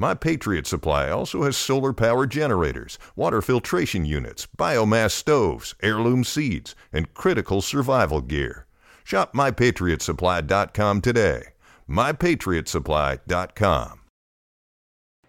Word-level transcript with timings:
My 0.00 0.14
Patriot 0.14 0.68
Supply 0.68 1.10
also 1.10 1.42
has 1.42 1.56
solar 1.56 1.92
power 1.92 2.24
generators, 2.24 3.00
water 3.16 3.42
filtration 3.42 4.04
units, 4.04 4.46
biomass 4.56 5.10
stoves, 5.10 5.74
heirloom 5.82 6.22
seeds, 6.22 6.76
and 6.92 7.12
critical 7.14 7.60
survival 7.60 8.20
gear. 8.20 8.66
Shop 9.02 9.34
mypatriotsupply.com 9.34 11.00
today. 11.00 11.42
mypatriotsupply.com. 11.90 14.00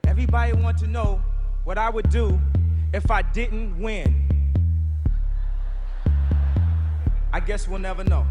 Everybody 0.03 0.53
want 0.53 0.77
to 0.77 0.87
know 0.87 1.19
what 1.63 1.79
I 1.79 1.89
would 1.89 2.11
do 2.11 2.39
if 2.93 3.09
I 3.09 3.23
didn't 3.23 3.79
win. 3.79 4.27
I 7.33 7.39
guess 7.39 7.67
we'll 7.67 7.79
never 7.79 8.03
know. 8.03 8.27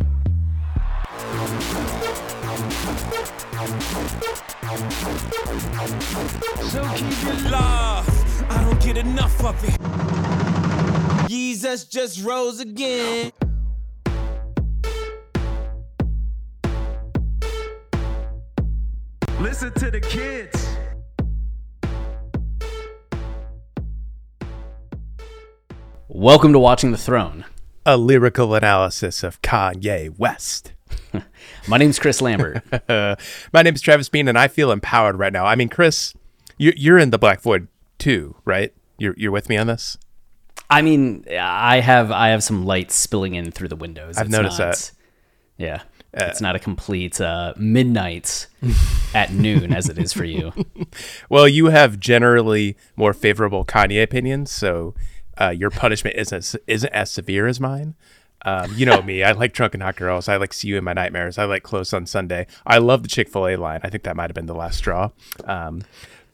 So 6.68 6.82
keep 6.94 7.24
it 7.24 7.50
love. 7.50 8.06
I 8.50 8.64
don't 8.64 8.80
get 8.80 8.96
enough 8.96 9.44
of 9.44 9.56
it. 9.64 11.28
Jesus 11.28 11.84
just 11.84 12.22
rose 12.24 12.60
again. 12.60 13.32
Listen 19.40 19.72
to 19.74 19.90
the 19.90 20.00
kids. 20.00 20.68
Welcome 26.06 26.52
to 26.52 26.58
Watching 26.58 26.92
the 26.92 26.98
Throne. 26.98 27.44
A 27.84 27.96
lyrical 27.96 28.54
analysis 28.54 29.22
of 29.22 29.42
Kanye 29.42 30.16
West. 30.18 30.74
My 31.68 31.78
name's 31.78 31.98
Chris 31.98 32.20
Lambert. 32.20 32.62
My 33.52 33.62
name 33.62 33.74
is 33.74 33.80
Travis 33.80 34.08
Bean, 34.08 34.28
and 34.28 34.38
I 34.38 34.48
feel 34.48 34.70
empowered 34.70 35.18
right 35.18 35.32
now. 35.32 35.44
I 35.44 35.54
mean, 35.54 35.68
Chris, 35.68 36.14
you, 36.56 36.72
you're 36.76 36.98
in 36.98 37.10
the 37.10 37.18
Black 37.18 37.40
Void 37.40 37.68
too, 37.98 38.36
right? 38.44 38.72
You're 38.98 39.14
you're 39.16 39.32
with 39.32 39.48
me 39.48 39.56
on 39.56 39.66
this. 39.66 39.96
I 40.70 40.82
mean, 40.82 41.24
I 41.30 41.80
have 41.80 42.10
I 42.10 42.28
have 42.28 42.42
some 42.42 42.64
light 42.64 42.90
spilling 42.90 43.34
in 43.34 43.50
through 43.50 43.68
the 43.68 43.76
windows. 43.76 44.18
I've 44.18 44.30
noticed 44.30 44.58
that. 44.58 44.92
Yeah, 45.56 45.82
it's 46.12 46.40
not 46.40 46.56
a 46.56 46.58
complete 46.58 47.20
uh, 47.20 47.54
midnight 47.56 48.46
at 49.14 49.32
noon 49.32 49.72
as 49.72 49.88
it 49.88 49.98
is 49.98 50.12
for 50.12 50.24
you. 50.24 50.52
Well, 51.28 51.48
you 51.48 51.66
have 51.66 51.98
generally 51.98 52.76
more 52.96 53.12
favorable 53.12 53.64
Kanye 53.64 54.02
opinions, 54.02 54.50
so 54.50 54.94
uh, 55.40 55.50
your 55.50 55.70
punishment 55.70 56.16
isn't 56.16 56.54
isn't 56.66 56.92
as 56.92 57.10
severe 57.10 57.46
as 57.46 57.60
mine. 57.60 57.94
Um, 58.42 58.72
you 58.74 58.86
know 58.86 59.02
me. 59.02 59.22
I 59.22 59.32
like 59.32 59.52
drunken 59.52 59.80
hot 59.80 59.96
girls. 59.96 60.28
I 60.28 60.36
like 60.36 60.52
see 60.52 60.68
you 60.68 60.76
in 60.78 60.84
my 60.84 60.92
nightmares. 60.92 61.38
I 61.38 61.44
like 61.44 61.62
close 61.62 61.92
on 61.92 62.06
Sunday. 62.06 62.46
I 62.66 62.78
love 62.78 63.02
the 63.02 63.08
Chick 63.08 63.28
Fil 63.28 63.48
A 63.48 63.56
line. 63.56 63.80
I 63.82 63.90
think 63.90 64.04
that 64.04 64.16
might 64.16 64.30
have 64.30 64.34
been 64.34 64.46
the 64.46 64.54
last 64.54 64.78
straw. 64.78 65.10
Um, 65.44 65.82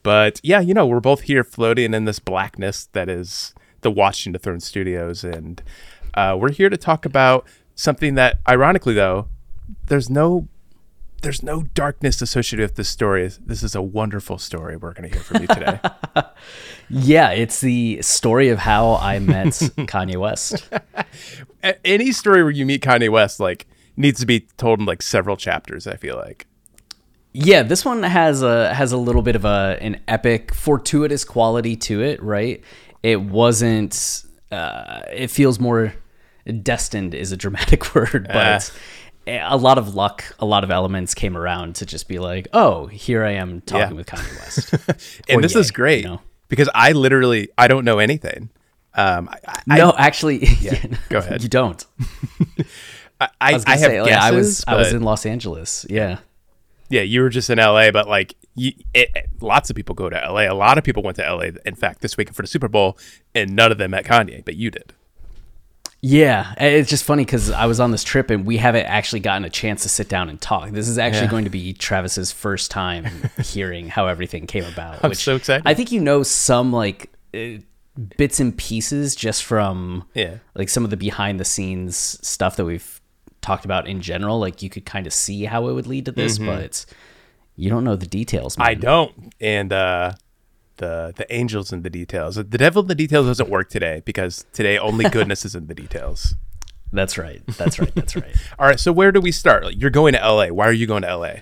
but 0.03 0.39
yeah, 0.43 0.59
you 0.59 0.73
know, 0.73 0.85
we're 0.85 0.99
both 0.99 1.21
here 1.21 1.43
floating 1.43 1.93
in 1.93 2.05
this 2.05 2.19
blackness 2.19 2.85
that 2.93 3.09
is 3.09 3.55
the 3.81 3.89
Watching 3.89 4.33
the 4.33 4.39
Throne 4.39 4.59
Studios, 4.59 5.23
and 5.23 5.63
uh, 6.13 6.37
we're 6.39 6.51
here 6.51 6.69
to 6.69 6.77
talk 6.77 7.05
about 7.05 7.47
something 7.73 8.15
that, 8.15 8.37
ironically, 8.47 8.93
though, 8.93 9.27
there's 9.87 10.09
no 10.09 10.47
there's 11.21 11.41
no 11.41 11.63
darkness 11.73 12.21
associated 12.21 12.63
with 12.63 12.75
this 12.75 12.89
story. 12.89 13.27
This 13.43 13.63
is 13.63 13.73
a 13.73 13.81
wonderful 13.81 14.37
story 14.37 14.77
we're 14.77 14.93
going 14.93 15.09
to 15.09 15.15
hear 15.15 15.23
from 15.23 15.41
you 15.41 15.47
today. 15.47 15.79
Yeah, 16.87 17.31
it's 17.31 17.61
the 17.61 17.99
story 18.03 18.49
of 18.49 18.59
how 18.59 18.95
I 18.95 19.17
met 19.17 19.47
Kanye 19.87 20.17
West. 20.17 20.69
Any 21.83 22.11
story 22.11 22.43
where 22.43 22.51
you 22.51 22.65
meet 22.65 22.81
Kanye 22.81 23.09
West, 23.09 23.39
like, 23.39 23.65
needs 23.97 24.19
to 24.19 24.25
be 24.25 24.41
told 24.57 24.79
in 24.79 24.85
like 24.85 25.01
several 25.01 25.37
chapters. 25.37 25.87
I 25.87 25.95
feel 25.95 26.15
like. 26.17 26.47
Yeah, 27.33 27.63
this 27.63 27.83
one 27.83 28.03
has 28.03 28.41
a 28.41 28.73
has 28.73 28.91
a 28.91 28.97
little 28.97 29.21
bit 29.21 29.35
of 29.35 29.43
a 29.45 29.77
an 29.81 29.99
epic, 30.07 30.53
fortuitous 30.53 31.23
quality 31.25 31.75
to 31.77 32.01
it, 32.01 32.21
right? 32.23 32.63
It 33.03 33.21
wasn't. 33.21 34.23
Uh, 34.51 35.01
it 35.11 35.27
feels 35.31 35.59
more 35.59 35.93
destined 36.61 37.13
is 37.13 37.31
a 37.31 37.37
dramatic 37.37 37.93
word, 37.95 38.27
but 38.31 38.71
a 39.27 39.57
lot 39.57 39.77
of 39.79 39.95
luck, 39.95 40.23
a 40.39 40.45
lot 40.45 40.63
of 40.63 40.69
elements 40.71 41.13
came 41.15 41.35
around 41.35 41.75
to 41.75 41.85
just 41.85 42.07
be 42.07 42.19
like, 42.19 42.47
oh, 42.53 42.85
here 42.85 43.23
I 43.23 43.31
am 43.31 43.61
talking 43.61 43.89
Yeah. 43.91 43.93
with 43.97 44.05
Kanye 44.07 44.39
West. 44.39 44.73
and 45.27 45.39
Or 45.39 45.41
this 45.41 45.55
Ye, 45.55 45.61
is 45.61 45.71
great 45.71 46.03
you 46.03 46.09
know? 46.11 46.21
because 46.47 46.69
I 46.75 46.91
literally 46.91 47.49
I 47.57 47.67
don't 47.67 47.83
know 47.85 47.97
anything. 47.99 48.49
Um, 48.97 49.29
I, 49.29 49.61
I, 49.69 49.77
no, 49.77 49.93
actually, 49.97 50.39
go 51.09 51.19
ahead. 51.19 51.43
You 51.43 51.49
don't. 51.49 51.85
I, 53.19 53.25
I, 53.25 53.29
I 53.41 53.53
was 53.53 53.65
gonna 53.65 53.77
have 53.77 53.89
say, 53.91 53.97
guesses. 53.97 54.11
like, 54.11 54.21
I 54.23 54.31
was 54.31 54.63
I 54.67 54.75
was 54.75 54.93
in 54.93 55.01
Los 55.03 55.25
Angeles. 55.25 55.85
Yeah. 55.89 56.19
yeah, 56.89 57.01
you 57.01 57.21
were 57.21 57.29
just 57.29 57.49
in 57.49 57.57
LA, 57.57 57.91
but 57.91 58.07
like 58.07 58.35
you, 58.55 58.73
it, 58.93 59.09
it- 59.15 59.29
lots 59.41 59.69
of 59.69 59.75
people 59.75 59.95
go 59.95 60.09
to 60.09 60.15
LA. 60.15 60.51
A 60.51 60.53
lot 60.53 60.77
of 60.77 60.83
people 60.83 61.03
went 61.03 61.17
to 61.17 61.23
LA. 61.33 61.49
In 61.65 61.75
fact, 61.75 62.01
this 62.01 62.17
weekend 62.17 62.35
for 62.35 62.41
the 62.41 62.47
Super 62.47 62.67
Bowl, 62.67 62.97
and 63.33 63.55
none 63.55 63.71
of 63.71 63.77
them 63.77 63.91
met 63.91 64.05
Kanye, 64.05 64.43
but 64.45 64.55
you 64.55 64.71
did. 64.71 64.93
Yeah, 66.01 66.53
it's 66.59 66.89
just 66.89 67.03
funny 67.03 67.25
because 67.25 67.49
I 67.49 67.65
was 67.65 67.79
on 67.79 67.89
this 67.89 68.03
trip 68.03 68.29
and 68.29 68.45
we 68.45 68.57
haven't 68.57 68.85
actually 68.85 69.21
gotten 69.21 69.43
a 69.43 69.49
chance 69.49 69.81
to 69.83 69.89
sit 69.89 70.07
down 70.07 70.29
and 70.29 70.39
talk. 70.39 70.69
This 70.69 70.87
is 70.87 70.99
actually 70.99 71.23
Yeah. 71.23 71.31
going 71.31 71.43
to 71.45 71.49
be 71.49 71.73
Travis's 71.73 72.31
first 72.31 72.69
time 72.69 73.07
hearing 73.43 73.87
how 73.87 74.05
everything 74.05 74.45
came 74.45 74.65
about. 74.65 75.03
I'm 75.03 75.15
so 75.15 75.35
excited. 75.35 75.63
I 75.65 75.73
think 75.73 75.91
you 75.91 76.01
know 76.01 76.21
some 76.21 76.71
like 76.71 77.09
uh, 77.33 77.59
bits 78.17 78.39
and 78.39 78.57
pieces 78.57 79.15
just 79.15 79.43
from 79.43 80.03
Yeah. 80.13 80.37
like 80.53 80.69
some 80.69 80.83
of 80.83 80.89
the 80.89 80.97
behind 80.97 81.39
the 81.39 81.45
scenes 81.45 81.95
stuff 82.27 82.55
that 82.57 82.65
we've 82.65 83.01
talked 83.41 83.65
about 83.65 83.87
in 83.87 84.01
general. 84.01 84.39
Like 84.39 84.61
you 84.61 84.69
could 84.69 84.85
kind 84.85 85.07
of 85.07 85.13
see 85.13 85.45
how 85.45 85.67
it 85.69 85.73
would 85.73 85.87
lead 85.87 86.05
to 86.05 86.11
this, 86.11 86.37
but 86.37 86.85
you 87.55 87.69
don't 87.69 87.83
know 87.83 87.95
the 87.95 88.07
details. 88.07 88.57
Man. 88.57 88.65
Mm-hmm. 88.67 88.71
I 88.71 88.81
don't. 88.81 89.33
And 89.39 89.71
uh, 89.73 90.13
the 90.77 91.13
the 91.15 91.31
angels 91.33 91.71
in 91.71 91.83
the 91.83 91.89
details. 91.89 92.35
The 92.35 92.43
devil 92.43 92.81
in 92.81 92.87
the 92.87 92.95
details 92.95 93.27
doesn't 93.27 93.49
work 93.49 93.69
today 93.69 94.01
because 94.05 94.45
today 94.51 94.77
only 94.77 95.09
goodness 95.09 95.45
is 95.45 95.55
in 95.55 95.67
the 95.67 95.75
details. 95.75 96.35
That's 96.91 97.17
right. 97.17 97.41
That's 97.57 97.79
right. 97.79 97.93
That's 97.95 98.15
right. 98.15 98.35
All 98.59 98.67
right, 98.67 98.79
so 98.79 98.91
where 98.93 99.11
do 99.11 99.19
we 99.19 99.31
start? 99.31 99.65
Like, 99.65 99.79
you're 99.81 99.89
going 99.89 100.13
to 100.13 100.19
LA. 100.19 100.47
Why 100.47 100.65
are 100.67 100.71
you 100.73 100.87
going 100.87 101.01
to 101.01 101.15
LA? 101.17 101.33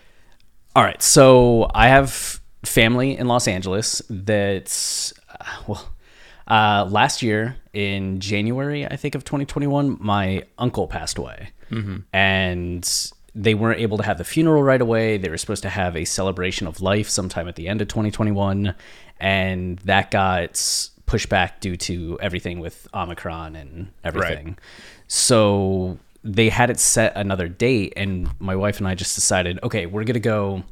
All 0.75 0.83
right, 0.83 0.99
so 1.01 1.69
I 1.75 1.89
have 1.89 2.41
family 2.63 3.15
in 3.17 3.27
Los 3.27 3.47
Angeles. 3.47 4.01
That's 4.09 5.13
uh, 5.29 5.45
well, 5.67 5.89
uh, 6.47 6.87
last 6.89 7.21
year 7.21 7.55
in 7.73 8.19
January, 8.19 8.85
I 8.85 8.95
think 8.95 9.15
of 9.15 9.23
2021, 9.23 9.97
my 9.99 10.43
uncle 10.57 10.87
passed 10.87 11.17
away, 11.17 11.49
and 12.13 13.11
they 13.35 13.55
weren't 13.55 13.79
able 13.79 13.97
to 13.97 14.03
have 14.03 14.17
the 14.19 14.23
funeral 14.23 14.61
right 14.61 14.81
away. 14.81 15.17
They 15.17 15.29
were 15.29 15.37
supposed 15.37 15.63
to 15.63 15.69
have 15.69 15.95
a 15.95 16.05
celebration 16.05 16.67
of 16.67 16.81
life 16.81 17.09
sometime 17.09 17.47
at 17.47 17.55
the 17.55 17.67
end 17.67 17.81
of 17.81 17.87
2021, 17.87 18.75
and 19.19 19.79
that 19.79 20.11
got 20.11 20.89
pushed 21.05 21.29
back 21.29 21.59
due 21.59 21.75
to 21.77 22.17
everything 22.21 22.59
with 22.59 22.87
Omicron 22.93 23.55
and 23.55 23.89
everything. 24.03 24.57
So 25.07 25.97
they 26.23 26.49
had 26.49 26.69
it 26.69 26.79
set 26.79 27.13
another 27.15 27.47
date, 27.47 27.93
and 27.97 28.29
my 28.39 28.55
wife 28.55 28.77
and 28.79 28.87
I 28.87 28.95
just 28.95 29.15
decided, 29.15 29.59
okay, 29.63 29.85
we're 29.87 30.03
gonna 30.03 30.19
go 30.19 30.63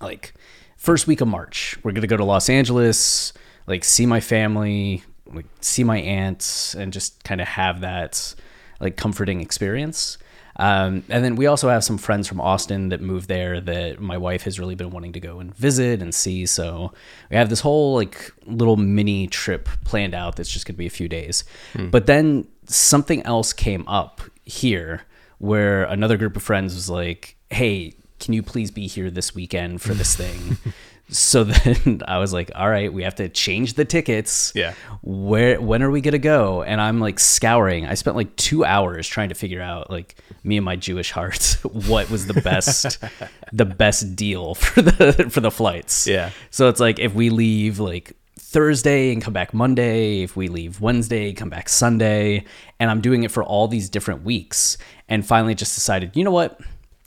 like 0.00 0.32
first 0.76 1.06
week 1.06 1.20
of 1.20 1.28
March. 1.28 1.76
We're 1.82 1.92
gonna 1.92 2.06
go 2.06 2.16
to 2.16 2.24
Los 2.24 2.48
Angeles, 2.48 3.32
like 3.66 3.84
see 3.84 4.06
my 4.06 4.20
family, 4.20 5.02
like 5.32 5.46
see 5.60 5.84
my 5.84 5.98
aunts, 5.98 6.74
and 6.74 6.92
just 6.92 7.22
kind 7.24 7.40
of 7.40 7.48
have 7.48 7.80
that 7.82 8.34
like 8.80 8.96
comforting 8.96 9.40
experience. 9.40 10.18
Um, 10.56 11.04
and 11.08 11.24
then 11.24 11.36
we 11.36 11.46
also 11.46 11.70
have 11.70 11.82
some 11.84 11.96
friends 11.96 12.28
from 12.28 12.38
Austin 12.40 12.90
that 12.90 13.00
moved 13.00 13.28
there 13.28 13.60
that 13.62 13.98
my 13.98 14.18
wife 14.18 14.42
has 14.42 14.58
really 14.58 14.74
been 14.74 14.90
wanting 14.90 15.12
to 15.12 15.20
go 15.20 15.40
and 15.40 15.54
visit 15.54 16.02
and 16.02 16.14
see. 16.14 16.44
So 16.44 16.92
we 17.30 17.36
have 17.36 17.48
this 17.48 17.60
whole 17.60 17.94
like 17.94 18.30
little 18.44 18.76
mini 18.76 19.26
trip 19.26 19.68
planned 19.84 20.14
out 20.14 20.36
that's 20.36 20.50
just 20.50 20.66
gonna 20.66 20.76
be 20.76 20.86
a 20.86 20.90
few 20.90 21.08
days. 21.08 21.44
But 21.90 22.06
then 22.06 22.46
something 22.66 23.22
else 23.22 23.52
came 23.54 23.86
up 23.88 24.20
here 24.44 25.02
where 25.38 25.84
another 25.84 26.18
group 26.18 26.36
of 26.36 26.42
friends 26.42 26.74
was 26.74 26.90
like, 26.90 27.36
"Hey, 27.48 27.94
can 28.18 28.34
you 28.34 28.42
please 28.42 28.70
be 28.70 28.86
here 28.86 29.10
this 29.10 29.34
weekend 29.34 29.80
for 29.80 29.94
this 29.94 30.14
thing?" 30.14 30.58
So 31.10 31.44
then 31.44 32.02
I 32.06 32.18
was 32.18 32.32
like, 32.32 32.50
all 32.54 32.68
right, 32.68 32.92
we 32.92 33.02
have 33.02 33.16
to 33.16 33.28
change 33.28 33.74
the 33.74 33.84
tickets. 33.84 34.52
Yeah. 34.54 34.74
Where 35.02 35.60
when 35.60 35.82
are 35.82 35.90
we 35.90 36.00
gonna 36.00 36.18
go? 36.18 36.62
And 36.62 36.80
I'm 36.80 37.00
like 37.00 37.18
scouring. 37.18 37.86
I 37.86 37.94
spent 37.94 38.16
like 38.16 38.34
two 38.36 38.64
hours 38.64 39.06
trying 39.08 39.28
to 39.30 39.34
figure 39.34 39.62
out 39.62 39.90
like 39.90 40.16
me 40.44 40.56
and 40.56 40.64
my 40.64 40.76
Jewish 40.76 41.10
heart 41.10 41.56
what 41.72 42.10
was 42.10 42.26
the 42.26 42.40
best 42.40 42.98
the 43.52 43.64
best 43.64 44.14
deal 44.16 44.54
for 44.54 44.82
the 44.82 45.28
for 45.30 45.40
the 45.40 45.50
flights. 45.50 46.06
Yeah. 46.06 46.30
So 46.50 46.68
it's 46.68 46.80
like 46.80 46.98
if 46.98 47.14
we 47.14 47.30
leave 47.30 47.78
like 47.78 48.16
Thursday 48.38 49.12
and 49.12 49.22
come 49.22 49.32
back 49.32 49.54
Monday, 49.54 50.22
if 50.22 50.36
we 50.36 50.48
leave 50.48 50.80
Wednesday, 50.80 51.32
come 51.32 51.50
back 51.50 51.68
Sunday, 51.68 52.44
and 52.80 52.90
I'm 52.90 53.00
doing 53.00 53.22
it 53.22 53.30
for 53.30 53.44
all 53.44 53.68
these 53.68 53.88
different 53.88 54.24
weeks. 54.24 54.76
And 55.08 55.24
finally 55.26 55.54
just 55.54 55.74
decided, 55.74 56.16
you 56.16 56.24
know 56.24 56.30
what? 56.30 56.60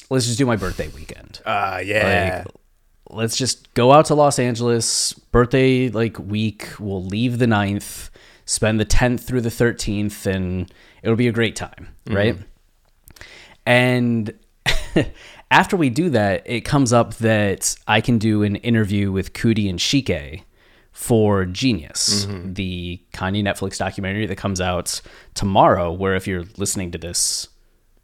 Let's 0.10 0.26
just 0.26 0.38
do 0.38 0.46
my 0.46 0.56
birthday 0.58 0.88
weekend 0.90 1.42
Uh, 1.46 1.82
yeah. 1.84 2.44
like 2.46 2.56
let's 3.14 3.38
just 3.38 3.74
go 3.74 3.92
out 3.92 4.06
to 4.06 4.16
Los 4.16 4.40
Angeles 4.40 5.14
birthday 5.14 5.90
like 5.90 6.18
week 6.20 6.70
we'll 6.80 7.04
leave 7.04 7.40
the 7.40 7.46
9th 7.46 8.10
spend 8.46 8.80
the 8.80 8.86
10th 8.86 9.22
through 9.22 9.42
the 9.42 9.50
13th 9.50 10.26
and 10.26 10.72
it'll 11.02 11.16
be 11.16 11.28
a 11.28 11.32
great 11.32 11.56
time 11.56 11.90
mm-hmm. 12.06 12.16
right 12.16 12.38
and 13.66 14.34
after 15.52 15.78
we 15.78 15.90
do 15.90 16.10
that 16.10 16.44
it 16.46 16.62
comes 16.62 16.92
up 16.92 17.16
that 17.16 17.76
I 17.88 18.02
can 18.02 18.18
do 18.18 18.44
an 18.44 18.58
interview 18.58 19.12
with 19.12 19.34
Coodie 19.34 19.70
and 19.70 19.80
Chike 19.80 20.44
for 20.94 21.44
Genius, 21.46 22.26
mm-hmm. 22.26 22.54
the 22.54 23.02
Kanye 23.14 23.44
Netflix 23.44 23.78
documentary 23.78 24.28
that 24.28 24.38
comes 24.38 24.62
out 24.62 25.02
tomorrow. 25.34 25.92
Where 25.92 26.16
if 26.16 26.28
you're 26.28 26.46
listening 26.58 26.92
to 26.92 26.98
this 26.98 27.50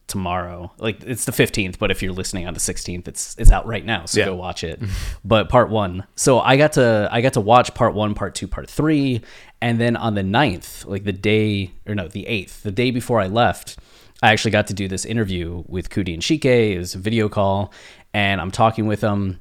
tomorrow. 0.09 0.71
Like 0.77 1.01
it's 1.03 1.25
the 1.25 1.31
15th, 1.31 1.79
but 1.79 1.91
if 1.91 2.01
you're 2.03 2.11
listening 2.13 2.47
on 2.47 2.53
the 2.53 2.59
16th, 2.59 3.07
it's 3.07 3.35
it's 3.37 3.51
out 3.51 3.65
right 3.65 3.85
now. 3.85 4.05
So 4.05 4.19
Yeah. 4.19 4.25
go 4.25 4.35
watch 4.35 4.63
it. 4.63 4.81
but 5.23 5.47
part 5.49 5.69
1. 5.69 6.03
So 6.15 6.39
I 6.39 6.57
got 6.57 6.73
to 6.73 7.07
I 7.11 7.21
got 7.21 7.33
to 7.33 7.41
watch 7.41 7.73
part 7.73 7.93
1, 7.93 8.13
part 8.15 8.35
2, 8.35 8.47
part 8.47 8.69
3, 8.69 9.21
and 9.61 9.79
then 9.79 9.95
on 9.95 10.15
the 10.15 10.21
9th, 10.23 10.85
like 10.85 11.03
the 11.05 11.13
day 11.13 11.71
or 11.87 11.95
no, 11.95 12.07
the 12.07 12.25
8th, 12.29 12.61
the 12.63 12.71
day 12.71 12.91
before 12.91 13.21
I 13.21 13.27
left, 13.27 13.77
I 14.21 14.31
actually 14.33 14.51
got 14.51 14.67
to 14.67 14.73
do 14.73 14.87
this 14.89 15.05
interview 15.05 15.63
with 15.67 15.89
Coodie 15.89 16.13
and 16.13 16.21
Chike. 16.21 16.43
It 16.73 16.77
was 16.77 16.95
a 16.95 16.99
video 16.99 17.29
call 17.29 17.71
and 18.13 18.41
I'm 18.41 18.51
talking 18.51 18.85
with 18.87 18.99
them 19.01 19.39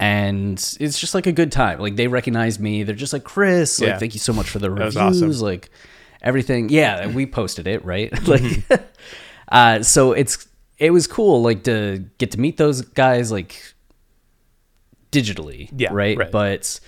and 0.00 0.54
it's 0.80 0.98
just 0.98 1.14
like 1.14 1.26
a 1.26 1.32
good 1.32 1.52
time. 1.52 1.78
Like 1.78 1.96
they 1.96 2.08
recognize 2.08 2.58
me. 2.58 2.82
They're 2.82 2.94
just 2.94 3.12
like 3.12 3.24
Chris. 3.24 3.80
Like 3.80 3.88
Yeah. 3.88 3.98
thank 3.98 4.14
you 4.14 4.20
so 4.20 4.32
much 4.32 4.48
for 4.50 4.58
the 4.58 4.70
was 4.70 4.96
reviews. 4.96 5.22
awesome. 5.22 5.46
Like 5.46 5.70
everything. 6.20 6.68
Yeah, 6.68 7.06
we 7.08 7.26
posted 7.26 7.66
it 7.66 7.84
right. 7.84 8.10
like, 8.28 8.40
mm-hmm. 8.42 8.84
Uh, 9.52 9.82
so 9.82 10.12
it's 10.12 10.48
it 10.78 10.90
was 10.90 11.06
cool. 11.06 11.42
Like 11.42 11.62
to 11.64 12.04
get 12.18 12.32
to 12.32 12.40
meet 12.40 12.56
those 12.56 12.80
guys. 12.82 13.30
Like 13.30 13.62
digitally. 15.12 15.70
Yeah, 15.76 15.90
Right. 15.92 16.16
right. 16.16 16.32
But 16.32 16.80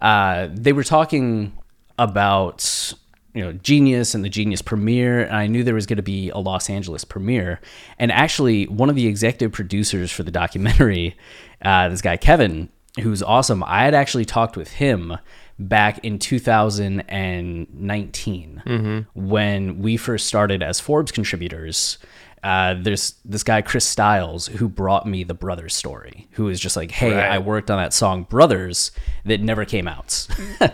uh, 0.00 0.48
they 0.52 0.72
were 0.72 0.84
talking 0.84 1.52
about 1.98 2.94
you 3.34 3.42
know 3.42 3.52
Genius 3.52 4.14
and 4.14 4.24
the 4.24 4.28
Genius 4.28 4.62
premiere, 4.62 5.24
and 5.24 5.36
I 5.36 5.46
knew 5.46 5.64
there 5.64 5.74
was 5.74 5.86
going 5.86 5.96
to 5.96 6.02
be 6.02 6.30
a 6.30 6.38
Los 6.38 6.70
Angeles 6.70 7.04
premiere. 7.04 7.60
And 7.98 8.10
actually, 8.12 8.66
one 8.66 8.88
of 8.88 8.96
the 8.96 9.06
executive 9.06 9.52
producers 9.52 10.10
for 10.10 10.22
the 10.22 10.30
documentary, 10.30 11.16
uh, 11.62 11.88
this 11.88 12.02
guy 12.02 12.16
Kevin, 12.16 12.68
who's 13.00 13.22
awesome, 13.22 13.62
I 13.64 13.84
had 13.84 13.94
actually 13.94 14.24
talked 14.24 14.56
with 14.56 14.72
him 14.72 15.16
back 15.58 16.04
in 16.04 16.18
2019 16.18 19.06
when 19.14 19.78
we 19.78 19.96
first 19.96 20.26
started 20.26 20.62
as 20.62 20.80
Forbes 20.80 21.12
contributors. 21.12 21.96
Uh, 22.42 22.74
there's 22.76 23.14
this 23.24 23.44
guy 23.44 23.62
Chris 23.62 23.86
Stiles 23.86 24.48
who 24.48 24.68
brought 24.68 25.06
me 25.06 25.22
the 25.22 25.34
Brothers 25.34 25.74
story, 25.76 26.26
who 26.32 26.46
was 26.46 26.58
just 26.58 26.74
like, 26.76 26.90
"Hey, 26.90 27.14
Right. 27.14 27.30
I 27.30 27.38
worked 27.38 27.70
on 27.70 27.78
that 27.78 27.92
song 27.92 28.24
Brothers 28.24 28.90
that 29.24 29.40
never 29.40 29.64
came 29.64 29.86
out. 29.86 30.26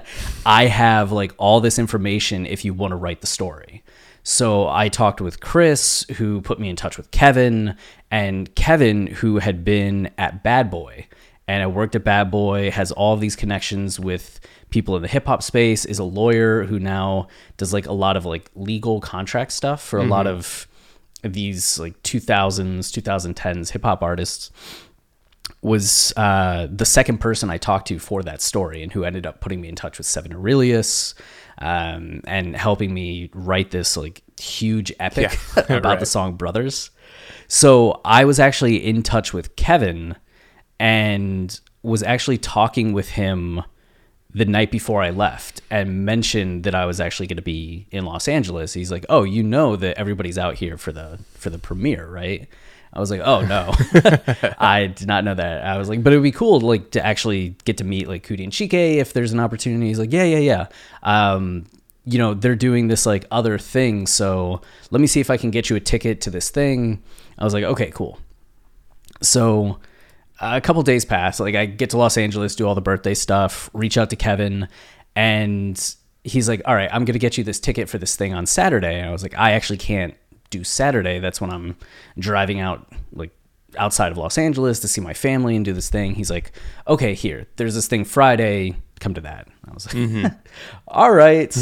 I 0.46 0.64
have 0.66 1.12
like 1.12 1.34
all 1.36 1.60
this 1.60 1.78
information 1.78 2.46
if 2.46 2.64
you 2.64 2.72
want 2.72 2.92
to 2.92 2.96
write 2.96 3.20
the 3.20 3.26
story." 3.26 3.82
So 4.22 4.66
I 4.66 4.88
talked 4.88 5.20
with 5.20 5.40
Chris, 5.40 6.06
who 6.16 6.40
put 6.40 6.58
me 6.58 6.70
in 6.70 6.76
touch 6.76 6.96
with 6.96 7.10
Kevin, 7.10 7.76
and 8.10 8.54
Kevin, 8.54 9.06
who 9.06 9.38
had 9.38 9.62
been 9.64 10.10
at 10.16 10.42
Bad 10.42 10.70
Boy 10.70 11.06
and 11.46 11.62
I 11.62 11.66
worked 11.66 11.94
at 11.96 12.04
Bad 12.04 12.30
Boy, 12.30 12.70
has 12.70 12.92
all 12.92 13.16
these 13.16 13.34
connections 13.34 13.98
with 13.98 14.38
people 14.70 14.96
in 14.96 15.02
the 15.02 15.08
hip 15.08 15.26
hop 15.26 15.42
space, 15.42 15.84
is 15.84 15.98
a 15.98 16.04
lawyer 16.04 16.64
who 16.64 16.78
now 16.78 17.28
does 17.56 17.72
like 17.72 17.86
a 17.86 17.92
lot 17.92 18.16
of 18.16 18.24
like 18.24 18.50
legal 18.54 19.00
contract 19.00 19.52
stuff 19.52 19.82
for 19.82 19.98
a 19.98 20.04
lot 20.04 20.26
of 20.26 20.66
these 21.22 21.78
like 21.78 22.00
2000s, 22.02 22.78
2010s 22.78 23.70
hip 23.70 23.82
hop 23.82 24.02
artists 24.02 24.50
was 25.62 26.12
uh, 26.16 26.68
the 26.70 26.84
second 26.84 27.18
person 27.18 27.50
I 27.50 27.58
talked 27.58 27.88
to 27.88 27.98
for 27.98 28.22
that 28.22 28.40
story, 28.40 28.82
and 28.82 28.92
who 28.92 29.04
ended 29.04 29.26
up 29.26 29.40
putting 29.40 29.60
me 29.60 29.68
in 29.68 29.74
touch 29.74 29.98
with 29.98 30.06
Seven 30.06 30.32
Aurelius, 30.32 31.14
um, 31.58 32.20
and 32.26 32.56
helping 32.56 32.94
me 32.94 33.30
write 33.34 33.70
this 33.70 33.96
like 33.96 34.22
huge 34.38 34.92
epic 35.00 35.36
about 35.68 36.00
the 36.00 36.06
song 36.06 36.34
Brothers. 36.34 36.90
So 37.48 38.00
I 38.04 38.24
was 38.24 38.38
actually 38.38 38.76
in 38.76 39.02
touch 39.02 39.32
with 39.32 39.56
Kevin, 39.56 40.16
and 40.78 41.58
was 41.82 42.02
actually 42.02 42.38
talking 42.38 42.92
with 42.92 43.10
him 43.10 43.62
the 44.32 44.44
night 44.44 44.70
before 44.70 45.02
I 45.02 45.10
left 45.10 45.62
and 45.70 46.04
mentioned 46.04 46.64
that 46.64 46.74
I 46.74 46.84
was 46.84 47.00
actually 47.00 47.26
going 47.28 47.36
to 47.36 47.42
be 47.42 47.86
in 47.90 48.04
Los 48.04 48.28
Angeles. 48.28 48.74
He's 48.74 48.90
like, 48.90 49.06
"Oh, 49.08 49.22
you 49.22 49.42
know 49.42 49.76
that 49.76 49.98
everybody's 49.98 50.38
out 50.38 50.56
here 50.56 50.76
for 50.76 50.92
the 50.92 51.18
for 51.34 51.50
the 51.50 51.58
premiere, 51.58 52.06
right?" 52.06 52.46
I 52.92 53.00
was 53.00 53.10
like, 53.10 53.20
"Oh 53.24 53.40
no, 53.42 53.72
I 54.58 54.92
did 54.94 55.08
not 55.08 55.24
know 55.24 55.34
that." 55.34 55.64
I 55.64 55.78
was 55.78 55.88
like, 55.88 56.02
"But 56.02 56.12
it 56.12 56.16
would 56.16 56.22
be 56.22 56.32
cool, 56.32 56.60
like, 56.60 56.90
to 56.92 57.04
actually 57.04 57.56
get 57.64 57.78
to 57.78 57.84
meet 57.84 58.08
like 58.08 58.26
Coodie 58.26 58.44
and 58.44 58.52
Chike 58.52 58.96
if 58.96 59.12
there's 59.12 59.32
an 59.32 59.40
opportunity." 59.40 59.86
He's 59.88 59.98
like, 59.98 60.12
"Yeah, 60.12 60.24
yeah, 60.24 60.38
yeah." 60.38 60.66
Um, 61.02 61.64
you 62.04 62.18
know, 62.18 62.34
they're 62.34 62.56
doing 62.56 62.88
this 62.88 63.06
like 63.06 63.24
other 63.30 63.58
thing, 63.58 64.06
so 64.06 64.60
let 64.90 65.00
me 65.00 65.06
see 65.06 65.20
if 65.20 65.30
I 65.30 65.36
can 65.38 65.50
get 65.50 65.70
you 65.70 65.76
a 65.76 65.80
ticket 65.80 66.20
to 66.22 66.30
this 66.30 66.50
thing. 66.50 67.02
I 67.38 67.44
was 67.44 67.54
like, 67.54 67.64
"Okay, 67.64 67.90
cool." 67.92 68.18
So 69.22 69.78
a 70.40 70.60
couple 70.60 70.82
days 70.82 71.04
pass. 71.04 71.40
Like 71.40 71.54
I 71.54 71.66
get 71.66 71.90
to 71.90 71.98
Los 71.98 72.16
Angeles, 72.16 72.54
do 72.54 72.66
all 72.66 72.74
the 72.74 72.80
birthday 72.80 73.14
stuff, 73.14 73.70
reach 73.72 73.98
out 73.98 74.10
to 74.10 74.16
Kevin, 74.16 74.68
and 75.16 75.94
he's 76.24 76.48
like, 76.48 76.62
"All 76.64 76.74
right, 76.74 76.88
I'm 76.92 77.04
gonna 77.04 77.18
get 77.18 77.38
you 77.38 77.44
this 77.44 77.60
ticket 77.60 77.88
for 77.88 77.98
this 77.98 78.16
thing 78.16 78.34
on 78.34 78.46
Saturday." 78.46 78.98
And 79.00 79.08
I 79.08 79.12
was 79.12 79.22
like, 79.22 79.36
"I 79.36 79.52
actually 79.52 79.78
can't 79.78 80.14
do 80.50 80.64
Saturday. 80.64 81.18
That's 81.18 81.40
when 81.40 81.50
I'm 81.50 81.76
driving 82.18 82.60
out 82.60 82.86
like 83.12 83.30
outside 83.76 84.12
of 84.12 84.18
Los 84.18 84.38
Angeles 84.38 84.80
to 84.80 84.88
see 84.88 85.00
my 85.00 85.14
family 85.14 85.56
and 85.56 85.64
do 85.64 85.72
this 85.72 85.90
thing." 85.90 86.14
He's 86.14 86.30
like, 86.30 86.52
"Okay, 86.86 87.14
here. 87.14 87.46
There's 87.56 87.74
this 87.74 87.86
thing 87.86 88.04
Friday. 88.04 88.76
Come 89.00 89.14
to 89.14 89.20
that." 89.22 89.48
I 89.68 89.74
was 89.74 89.86
like, 89.86 89.96
mm-hmm. 89.96 90.26
"All 90.88 91.12
right." 91.12 91.54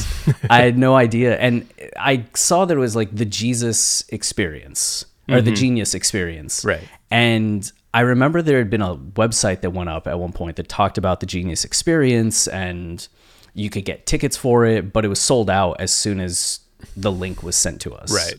I 0.51 0.63
had 0.63 0.77
no 0.77 0.95
idea, 0.97 1.37
and 1.39 1.67
I 1.99 2.27
saw 2.35 2.67
that 2.67 2.77
it 2.77 2.81
was 2.81 2.95
like 2.97 3.15
the 3.15 3.25
Jesus 3.25 4.05
experience 4.11 5.07
or 5.29 5.41
the 5.41 5.51
mm-hmm. 5.51 5.57
Genius 5.57 5.95
experience, 5.95 6.65
Right. 6.65 6.87
and 7.11 7.71
I 7.97 8.01
remember 8.01 8.43
there 8.43 8.59
had 8.59 8.69
been 8.69 8.83
a 8.83 8.95
website 8.95 9.63
that 9.63 9.71
went 9.71 9.89
up 9.89 10.07
at 10.07 10.19
one 10.19 10.33
point 10.33 10.57
that 10.57 10.69
talked 10.69 10.99
about 10.99 11.21
the 11.21 11.27
Genius 11.27 11.65
experience 11.65 12.47
and 12.47 13.09
you 13.55 13.71
could 13.71 13.87
get 13.87 14.05
tickets 14.05 14.37
for 14.37 14.67
it, 14.67 14.93
but 14.93 15.07
it 15.07 15.09
was 15.09 15.19
sold 15.19 15.49
out 15.49 15.81
as 15.81 15.93
soon 15.93 16.21
as 16.21 16.61
the 16.95 17.11
link 17.11 17.43
was 17.43 17.57
sent 17.57 17.81
to 17.81 17.95
us. 17.95 18.13
Right. 18.13 18.35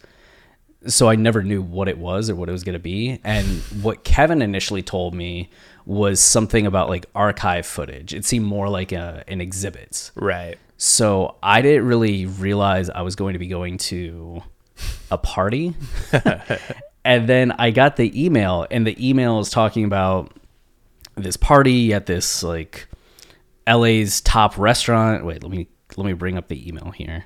So 0.86 1.10
I 1.10 1.16
never 1.16 1.42
knew 1.42 1.64
what 1.64 1.88
it 1.88 1.98
was 1.98 2.30
or 2.30 2.36
what 2.36 2.50
it 2.50 2.52
was 2.52 2.64
going 2.64 2.74
to 2.74 2.80
be. 2.80 3.20
And 3.24 3.48
what 3.82 4.04
Kevin 4.04 4.44
initially 4.44 4.84
told 4.84 5.16
me 5.16 5.50
was 5.88 6.20
something 6.20 6.68
about 6.68 6.88
like 6.88 7.08
archive 7.16 7.66
footage. 7.66 8.14
It 8.14 8.26
seemed 8.26 8.46
more 8.46 8.70
like 8.70 8.92
a, 8.92 9.24
an 9.28 9.42
exhibit. 9.42 10.12
Right. 10.14 10.60
So 10.78 11.36
I 11.42 11.64
didn't 11.64 11.88
really 11.88 12.28
realize 12.28 12.92
I 12.92 13.02
was 13.02 13.16
going 13.16 13.34
to 13.34 13.40
be 13.40 13.48
going 13.48 13.80
to 13.80 14.44
a 15.10 15.18
party. 15.18 15.74
and 17.08 17.28
then 17.28 17.54
I 17.54 17.72
got 17.72 17.96
the 17.96 18.26
email, 18.26 18.68
and 18.70 18.86
the 18.86 18.96
email 19.10 19.40
is 19.40 19.50
talking 19.50 19.86
about 19.86 20.34
this 21.16 21.38
party 21.38 21.94
at 21.94 22.06
this 22.06 22.44
like 22.44 22.88
LA's 23.66 24.20
top 24.20 24.58
restaurant. 24.58 25.26
Wait, 25.26 25.42
let 25.42 25.50
me 25.50 25.70
let 25.96 26.06
me 26.06 26.12
bring 26.14 26.38
up 26.38 26.50
the 26.50 26.68
email 26.68 26.92
here. 26.92 27.24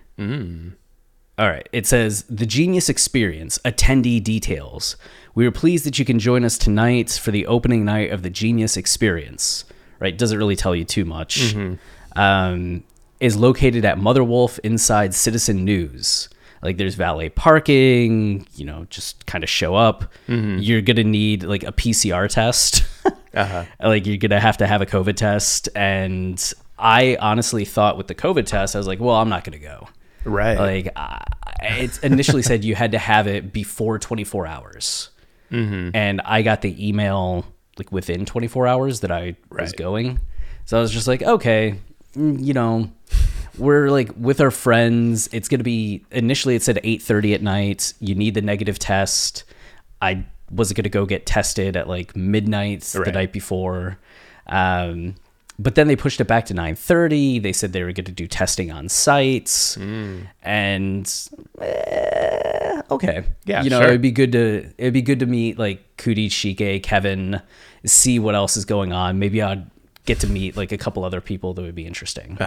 All 1.40 1.50
right. 1.50 1.68
It 1.72 1.88
says 1.88 2.24
The 2.30 2.46
Genius 2.46 2.90
Experience, 2.90 3.58
attendee 3.66 4.24
details. 4.24 4.98
We 5.34 5.48
are 5.48 5.52
pleased 5.52 5.86
that 5.88 5.98
you 5.98 6.06
can 6.06 6.20
join 6.20 6.46
us 6.46 6.60
tonight 6.60 7.10
for 7.12 7.32
the 7.32 7.48
opening 7.48 7.84
night 7.84 8.12
of 8.12 8.22
the 8.22 8.30
Genius 8.30 8.78
Experience. 8.78 9.66
Right? 10.00 10.16
Doesn't 10.16 10.38
really 10.38 10.56
tell 10.56 10.76
you 10.76 10.86
too 10.86 11.06
much. 11.06 11.56
Um, 12.16 12.84
is 13.20 13.36
located 13.36 13.84
at 13.86 13.98
Mother 13.98 14.24
Wolf 14.24 14.60
inside 14.60 15.16
Citizen 15.16 15.66
News. 15.66 16.30
Like 16.62 16.78
there's 16.78 16.96
valet 16.96 17.30
parking, 17.30 18.48
you 18.56 18.66
know, 18.66 18.86
just 18.90 19.26
kind 19.26 19.44
of 19.44 19.50
show 19.50 19.76
up. 19.76 20.12
You're 20.28 20.82
going 20.82 20.98
to 20.98 21.04
need 21.04 21.44
like 21.44 21.64
a 21.64 21.72
PCR 21.72 22.30
test. 22.30 22.84
Uh-huh. 23.34 23.64
like 23.82 24.06
you're 24.06 24.18
gonna 24.18 24.42
have 24.42 24.58
to 24.58 24.68
have 24.68 24.82
a 24.82 24.86
COVID 24.86 25.16
test. 25.16 25.70
And 25.74 26.54
I 26.78 27.16
honestly 27.22 27.64
thought 27.64 27.96
with 27.98 28.08
the 28.08 28.14
COVID 28.14 28.46
test, 28.46 28.76
I 28.76 28.78
was 28.78 28.88
like, 28.88 29.00
well, 29.00 29.16
I'm 29.16 29.30
not 29.30 29.46
gonna 29.46 29.58
go. 29.58 29.88
Right. 30.26 30.58
Like 30.58 30.90
I, 30.98 31.24
it 31.62 31.98
initially 32.04 32.42
said 32.42 32.66
you 32.66 32.76
had 32.76 32.92
to 32.92 32.98
have 32.98 33.28
it 33.28 33.54
before 33.54 33.98
24 34.00 34.48
hours, 34.48 35.12
and 35.96 36.20
I 36.26 36.42
got 36.42 36.62
the 36.62 36.88
email 36.90 37.46
like 37.78 37.90
within 37.90 38.26
24 38.26 38.68
hours 38.68 39.00
that 39.00 39.12
I 39.14 39.38
was 39.50 39.72
going. 39.72 40.20
So 40.66 40.78
I 40.78 40.82
was 40.82 40.92
just 40.92 41.08
like, 41.08 41.24
okay, 41.24 41.80
mm, 42.16 42.44
you 42.44 42.54
know, 42.54 42.92
we're 43.58 43.90
like 43.90 44.10
with 44.18 44.40
our 44.42 44.52
friends. 44.52 45.30
It's 45.32 45.48
gonna 45.48 45.64
be 45.64 46.06
initially 46.12 46.56
it 46.56 46.64
said 46.64 46.80
eight 46.84 47.02
thirty 47.02 47.34
at 47.34 47.42
night. 47.42 47.94
You 48.00 48.16
need 48.16 48.34
the 48.34 48.42
negative 48.42 48.80
test. 48.80 49.44
I 50.02 50.26
was 50.50 50.74
gonna 50.74 50.90
go 50.90 51.06
get 51.06 51.26
tested 51.26 51.76
at 51.78 51.88
like 51.88 52.16
midnight 52.16 52.82
the 52.82 53.12
night 53.12 53.32
before. 53.34 53.98
Um, 54.48 55.16
but 55.60 55.76
then 55.76 55.88
they 55.88 55.96
pushed 55.96 56.20
it 56.20 56.26
back 56.28 56.46
to 56.48 56.56
9:30. 56.56 57.42
They 57.44 57.54
said 57.54 57.72
they 57.72 57.84
were 57.84 57.92
going 57.92 58.06
to 58.06 58.12
do 58.12 58.26
testing 58.28 58.72
on 58.72 58.90
sites, 58.90 59.78
and 60.42 61.30
eh, 61.62 62.82
okay, 62.90 63.24
Yeah, 63.46 63.62
you 63.64 63.70
know, 63.70 63.80
sure. 63.80 63.90
it'd 63.90 64.02
be 64.02 64.12
good 64.12 64.32
to 64.32 64.72
it'd 64.78 64.94
be 64.94 65.02
good 65.04 65.20
to 65.20 65.26
meet 65.28 65.60
like 65.60 65.98
Coodie, 65.98 66.28
Chike, 66.30 66.82
Kevin, 66.84 67.42
see 67.86 68.18
what 68.18 68.34
else 68.34 68.58
is 68.58 68.66
going 68.66 68.92
on. 68.92 69.20
Maybe 69.20 69.42
I'd 69.42 69.70
get 70.06 70.20
to 70.22 70.28
meet 70.28 70.58
like 70.58 70.72
a 70.72 70.78
couple 70.78 71.04
other 71.04 71.22
people 71.22 71.54
that 71.54 71.62
would 71.62 71.76
be 71.76 71.86
interesting. 71.86 72.38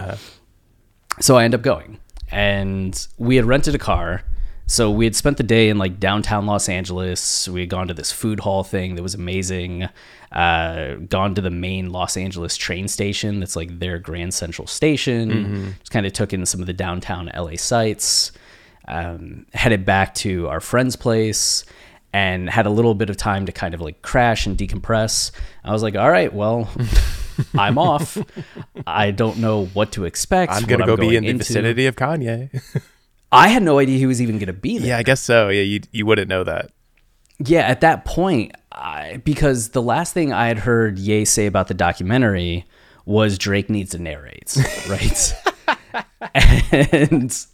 So 1.19 1.37
I 1.37 1.43
end 1.43 1.55
up 1.55 1.61
going, 1.61 1.99
and 2.31 3.07
we 3.17 3.35
had 3.35 3.45
rented 3.45 3.75
a 3.75 3.79
car. 3.79 4.21
So 4.67 4.89
we 4.89 5.05
had 5.05 5.15
spent 5.15 5.37
the 5.37 5.43
day 5.43 5.69
in 5.69 5.77
like 5.77 5.99
downtown 5.99 6.47
Los 6.47 6.67
Angeles. 6.69 7.47
We 7.47 7.59
had 7.61 7.69
gone 7.69 7.87
to 7.87 7.93
this 7.93 8.11
food 8.11 8.39
hall 8.39 8.63
thing 8.63 8.95
that 8.95 9.03
was 9.03 9.13
amazing. 9.13 9.87
Uh, 10.31 10.95
gone 11.07 11.35
to 11.35 11.41
the 11.41 11.51
main 11.51 11.91
Los 11.91 12.17
Angeles 12.17 12.57
train 12.57 12.87
station. 12.87 13.39
That's 13.39 13.55
like 13.55 13.79
their 13.79 13.99
Grand 13.99 14.33
Central 14.33 14.67
Station. 14.67 15.75
Just 15.79 15.91
kind 15.91 16.05
of 16.05 16.13
took 16.13 16.33
in 16.33 16.45
some 16.47 16.61
of 16.61 16.67
the 16.67 16.73
downtown 16.73 17.29
LA 17.35 17.57
sites. 17.57 18.31
Um, 18.87 19.45
headed 19.53 19.85
back 19.85 20.13
to 20.15 20.47
our 20.47 20.59
friend's 20.59 20.95
place 20.95 21.63
and 22.11 22.49
had 22.49 22.65
a 22.65 22.69
little 22.69 22.95
bit 22.95 23.09
of 23.09 23.17
time 23.17 23.45
to 23.45 23.51
kind 23.51 23.73
of 23.73 23.81
like 23.81 24.01
crash 24.01 24.45
and 24.47 24.57
decompress. 24.57 25.31
I 25.63 25.71
was 25.73 25.83
like, 25.83 25.95
all 25.95 26.09
right, 26.09 26.33
well, 26.33 26.69
I'm 27.57 27.77
off. 27.77 28.17
I 28.87 29.11
don't 29.11 29.37
know 29.37 29.65
what 29.67 29.91
to 29.93 30.05
expect. 30.05 30.51
I'm 30.51 30.63
gonna 30.63 30.85
go 30.85 30.95
be 30.95 31.03
going 31.03 31.15
in 31.15 31.23
the 31.23 31.29
into. 31.29 31.43
vicinity 31.45 31.85
of 31.85 31.95
Kanye. 31.95 32.61
I 33.31 33.49
had 33.49 33.63
no 33.63 33.79
idea 33.79 33.97
he 33.97 34.05
was 34.05 34.21
even 34.21 34.37
going 34.37 34.47
to 34.47 34.53
be 34.53 34.77
there. 34.77 34.89
yeah, 34.89 34.97
I 34.97 35.03
guess 35.03 35.19
so. 35.19 35.49
Yeah, 35.49 35.61
you 35.63 35.81
you 35.91 36.05
wouldn't 36.05 36.29
know 36.29 36.43
that. 36.43 36.71
Yeah, 37.39 37.61
at 37.61 37.81
that 37.81 38.05
point, 38.05 38.53
I, 38.71 39.17
because 39.25 39.69
the 39.69 39.81
last 39.81 40.13
thing 40.13 40.31
I 40.31 40.47
had 40.47 40.59
heard 40.59 40.97
Ye 40.97 41.25
say 41.25 41.47
about 41.47 41.67
the 41.67 41.73
documentary 41.73 42.65
was 43.05 43.37
Drake 43.37 43.69
needs 43.69 43.91
to 43.91 43.99
narrate, 43.99 44.55
right? 44.89 45.33
and 46.33 47.45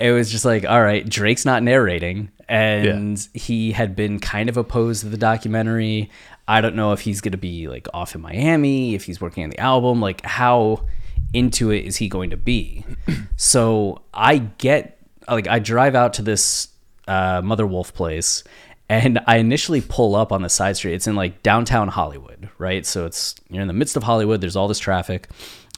it 0.00 0.10
was 0.10 0.30
just 0.30 0.44
like, 0.44 0.64
all 0.64 0.82
right, 0.82 1.08
Drake's 1.08 1.44
not 1.44 1.62
narrating, 1.62 2.30
and 2.48 3.26
he 3.32 3.72
had 3.72 3.94
been 3.94 4.18
kind 4.18 4.48
of 4.48 4.56
opposed 4.56 5.02
to 5.02 5.08
the 5.08 5.16
documentary. 5.16 6.10
I 6.48 6.60
don't 6.60 6.76
know 6.76 6.92
if 6.92 7.00
he's 7.00 7.20
going 7.20 7.32
to 7.32 7.38
be 7.38 7.68
like 7.68 7.88
off 7.92 8.14
in 8.14 8.20
Miami, 8.20 8.94
if 8.94 9.04
he's 9.04 9.20
working 9.20 9.44
on 9.44 9.50
the 9.50 9.58
album, 9.58 10.00
like 10.00 10.24
how 10.24 10.84
into 11.32 11.70
it 11.70 11.84
is 11.84 11.96
he 11.96 12.08
going 12.08 12.30
to 12.30 12.36
be? 12.36 12.84
so 13.36 14.02
I 14.14 14.38
get 14.38 14.98
like 15.28 15.48
I 15.48 15.58
drive 15.58 15.94
out 15.94 16.14
to 16.14 16.22
this 16.22 16.68
uh, 17.08 17.40
Mother 17.42 17.66
Wolf 17.66 17.92
place, 17.94 18.44
and 18.88 19.20
I 19.26 19.38
initially 19.38 19.80
pull 19.80 20.14
up 20.14 20.32
on 20.32 20.42
the 20.42 20.48
side 20.48 20.76
street. 20.76 20.94
It's 20.94 21.06
in 21.06 21.16
like 21.16 21.42
downtown 21.42 21.88
Hollywood, 21.88 22.48
right? 22.58 22.86
So 22.86 23.06
it's 23.06 23.34
you're 23.50 23.62
in 23.62 23.68
the 23.68 23.74
midst 23.74 23.96
of 23.96 24.04
Hollywood. 24.04 24.40
There's 24.40 24.56
all 24.56 24.68
this 24.68 24.78
traffic, 24.78 25.28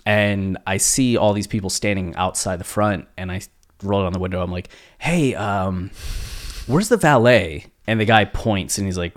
and 0.04 0.58
I 0.66 0.76
see 0.76 1.16
all 1.16 1.32
these 1.32 1.46
people 1.46 1.70
standing 1.70 2.14
outside 2.16 2.60
the 2.60 2.64
front, 2.64 3.08
and 3.16 3.32
I 3.32 3.40
roll 3.82 4.02
down 4.02 4.12
the 4.12 4.18
window. 4.18 4.42
I'm 4.42 4.52
like, 4.52 4.68
"Hey, 4.98 5.34
um, 5.34 5.90
where's 6.66 6.88
the 6.88 6.98
valet?" 6.98 7.66
And 7.86 7.98
the 7.98 8.04
guy 8.04 8.26
points, 8.26 8.76
and 8.76 8.86
he's 8.86 8.98
like, 8.98 9.16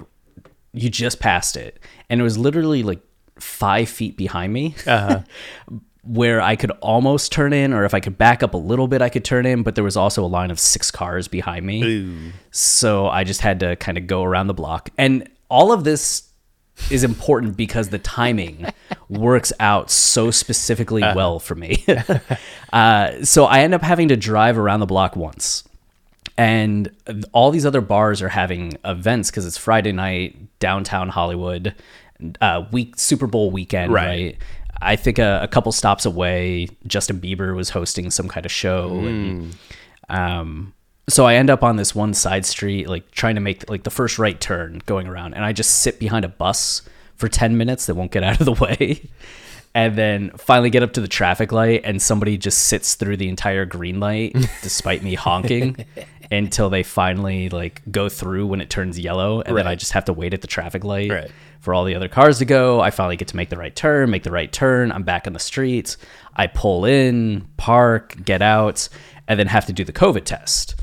"You 0.73 0.89
just 0.89 1.19
passed 1.19 1.57
it," 1.57 1.79
and 2.09 2.19
it 2.19 2.23
was 2.23 2.37
literally 2.37 2.83
like 2.83 3.01
five 3.39 3.89
feet 3.89 4.17
behind 4.17 4.53
me. 4.53 4.75
where 6.03 6.41
I 6.41 6.55
could 6.55 6.71
almost 6.81 7.31
turn 7.31 7.53
in, 7.53 7.73
or 7.73 7.85
if 7.85 7.93
I 7.93 7.99
could 7.99 8.17
back 8.17 8.41
up 8.41 8.53
a 8.53 8.57
little 8.57 8.87
bit, 8.87 9.01
I 9.01 9.09
could 9.09 9.23
turn 9.23 9.45
in, 9.45 9.63
but 9.63 9.75
there 9.75 9.83
was 9.83 9.95
also 9.95 10.23
a 10.23 10.27
line 10.27 10.49
of 10.49 10.59
six 10.59 10.89
cars 10.89 11.27
behind 11.27 11.65
me. 11.65 11.81
So 12.49 13.07
I 13.07 13.23
just 13.23 13.41
had 13.41 13.59
to 13.59 13.75
kind 13.75 13.97
of 13.97 14.07
go 14.07 14.23
around 14.23 14.47
the 14.47 14.53
block. 14.53 14.89
And 14.97 15.29
all 15.49 15.71
of 15.71 15.83
this 15.83 16.31
is 16.89 17.03
important 17.03 17.55
because 17.55 17.89
the 17.89 17.99
timing 17.99 18.65
works 19.09 19.53
out 19.59 19.91
so 19.91 20.31
specifically 20.31 21.01
well 21.01 21.39
for 21.39 21.53
me. 21.53 21.85
uh, 22.73 23.23
so 23.23 23.45
I 23.45 23.59
end 23.59 23.75
up 23.75 23.83
having 23.83 24.07
to 24.07 24.17
drive 24.17 24.57
around 24.57 24.79
the 24.79 24.87
block 24.87 25.15
once. 25.15 25.63
And 26.37 26.89
all 27.33 27.51
these 27.51 27.65
other 27.65 27.81
bars 27.81 28.21
are 28.21 28.29
having 28.29 28.77
events 28.85 29.29
because 29.29 29.45
it's 29.45 29.57
Friday 29.57 29.91
night, 29.91 30.37
downtown 30.59 31.09
Hollywood, 31.09 31.75
uh, 32.39 32.65
week 32.71 32.93
Super 32.97 33.27
Bowl 33.27 33.51
weekend, 33.51 33.91
Right. 33.93 34.07
right? 34.07 34.37
I 34.83 34.95
think 34.95 35.19
a, 35.19 35.41
a 35.43 35.47
couple 35.47 35.71
stops 35.71 36.05
away, 36.07 36.67
Justin 36.87 37.19
Bieber 37.21 37.55
was 37.55 37.69
hosting 37.69 38.09
some 38.09 38.27
kind 38.27 38.45
of 38.47 38.51
show, 38.51 38.89
and 39.05 39.55
um, 40.09 40.73
so 41.07 41.25
I 41.27 41.35
end 41.35 41.51
up 41.51 41.61
on 41.63 41.75
this 41.75 41.93
one 41.93 42.15
side 42.15 42.47
street, 42.47 42.87
like 42.89 43.11
trying 43.11 43.35
to 43.35 43.41
make 43.41 43.69
like 43.69 43.83
the 43.83 43.91
first 43.91 44.17
right 44.17 44.39
turn 44.39 44.81
going 44.87 45.05
around, 45.07 45.35
and 45.35 45.45
I 45.45 45.53
just 45.53 45.81
sit 45.81 45.99
behind 45.99 46.25
a 46.25 46.29
bus 46.29 46.81
for 47.15 47.27
ten 47.27 47.57
minutes 47.57 47.85
that 47.85 47.93
won't 47.95 48.11
get 48.11 48.23
out 48.23 48.39
of 48.39 48.45
the 48.47 48.53
way, 48.65 49.07
and 49.75 49.95
then 49.95 50.31
finally 50.31 50.71
get 50.71 50.81
up 50.81 50.93
to 50.93 51.01
the 51.01 51.07
traffic 51.07 51.51
light, 51.51 51.81
and 51.83 52.01
somebody 52.01 52.35
just 52.37 52.57
sits 52.65 52.95
through 52.95 53.17
the 53.17 53.29
entire 53.29 53.65
green 53.65 53.99
light 53.99 54.35
despite 54.63 55.03
me 55.03 55.13
honking. 55.13 55.85
Until 56.31 56.69
they 56.69 56.81
finally 56.83 57.49
like 57.49 57.81
go 57.91 58.07
through 58.07 58.47
when 58.47 58.61
it 58.61 58.69
turns 58.69 58.97
yellow, 58.97 59.41
and 59.41 59.57
then 59.57 59.67
I 59.67 59.75
just 59.75 59.91
have 59.91 60.05
to 60.05 60.13
wait 60.13 60.33
at 60.33 60.39
the 60.41 60.47
traffic 60.47 60.83
light 60.85 61.11
Right. 61.11 61.29
for 61.59 61.73
all 61.73 61.83
the 61.83 61.93
other 61.95 62.07
cars 62.07 62.39
to 62.39 62.45
go. 62.45 62.79
I 62.79 62.89
finally 62.89 63.17
get 63.17 63.27
to 63.29 63.35
make 63.35 63.49
the 63.49 63.57
right 63.57 63.75
turn, 63.75 64.09
make 64.09 64.23
the 64.23 64.31
right 64.31 64.49
turn. 64.51 64.91
I'm 64.93 65.03
back 65.03 65.27
on 65.27 65.33
the 65.33 65.39
streets. 65.39 65.97
I 66.33 66.47
pull 66.47 66.85
in, 66.85 67.47
park, 67.57 68.15
get 68.23 68.41
out, 68.41 68.87
and 69.27 69.37
then 69.37 69.47
have 69.47 69.65
to 69.65 69.73
do 69.73 69.83
the 69.83 69.91
COVID 69.91 70.23
test. 70.23 70.75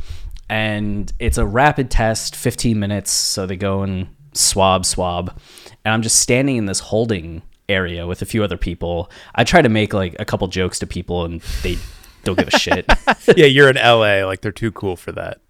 And 0.50 1.12
it's 1.19 1.38
a 1.38 1.47
rapid 1.47 1.90
test, 1.90 2.37
15 2.37 2.78
minutes. 2.78 3.11
So 3.11 3.47
they 3.47 3.57
go 3.57 3.83
and 3.83 4.09
swab, 4.35 4.85
swab. 4.87 5.38
And 5.85 5.95
I'm 5.95 6.02
just 6.02 6.21
standing 6.21 6.57
in 6.57 6.67
this 6.67 6.81
holding 6.81 7.43
area 7.69 8.07
with 8.07 8.23
a 8.23 8.26
few 8.26 8.43
other 8.45 8.57
people. 8.57 9.11
I 9.35 9.45
try 9.45 9.61
to 9.62 9.69
make 9.69 9.93
like 9.93 10.17
a 10.19 10.25
couple 10.25 10.47
jokes 10.49 10.78
to 10.81 10.87
people 10.87 11.25
and 11.25 11.40
they 11.62 11.76
don't 12.25 12.39
give 12.39 12.49
a 12.49 12.59
shit. 12.59 12.87
yeah, 13.37 13.47
you're 13.47 13.69
in 13.69 13.77
LA. 13.77 14.25
Like 14.27 14.41
they're 14.41 14.53
too 14.53 14.73
cool 14.73 14.97
for 14.97 15.13
that. 15.13 15.41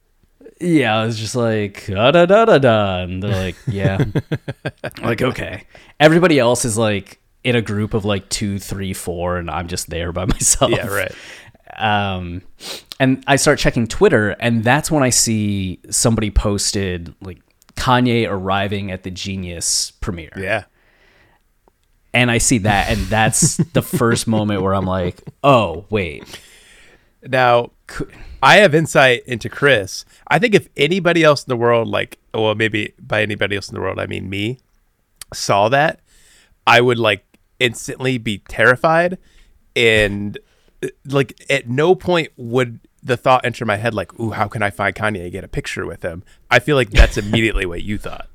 yeah, 0.60 0.98
I 0.98 1.04
was 1.06 1.18
just 1.18 1.34
like 1.36 1.86
da 1.86 2.10
da 2.10 2.26
da 2.26 2.44
da 2.44 2.58
da, 2.58 2.98
and 3.00 3.22
they're 3.22 3.30
like, 3.30 3.56
yeah, 3.66 4.04
like 5.02 5.22
okay. 5.22 5.64
Everybody 6.00 6.38
else 6.38 6.64
is 6.64 6.76
like 6.78 7.20
in 7.44 7.54
a 7.56 7.62
group 7.62 7.94
of 7.94 8.04
like 8.04 8.28
two, 8.28 8.58
three, 8.58 8.92
four, 8.92 9.36
and 9.36 9.50
I'm 9.50 9.68
just 9.68 9.88
there 9.90 10.12
by 10.12 10.24
myself. 10.26 10.70
Yeah, 10.70 10.86
right. 10.86 11.12
Um, 11.76 12.42
and 12.98 13.22
I 13.28 13.36
start 13.36 13.58
checking 13.58 13.86
Twitter, 13.86 14.30
and 14.40 14.64
that's 14.64 14.90
when 14.90 15.02
I 15.02 15.10
see 15.10 15.80
somebody 15.90 16.30
posted 16.30 17.14
like 17.20 17.38
Kanye 17.76 18.28
arriving 18.28 18.90
at 18.90 19.04
the 19.04 19.10
Genius 19.12 19.92
premiere. 19.92 20.32
Yeah. 20.36 20.64
and 22.12 22.30
I 22.30 22.38
see 22.38 22.58
that, 22.58 22.90
and 22.90 23.06
that's 23.06 23.58
the 23.58 23.82
first 23.82 24.26
moment 24.26 24.62
where 24.62 24.74
I'm 24.74 24.86
like, 24.86 25.20
oh 25.44 25.84
wait, 25.90 26.24
Now, 27.22 27.72
I 28.42 28.56
have 28.56 28.74
insight 28.74 29.22
into 29.26 29.48
Chris. 29.48 30.04
I 30.28 30.38
think 30.38 30.54
if 30.54 30.68
anybody 30.76 31.24
else 31.24 31.44
in 31.44 31.48
the 31.48 31.56
world, 31.56 31.88
like, 31.88 32.18
well, 32.32 32.54
maybe 32.54 32.94
by 32.98 33.22
anybody 33.22 33.56
else 33.56 33.68
in 33.68 33.74
the 33.74 33.80
world, 33.80 33.98
I 33.98 34.06
mean 34.06 34.30
me, 34.30 34.58
saw 35.32 35.68
that, 35.68 36.00
I 36.66 36.80
would 36.80 36.98
like 36.98 37.24
instantly 37.58 38.18
be 38.18 38.38
terrified. 38.48 39.18
And 39.74 40.38
uh, 40.82 40.88
like, 41.04 41.40
at 41.50 41.68
no 41.68 41.94
point 41.94 42.28
would 42.36 42.80
the 43.02 43.16
thought 43.16 43.44
enter 43.44 43.64
my 43.64 43.76
head, 43.76 43.94
like, 43.94 44.18
ooh, 44.20 44.30
how 44.30 44.48
can 44.48 44.62
I 44.62 44.70
find 44.70 44.94
Kanye 44.94 45.22
and 45.22 45.32
get 45.32 45.44
a 45.44 45.48
picture 45.48 45.86
with 45.86 46.02
him? 46.02 46.22
I 46.50 46.58
feel 46.58 46.76
like 46.76 46.90
that's 46.90 47.16
immediately 47.16 47.66
what 47.66 47.82
you 47.82 47.98
thought. 47.98 48.28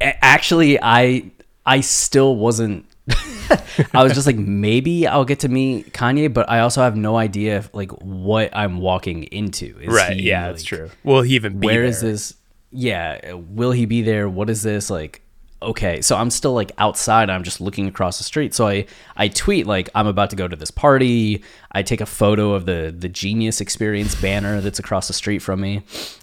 Actually 0.00 0.78
i 0.82 1.30
i 1.64 1.80
still 1.80 2.36
wasn't 2.36 2.84
i 3.92 4.02
was 4.02 4.14
just 4.14 4.26
like 4.26 4.36
maybe 4.36 5.06
i'll 5.06 5.26
get 5.26 5.40
to 5.40 5.48
meet 5.48 5.92
kanye 5.92 6.32
but 6.32 6.48
i 6.48 6.60
also 6.60 6.80
have 6.80 6.96
no 6.96 7.16
idea 7.16 7.58
if, 7.58 7.74
like 7.74 7.90
what 8.00 8.48
i'm 8.56 8.78
walking 8.78 9.24
into. 9.24 9.78
Is 9.78 9.88
right. 9.88 10.16
he, 10.16 10.22
yeah, 10.22 10.48
that's 10.48 10.62
true. 10.64 10.90
Will 11.02 11.20
he 11.20 11.34
even 11.34 11.60
be 11.60 11.66
Where 11.66 11.84
is 11.84 12.00
there? 12.00 12.12
this? 12.12 12.34
Yeah 12.70 13.34
will 13.34 13.72
he 13.72 13.84
be 13.84 14.00
there? 14.02 14.28
What 14.28 14.48
is 14.48 14.62
this? 14.62 14.88
Like 14.88 15.20
okay 15.60 16.02
so 16.02 16.16
i'm 16.16 16.30
still 16.30 16.54
like 16.54 16.72
outside. 16.78 17.28
I'm 17.28 17.42
just 17.42 17.60
looking 17.60 17.88
across 17.88 18.16
the 18.16 18.24
street. 18.24 18.54
So 18.54 18.68
i 18.68 18.86
i 19.16 19.28
tweet 19.28 19.66
like 19.66 19.90
i'm 19.94 20.06
about 20.06 20.30
to 20.30 20.36
go 20.36 20.48
to 20.48 20.56
this 20.56 20.70
party. 20.70 21.44
I 21.72 21.82
take 21.82 22.00
a 22.00 22.06
photo 22.06 22.52
of 22.52 22.64
the 22.64 22.94
the 22.96 23.10
genius 23.10 23.60
experience 23.60 24.14
banner 24.14 24.62
that's 24.62 24.78
across 24.78 25.08
the 25.08 25.14
street 25.14 25.40
from 25.40 25.60
me. 25.60 25.82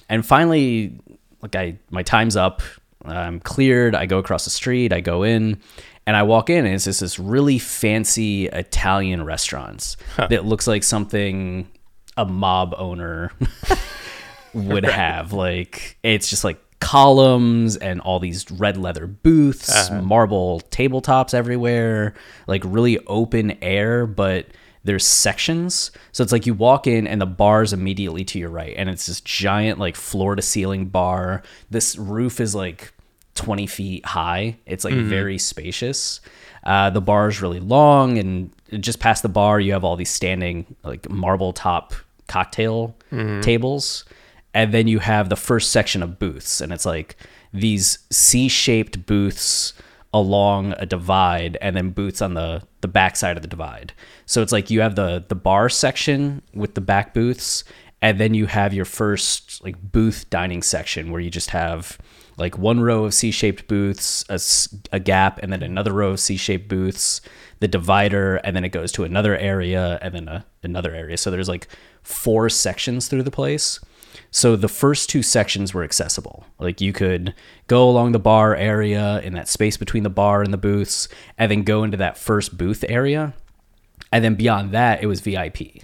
And 0.10 0.26
finally 0.26 1.00
like 1.44 1.56
i 1.56 1.78
my 1.92 2.02
time's 2.02 2.36
up. 2.36 2.64
I'm 3.04 3.40
cleared. 3.40 3.96
I 3.96 4.06
go 4.06 4.20
across 4.20 4.44
the 4.44 4.52
street. 4.52 4.94
I 4.94 5.02
go 5.02 5.24
in 5.24 5.60
and 6.08 6.16
I 6.16 6.24
walk 6.24 6.50
in 6.50 6.66
and 6.66 6.76
it's 6.76 6.86
just 6.86 7.02
this 7.02 7.20
really 7.20 7.60
fancy 7.60 8.48
Italian 8.48 9.24
restaurant 9.24 9.96
that 10.18 10.46
looks 10.46 10.68
like 10.68 10.84
something 10.84 11.70
a 12.18 12.26
mob 12.26 12.74
owner 12.78 13.32
would 14.54 14.86
have. 14.86 15.34
Like 15.34 15.98
it's 16.04 16.30
just 16.30 16.44
like 16.44 16.60
columns 16.80 17.78
and 17.78 18.02
all 18.02 18.20
these 18.20 18.50
red 18.52 18.76
leather 18.76 19.08
booths, 19.08 19.70
uh-huh. 19.70 20.02
marble 20.02 20.62
tabletops 20.72 21.34
everywhere, 21.34 22.14
like 22.48 22.64
really 22.66 23.00
open 23.08 23.52
air, 23.64 24.06
but 24.06 24.48
there's 24.84 25.06
sections. 25.06 25.92
So 26.12 26.24
it's 26.24 26.32
like 26.32 26.46
you 26.46 26.54
walk 26.54 26.88
in 26.88 27.08
and 27.08 27.22
the 27.22 27.28
bar's 27.28 27.72
immediately 27.72 28.26
to 28.26 28.40
your 28.40 28.50
right, 28.50 28.74
and 28.76 28.90
it's 28.90 29.06
this 29.06 29.22
giant 29.22 29.80
like 29.80 29.96
floor 29.96 30.36
to 30.36 30.42
ceiling 30.42 30.88
bar. 30.88 31.44
This 31.70 31.98
roof 31.98 32.40
is 32.40 32.56
like 32.56 32.92
20 33.36 33.68
feet 33.68 34.06
high. 34.06 34.58
It's 34.66 34.84
like 34.84 34.94
very 34.94 35.38
spacious. 35.38 36.20
Uh, 36.64 36.90
the 36.90 37.02
bar 37.02 37.28
is 37.28 37.42
really 37.42 37.60
long, 37.60 38.18
and 38.18 38.52
just 38.80 39.00
past 39.00 39.24
the 39.24 39.30
bar, 39.30 39.60
you 39.60 39.74
have 39.74 39.84
all 39.84 39.96
these 39.96 40.10
standing 40.12 40.76
like 40.84 41.10
marble 41.10 41.54
top 41.54 41.94
cocktail 42.28 42.96
tables, 43.42 44.06
and 44.54 44.74
then 44.74 44.88
you 44.88 45.00
have 45.00 45.30
the 45.30 45.36
first 45.36 45.72
section 45.72 46.04
of 46.04 46.20
booths, 46.20 46.62
and 46.62 46.72
it's 46.72 46.86
like 46.86 47.16
these 47.54 48.00
C-shaped 48.12 49.06
booths 49.06 49.74
along 50.14 50.74
a 50.78 50.86
divide, 50.86 51.58
and 51.62 51.76
then 51.76 51.90
booths 51.92 52.22
on 52.22 52.34
the 52.36 52.62
the 52.82 52.88
back 52.88 53.16
side 53.16 53.38
of 53.38 53.42
the 53.44 53.48
divide. 53.48 53.94
So 54.26 54.42
it's 54.42 54.52
like 54.52 54.70
you 54.70 54.82
have 54.82 54.96
the 54.96 55.24
the 55.28 55.36
bar 55.36 55.68
section 55.70 56.42
with 56.54 56.76
the 56.76 56.82
back 56.82 57.14
booths, 57.14 57.64
and 58.02 58.20
then 58.20 58.34
you 58.34 58.46
have 58.46 58.74
your 58.74 58.86
first 58.86 59.64
like 59.64 59.76
booth 59.92 60.30
dining 60.30 60.62
section 60.62 61.12
where 61.12 61.22
you 61.22 61.30
just 61.32 61.50
have 61.52 61.98
like 62.42 62.58
one 62.58 62.82
row 62.82 63.06
of 63.06 63.14
C-shaped 63.14 63.68
booths, 63.68 64.26
a 64.92 65.00
gap, 65.00 65.40
and 65.42 65.54
then 65.54 65.64
another 65.64 65.94
row 65.94 66.10
of 66.12 66.20
C-shaped 66.20 66.68
booths, 66.68 67.22
the 67.60 67.68
divider, 67.68 68.38
and 68.38 68.56
then 68.56 68.66
it 68.66 68.70
goes 68.70 68.92
to 68.94 69.04
another 69.04 69.38
area, 69.38 70.00
and 70.02 70.14
then 70.14 70.28
a, 70.28 70.46
another 70.64 70.94
area. 70.94 71.18
So 71.18 71.32
there's 71.32 71.48
like 71.48 71.68
four 72.02 72.50
sections 72.50 73.08
through 73.08 73.24
the 73.24 73.32
place. 73.32 73.80
So 74.32 74.56
the 74.56 74.68
first 74.68 75.10
two 75.10 75.22
sections 75.24 75.74
were 75.74 75.84
accessible. 75.84 76.46
Like 76.60 76.82
you 76.82 76.92
could 76.92 77.34
go 77.68 77.88
along 77.90 78.12
the 78.12 78.20
bar 78.20 78.56
area 78.56 79.22
in 79.22 79.34
that 79.34 79.48
space 79.48 79.78
between 79.78 80.04
the 80.04 80.10
bar 80.10 80.42
and 80.42 80.52
the 80.52 80.58
booths, 80.58 81.08
and 81.38 81.52
then 81.52 81.64
go 81.64 81.84
into 81.84 81.98
that 81.98 82.18
first 82.18 82.58
booth 82.58 82.84
area. 82.90 83.34
And 84.12 84.26
then 84.26 84.36
beyond 84.36 84.72
that, 84.72 85.02
it 85.04 85.08
was 85.08 85.22
VIP. 85.22 85.84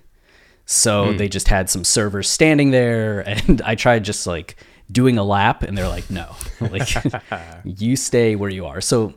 So 0.65 1.11
hmm. 1.11 1.17
they 1.17 1.29
just 1.29 1.47
had 1.47 1.69
some 1.69 1.83
servers 1.83 2.29
standing 2.29 2.71
there, 2.71 3.19
and 3.27 3.61
I 3.61 3.75
tried 3.75 4.03
just 4.03 4.25
like 4.25 4.57
doing 4.91 5.17
a 5.17 5.23
lap, 5.23 5.63
and 5.63 5.77
they're 5.77 5.87
like, 5.87 6.09
no, 6.09 6.35
like 6.61 6.89
you 7.63 7.95
stay 7.95 8.35
where 8.35 8.49
you 8.49 8.65
are. 8.65 8.81
So 8.81 9.13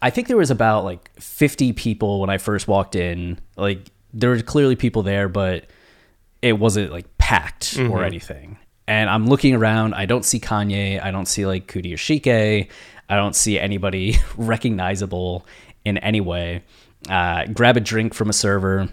I 0.00 0.10
think 0.10 0.28
there 0.28 0.36
was 0.36 0.50
about 0.50 0.84
like 0.84 1.10
50 1.20 1.72
people 1.72 2.20
when 2.20 2.30
I 2.30 2.38
first 2.38 2.66
walked 2.66 2.96
in. 2.96 3.38
Like 3.56 3.88
there 4.12 4.30
were 4.30 4.40
clearly 4.42 4.76
people 4.76 5.02
there, 5.02 5.28
but 5.28 5.66
it 6.42 6.58
wasn't 6.58 6.90
like 6.90 7.16
packed 7.18 7.78
or 7.78 8.04
anything. 8.04 8.58
And 8.88 9.08
I'm 9.08 9.26
looking 9.26 9.54
around. 9.54 9.94
I 9.94 10.06
don't 10.06 10.24
see 10.24 10.40
Kanye. 10.40 11.02
I 11.02 11.12
don't 11.12 11.26
see 11.26 11.46
like 11.46 11.68
Coodie 11.68 11.94
or 11.94 11.96
Chike. 11.96 12.68
I 13.08 13.16
don't 13.16 13.36
see 13.36 13.58
anybody 13.58 14.16
recognizable 14.36 15.46
in 15.84 15.98
any 15.98 16.20
way. 16.20 16.64
Uh, 17.08 17.46
grab 17.46 17.76
a 17.76 17.80
drink 17.80 18.14
from 18.14 18.28
a 18.28 18.32
server, 18.32 18.88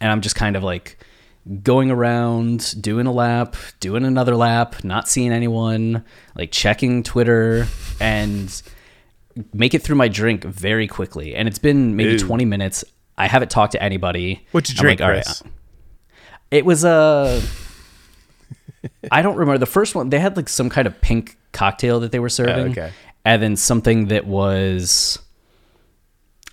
and 0.00 0.12
I'm 0.12 0.20
just 0.20 0.36
kind 0.36 0.56
of 0.56 0.62
like 0.62 0.98
going 1.62 1.90
around, 1.90 2.80
doing 2.80 3.06
a 3.06 3.12
lap, 3.12 3.56
doing 3.80 4.04
another 4.04 4.34
lap, 4.36 4.82
not 4.82 5.08
seeing 5.08 5.32
anyone, 5.32 6.04
like 6.34 6.50
checking 6.50 7.02
Twitter, 7.02 7.66
and 8.00 8.62
make 9.52 9.74
it 9.74 9.82
through 9.82 9.96
my 9.96 10.08
drink 10.08 10.44
very 10.44 10.88
quickly. 10.88 11.34
And 11.34 11.46
it's 11.46 11.58
been 11.58 11.96
maybe 11.96 12.14
Ooh. 12.14 12.18
20 12.18 12.44
minutes. 12.44 12.84
I 13.18 13.28
haven't 13.28 13.50
talked 13.50 13.72
to 13.72 13.82
anybody. 13.82 14.46
What'd 14.52 14.70
you 14.70 14.78
I'm 14.78 14.82
drink, 14.82 15.00
like, 15.00 15.06
all 15.06 15.12
right, 15.12 15.24
Chris? 15.24 15.42
Uh, 15.42 15.48
it 16.50 16.64
was 16.64 16.84
a. 16.84 17.42
I 19.10 19.22
don't 19.22 19.36
remember 19.36 19.58
the 19.58 19.66
first 19.66 19.94
one. 19.94 20.10
They 20.10 20.18
had 20.18 20.36
like 20.36 20.48
some 20.48 20.68
kind 20.68 20.86
of 20.86 21.00
pink 21.00 21.36
cocktail 21.52 22.00
that 22.00 22.12
they 22.12 22.18
were 22.18 22.28
serving, 22.28 22.66
oh, 22.66 22.70
okay. 22.70 22.92
and 23.24 23.42
then 23.42 23.56
something 23.56 24.08
that 24.08 24.26
was. 24.26 25.18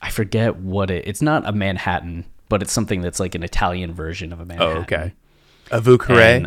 I 0.02 0.10
forget 0.10 0.58
what 0.58 0.92
it. 0.92 1.08
It's 1.08 1.22
not 1.22 1.48
a 1.48 1.52
Manhattan, 1.52 2.26
but 2.54 2.62
it's 2.62 2.72
something 2.72 3.02
that's 3.02 3.20
like 3.20 3.34
an 3.34 3.42
Italian 3.42 3.92
version 3.96 4.32
of 4.32 4.40
a 4.40 4.44
oh, 4.44 4.46
Manhattan. 4.46 4.78
Oh, 4.78 4.82
okay. 4.82 5.14
A. 5.72 6.46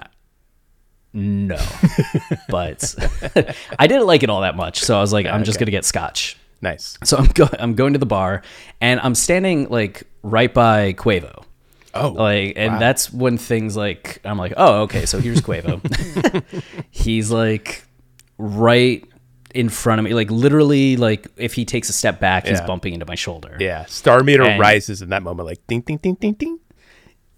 And- 1.13 1.49
No, 1.49 1.59
but 2.49 2.95
I 3.77 3.89
didn't 3.89 4.07
like 4.07 4.23
it 4.23 4.31
all 4.31 4.43
that 4.43 4.55
much, 4.55 4.85
so 4.85 4.97
I 4.97 5.01
was 5.01 5.13
like, 5.13 5.27
I'm 5.27 5.43
just 5.43 5.57
okay. 5.57 5.65
gonna 5.65 5.73
get 5.73 5.85
scotch. 5.85 6.37
Nice. 6.63 6.97
So 7.03 7.17
I'm 7.17 7.27
go- 7.27 7.49
I'm 7.59 7.75
going 7.75 7.95
to 7.95 7.99
the 7.99 8.07
bar, 8.07 8.43
and 8.81 9.01
I'm 9.01 9.17
standing 9.17 9.69
like 9.69 10.05
right 10.23 10.55
by 10.55 10.93
Quavo. 10.93 11.43
Oh, 11.93 12.11
Like, 12.11 12.53
and 12.55 12.81
that's 12.81 13.13
when 13.13 13.37
things 13.37 13.77
like 13.77 14.21
I'm 14.25 14.39
like, 14.39 14.53
oh, 14.57 14.83
okay, 14.83 15.07
so 15.07 15.19
here's 15.19 15.41
Quavo. 15.41 15.83
He's 16.93 17.33
like 17.33 17.85
right 18.39 19.05
in 19.57 19.69
front 19.69 19.99
of 19.99 20.05
me, 20.05 20.15
like 20.15 20.31
literally, 20.31 20.97
like 20.97 21.27
if 21.37 21.55
he 21.55 21.65
takes 21.65 21.89
a 21.89 21.93
step 21.93 22.21
back, 22.21 22.47
he's 22.47 22.61
bumping 22.61 22.93
into 22.95 23.07
my 23.07 23.15
shoulder. 23.17 23.57
yeah. 23.61 23.85
Star 23.87 24.23
meter 24.23 24.45
And- 24.45 24.61
rises 24.61 25.03
in 25.03 25.09
that 25.11 25.23
moment, 25.23 25.47
like 25.49 25.67
ding, 25.67 25.81
ding, 25.81 25.97
ding, 25.99 26.15
ding, 26.15 26.35
ding. 26.35 26.59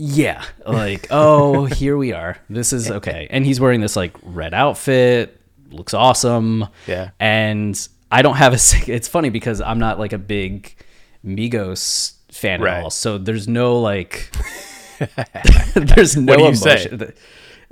Yeah, 0.00 0.44
like 0.66 1.08
oh, 1.10 1.64
here 1.80 1.96
we 1.96 2.12
are. 2.12 2.36
This 2.48 2.72
is 2.72 2.90
okay, 2.90 3.26
and 3.30 3.44
he's 3.44 3.58
wearing 3.60 3.80
this 3.80 3.96
like 3.96 4.14
red 4.22 4.54
outfit, 4.54 5.40
looks 5.70 5.92
awesome. 5.94 6.66
Yeah. 6.86 7.10
and 7.18 7.74
I 8.12 8.22
don't 8.22 8.36
have 8.36 8.52
a. 8.52 8.58
It's 8.92 9.08
funny 9.08 9.30
because 9.30 9.60
I'm 9.60 9.78
not 9.80 9.98
like 9.98 10.12
a 10.12 10.18
big 10.18 10.74
Migos 11.26 12.12
fan 12.30 12.60
Right. 12.60 12.76
at 12.78 12.82
all, 12.84 12.90
so 12.90 13.18
there's 13.18 13.48
no 13.48 13.80
like, 13.80 14.30
there's 15.74 16.16
no 16.16 16.48
you 16.48 16.54
say? 16.54 17.12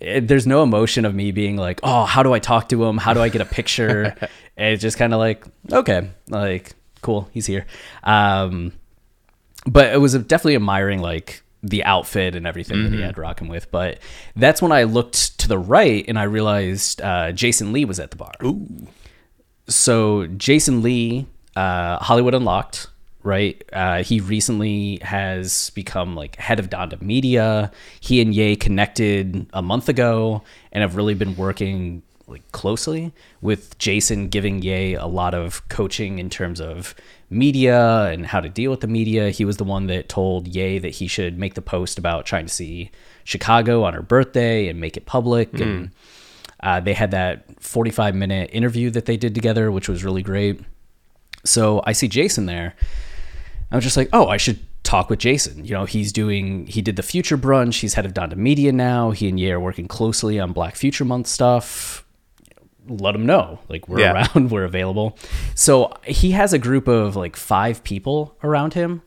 Emotion. 0.01 0.17
Eh, 0.17 0.27
There's 0.27 0.47
no 0.47 0.63
emotion 0.63 1.05
of 1.05 1.15
me 1.15 1.33
being 1.33 1.57
like, 1.57 1.81
oh, 1.83 2.05
how 2.05 2.23
do 2.23 2.33
I 2.33 2.39
talk 2.39 2.69
to 2.71 2.85
him? 2.85 2.97
How 2.99 3.15
do 3.15 3.21
I 3.21 3.29
get 3.29 3.41
a 3.41 3.45
picture? 3.59 4.15
And 4.57 4.73
it's 4.73 4.83
just 4.83 4.99
kind 4.99 5.13
of 5.13 5.19
like, 5.19 5.45
okay, 5.73 6.11
like 6.29 6.75
cool, 7.03 7.29
he's 7.33 7.47
here. 7.47 7.67
Um, 8.03 8.73
but 9.67 9.93
it 9.93 9.99
was 9.99 10.15
definitely 10.15 10.57
admiring 10.57 11.01
like 11.01 11.43
the 11.63 11.83
outfit 11.85 12.35
and 12.37 12.47
everything 12.47 12.85
that 12.85 12.93
he 12.93 13.01
had 13.01 13.19
rocking 13.19 13.49
with. 13.49 13.71
But 13.71 13.99
that's 14.37 14.63
when 14.63 14.71
I 14.73 14.85
looked 14.85 15.39
to 15.41 15.49
the 15.49 15.59
right 15.59 16.05
and 16.07 16.19
I 16.19 16.23
realized 16.25 17.01
uh, 17.03 17.33
Jason 17.33 17.73
Lee 17.73 17.85
was 17.85 17.99
at 17.99 18.11
the 18.13 18.17
bar. 18.17 18.33
Ooh. 18.45 18.87
So 19.69 20.27
Jason 20.29 20.83
Lee, 20.83 21.27
uh, 21.57 21.99
Hollywood 21.99 22.35
Unlocked, 22.35 22.87
right? 23.27 23.63
Uh, 23.73 24.05
he 24.05 24.21
recently 24.21 25.01
has 25.03 25.71
become 25.71 26.15
like 26.15 26.37
head 26.37 26.61
of 26.61 26.71
Donda 26.71 27.03
Media. 27.03 27.73
He 28.01 28.21
and 28.21 28.33
Ye 28.33 28.55
connected 28.55 29.47
a 29.53 29.61
month 29.61 29.89
ago 29.89 30.43
and 30.71 30.83
have 30.83 30.95
really 30.95 31.15
been 31.15 31.37
working 31.37 32.03
like 32.29 32.51
closely 32.53 33.13
with 33.41 33.77
Jason 33.79 34.29
giving 34.29 34.63
Ye 34.63 34.95
a 34.95 35.07
lot 35.07 35.35
of 35.35 35.69
coaching 35.69 36.19
in 36.21 36.31
terms 36.31 36.61
of 36.61 36.95
media 37.29 38.05
and 38.05 38.27
how 38.27 38.41
to 38.41 38.49
deal 38.49 38.71
with 38.71 38.81
the 38.81 38.87
media. 38.87 39.31
He 39.31 39.45
was 39.45 39.57
the 39.57 39.65
one 39.65 39.89
that 39.89 40.09
told 40.09 40.47
Ye 40.47 40.79
that 40.79 40.91
he 40.91 41.09
should 41.09 41.37
make 41.37 41.55
the 41.55 41.63
post 41.63 41.99
about 41.99 42.27
trying 42.27 42.47
to 42.47 42.53
see 42.53 42.93
Chicago 43.25 43.83
on 43.83 43.93
her 43.95 44.03
birthday 44.03 44.69
and 44.69 44.81
make 44.81 44.97
it 44.97 45.05
public. 45.05 45.53
And 45.59 45.91
uh, 46.61 46.79
they 46.79 46.95
had 46.95 47.11
that 47.11 47.61
45 47.61 48.15
minute 48.15 48.51
interview 48.53 48.91
that 48.91 49.07
they 49.07 49.17
did 49.17 49.35
together, 49.35 49.73
which 49.73 49.89
was 49.89 50.05
really 50.05 50.23
great. 50.23 50.61
So 51.45 51.83
I 51.85 51.93
see 51.93 52.07
Jason 52.09 52.47
there. 52.47 52.75
I 53.71 53.77
was 53.77 53.85
just 53.85 53.97
like, 53.97 54.09
oh, 54.13 54.29
I 54.29 54.37
should 54.37 54.59
talk 54.85 55.11
with 55.11 55.19
Jason. 55.19 55.65
You 55.65 55.73
know, 55.73 55.85
he's 55.85 56.13
doing, 56.13 56.67
he 56.67 56.81
did 56.83 56.97
the 56.97 57.03
Future 57.03 57.37
Brunch. 57.37 57.81
He's 57.81 57.95
head 57.95 58.07
of 58.07 58.15
Donda 58.15 58.37
Media 58.37 58.71
now. 58.73 59.11
He 59.11 59.29
and 59.29 59.39
Ye 59.41 59.51
are 59.51 59.59
working 59.61 59.89
closely 59.89 60.39
on 60.39 60.53
Black 60.53 60.77
Future 60.77 61.05
Month 61.05 61.27
stuff. 61.27 62.05
Let 62.89 63.17
him 63.17 63.27
know. 63.27 63.59
Like, 63.69 63.89
we're 63.89 63.99
Yeah. 64.01 64.13
around, 64.35 64.51
we're 64.53 64.65
available. 64.65 65.19
So 65.57 65.93
he 66.05 66.31
has 66.33 66.53
a 66.53 66.59
group 66.59 66.87
of 66.87 67.17
like 67.17 67.35
five 67.35 67.83
people 67.83 68.37
around 68.45 68.75
him 68.75 69.03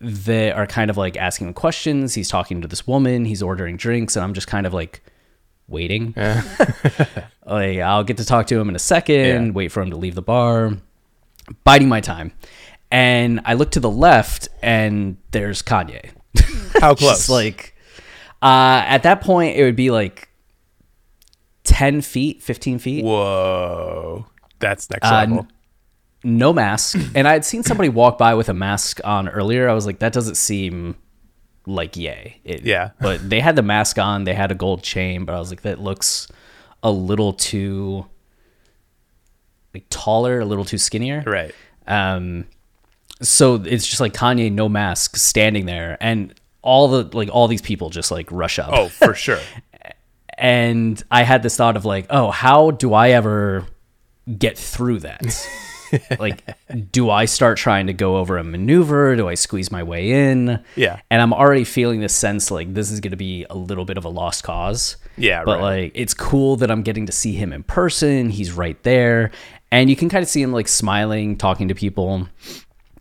that 0.00 0.54
are 0.56 0.66
kind 0.68 0.90
of 0.90 0.96
like 0.96 1.16
asking 1.16 1.48
him 1.48 1.54
questions. 1.54 2.14
He's 2.14 2.28
talking 2.28 2.62
to 2.62 2.68
this 2.68 2.86
woman, 2.86 3.24
he's 3.24 3.42
ordering 3.42 3.76
drinks, 3.76 4.14
and 4.16 4.22
I'm 4.22 4.34
just 4.34 4.46
kind 4.46 4.66
of 4.66 4.72
like 4.74 5.02
waiting. 5.66 6.14
like, 7.46 7.78
I'll 7.78 8.04
get 8.04 8.18
to 8.18 8.24
talk 8.24 8.46
to 8.48 8.58
him 8.60 8.68
in 8.68 8.76
a 8.76 8.80
second, 8.80 9.46
Yeah. 9.46 9.52
wait 9.52 9.68
for 9.72 9.82
him 9.82 9.90
to 9.90 9.96
leave 9.96 10.14
the 10.14 10.22
bar 10.22 10.74
biding 11.64 11.88
my 11.88 12.00
time. 12.00 12.32
And 12.94 13.40
I 13.44 13.54
look 13.54 13.72
to 13.72 13.80
the 13.80 13.90
left 13.90 14.48
and 14.62 15.16
there's 15.32 15.62
Kanye. 15.62 16.10
How 16.80 16.94
close? 16.94 17.28
Like 17.28 17.74
uh 18.40 18.82
at 18.86 19.02
that 19.02 19.20
point 19.20 19.56
it 19.56 19.64
would 19.64 19.74
be 19.76 19.90
like 19.90 20.28
10 21.64 22.02
feet, 22.02 22.42
15 22.42 22.78
feet. 22.78 23.04
Whoa. 23.04 24.26
That's 24.60 24.88
next 24.90 25.06
Uh, 25.08 25.14
level. 25.14 25.38
n- 25.38 25.48
no 26.22 26.52
mask. 26.52 26.96
and 27.16 27.26
I 27.26 27.32
had 27.32 27.44
seen 27.44 27.62
somebody 27.64 27.88
walk 27.88 28.16
by 28.18 28.34
with 28.34 28.48
a 28.48 28.54
mask 28.54 29.00
on 29.02 29.28
earlier. 29.28 29.68
I 29.68 29.72
was 29.74 29.86
like, 29.86 29.98
that 29.98 30.12
doesn't 30.12 30.36
seem 30.36 30.94
like 31.66 31.96
Ye. 31.96 32.40
It, 32.44 32.62
Yeah. 32.62 32.90
But 33.00 33.28
they 33.28 33.40
had 33.40 33.56
the 33.56 33.62
mask 33.62 33.98
on, 33.98 34.22
they 34.24 34.34
had 34.34 34.52
a 34.52 34.54
gold 34.54 34.82
chain, 34.82 35.24
but 35.24 35.34
I 35.34 35.38
was 35.40 35.50
like, 35.50 35.62
that 35.62 35.80
looks 35.80 36.28
a 36.82 36.90
little 36.92 37.32
too 37.32 38.06
like 39.72 39.86
taller, 39.90 40.38
a 40.40 40.44
little 40.44 40.64
too 40.64 40.78
skinnier. 40.78 41.24
right. 41.26 41.52
Um, 41.86 42.46
so 43.20 43.56
it's 43.56 43.86
just 43.86 44.00
like 44.00 44.12
Kanye, 44.12 44.50
no 44.52 44.68
mask, 44.68 45.16
standing 45.16 45.66
there, 45.66 45.96
and 46.00 46.34
all 46.62 46.88
the 46.88 47.16
like 47.16 47.28
all 47.32 47.46
these 47.48 47.62
people 47.62 47.90
just 47.90 48.10
like 48.10 48.30
rush 48.30 48.58
up. 48.58 48.70
Oh, 48.72 48.88
for 48.88 49.14
sure. 49.14 49.40
And 50.36 51.00
I 51.12 51.22
had 51.22 51.44
this 51.44 51.56
thought 51.56 51.76
of 51.76 51.84
like, 51.84 52.06
oh, 52.10 52.32
how 52.32 52.72
do 52.72 52.92
I 52.92 53.10
ever 53.10 53.68
get 54.38 54.58
through 54.58 55.00
that. 55.00 55.48
like, 56.18 56.42
do 56.90 57.10
I 57.10 57.24
start 57.26 57.58
trying 57.58 57.86
to 57.86 57.92
go 57.92 58.16
over 58.16 58.38
a 58.38 58.44
maneuver? 58.44 59.16
Do 59.16 59.28
I 59.28 59.34
squeeze 59.34 59.70
my 59.70 59.82
way 59.82 60.10
in? 60.30 60.62
Yeah. 60.76 61.00
And 61.10 61.22
I'm 61.22 61.32
already 61.32 61.64
feeling 61.64 62.00
this 62.00 62.14
sense 62.14 62.50
like 62.50 62.74
this 62.74 62.90
is 62.90 63.00
going 63.00 63.12
to 63.12 63.16
be 63.16 63.46
a 63.50 63.54
little 63.54 63.84
bit 63.84 63.96
of 63.98 64.04
a 64.04 64.08
lost 64.08 64.44
cause. 64.44 64.96
Yeah, 65.16 65.44
But 65.44 65.58
right. 65.60 65.82
like, 65.82 65.92
it's 65.94 66.14
cool 66.14 66.56
that 66.56 66.70
I'm 66.70 66.82
getting 66.82 67.06
to 67.06 67.12
see 67.12 67.34
him 67.34 67.52
in 67.52 67.62
person. 67.62 68.30
He's 68.30 68.52
right 68.52 68.82
there. 68.82 69.30
And 69.70 69.90
you 69.90 69.96
can 69.96 70.08
kind 70.08 70.22
of 70.22 70.28
see 70.28 70.42
him 70.42 70.52
like 70.52 70.68
smiling, 70.68 71.36
talking 71.36 71.68
to 71.68 71.74
people. 71.74 72.28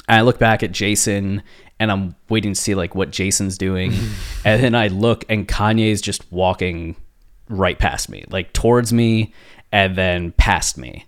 And 0.08 0.18
I 0.18 0.22
look 0.22 0.40
back 0.40 0.64
at 0.64 0.72
Jason 0.72 1.44
and 1.80 1.92
I'm 1.92 2.16
waiting 2.30 2.54
to 2.54 2.60
see 2.60 2.76
like 2.76 2.96
what 2.96 3.12
Jason's 3.12 3.58
doing. 3.58 3.94
and 4.46 4.64
then 4.64 4.76
I 4.76 4.88
look 4.88 5.26
and 5.30 5.48
Kanye's 5.48 6.02
just 6.02 6.32
walking 6.32 6.96
right 7.50 7.78
past 7.78 8.10
me, 8.10 8.26
like 8.30 8.54
towards 8.54 8.94
me 8.94 9.34
and 9.72 9.96
then 9.96 10.32
past 10.34 10.78
me. 10.78 11.06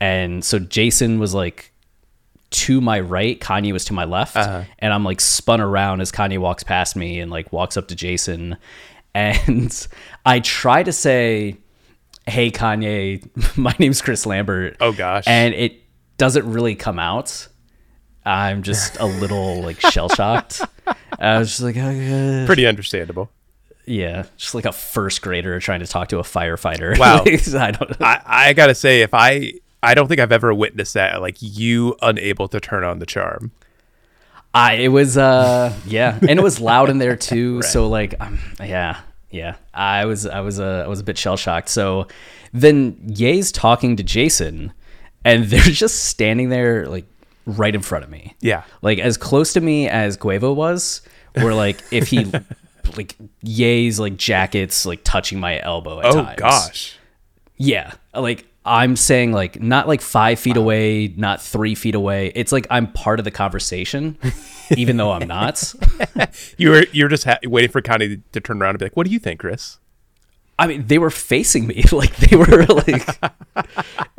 And 0.00 0.44
so 0.44 0.58
Jason 0.58 1.18
was 1.18 1.34
like 1.34 1.72
to 2.50 2.80
my 2.80 3.00
right, 3.00 3.40
Kanye 3.40 3.72
was 3.72 3.84
to 3.86 3.92
my 3.92 4.04
left, 4.04 4.36
uh-huh. 4.36 4.64
and 4.78 4.92
I'm 4.92 5.04
like 5.04 5.20
spun 5.20 5.60
around 5.60 6.00
as 6.00 6.12
Kanye 6.12 6.38
walks 6.38 6.62
past 6.62 6.96
me 6.96 7.20
and 7.20 7.30
like 7.30 7.52
walks 7.52 7.76
up 7.76 7.88
to 7.88 7.94
Jason. 7.94 8.56
And 9.14 9.88
I 10.26 10.40
try 10.40 10.82
to 10.82 10.92
say, 10.92 11.56
Hey 12.26 12.50
Kanye, 12.50 13.56
my 13.56 13.74
name's 13.78 14.02
Chris 14.02 14.26
Lambert. 14.26 14.76
Oh, 14.78 14.92
gosh. 14.92 15.24
And 15.26 15.54
it 15.54 15.80
doesn't 16.18 16.52
really 16.52 16.74
come 16.74 16.98
out. 16.98 17.48
I'm 18.26 18.62
just 18.64 18.98
a 18.98 19.06
little 19.06 19.62
like 19.62 19.80
shell 19.80 20.08
shocked. 20.08 20.60
I 21.18 21.38
was 21.38 21.48
just 21.48 21.60
like, 21.62 21.76
"Uh, 21.76 22.44
Pretty 22.44 22.66
understandable. 22.66 23.30
yeah, 23.86 24.24
just 24.36 24.54
like 24.54 24.64
a 24.64 24.72
first 24.72 25.22
grader 25.22 25.58
trying 25.60 25.80
to 25.80 25.86
talk 25.86 26.08
to 26.08 26.18
a 26.18 26.22
firefighter. 26.22 26.98
Wow. 26.98 27.22
I 27.26 27.70
don't. 27.70 28.02
I, 28.02 28.22
I 28.26 28.52
gotta 28.52 28.74
say, 28.74 29.02
if 29.02 29.14
I 29.14 29.52
I 29.82 29.94
don't 29.94 30.08
think 30.08 30.20
I've 30.20 30.32
ever 30.32 30.52
witnessed 30.52 30.94
that, 30.94 31.20
like 31.20 31.36
you 31.40 31.96
unable 32.02 32.48
to 32.48 32.58
turn 32.58 32.82
on 32.82 32.98
the 32.98 33.06
charm. 33.06 33.52
I 34.52 34.74
it 34.74 34.88
was 34.88 35.16
uh 35.16 35.72
yeah, 35.86 36.18
and 36.28 36.30
it 36.30 36.42
was 36.42 36.60
loud 36.60 36.90
in 36.90 36.98
there 36.98 37.14
too. 37.16 37.62
So 37.62 37.88
like 37.88 38.14
um, 38.20 38.40
yeah 38.58 39.00
yeah, 39.30 39.56
I 39.72 40.06
was 40.06 40.26
I 40.26 40.40
was 40.40 40.58
uh, 40.58 40.82
I 40.84 40.88
was 40.88 40.98
a 41.00 41.04
bit 41.04 41.16
shell 41.18 41.36
shocked. 41.36 41.68
So 41.68 42.08
then 42.52 42.96
Ye's 43.06 43.52
talking 43.52 43.96
to 43.96 44.02
Jason, 44.02 44.72
and 45.24 45.44
they're 45.50 45.60
just 45.60 46.06
standing 46.06 46.48
there 46.48 46.86
like 46.88 47.04
right 47.46 47.74
in 47.74 47.80
front 47.82 48.04
of 48.04 48.10
me. 48.10 48.34
Yeah. 48.40 48.64
like 48.82 48.98
as 48.98 49.16
close 49.16 49.52
to 49.54 49.60
me 49.60 49.88
as 49.88 50.16
Quavo 50.16 50.54
was. 50.54 51.02
Where 51.34 51.54
like 51.54 51.82
if 51.90 52.08
he 52.08 52.24
like 52.96 53.14
Ye's 53.42 53.98
like 54.00 54.16
jackets 54.16 54.84
like 54.86 55.00
touching 55.04 55.38
my 55.40 55.60
elbow 55.60 56.00
at 56.00 56.06
Oh 56.06 56.22
times. 56.24 56.38
gosh. 56.38 56.98
Yeah. 57.56 57.92
Like 58.14 58.46
I'm 58.64 58.96
saying 58.96 59.32
like 59.32 59.60
not 59.62 59.86
like 59.86 60.00
five 60.00 60.40
feet 60.40 60.56
away, 60.56 61.14
not 61.16 61.40
three 61.40 61.74
feet 61.76 61.94
away. 61.94 62.32
It's 62.34 62.50
like 62.52 62.66
I'm 62.70 62.90
part 62.92 63.20
of 63.20 63.24
the 63.24 63.30
conversation, 63.30 64.18
even 64.76 64.96
though 64.96 65.12
I'm 65.12 65.28
not. 65.28 65.72
You 66.58 66.70
were 66.70 66.84
you're 66.92 67.08
just 67.08 67.24
ha- 67.24 67.38
waiting 67.44 67.70
for 67.70 67.80
Kanye 67.82 68.20
to 68.32 68.40
turn 68.40 68.60
around 68.60 68.70
and 68.70 68.78
be 68.80 68.86
like, 68.86 68.96
"What 68.96 69.06
do 69.06 69.12
you 69.12 69.18
think, 69.18 69.40
Chris?" 69.40 69.78
I 70.58 70.66
mean, 70.66 70.86
they 70.86 70.98
were 70.98 71.10
facing 71.10 71.66
me. 71.66 71.84
Like 71.92 72.16
they 72.16 72.36
were 72.36 72.64
like 72.66 73.06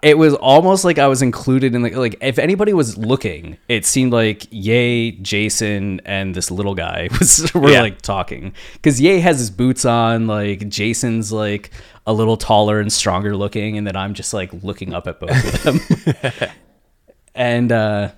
it 0.04 0.18
was 0.18 0.34
almost 0.36 0.86
like 0.86 1.00
I 1.00 1.08
was 1.08 1.22
included 1.22 1.74
in 1.76 1.82
like 1.82 1.96
like 1.96 2.16
if 2.22 2.38
anybody 2.40 2.74
was 2.74 2.98
looking, 2.98 3.58
it 3.68 3.86
seemed 3.86 4.14
like 4.14 4.46
Ye, 4.52 5.12
Jason, 5.22 6.00
and 6.06 6.36
this 6.36 6.52
little 6.52 6.76
guy 6.76 7.10
was 7.20 7.52
were 7.54 7.72
Yeah. 7.72 7.82
like 7.82 8.02
talking. 8.02 8.54
Cause 8.84 9.00
Ye 9.00 9.20
has 9.20 9.40
his 9.40 9.50
boots 9.50 9.84
on, 9.86 10.28
like 10.28 10.70
Jason's 10.70 11.32
like 11.32 11.72
a 12.06 12.14
little 12.14 12.38
taller 12.38 12.80
and 12.80 12.92
stronger 12.94 13.36
looking, 13.36 13.78
and 13.78 13.86
then 13.88 13.96
I'm 13.96 14.14
just 14.14 14.34
like 14.34 14.52
looking 14.64 14.94
up 14.94 15.08
at 15.08 15.20
both 15.20 15.66
of 15.66 15.82
them. 15.84 16.50
and 17.36 17.72
uh 17.72 18.10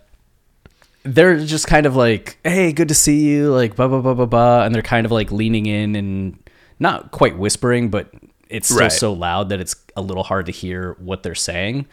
they're 1.04 1.40
just 1.46 1.66
kind 1.68 1.86
of 1.86 1.96
like, 1.96 2.38
"Hey, 2.44 2.74
good 2.74 2.90
to 2.90 2.94
see 2.96 3.24
you," 3.30 3.52
like 3.54 3.76
blah 3.78 3.88
blah 3.88 4.02
blah 4.02 4.14
blah 4.14 4.26
blah, 4.26 4.64
and 4.66 4.76
they're 4.76 4.82
kind 4.82 5.06
of 5.06 5.12
like 5.14 5.32
leaning 5.32 5.66
in 5.66 5.96
and 5.96 6.38
not 6.80 7.12
quite 7.12 7.38
whispering, 7.38 7.90
but 7.90 8.10
it's 8.50 8.68
still 8.68 8.80
Right. 8.80 8.92
so 8.92 9.14
loud 9.14 9.50
that 9.50 9.60
it's 9.60 9.76
a 9.96 10.02
little 10.02 10.24
hard 10.24 10.46
to 10.48 10.52
hear 10.52 10.96
what 11.00 11.24
they're 11.24 11.36
saying. 11.36 11.86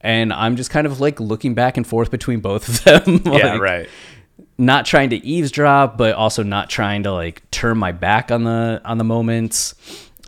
And 0.00 0.32
I'm 0.32 0.56
just 0.56 0.70
kind 0.70 0.86
of 0.86 1.00
like 1.00 1.18
looking 1.20 1.54
back 1.54 1.76
and 1.76 1.86
forth 1.86 2.10
between 2.10 2.40
both 2.40 2.68
of 2.68 3.04
them, 3.04 3.22
yeah, 3.34 3.56
right. 3.58 3.88
not 4.56 4.86
trying 4.86 5.10
to 5.10 5.16
eavesdrop, 5.16 5.98
but 5.98 6.14
also 6.14 6.42
not 6.44 6.70
trying 6.70 7.02
to 7.02 7.12
like 7.12 7.42
turn 7.50 7.76
my 7.78 7.92
back 7.92 8.30
on 8.30 8.44
the 8.44 8.80
on 8.84 8.98
the 8.98 9.04
moments. 9.04 9.74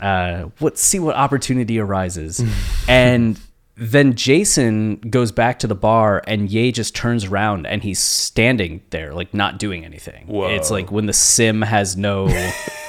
Uh, 0.01 0.45
what 0.59 0.77
see 0.77 0.99
what 0.99 1.15
opportunity 1.15 1.79
arises, 1.79 2.43
and 2.89 3.39
then 3.77 4.13
Jason 4.15 4.97
goes 4.97 5.31
back 5.31 5.57
to 5.59 5.67
the 5.67 5.75
bar, 5.75 6.21
and 6.27 6.49
Ye 6.51 6.71
just 6.71 6.93
turns 6.93 7.25
around 7.25 7.65
and 7.65 7.81
he's 7.81 7.99
standing 7.99 8.81
there, 8.89 9.13
like 9.13 9.33
not 9.33 9.57
doing 9.57 9.85
anything. 9.85 10.27
Whoa. 10.27 10.49
It's 10.49 10.69
like 10.69 10.91
when 10.91 11.05
the 11.05 11.13
sim 11.13 11.61
has 11.61 11.95
no 11.95 12.27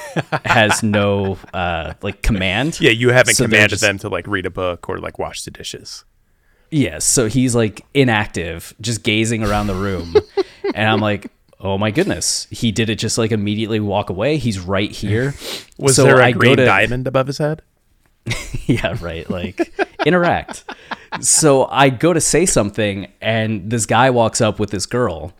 has 0.45 0.83
no 0.83 1.37
uh, 1.53 1.93
like 2.01 2.21
command. 2.21 2.79
Yeah, 2.79 2.91
you 2.91 3.09
haven't 3.09 3.35
So 3.35 3.45
commanded 3.45 3.69
just- 3.71 3.81
them 3.81 3.97
to 3.99 4.09
like 4.09 4.27
read 4.27 4.45
a 4.45 4.49
book 4.51 4.89
or 4.89 4.97
like 4.99 5.19
wash 5.19 5.43
the 5.43 5.51
dishes. 5.51 6.05
Yes, 6.71 7.05
so 7.05 7.27
he's 7.27 7.53
like 7.53 7.85
inactive, 7.93 8.73
just 8.81 9.03
gazing 9.03 9.43
around 9.43 9.67
the 9.67 9.75
room. 9.75 10.15
and 10.75 10.87
I'm 10.89 10.99
like, 10.99 11.31
oh 11.59 11.77
my 11.77 11.91
goodness. 11.91 12.47
He 12.49 12.71
did 12.71 12.89
it 12.89 12.95
just 12.95 13.17
like 13.17 13.31
immediately 13.31 13.79
walk 13.79 14.09
away. 14.09 14.37
He's 14.37 14.59
right 14.59 14.91
here. 14.91 15.35
Was 15.77 15.95
So 15.95 16.03
there 16.03 16.19
a 16.19 16.25
I 16.25 16.31
green 16.31 16.57
to- 16.57 16.65
diamond 16.65 17.05
above 17.07 17.27
his 17.27 17.37
head? 17.37 17.61
yeah, 18.65 18.97
right. 19.01 19.29
Like 19.29 19.71
interact. 20.05 20.63
So 21.21 21.65
I 21.65 21.89
go 21.89 22.11
to 22.13 22.21
say 22.21 22.45
something, 22.47 23.11
and 23.21 23.69
this 23.69 23.85
guy 23.85 24.09
walks 24.09 24.41
up 24.41 24.59
with 24.59 24.71
this 24.71 24.85
girl, 24.87 25.31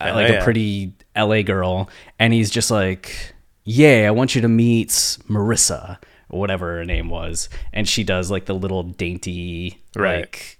uh, 0.00 0.12
like 0.14 0.30
yeah. 0.30 0.34
a 0.36 0.44
pretty 0.44 0.94
LA 1.14 1.42
girl, 1.42 1.90
and 2.18 2.32
he's 2.32 2.48
just 2.50 2.70
like, 2.70 3.34
"Yeah, 3.70 4.06
I 4.08 4.10
want 4.10 4.34
you 4.34 4.40
to 4.42 4.48
meet 4.48 4.88
Marissa, 5.28 5.98
or 6.28 6.40
whatever 6.40 6.76
her 6.78 6.84
name 6.84 7.08
was." 7.08 7.48
And 7.72 7.88
she 7.88 8.04
does 8.04 8.30
like 8.30 8.46
the 8.46 8.54
little 8.54 8.82
dainty, 8.82 9.80
Right. 9.96 10.20
like 10.22 10.58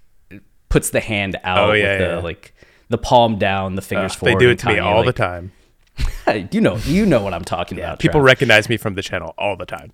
puts 0.69 0.89
the 0.91 0.99
hand 1.01 1.37
out, 1.43 1.69
Oh, 1.69 1.73
yeah, 1.73 1.91
with 1.91 1.99
the 1.99 2.15
yeah. 2.15 2.19
like 2.21 2.53
the 2.89 2.97
palm 2.97 3.37
down, 3.37 3.75
the 3.75 3.81
fingers 3.81 4.13
Uh, 4.13 4.19
forward. 4.19 4.39
they 4.39 4.45
do 4.45 4.49
it 4.51 4.59
to 4.59 4.67
me 4.67 4.79
all 4.79 5.03
the 5.03 5.13
time. 5.13 5.51
You 6.51 6.61
know, 6.61 6.77
you 6.85 7.05
know 7.05 7.21
what 7.21 7.33
I'm 7.33 7.43
talking 7.43 7.77
about. 7.77 7.99
People 7.99 8.19
Trev. 8.21 8.25
recognize 8.25 8.69
me 8.69 8.77
from 8.77 8.95
the 8.95 9.01
channel 9.01 9.33
all 9.37 9.55
the 9.57 9.65
time. 9.65 9.91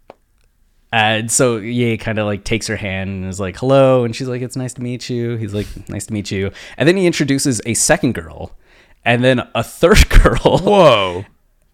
And 0.92 1.32
so 1.32 1.58
Ye 1.58 1.98
kind 1.98 2.20
of 2.20 2.26
like 2.28 2.44
takes 2.44 2.68
her 2.68 2.76
hand 2.76 3.10
and 3.10 3.26
is 3.26 3.40
like, 3.40 3.58
hello. 3.58 4.04
And 4.06 4.16
she's 4.16 4.28
like, 4.28 4.42
it's 4.42 4.56
nice 4.56 4.74
to 4.76 4.82
meet 4.82 5.10
you. 5.10 5.36
He's 5.38 5.54
like, 5.54 5.68
nice 5.90 6.06
to 6.06 6.14
meet 6.14 6.30
you. 6.32 6.52
And 6.78 6.88
then 6.88 6.96
he 6.96 7.06
introduces 7.08 7.60
a 7.66 7.74
second 7.74 8.14
girl 8.14 8.52
and 9.04 9.24
then 9.24 9.42
a 9.56 9.64
third 9.64 10.08
girl. 10.22 10.60
Whoa. 10.60 11.26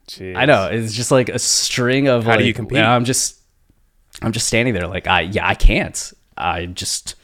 Jeez. 0.08 0.36
I 0.36 0.46
know. 0.46 0.68
It's 0.68 0.94
just 0.94 1.12
like 1.12 1.30
a 1.30 1.40
string 1.40 2.08
of 2.08 2.24
How 2.26 2.32
like, 2.32 2.40
do 2.40 2.46
you 2.46 2.54
compete? 2.54 2.78
and 2.78 2.88
I'm 2.88 3.06
just, 3.06 3.40
I'm 4.22 4.32
just 4.32 4.48
standing 4.48 4.74
there 4.74 4.88
like, 4.88 5.08
I, 5.08 5.22
yeah, 5.22 5.48
I 5.48 5.56
can't. 5.56 6.14
I 6.38 6.66
just, 6.68 7.16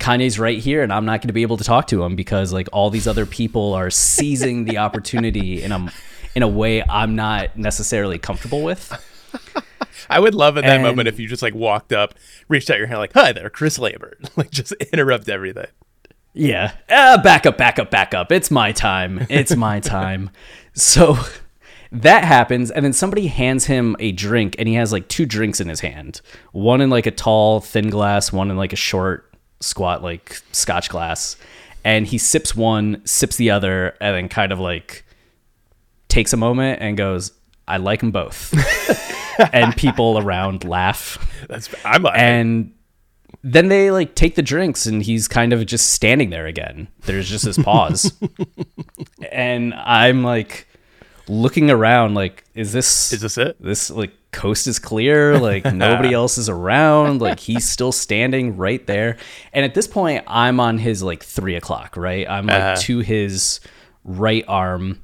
Kanye's 0.00 0.38
right 0.38 0.58
here 0.58 0.82
and 0.82 0.92
I'm 0.92 1.04
not 1.06 1.20
going 1.22 1.28
to 1.28 1.32
be 1.32 1.42
able 1.42 1.56
to 1.56 1.64
talk 1.64 1.86
to 1.88 2.02
him 2.02 2.14
because 2.16 2.52
like 2.52 2.68
all 2.72 2.90
these 2.90 3.06
other 3.06 3.24
people 3.26 3.72
are 3.74 3.90
seizing 3.90 4.64
the 4.64 4.78
opportunity 4.78 5.62
in 5.62 5.72
a, 5.72 5.90
in 6.34 6.42
a 6.42 6.48
way 6.48 6.82
I'm 6.82 7.16
not 7.16 7.56
necessarily 7.56 8.18
comfortable 8.18 8.62
with. 8.62 8.92
I 10.10 10.20
would 10.20 10.34
love 10.34 10.56
at 10.58 10.62
that 10.64 10.74
And- 10.74 10.82
moment 10.82 11.08
if 11.08 11.18
you 11.18 11.26
just 11.26 11.42
like 11.42 11.54
walked 11.54 11.92
up, 11.92 12.14
reached 12.48 12.70
out 12.70 12.78
your 12.78 12.86
hand, 12.86 13.00
like, 13.00 13.12
"Hi 13.14 13.32
there, 13.32 13.50
Chris 13.50 13.78
Lambert," 13.78 14.30
like 14.36 14.50
just 14.50 14.72
interrupt 14.92 15.28
everything. 15.28 15.66
Yeah. 16.32 16.72
Uh, 16.88 17.20
back 17.22 17.44
up, 17.46 17.56
back 17.58 17.78
up, 17.78 17.90
back 17.90 18.14
up. 18.14 18.30
It's 18.30 18.50
my 18.50 18.70
time. 18.70 19.26
It's 19.30 19.56
my 19.56 19.80
time. 19.80 20.30
So 20.74 21.16
that 21.92 22.24
happens. 22.24 22.70
And 22.70 22.84
then 22.84 22.92
somebody 22.92 23.26
hands 23.28 23.66
him 23.66 23.96
a 23.98 24.12
drink, 24.12 24.56
and 24.58 24.68
he 24.68 24.74
has 24.74 24.92
like 24.92 25.08
two 25.08 25.26
drinks 25.26 25.60
in 25.60 25.68
his 25.68 25.80
hand 25.80 26.20
one 26.52 26.80
in 26.80 26.90
like 26.90 27.06
a 27.06 27.10
tall, 27.10 27.60
thin 27.60 27.90
glass, 27.90 28.32
one 28.32 28.50
in 28.50 28.56
like 28.56 28.72
a 28.72 28.76
short, 28.76 29.32
squat, 29.60 30.02
like 30.02 30.40
scotch 30.52 30.88
glass. 30.88 31.36
And 31.84 32.06
he 32.06 32.18
sips 32.18 32.56
one, 32.56 33.00
sips 33.06 33.36
the 33.36 33.50
other, 33.50 33.96
and 34.00 34.16
then 34.16 34.28
kind 34.28 34.50
of 34.52 34.58
like 34.58 35.04
takes 36.08 36.32
a 36.32 36.36
moment 36.36 36.80
and 36.82 36.96
goes, 36.96 37.32
I 37.68 37.76
like 37.76 38.00
them 38.00 38.10
both. 38.10 38.52
and 39.52 39.76
people 39.76 40.18
around 40.18 40.64
laugh 40.64 41.18
That's 41.48 41.68
I'm 41.84 42.02
laughing. 42.04 42.20
and 42.20 42.72
then 43.44 43.68
they 43.68 43.90
like 43.90 44.14
take 44.14 44.34
the 44.34 44.42
drinks 44.42 44.86
and 44.86 45.02
he's 45.02 45.28
kind 45.28 45.52
of 45.52 45.66
just 45.66 45.90
standing 45.90 46.30
there 46.30 46.46
again 46.46 46.88
there's 47.02 47.28
just 47.28 47.44
this 47.44 47.58
pause 47.58 48.12
and 49.32 49.74
i'm 49.74 50.24
like 50.24 50.66
looking 51.28 51.70
around 51.70 52.14
like 52.14 52.44
is 52.54 52.72
this 52.72 53.12
Is 53.12 53.20
this 53.20 53.36
it? 53.38 53.56
this 53.60 53.90
like 53.90 54.12
coast 54.32 54.66
is 54.66 54.78
clear 54.78 55.38
like 55.38 55.64
nobody 55.72 56.12
else 56.14 56.38
is 56.38 56.48
around 56.48 57.20
like 57.20 57.40
he's 57.40 57.68
still 57.68 57.90
standing 57.92 58.56
right 58.56 58.86
there 58.86 59.16
and 59.52 59.64
at 59.64 59.74
this 59.74 59.86
point 59.88 60.22
i'm 60.28 60.60
on 60.60 60.78
his 60.78 61.02
like 61.02 61.24
three 61.24 61.56
o'clock 61.56 61.96
right 61.96 62.28
i'm 62.28 62.46
like 62.46 62.62
Uh-huh. 62.62 62.76
to 62.80 62.98
his 63.00 63.60
right 64.04 64.44
arm 64.46 65.00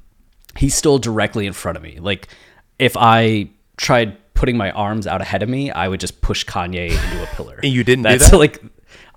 he's 0.55 0.75
still 0.75 0.97
directly 0.99 1.45
in 1.47 1.53
front 1.53 1.77
of 1.77 1.83
me 1.83 1.97
like 1.99 2.27
if 2.79 2.95
i 2.95 3.49
tried 3.77 4.15
putting 4.35 4.55
my 4.55 4.71
arms 4.71 5.07
out 5.07 5.19
ahead 5.19 5.41
of 5.43 5.49
me 5.49 5.71
i 5.71 5.87
would 5.87 5.99
just 5.99 6.21
push 6.21 6.45
kanye 6.45 6.91
into 6.91 7.23
a 7.23 7.27
pillar 7.35 7.59
And 7.63 7.73
you 7.73 7.83
didn't 7.83 8.03
do 8.03 8.09
that's 8.09 8.29
that? 8.31 8.37
like 8.37 8.63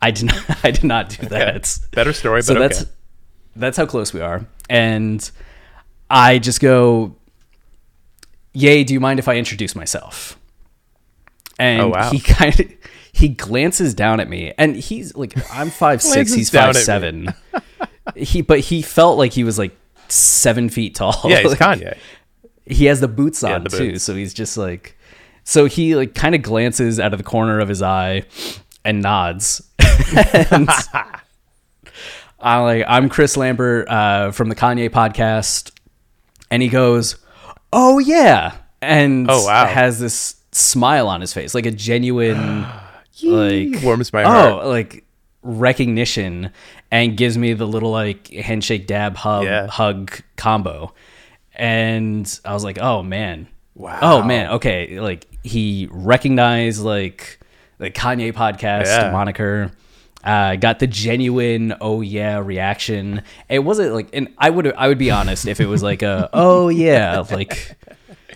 I 0.00 0.10
did 0.10 0.26
not. 0.26 0.44
I 0.64 0.70
did 0.72 0.84
not 0.84 1.08
do 1.08 1.26
that. 1.28 1.78
Better 1.92 2.12
story, 2.12 2.42
so 2.42 2.52
but 2.54 2.60
that's 2.60 2.84
that's 3.56 3.76
how 3.78 3.86
close 3.86 4.12
we 4.12 4.20
are. 4.20 4.46
And 4.68 5.28
I 6.10 6.38
just 6.38 6.60
go, 6.60 7.16
"Ye! 8.52 8.84
Do 8.84 8.94
you 8.94 9.00
mind 9.00 9.18
if 9.18 9.28
I 9.28 9.36
introduce 9.36 9.74
myself?" 9.74 10.38
And 11.58 11.80
Oh, 11.82 11.88
wow. 11.88 12.10
he 12.10 12.20
kind 12.20 12.58
of 12.60 12.66
he 13.12 13.28
glances 13.28 13.94
down 13.94 14.20
at 14.20 14.28
me, 14.28 14.52
and 14.58 14.76
he's 14.76 15.14
like, 15.16 15.34
"I'm 15.52 15.70
five 15.82 16.02
six. 16.02 16.32
He's 16.32 16.50
five 16.50 16.76
seven. 16.76 17.32
he 18.16 18.42
but 18.42 18.60
he 18.60 18.82
felt 18.82 19.18
like 19.18 19.32
he 19.32 19.42
was 19.44 19.58
like 19.58 19.76
seven 20.08 20.68
feet 20.68 20.94
tall. 20.94 21.20
Yeah, 21.24 21.40
he's 21.40 21.58
Like, 21.58 21.80
Kanye. 21.80 21.96
he 22.66 22.84
has 22.86 23.00
the 23.00 23.08
boots 23.08 23.42
on 23.42 23.64
the 23.64 23.70
too 23.70 23.92
boots. 23.92 24.04
so 24.04 24.14
he's 24.14 24.32
just 24.34 24.56
like 24.56 24.96
so 25.44 25.64
he 25.66 25.96
like 25.96 26.14
kind 26.14 26.34
of 26.34 26.42
glances 26.42 27.00
out 27.00 27.12
of 27.12 27.18
the 27.18 27.24
corner 27.24 27.58
of 27.60 27.68
his 27.68 27.82
eye 27.82 28.22
and 28.84 29.00
nods 29.02 29.62
and 30.52 30.68
i'm 32.40 32.62
like 32.62 32.84
i'm 32.88 33.08
chris 33.08 33.36
lambert 33.36 33.88
uh, 33.88 34.30
from 34.32 34.48
the 34.48 34.54
kanye 34.54 34.88
podcast 34.90 35.70
and 36.50 36.62
he 36.62 36.68
goes 36.68 37.16
oh 37.72 37.98
yeah 37.98 38.54
and 38.82 39.26
Oh, 39.30 39.44
wow. 39.46 39.66
has 39.66 39.98
this 39.98 40.36
smile 40.52 41.08
on 41.08 41.20
his 41.20 41.32
face 41.32 41.54
like 41.54 41.66
a 41.66 41.70
genuine 41.70 42.62
like 43.22 43.82
Warms 43.82 44.12
my 44.12 44.22
oh, 44.24 44.28
heart. 44.28 44.64
oh 44.64 44.68
like 44.68 45.04
recognition 45.42 46.50
and 46.90 47.16
gives 47.16 47.36
me 47.38 47.52
the 47.52 47.66
little 47.66 47.90
like 47.90 48.28
handshake 48.28 48.86
dab 48.86 49.16
hug 49.16 49.44
Yeah. 49.44 49.66
hug 49.66 50.12
combo 50.36 50.92
and 51.54 52.40
i 52.44 52.52
was 52.52 52.64
like 52.64 52.78
oh 52.80 53.02
man 53.02 53.46
oh, 53.50 53.52
Wow. 53.82 53.98
oh 54.02 54.22
man 54.22 54.50
okay 54.52 55.00
like 55.00 55.26
he 55.42 55.88
recognized 55.90 56.82
like 56.82 57.38
the 57.78 57.90
kanye 57.90 58.32
podcast 58.32 58.86
Yeah. 58.86 59.10
moniker 59.12 59.70
uh, 60.26 60.56
got 60.56 60.78
the 60.80 60.86
genuine 60.86 61.72
oh 61.80 62.00
yeah 62.02 62.38
reaction 62.38 63.22
it 63.48 63.60
wasn't 63.60 63.94
like 63.94 64.08
and 64.12 64.28
i 64.38 64.50
would 64.50 64.72
i 64.74 64.88
would 64.88 64.98
be 64.98 65.10
honest 65.10 65.46
if 65.46 65.60
it 65.60 65.66
was 65.66 65.82
like 65.82 66.02
a 66.02 66.28
oh 66.34 66.68
yeah 66.68 67.24
like 67.30 67.76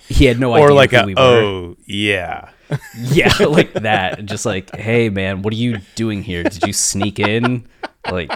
he 0.08 0.24
had 0.24 0.38
no 0.40 0.54
idea 0.54 0.66
Or 0.66 0.72
like 0.72 0.92
who 0.92 0.96
a 0.98 1.06
we 1.06 1.14
were. 1.14 1.20
oh 1.20 1.76
yeah. 1.86 2.50
Yeah, 2.96 3.34
like 3.40 3.72
that. 3.74 4.24
Just 4.26 4.46
like, 4.46 4.74
hey 4.76 5.08
man, 5.08 5.42
what 5.42 5.52
are 5.52 5.56
you 5.56 5.78
doing 5.96 6.22
here? 6.22 6.44
Did 6.44 6.64
you 6.66 6.72
sneak 6.72 7.18
in? 7.18 7.66
Like 8.08 8.30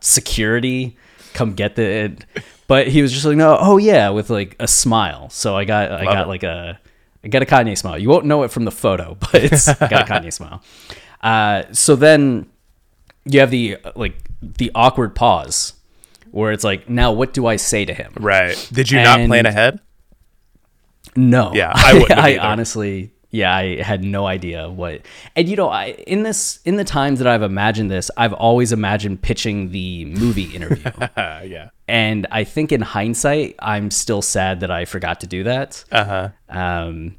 security, 0.00 0.96
come 1.34 1.54
get 1.54 1.76
the. 1.76 2.16
But 2.66 2.88
he 2.88 3.02
was 3.02 3.12
just 3.12 3.24
like, 3.26 3.36
no, 3.36 3.56
oh 3.60 3.76
yeah, 3.76 4.08
with 4.10 4.30
like 4.30 4.56
a 4.58 4.66
smile. 4.68 5.28
So 5.30 5.54
I 5.56 5.64
got, 5.64 5.92
I 5.92 6.04
got 6.04 6.24
it. 6.24 6.28
like 6.28 6.42
a, 6.44 6.78
I 7.22 7.28
got 7.28 7.42
a 7.42 7.46
Kanye 7.46 7.76
smile. 7.76 7.98
You 7.98 8.08
won't 8.08 8.24
know 8.26 8.42
it 8.42 8.50
from 8.50 8.64
the 8.64 8.70
photo, 8.70 9.14
but 9.20 9.34
it's 9.34 9.68
I 9.68 9.88
got 9.88 10.08
a 10.08 10.12
Kanye 10.12 10.32
smile. 10.32 10.62
Uh, 11.22 11.64
so 11.72 11.96
then 11.96 12.46
you 13.24 13.40
have 13.40 13.50
the 13.50 13.78
like 13.94 14.16
the 14.40 14.70
awkward 14.74 15.14
pause 15.14 15.74
where 16.30 16.52
it's 16.52 16.64
like, 16.64 16.88
now 16.88 17.12
what 17.12 17.32
do 17.32 17.46
I 17.46 17.56
say 17.56 17.84
to 17.84 17.94
him? 17.94 18.12
Right. 18.18 18.68
Did 18.72 18.90
you 18.90 19.00
not 19.00 19.24
plan 19.26 19.46
ahead? 19.46 19.80
No. 21.14 21.52
Yeah, 21.54 21.72
I 21.74 21.94
wouldn't 21.94 22.18
I, 22.18 22.38
honestly, 22.38 23.12
yeah, 23.30 23.54
I 23.54 23.82
had 23.82 24.04
no 24.04 24.26
idea 24.26 24.68
what. 24.68 25.02
And 25.36 25.48
you 25.48 25.56
know, 25.56 25.68
I 25.68 25.86
in 26.06 26.22
this 26.22 26.60
in 26.64 26.76
the 26.76 26.84
times 26.84 27.18
that 27.20 27.28
I've 27.28 27.42
imagined 27.42 27.90
this, 27.90 28.10
I've 28.16 28.32
always 28.32 28.72
imagined 28.72 29.22
pitching 29.22 29.70
the 29.70 30.04
movie 30.06 30.54
interview. 30.54 30.90
Uh, 31.16 31.42
yeah. 31.46 31.70
and 31.88 32.26
I 32.30 32.44
think 32.44 32.72
in 32.72 32.80
hindsight, 32.80 33.54
I'm 33.58 33.90
still 33.90 34.22
sad 34.22 34.60
that 34.60 34.70
I 34.70 34.84
forgot 34.84 35.20
to 35.20 35.26
do 35.26 35.44
that. 35.44 35.84
Uh 35.90 36.04
huh. 36.04 36.28
Um, 36.48 37.16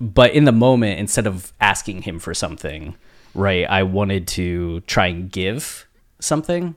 but 0.00 0.32
in 0.32 0.44
the 0.44 0.52
moment, 0.52 1.00
instead 1.00 1.26
of 1.26 1.52
asking 1.60 2.02
him 2.02 2.18
for 2.18 2.32
something, 2.34 2.96
right, 3.34 3.64
I 3.68 3.82
wanted 3.82 4.26
to 4.28 4.80
try 4.80 5.06
and 5.08 5.30
give 5.30 5.86
something. 6.20 6.74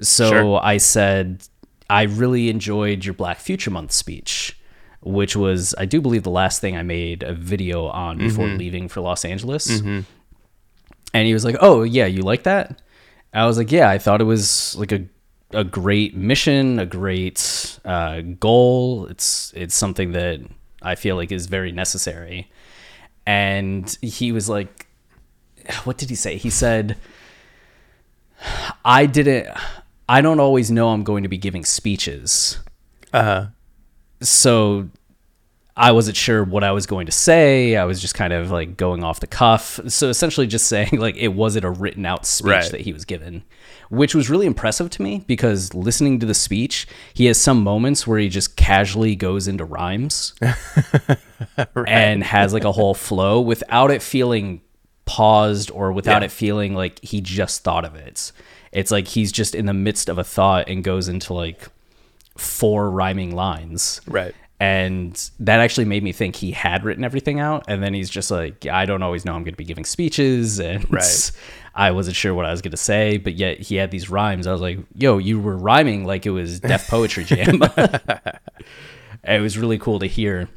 So 0.00 0.28
Sure. 0.30 0.60
I 0.62 0.76
said, 0.78 1.42
I 1.90 2.02
really 2.04 2.48
enjoyed 2.50 3.04
your 3.04 3.14
Black 3.14 3.38
Future 3.38 3.70
Month 3.70 3.92
speech, 3.92 4.58
which 5.00 5.34
was, 5.36 5.74
I 5.78 5.86
do 5.86 6.00
believe, 6.00 6.22
the 6.22 6.30
last 6.30 6.60
thing 6.60 6.76
I 6.76 6.82
made 6.82 7.22
a 7.22 7.32
video 7.34 7.86
on 7.86 8.18
before 8.18 8.46
leaving 8.46 8.88
for 8.88 9.00
Los 9.00 9.24
Angeles. 9.24 9.80
And 11.14 11.26
he 11.26 11.32
was 11.32 11.44
like, 11.44 11.56
"Oh 11.60 11.82
yeah, 11.84 12.04
you 12.06 12.20
like 12.22 12.42
that?" 12.42 12.82
I 13.32 13.46
was 13.46 13.56
like, 13.56 13.72
"Yeah, 13.72 13.88
I 13.88 13.96
thought 13.98 14.20
it 14.20 14.24
was 14.24 14.76
like 14.76 14.92
a 14.92 15.04
a 15.54 15.64
great 15.64 16.14
mission, 16.14 16.78
a 16.78 16.84
great 16.84 17.78
uh, 17.86 18.20
goal. 18.20 19.06
It's 19.06 19.50
it's 19.56 19.74
something 19.74 20.12
that 20.12 20.40
I 20.82 20.94
feel 20.96 21.16
like 21.16 21.32
is 21.32 21.46
very 21.46 21.72
necessary." 21.72 22.50
And 23.26 23.96
he 24.02 24.32
was 24.32 24.48
like, 24.50 24.86
"What 25.84 25.96
did 25.98 26.10
he 26.10 26.16
say?" 26.16 26.36
He 26.36 26.50
said, 26.50 26.96
"I 28.84 29.06
didn't. 29.06 29.48
I 30.08 30.20
don't 30.20 30.40
always 30.40 30.70
know 30.70 30.88
I'm 30.90 31.04
going 31.04 31.22
to 31.22 31.28
be 31.28 31.38
giving 31.38 31.64
speeches." 31.64 32.58
Uh 33.12 33.22
huh. 33.22 33.46
so 34.20 34.88
I 35.74 35.92
wasn't 35.92 36.16
sure 36.16 36.42
what 36.44 36.62
I 36.64 36.72
was 36.72 36.86
going 36.86 37.06
to 37.06 37.12
say. 37.12 37.76
I 37.76 37.84
was 37.84 38.00
just 38.00 38.14
kind 38.14 38.32
of 38.32 38.50
like 38.50 38.76
going 38.76 39.02
off 39.04 39.20
the 39.20 39.26
cuff. 39.26 39.78
So 39.88 40.08
essentially 40.08 40.46
just 40.46 40.66
saying 40.74 40.90
like 40.98 41.16
it 41.16 41.28
wasn't 41.28 41.64
a 41.64 41.70
written 41.70 42.04
out 42.04 42.26
speech 42.26 42.50
Right. 42.50 42.70
that 42.72 42.80
he 42.82 42.92
was 42.92 43.04
given, 43.04 43.44
which 43.90 44.14
was 44.14 44.28
really 44.28 44.46
impressive 44.46 44.90
to 44.90 45.02
me 45.02 45.24
because 45.26 45.72
listening 45.72 46.18
to 46.20 46.26
the 46.26 46.34
speech, 46.34 46.86
he 47.14 47.26
has 47.26 47.40
some 47.40 47.62
moments 47.62 48.06
where 48.06 48.18
he 48.18 48.28
just 48.28 48.56
casually 48.56 49.14
goes 49.16 49.48
into 49.48 49.64
rhymes 49.64 50.34
and 51.86 52.22
has 52.24 52.52
like 52.52 52.64
a 52.64 52.72
whole 52.72 52.94
flow 52.94 53.40
without 53.40 53.90
it 53.90 54.02
feeling 54.02 54.60
paused 55.08 55.70
or 55.72 55.90
without 55.90 56.20
Yeah. 56.22 56.26
it 56.26 56.30
feeling 56.30 56.74
like 56.74 57.02
he 57.02 57.20
just 57.22 57.64
thought 57.64 57.84
of 57.86 57.94
it. 57.96 58.30
It's 58.70 58.90
like 58.90 59.08
he's 59.08 59.32
just 59.32 59.54
in 59.54 59.64
the 59.66 59.72
midst 59.74 60.08
of 60.10 60.18
a 60.18 60.24
thought 60.24 60.68
and 60.68 60.84
goes 60.84 61.08
into 61.08 61.32
like 61.32 61.66
four 62.36 62.90
rhyming 62.90 63.34
lines. 63.34 64.00
Right. 64.06 64.34
And 64.60 65.14
that 65.40 65.60
actually 65.60 65.84
made 65.86 66.02
me 66.02 66.12
think 66.12 66.36
he 66.36 66.50
had 66.50 66.84
written 66.84 67.04
everything 67.04 67.38
out. 67.40 67.64
And 67.68 67.82
then 67.82 67.94
he's 67.94 68.10
just 68.10 68.30
like, 68.30 68.66
I 68.66 68.86
don't 68.86 69.02
always 69.02 69.24
know 69.24 69.32
I'm 69.34 69.42
going 69.44 69.54
to 69.54 69.56
be 69.58 69.64
giving 69.64 69.84
speeches. 69.86 70.58
And 70.68 70.84
Right. 70.92 71.30
I 71.74 71.92
wasn't 71.92 72.16
sure 72.16 72.34
what 72.34 72.44
I 72.44 72.50
was 72.50 72.60
going 72.60 72.72
to 72.72 72.76
say. 72.76 73.16
But 73.18 73.34
yet 73.34 73.60
he 73.60 73.76
had 73.76 73.90
these 73.90 74.10
rhymes. 74.10 74.46
I 74.46 74.52
was 74.52 74.60
like, 74.60 74.78
yo, 74.94 75.18
you 75.18 75.40
were 75.40 75.56
rhyming 75.56 76.04
like 76.04 76.26
it 76.26 76.30
was 76.30 76.60
Def 76.60 76.88
Poetry 76.90 77.24
Jam. 77.24 77.62
it 79.24 79.40
was 79.40 79.56
really 79.56 79.78
cool 79.78 80.00
to 80.00 80.06
hear. 80.06 80.48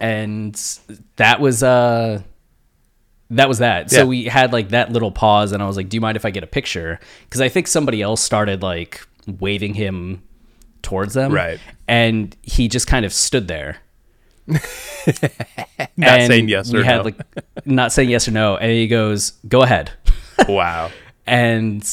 And 0.00 0.54
that 1.16 1.40
was, 1.40 1.62
uh, 1.64 2.22
that 3.30 3.48
was 3.48 3.58
that. 3.58 3.90
So 3.90 3.98
Yeah. 3.98 4.04
we 4.04 4.24
had 4.24 4.52
like 4.52 4.70
that 4.70 4.90
little 4.92 5.10
pause, 5.10 5.52
and 5.52 5.62
I 5.62 5.66
was 5.66 5.76
like, 5.76 5.88
"Do 5.88 5.96
you 5.96 6.00
mind 6.00 6.16
if 6.16 6.24
I 6.24 6.30
get 6.30 6.42
a 6.42 6.46
picture?" 6.46 6.98
Because 7.24 7.40
I 7.40 7.48
think 7.48 7.66
somebody 7.66 8.00
else 8.02 8.20
started 8.22 8.62
like 8.62 9.06
waving 9.26 9.74
him 9.74 10.22
towards 10.82 11.14
them, 11.14 11.32
Right. 11.32 11.60
And 11.86 12.34
he 12.42 12.68
just 12.68 12.86
kind 12.86 13.04
of 13.04 13.12
stood 13.12 13.48
there, 13.48 13.76
Not 14.46 16.18
and 16.20 16.26
saying 16.32 16.48
yes 16.48 16.72
or 16.72 16.78
we 16.78 16.84
had 16.84 16.98
no. 16.98 17.02
like 17.02 17.16
not 17.66 17.92
saying 17.92 18.10
yes 18.10 18.28
or 18.28 18.30
no, 18.30 18.56
and 18.56 18.70
he 18.70 18.86
goes, 18.86 19.32
"Go 19.48 19.62
ahead," 19.62 19.90
wow. 20.48 20.90
and 21.26 21.86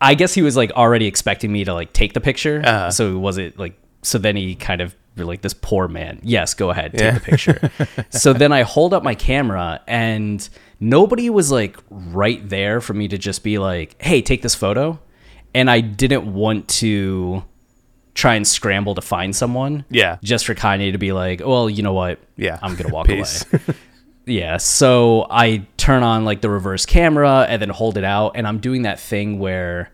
I 0.00 0.14
guess 0.14 0.32
he 0.34 0.42
was 0.42 0.56
like 0.56 0.70
already 0.72 1.06
expecting 1.06 1.52
me 1.52 1.64
to 1.64 1.74
like 1.74 1.92
take 1.92 2.12
the 2.14 2.20
picture, 2.20 2.62
Uh-huh. 2.64 2.90
so 2.90 3.18
was 3.18 3.38
it 3.38 3.58
like 3.58 3.78
so? 4.02 4.18
Then 4.18 4.36
he 4.36 4.54
kind 4.54 4.80
of 4.80 4.94
be 5.18 5.24
like 5.24 5.42
this 5.42 5.54
poor 5.54 5.88
man. 5.88 6.20
Yes, 6.22 6.54
go 6.54 6.70
ahead, 6.70 6.92
take 6.92 7.00
Yeah. 7.00 7.10
the 7.12 7.20
picture. 7.20 7.70
so 8.10 8.32
then 8.32 8.52
I 8.52 8.62
hold 8.62 8.94
up 8.94 9.02
my 9.02 9.14
camera, 9.14 9.80
and 9.86 10.46
nobody 10.80 11.28
was 11.30 11.50
like 11.52 11.76
right 11.90 12.46
there 12.48 12.80
for 12.80 12.94
me 12.94 13.08
to 13.08 13.18
just 13.18 13.42
be 13.42 13.58
like, 13.58 14.00
"Hey, 14.02 14.22
take 14.22 14.42
this 14.42 14.54
photo," 14.54 14.98
and 15.54 15.70
I 15.70 15.80
didn't 15.80 16.32
want 16.32 16.68
to 16.68 17.44
try 18.14 18.34
and 18.34 18.46
scramble 18.46 18.94
to 18.96 19.00
find 19.00 19.34
someone. 19.36 19.84
Yeah. 19.90 20.18
just 20.24 20.44
for 20.46 20.54
Kanye 20.54 20.90
to 20.92 20.98
be 20.98 21.12
like, 21.12 21.40
"Well, 21.44 21.70
you 21.70 21.82
know 21.82 21.92
what? 21.92 22.18
Yeah. 22.36 22.58
I'm 22.62 22.74
gonna 22.76 22.92
walk 22.94 23.08
away." 23.08 23.24
Yeah, 24.26 24.58
so 24.58 25.26
I 25.30 25.66
turn 25.78 26.02
on 26.02 26.26
like 26.26 26.42
the 26.42 26.50
reverse 26.50 26.84
camera 26.84 27.46
and 27.48 27.62
then 27.62 27.70
hold 27.70 27.96
it 27.96 28.04
out, 28.04 28.32
and 28.34 28.46
I'm 28.46 28.58
doing 28.58 28.82
that 28.82 29.00
thing 29.00 29.38
where 29.38 29.90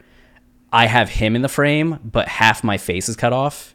I 0.73 0.87
have 0.87 1.09
him 1.09 1.37
in 1.37 1.43
the 1.43 1.49
frame, 1.49 2.01
but 2.05 2.27
half 2.27 2.65
my 2.65 2.77
face 2.77 3.09
is 3.09 3.15
cut 3.15 3.33
off. 3.33 3.74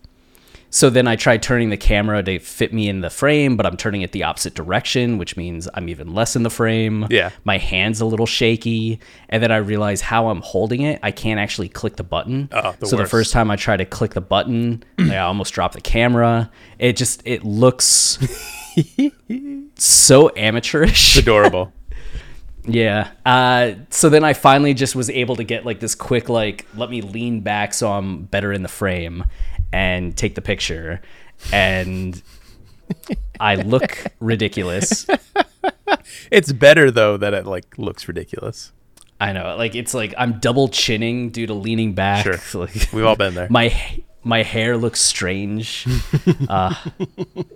So 0.72 0.90
then 0.90 1.08
I 1.08 1.16
try 1.16 1.38
turning 1.38 1.70
the 1.70 1.78
camera 1.78 2.22
to 2.24 2.40
fit 2.40 2.74
me 2.74 2.90
in 2.90 3.02
the 3.02 3.10
frame, 3.10 3.58
but 3.58 3.66
I'm 3.66 3.76
turning 3.76 4.04
it 4.04 4.12
the 4.12 4.24
opposite 4.24 4.54
direction, 4.54 5.18
which 5.18 5.36
means 5.36 5.68
I'm 5.74 5.90
even 5.90 6.14
less 6.14 6.36
in 6.36 6.44
the 6.44 6.50
frame. 6.50 7.08
Yeah. 7.10 7.32
My 7.44 7.58
hand's 7.58 8.02
a 8.02 8.06
little 8.06 8.28
shaky. 8.28 9.00
And 9.30 9.42
then 9.42 9.52
I 9.52 9.58
realize 9.58 10.02
how 10.02 10.30
I'm 10.30 10.42
holding 10.42 10.82
it, 10.82 11.00
I 11.02 11.12
can't 11.12 11.40
actually 11.40 11.70
click 11.70 11.96
the 11.96 12.04
button. 12.04 12.50
Oh, 12.52 12.76
the 12.80 12.86
so 12.86 12.98
the 12.98 13.08
first 13.08 13.34
time 13.34 13.50
I 13.50 13.56
try 13.56 13.78
to 13.78 13.86
click 13.86 14.14
the 14.14 14.22
button, 14.22 14.84
I 15.00 15.18
almost 15.18 15.54
drop 15.54 15.72
the 15.72 15.82
camera. 15.82 16.52
It 16.78 16.96
just 16.96 17.24
it 17.26 17.44
looks 17.44 18.20
so 19.76 20.30
amateurish. 20.36 21.18
Adorable. 21.18 21.74
Yeah. 22.66 23.10
Uh, 23.26 23.76
so 23.90 24.10
then 24.10 24.24
I 24.24 24.34
finally 24.34 24.76
just 24.76 24.96
was 24.96 25.10
able 25.10 25.38
to 25.38 25.44
get 25.44 25.66
like 25.66 25.80
this 25.80 25.96
quick, 25.96 26.30
like, 26.30 26.68
let 26.76 26.92
me 26.92 27.02
lean 27.02 27.40
back 27.40 27.74
so 27.74 27.92
I'm 27.92 28.26
better 28.26 28.54
in 28.54 28.62
the 28.62 28.70
frame 28.70 29.24
and 29.72 30.16
take 30.16 30.36
the 30.36 30.42
picture. 30.42 31.02
And 31.52 32.22
I 33.40 33.56
look 33.56 34.06
ridiculous. 34.20 35.06
It's 36.32 36.52
better 36.52 36.92
though 36.92 37.18
that 37.18 37.34
it 37.34 37.46
like 37.46 37.78
looks 37.78 38.08
ridiculous. 38.08 38.72
I 39.20 39.34
know, 39.34 39.56
like 39.58 39.76
it's 39.76 39.94
like 39.94 40.14
I'm 40.18 40.40
double 40.40 40.70
chinning 40.70 41.30
due 41.30 41.48
to 41.48 41.54
leaning 41.54 41.94
back. 41.94 42.24
Sure. 42.24 42.38
Like 42.66 42.90
We've 42.94 43.06
all 43.06 43.16
been 43.16 43.34
there. 43.36 43.48
my 43.52 43.76
my 44.24 44.44
hair 44.44 44.78
looks 44.78 45.02
strange, 45.02 45.86
uh, 46.50 46.74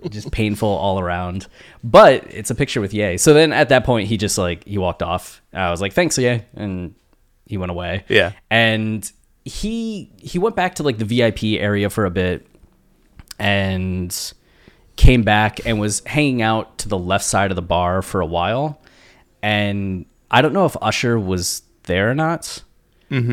just 0.08 0.30
painful 0.32 0.68
all 0.68 0.98
around. 0.98 1.46
But 1.82 2.26
it's 2.30 2.50
a 2.50 2.54
picture 2.54 2.80
with 2.80 2.92
Ye. 2.94 3.16
So 3.18 3.34
then 3.34 3.52
at 3.52 3.68
that 3.68 3.84
point, 3.84 4.08
he 4.08 4.16
just 4.16 4.38
like 4.38 4.64
he 4.64 4.78
walked 4.78 5.02
off. 5.02 5.40
I 5.52 5.70
was 5.70 5.80
like, 5.80 5.92
"Thanks, 5.92 6.18
Ye," 6.18 6.42
and 6.54 6.94
he 7.46 7.56
went 7.56 7.70
away. 7.70 8.04
Yeah. 8.08 8.32
and 8.50 9.10
he 9.44 10.10
he 10.18 10.38
went 10.38 10.56
back 10.56 10.76
to 10.76 10.82
like 10.82 10.98
the 10.98 11.04
VIP 11.04 11.60
area 11.60 11.90
for 11.90 12.04
a 12.04 12.10
bit, 12.10 12.46
and 13.38 14.32
came 14.96 15.22
back 15.22 15.64
and 15.66 15.80
was 15.80 16.02
hanging 16.06 16.40
out 16.42 16.78
to 16.78 16.88
the 16.88 16.98
left 16.98 17.24
side 17.24 17.50
of 17.50 17.56
the 17.56 17.62
bar 17.62 18.00
for 18.02 18.20
a 18.20 18.26
while. 18.26 18.80
And 19.42 20.06
I 20.30 20.40
don't 20.40 20.52
know 20.52 20.66
if 20.66 20.76
Usher 20.80 21.18
was 21.18 21.62
there 21.84 22.10
or 22.10 22.14
not. 22.14 22.62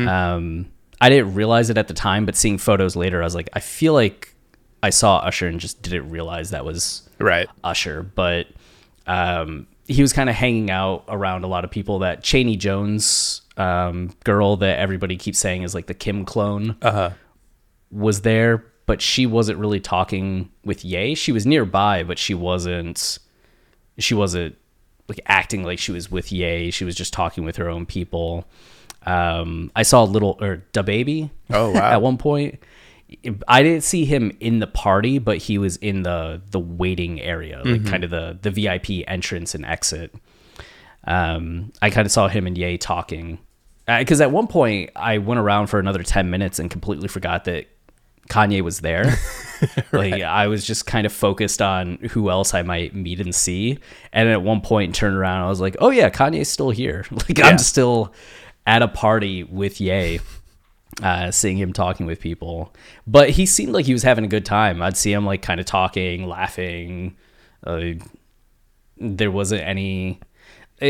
Um, 0.08 0.70
I 1.00 1.08
didn't 1.08 1.34
realize 1.34 1.70
it 1.70 1.78
at 1.78 1.88
the 1.88 1.94
time, 1.94 2.26
but 2.26 2.36
seeing 2.36 2.58
photos 2.58 2.94
later, 2.96 3.22
I 3.22 3.24
was 3.24 3.34
like, 3.34 3.48
I 3.54 3.60
feel 3.60 3.92
like 3.92 4.34
I 4.82 4.90
saw 4.90 5.18
Usher 5.18 5.46
and 5.46 5.58
just 5.58 5.82
didn't 5.82 6.10
realize 6.10 6.50
that 6.50 6.64
was 6.64 7.08
Right. 7.18 7.48
Usher. 7.64 8.02
But 8.02 8.48
um, 9.06 9.66
he 9.86 10.02
was 10.02 10.12
kind 10.12 10.28
of 10.28 10.36
hanging 10.36 10.70
out 10.70 11.04
around 11.08 11.44
a 11.44 11.46
lot 11.48 11.64
of 11.64 11.70
people. 11.70 12.00
That 12.00 12.22
Chaney 12.22 12.56
Jones 12.56 13.42
um, 13.56 14.10
girl 14.24 14.56
that 14.56 14.78
everybody 14.78 15.16
keeps 15.16 15.38
saying 15.38 15.62
is 15.62 15.74
like 15.74 15.86
the 15.86 15.94
Kim 15.94 16.24
clone 16.24 16.76
Uh-huh. 16.82 17.10
was 17.90 18.22
there, 18.22 18.64
but 18.86 19.00
she 19.02 19.26
wasn't 19.26 19.58
really 19.58 19.80
talking 19.80 20.50
with 20.64 20.84
Ye. 20.84 21.14
She 21.14 21.32
was 21.32 21.46
nearby, 21.46 22.02
but 22.02 22.18
she 22.18 22.34
wasn't. 22.34 23.18
She 23.98 24.14
wasn't 24.14 24.56
like 25.08 25.20
acting 25.26 25.64
like 25.64 25.78
she 25.78 25.92
was 25.92 26.10
with 26.10 26.32
Ye. 26.32 26.70
She 26.70 26.84
was 26.84 26.94
just 26.94 27.12
talking 27.12 27.44
with 27.44 27.56
her 27.56 27.68
own 27.68 27.84
people. 27.86 28.46
Um, 29.04 29.70
I 29.76 29.82
saw 29.82 30.04
a 30.04 30.06
little 30.06 30.38
or 30.40 30.58
da 30.72 30.82
baby. 30.82 31.30
Oh, 31.50 31.70
wow. 31.74 31.90
at 31.92 32.00
one 32.00 32.16
point, 32.18 32.58
I 33.46 33.62
didn't 33.62 33.82
see 33.82 34.04
him 34.06 34.34
in 34.40 34.60
the 34.60 34.66
party, 34.66 35.18
but 35.18 35.36
he 35.38 35.58
was 35.58 35.76
in 35.76 36.02
the 36.04 36.40
the 36.50 36.60
waiting 36.60 37.20
area, 37.20 37.58
like 37.58 37.66
Mm-hmm. 37.82 37.88
kind 37.88 38.04
of 38.04 38.10
the 38.10 38.38
the 38.40 38.50
VIP 38.50 39.04
entrance 39.06 39.54
and 39.54 39.66
exit. 39.66 40.14
Um, 41.04 41.72
I 41.82 41.90
kind 41.90 42.06
of 42.06 42.12
saw 42.12 42.28
him 42.28 42.46
and 42.46 42.56
Ye 42.56 42.78
talking 42.78 43.38
because 43.86 44.20
at 44.20 44.30
one 44.30 44.46
point 44.46 44.90
I 44.94 45.18
went 45.18 45.40
around 45.40 45.66
for 45.66 45.78
another 45.80 46.02
ten 46.02 46.30
minutes 46.30 46.58
and 46.58 46.70
completely 46.70 47.08
forgot 47.08 47.44
that 47.44 47.66
Kanye 48.28 48.62
was 48.62 48.80
there. 48.80 49.16
Like 49.92 50.22
I 50.22 50.48
was 50.48 50.66
just 50.66 50.86
kind 50.86 51.06
of 51.06 51.12
focused 51.12 51.62
on 51.62 51.98
who 52.10 52.30
else 52.30 52.52
I 52.52 52.62
might 52.62 52.96
meet 52.96 53.20
and 53.20 53.32
see, 53.32 53.78
and 54.12 54.28
at 54.28 54.42
one 54.42 54.60
point 54.60 54.92
turned 54.92 55.14
around, 55.14 55.44
I 55.44 55.48
was 55.48 55.60
like, 55.60 55.76
"Oh 55.78 55.90
yeah, 55.90 56.10
Kanye's 56.10 56.48
still 56.48 56.70
here. 56.70 57.04
Like 57.12 57.38
Yeah. 57.38 57.46
I'm 57.46 57.58
still 57.58 58.12
at 58.66 58.82
a 58.82 58.88
party 58.88 59.44
with 59.44 59.80
Ye." 59.80 60.18
uh, 61.00 61.30
seeing 61.30 61.56
him 61.56 61.72
talking 61.72 62.06
with 62.06 62.20
people. 62.20 62.74
But 63.06 63.30
he 63.30 63.46
seemed 63.46 63.72
like 63.72 63.86
he 63.86 63.92
was 63.92 64.02
having 64.02 64.24
a 64.24 64.28
good 64.28 64.44
time. 64.44 64.82
I'd 64.82 64.96
see 64.96 65.12
him 65.12 65.24
like 65.24 65.42
kind 65.42 65.60
of 65.60 65.66
talking, 65.66 66.26
laughing. 66.26 67.16
Uh, 67.64 67.92
there 68.98 69.30
wasn't 69.30 69.62
any, 69.62 70.20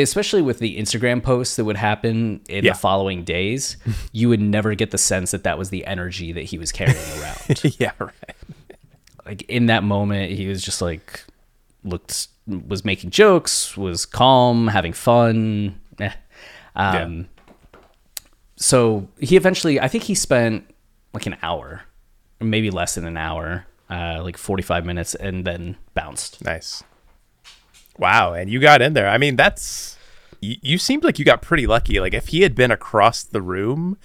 especially 0.00 0.42
with 0.42 0.58
the 0.58 0.78
Instagram 0.78 1.22
posts 1.22 1.56
that 1.56 1.64
would 1.64 1.76
happen 1.76 2.40
in 2.48 2.64
Yeah. 2.64 2.72
the 2.72 2.78
following 2.78 3.24
days, 3.24 3.76
you 4.12 4.28
would 4.28 4.40
never 4.40 4.74
get 4.74 4.90
the 4.90 4.98
sense 4.98 5.30
that 5.32 5.44
that 5.44 5.58
was 5.58 5.70
the 5.70 5.86
energy 5.86 6.32
that 6.32 6.44
he 6.44 6.58
was 6.58 6.72
carrying 6.72 6.96
around. 7.20 7.62
yeah, 7.78 7.92
right. 7.98 8.36
like 9.26 9.42
in 9.42 9.66
that 9.66 9.84
moment, 9.84 10.32
he 10.32 10.46
was 10.48 10.62
just 10.62 10.80
like 10.82 11.24
looked 11.84 12.28
was 12.46 12.84
making 12.84 13.10
jokes, 13.10 13.76
was 13.76 14.04
calm, 14.06 14.66
having 14.68 14.92
fun. 14.92 15.80
Eh. 16.00 16.10
Um, 16.74 17.28
so 18.56 19.08
he 19.18 19.36
eventually 19.36 19.80
i 19.80 19.88
think 19.88 20.04
he 20.04 20.14
spent 20.14 20.64
like 21.12 21.26
an 21.26 21.36
hour 21.42 21.82
or 22.40 22.46
maybe 22.46 22.70
less 22.70 22.94
than 22.94 23.04
an 23.04 23.16
hour 23.16 23.66
uh, 23.90 24.20
like 24.22 24.36
45 24.38 24.86
minutes 24.86 25.14
and 25.14 25.44
then 25.44 25.76
bounced 25.94 26.42
Nice. 26.44 26.82
Wow, 27.98 28.32
and 28.32 28.50
you 28.50 28.58
got 28.60 28.82
in 28.82 28.94
there. 28.94 29.08
I 29.08 29.18
mean, 29.18 29.36
that's 29.36 29.96
you, 30.40 30.56
you 30.62 30.78
seemed 30.78 31.04
like 31.04 31.18
you 31.18 31.24
got 31.24 31.42
pretty 31.42 31.66
lucky. 31.66 32.00
Like 32.00 32.14
if 32.14 32.28
he 32.28 32.42
had 32.42 32.54
been 32.54 32.70
across 32.70 33.22
the 33.22 33.42
room 33.42 33.98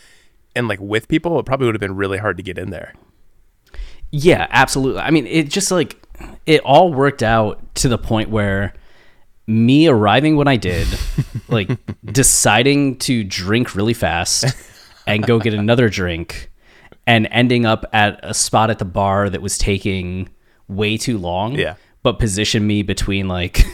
and 0.56 0.68
like 0.68 0.80
with 0.80 1.08
people, 1.08 1.40
it 1.40 1.46
probably 1.46 1.66
would 1.68 1.76
have 1.76 1.80
been 1.82 1.96
really 1.96 2.18
hard 2.18 2.38
to 2.38 2.44
get 2.44 2.58
in 2.58 2.70
there. 2.70 2.94
yeah 4.12 4.48
absolutely 4.52 5.02
i 5.02 5.12
mean 5.12 5.28
it 5.28 5.50
just 5.50 5.70
like 5.70 6.02
it 6.46 6.62
all 6.62 6.94
worked 6.94 7.22
out 7.22 7.60
to 7.76 7.90
the 7.90 7.98
point 7.98 8.30
where 8.30 8.74
me 9.48 9.86
arriving 9.88 10.38
when 10.38 10.48
i 10.48 10.56
did 10.56 10.88
like 11.50 11.70
deciding 12.06 12.98
to 12.98 13.24
drink 13.26 13.76
really 13.76 13.94
fast 13.94 14.46
and 15.06 15.28
go 15.28 15.40
get 15.40 15.54
another 15.54 15.90
drink 15.90 16.50
and 17.06 17.28
ending 17.32 17.66
up 17.66 17.86
at 17.92 18.18
a 18.24 18.34
spot 18.34 18.70
at 18.70 18.80
the 18.80 18.86
bar 18.86 19.30
that 19.30 19.42
was 19.42 19.58
taking 19.58 20.30
way 20.70 20.98
too 20.98 21.18
long 21.18 21.56
Yeah. 21.56 21.76
But 22.08 22.20
position 22.20 22.66
me 22.66 22.84
between 22.84 23.28
like 23.28 23.66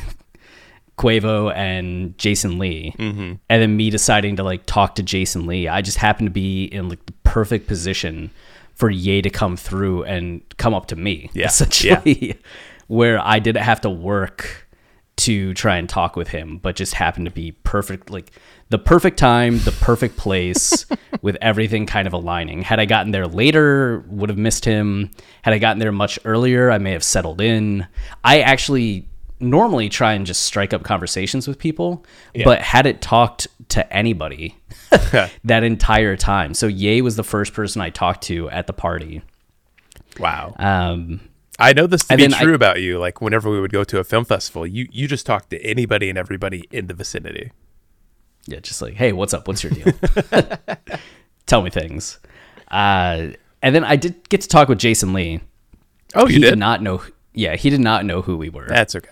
Quavo 0.98 1.54
and 1.56 2.18
Jason 2.18 2.58
Lee, 2.58 2.96
Mm-hmm. 2.98 3.34
and 3.50 3.62
then 3.62 3.76
me 3.78 3.90
deciding 3.92 4.38
to 4.38 4.44
like 4.44 4.66
talk 4.66 4.96
to 4.96 5.04
Jason 5.04 5.46
Lee. 5.46 5.68
I 5.68 5.82
just 5.82 5.98
happened 6.00 6.28
to 6.28 6.32
be 6.32 6.66
in 6.66 6.90
like 6.90 7.06
the 7.06 7.14
perfect 7.24 7.68
position 7.68 8.32
for 8.74 8.90
Ye 8.90 9.22
to 9.22 9.30
come 9.30 9.56
through 9.56 10.04
and 10.06 10.42
come 10.58 10.74
up 10.74 10.88
to 10.88 10.96
me, 10.96 11.30
Yeah. 11.34 11.46
essentially, 11.48 12.40
where 12.88 13.20
I 13.20 13.38
didn't 13.38 13.62
have 13.64 13.82
to 13.82 13.90
work 13.90 14.63
to 15.16 15.54
try 15.54 15.78
and 15.78 15.88
talk 15.88 16.16
with 16.16 16.30
him, 16.30 16.58
but 16.58 16.76
just 16.76 16.96
happened 16.96 17.26
to 17.26 17.32
be 17.32 17.52
perfect, 17.64 18.10
like 18.10 18.32
the 18.70 18.80
perfect 18.80 19.18
time, 19.18 19.60
the 19.60 19.72
perfect 19.72 20.18
place, 20.18 20.86
with 21.22 21.38
everything 21.42 21.86
kind 21.86 22.08
of 22.08 22.14
aligning. 22.14 22.64
Had 22.64 22.80
I 22.80 22.86
gotten 22.86 23.12
there 23.12 23.28
later, 23.28 24.04
would 24.08 24.30
have 24.30 24.38
missed 24.38 24.66
him. 24.66 25.12
Had 25.44 25.54
I 25.54 25.60
gotten 25.60 25.80
there 25.80 25.92
much 25.92 26.18
earlier, 26.26 26.72
I 26.72 26.80
may 26.80 26.92
have 26.92 27.04
settled 27.04 27.42
in. 27.42 27.86
I 28.24 28.42
actually 28.42 29.08
normally 29.40 29.90
try 29.90 30.14
and 30.14 30.26
just 30.26 30.44
strike 30.44 30.74
up 30.74 30.84
conversations 30.84 31.48
with 31.48 31.60
people, 31.60 32.06
but 32.44 32.62
hadn't 32.62 33.02
talked 33.02 33.48
to 33.70 33.94
anybody 33.94 34.58
that 35.44 35.64
entire 35.64 36.18
time. 36.18 36.54
So 36.54 36.68
Ye 36.68 37.02
was 37.02 37.16
the 37.16 37.24
first 37.24 37.54
person 37.54 37.82
I 37.82 37.90
talked 37.90 38.24
to 38.24 38.50
at 38.50 38.68
the 38.68 38.74
party. 38.74 39.22
Wow. 40.20 40.56
Um, 40.58 41.22
I 41.64 41.74
know 41.74 41.88
this 41.88 42.04
to 42.06 42.14
and 42.14 42.18
be 42.20 42.24
then 42.28 42.34
I- 42.36 42.42
true 42.44 42.54
about 42.54 42.82
you. 42.82 43.00
Like 43.00 43.22
whenever 43.22 43.50
we 43.50 43.60
would 43.60 43.72
go 43.72 43.84
to 43.84 44.00
a 44.00 44.04
film 44.04 44.26
festival, 44.26 44.66
you 44.68 44.88
you 44.92 45.08
just 45.08 45.26
talk 45.26 45.50
to 45.50 45.62
anybody 45.64 46.10
and 46.10 46.18
everybody 46.18 46.68
in 46.72 46.88
the 46.88 46.94
vicinity. 46.94 47.52
Yeah, 48.46 48.60
just 48.60 48.82
like, 48.82 48.96
hey, 48.96 49.14
what's 49.14 49.34
up? 49.34 49.48
What's 49.48 49.64
your 49.64 49.72
deal? 49.72 49.94
Tell 51.46 51.62
me 51.62 51.70
things. 51.70 52.20
Uh, 52.70 53.28
and 53.62 53.76
then 53.76 53.84
I 53.84 53.96
did 53.96 54.28
get 54.30 54.42
to 54.42 54.48
talk 54.48 54.68
with 54.68 54.80
Jason 54.80 55.14
Lee. 55.14 55.40
Oh, 56.16 56.26
he 56.26 56.36
you 56.36 56.40
did 56.42 56.50
did? 56.52 56.60
not 56.60 56.82
know. 56.82 57.02
Yeah, 57.34 57.56
he 57.56 57.70
did 57.70 57.80
not 57.82 58.06
know 58.06 58.22
who 58.22 58.38
we 58.38 58.50
were 58.50 58.68
That's 58.68 58.96
okay. 58.96 59.10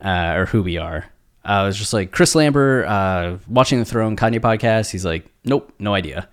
uh, 0.00 0.34
or 0.36 0.46
who 0.46 0.62
we 0.62 0.76
are. 0.78 1.06
I 1.44 1.64
was 1.64 1.76
just 1.78 1.92
like 1.92 2.12
Chris 2.12 2.34
Lambert, 2.34 2.86
uh, 2.86 3.38
watching 3.48 3.78
the 3.78 3.84
Throne 3.84 4.14
Kanye 4.16 4.40
podcast. 4.40 4.90
He's 4.90 5.04
like, 5.06 5.24
nope, 5.44 5.72
no 5.78 5.94
idea. 5.94 6.28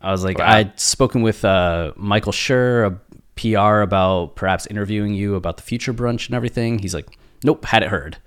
I 0.00 0.10
was 0.12 0.24
like, 0.24 0.38
I'd 0.40 0.78
spoken 0.78 1.22
with 1.22 1.44
uh, 1.44 1.92
Michael 1.96 2.32
Schur, 2.32 2.86
a 2.92 2.98
PR, 3.36 3.80
about 3.80 4.36
perhaps 4.36 4.66
interviewing 4.66 5.14
you 5.14 5.34
about 5.34 5.56
the 5.56 5.62
future 5.62 5.92
brunch 5.92 6.26
and 6.26 6.34
everything. 6.34 6.78
He's 6.78 6.94
like, 6.94 7.08
nope, 7.44 7.64
had 7.64 7.82
it 7.82 7.88
heard. 7.88 8.18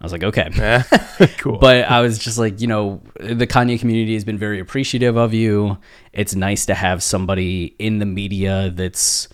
I 0.00 0.04
was 0.04 0.12
like, 0.12 0.24
okay. 0.24 0.50
cool. 1.38 1.58
But 1.58 1.90
I 1.90 2.00
was 2.00 2.18
just 2.18 2.38
like, 2.38 2.60
you 2.60 2.66
know, 2.66 3.02
the 3.18 3.46
Kanye 3.46 3.78
community 3.78 4.14
has 4.14 4.24
been 4.24 4.38
very 4.38 4.58
appreciative 4.58 5.16
of 5.16 5.34
you. 5.34 5.78
It's 6.12 6.34
nice 6.34 6.64
to 6.66 6.74
have 6.74 7.02
somebody 7.02 7.74
in 7.78 7.98
the 7.98 8.06
media 8.06 8.70
that's 8.70 9.28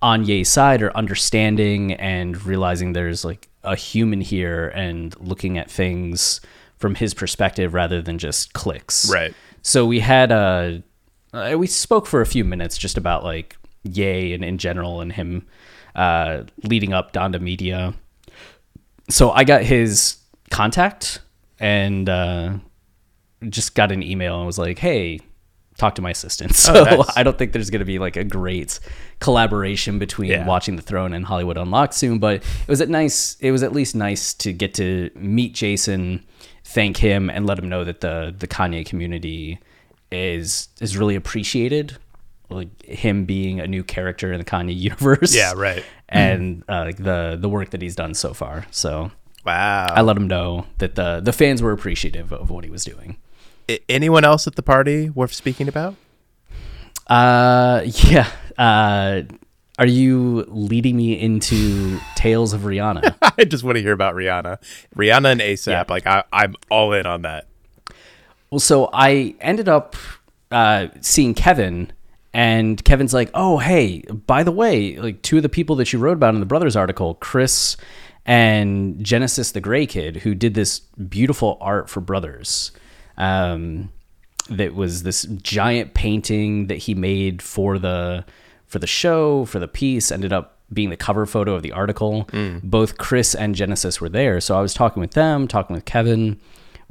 on 0.00 0.24
Ye's 0.24 0.48
side 0.48 0.82
or 0.82 0.96
understanding 0.96 1.92
and 1.92 2.42
realizing 2.44 2.92
there's 2.92 3.24
like 3.24 3.48
a 3.62 3.76
human 3.76 4.20
here 4.20 4.68
and 4.70 5.18
looking 5.20 5.56
at 5.56 5.70
things 5.70 6.40
from 6.78 6.96
his 6.96 7.14
perspective 7.14 7.74
rather 7.74 8.02
than 8.02 8.18
just 8.18 8.52
clicks. 8.54 9.08
Right. 9.08 9.32
So 9.62 9.86
we 9.86 10.00
had 10.00 10.32
a, 10.32 10.82
uh, 11.32 11.54
we 11.56 11.68
spoke 11.68 12.06
for 12.06 12.20
a 12.20 12.26
few 12.26 12.44
minutes 12.44 12.76
just 12.76 12.98
about 12.98 13.22
like 13.22 13.56
Ye 13.82 14.32
and 14.32 14.44
in 14.44 14.58
general 14.58 15.00
and 15.00 15.12
him 15.12 15.46
uh, 15.94 16.44
leading 16.64 16.92
up 16.92 17.12
Donda 17.12 17.40
Media. 17.40 17.94
So 19.10 19.30
I 19.30 19.44
got 19.44 19.62
his 19.62 20.16
contact 20.50 21.20
and 21.58 22.08
uh, 22.08 22.54
just 23.48 23.74
got 23.74 23.92
an 23.92 24.02
email 24.02 24.36
and 24.38 24.46
was 24.46 24.58
like, 24.58 24.78
hey, 24.78 25.20
talk 25.76 25.94
to 25.96 26.02
my 26.02 26.10
assistant. 26.10 26.54
So 26.56 26.74
Oh, 26.74 26.84
nice. 26.84 27.10
I 27.16 27.22
don't 27.22 27.36
think 27.36 27.52
there's 27.52 27.70
going 27.70 27.80
to 27.80 27.84
be 27.86 27.98
like 27.98 28.16
a 28.16 28.24
great 28.24 28.78
collaboration 29.18 29.98
between 29.98 30.30
Yeah. 30.30 30.46
Watching 30.46 30.76
the 30.76 30.82
Throne 30.82 31.12
and 31.12 31.24
Hollywood 31.24 31.56
Unlocked 31.56 31.94
soon, 31.94 32.18
but 32.18 32.36
it 32.36 32.68
was 32.68 32.80
at 32.80 32.88
nice. 32.88 33.36
It 33.40 33.50
was 33.50 33.62
at 33.62 33.72
least 33.72 33.94
nice 33.94 34.34
to 34.34 34.52
get 34.52 34.74
to 34.74 35.10
meet 35.14 35.54
Jason, 35.54 36.24
thank 36.64 36.96
him, 36.98 37.28
and 37.30 37.46
let 37.46 37.58
him 37.58 37.68
know 37.68 37.84
that 37.84 38.00
the 38.00 38.34
the 38.36 38.46
Kanye 38.46 38.86
community 38.86 39.58
is 40.10 40.68
is 40.80 40.96
really 40.96 41.16
appreciated. 41.16 41.96
Like 42.52 42.82
him 42.84 43.24
being 43.24 43.60
a 43.60 43.66
new 43.66 43.82
character 43.84 44.32
in 44.32 44.38
the 44.38 44.44
Kanye 44.44 44.76
universe. 44.78 45.34
Yeah, 45.34 45.52
right. 45.56 45.84
And 46.08 46.62
uh, 46.68 46.80
like 46.84 46.98
the 46.98 47.38
the 47.40 47.48
work 47.48 47.70
that 47.70 47.80
he's 47.80 47.96
done 47.96 48.12
so 48.14 48.34
far. 48.34 48.66
So 48.70 49.10
Wow. 49.46 49.86
I 49.96 50.02
let 50.02 50.16
him 50.16 50.26
know 50.28 50.66
that 50.78 50.94
the 50.94 51.20
the 51.20 51.32
fans 51.32 51.62
were 51.62 51.72
appreciative 51.72 52.32
of 52.32 52.50
what 52.50 52.64
he 52.64 52.70
was 52.70 52.84
doing. 52.84 53.16
I- 53.70 53.80
anyone 53.88 54.22
else 54.24 54.46
at 54.46 54.54
the 54.56 54.62
party 54.62 55.08
worth 55.10 55.32
speaking 55.32 55.68
about? 55.68 55.94
Uh, 57.06 57.82
yeah. 57.86 58.28
Uh, 58.58 59.22
are 59.78 59.86
you 59.86 60.44
leading 60.48 60.96
me 60.96 61.18
into 61.18 61.98
tales 62.14 62.52
of 62.52 62.60
Rihanna? 62.62 63.16
I 63.38 63.44
just 63.44 63.64
want 63.64 63.76
to 63.76 63.82
hear 63.82 63.92
about 63.92 64.14
Rihanna, 64.14 64.58
Rihanna 64.94 65.32
and 65.32 65.40
ASAP. 65.40 65.66
Yeah. 65.70 65.84
Like 65.88 66.06
I, 66.06 66.24
I'm 66.32 66.54
all 66.70 66.92
in 66.92 67.06
on 67.06 67.22
that. 67.22 67.46
Well, 68.50 68.60
so 68.60 68.90
I 68.92 69.34
ended 69.40 69.68
up 69.68 69.96
uh, 70.50 70.88
seeing 71.00 71.32
Kevin, 71.32 71.90
and 72.34 72.82
Kevin's 72.84 73.14
like, 73.14 73.30
"Oh, 73.34 73.58
hey, 73.58 74.02
by 74.02 74.42
the 74.42 74.52
way, 74.52 74.96
like 74.96 75.22
two 75.22 75.38
of 75.38 75.42
the 75.42 75.48
people 75.48 75.76
that 75.76 75.92
you 75.92 75.98
wrote 75.98 76.14
about 76.14 76.34
in 76.34 76.40
the 76.40 76.46
Brothers 76.46 76.76
article, 76.76 77.14
Chris 77.14 77.76
and 78.24 79.04
Genesis 79.04 79.52
the 79.52 79.60
Gray 79.60 79.86
Kid, 79.86 80.16
who 80.16 80.34
did 80.34 80.54
this 80.54 80.80
beautiful 80.80 81.58
art 81.60 81.90
for 81.90 82.00
Brothers. 82.00 82.72
Um, 83.16 83.90
that 84.48 84.74
was 84.74 85.02
this 85.04 85.22
giant 85.24 85.94
painting 85.94 86.66
that 86.66 86.78
he 86.78 86.94
made 86.94 87.40
for 87.42 87.78
the 87.78 88.24
for 88.66 88.78
the 88.78 88.86
show 88.86 89.44
for 89.44 89.58
the 89.58 89.68
piece 89.68 90.10
ended 90.10 90.32
up 90.32 90.58
being 90.72 90.90
the 90.90 90.96
cover 90.96 91.26
photo 91.26 91.54
of 91.54 91.62
the 91.62 91.72
article. 91.72 92.28
Both 92.62 92.98
chris 92.98 93.34
and 93.36 93.54
genesis 93.54 94.00
were 94.00 94.08
there. 94.08 94.40
So 94.40 94.56
i 94.58 94.60
was 94.60 94.74
talking 94.74 95.00
with 95.00 95.12
them 95.12 95.46
talking 95.46 95.74
with 95.74 95.84
kevin 95.84 96.40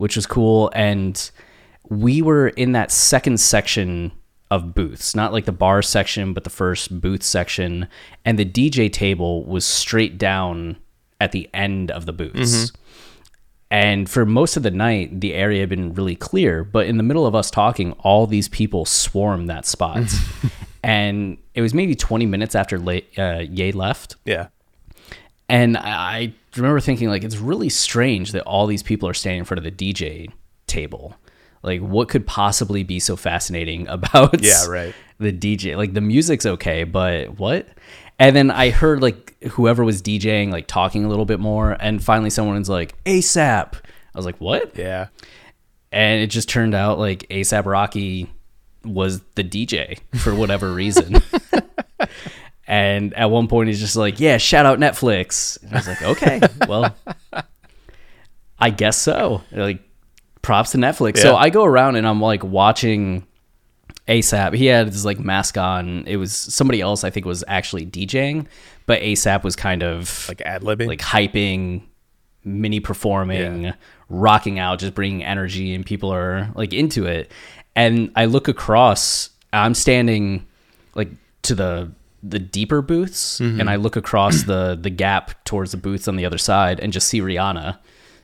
which 0.02 0.16
was 0.16 0.26
cool. 0.26 0.72
And 0.74 1.30
we 1.90 2.24
were 2.24 2.48
in 2.50 2.72
that 2.72 2.92
second 2.92 3.40
section 3.40 4.12
of 4.52 4.76
booths 4.76 5.16
not 5.16 5.34
like 5.34 5.46
the 5.46 5.52
bar 5.52 5.82
section 5.82 6.34
but 6.34 6.44
the 6.44 6.50
first 6.50 7.02
booth 7.02 7.24
section 7.24 7.88
and 8.24 8.38
the 8.38 8.46
dj 8.46 8.92
table 8.94 9.44
was 9.46 9.66
straight 9.66 10.20
down 10.20 10.78
at 11.20 11.32
the 11.32 11.50
end 11.54 11.90
of 11.90 12.06
the 12.06 12.14
booths 12.14 12.72
and 13.72 14.10
for 14.10 14.26
most 14.26 14.58
of 14.58 14.64
the 14.64 14.70
night, 14.70 15.22
the 15.22 15.34
area 15.34 15.62
had 15.62 15.70
been 15.70 15.94
really 15.94 16.18
clear. 16.18 16.66
But 16.66 16.88
in 16.88 16.98
the 16.98 17.04
middle 17.04 17.26
of 17.26 17.34
us 17.34 17.50
talking, 17.50 17.94
all 18.00 18.28
these 18.28 18.50
people 18.50 18.84
swarmed 18.84 19.50
that 19.50 19.66
spot. 19.66 20.04
and 20.84 21.38
it 21.54 21.62
was 21.62 21.74
maybe 21.74 21.96
20 21.96 22.26
minutes 22.26 22.54
after 22.54 22.78
Le- 22.78 23.02
uh, 23.18 23.46
Ye 23.50 23.72
left. 23.72 24.18
Yeah. 24.26 24.48
And 25.48 25.78
I 25.78 26.34
I 26.54 26.58
remember 26.58 26.82
thinking, 26.82 27.08
like, 27.08 27.24
it's 27.24 27.38
really 27.38 27.70
strange 27.70 28.34
that 28.34 28.44
all 28.44 28.68
these 28.68 28.84
people 28.84 29.08
are 29.08 29.14
standing 29.14 29.40
in 29.40 29.46
front 29.46 29.60
of 29.60 29.64
the 29.64 29.72
DJ 29.94 30.30
table. 30.68 31.16
Like, 31.64 31.82
what 31.82 32.10
could 32.10 32.26
possibly 32.26 32.84
be 32.84 33.00
so 33.00 33.16
fascinating 33.16 33.88
about 33.90 34.42
Yeah, 34.44 34.66
right. 34.68 34.96
the 35.20 35.32
DJ? 35.32 35.78
Like, 35.78 35.94
the 35.94 36.02
music's 36.02 36.46
okay, 36.46 36.84
but 36.84 37.38
what? 37.40 37.68
And 38.20 38.36
then 38.36 38.52
I 38.52 38.70
heard, 38.70 39.02
like, 39.02 39.36
whoever 39.52 39.84
was 39.84 40.02
DJing, 40.02 40.52
like, 40.52 40.68
talking 40.68 41.06
a 41.06 41.08
little 41.10 41.26
bit 41.26 41.40
more. 41.40 41.76
And 41.80 42.04
finally, 42.04 42.30
someone 42.30 42.58
was 42.58 42.70
like, 42.70 43.02
ASAP. 43.06 43.74
I 43.76 44.18
was 44.18 44.26
like, 44.26 44.38
what? 44.38 44.76
Yeah. 44.78 45.08
And 45.92 46.22
it 46.22 46.28
just 46.28 46.48
turned 46.50 46.76
out, 46.76 47.00
like, 47.00 47.28
ASAP 47.30 47.66
Rocky 47.66 48.30
was 48.86 49.22
the 49.36 49.44
DJ 49.44 50.00
for 50.18 50.34
whatever 50.36 50.72
reason. 50.74 51.16
and 52.68 53.14
at 53.16 53.30
one 53.32 53.48
point, 53.48 53.68
he's 53.70 53.80
just 53.80 53.96
like, 53.96 54.20
yeah, 54.20 54.38
shout 54.38 54.66
out 54.66 54.80
Netflix. 54.80 55.62
And 55.64 55.74
I 55.74 55.78
was 55.78 55.88
like, 55.88 56.02
okay, 56.04 56.42
well, 56.68 56.96
I 58.60 58.70
guess 58.70 58.98
so. 58.98 59.42
Like, 59.52 59.80
props 60.42 60.72
to 60.72 60.78
Netflix. 60.78 61.18
So 61.20 61.36
I 61.36 61.50
go 61.50 61.64
around 61.66 61.96
and 61.96 62.08
I'm 62.08 62.22
like 62.22 62.44
watching 62.44 63.26
ASAP. 64.08 64.56
He 64.56 64.66
had 64.66 64.88
his 64.88 65.06
like 65.06 65.20
mask 65.20 65.58
on. 65.58 66.06
It 66.08 66.18
was 66.18 66.36
somebody 66.36 66.82
else, 66.82 67.04
I 67.04 67.10
think, 67.10 67.26
was 67.26 67.44
actually 67.48 67.86
DJing, 67.86 68.48
but 68.86 69.02
ASAP 69.02 69.44
was 69.44 69.56
kind 69.56 69.84
of 69.84 70.26
Like 70.28 70.42
ad 70.42 70.62
libbing. 70.64 70.88
like 70.88 71.00
hyping, 71.00 71.84
mini 72.44 72.80
performing, 72.80 73.64
Yeah. 73.66 73.74
rocking 74.10 74.60
out, 74.60 74.80
just 74.80 74.94
bringing 74.96 75.24
energy, 75.24 75.74
and 75.74 75.86
people 75.86 76.12
are 76.14 76.50
like 76.56 76.74
into 76.74 77.06
it. 77.06 77.32
And 77.76 78.12
I 78.16 78.26
look 78.26 78.48
across. 78.48 79.30
I'm 79.54 79.74
standing 79.74 80.46
like 80.96 81.10
to 81.44 81.56
the 81.56 81.92
the 82.24 82.40
deeper 82.40 82.82
booths, 82.82 83.40
mm-hmm. 83.40 83.60
and 83.60 83.70
I 83.70 83.76
look 83.78 83.96
across 83.96 84.44
the 84.44 84.78
the 84.80 84.90
gap 84.90 85.44
towards 85.46 85.72
the 85.72 85.78
booths 85.78 86.08
on 86.08 86.16
the 86.16 86.26
other 86.26 86.38
side, 86.38 86.80
and 86.80 86.92
just 86.92 87.08
see 87.08 87.22
Rihanna. 87.22 87.78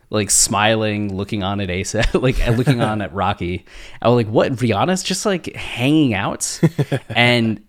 Like 0.09 0.29
smiling, 0.29 1.15
looking 1.15 1.43
on 1.43 1.59
at 1.59 1.69
ASAP, 1.69 2.21
like 2.21 2.45
looking 2.57 2.81
on 2.81 3.01
at 3.01 3.13
Rocky. 3.13 3.65
I 4.01 4.07
was 4.07 4.15
like, 4.15 4.31
"What? 4.31 4.53
Rihanna's 4.53 5.03
just 5.03 5.25
like 5.25 5.53
hanging 5.53 6.13
out." 6.13 6.59
and 7.09 7.61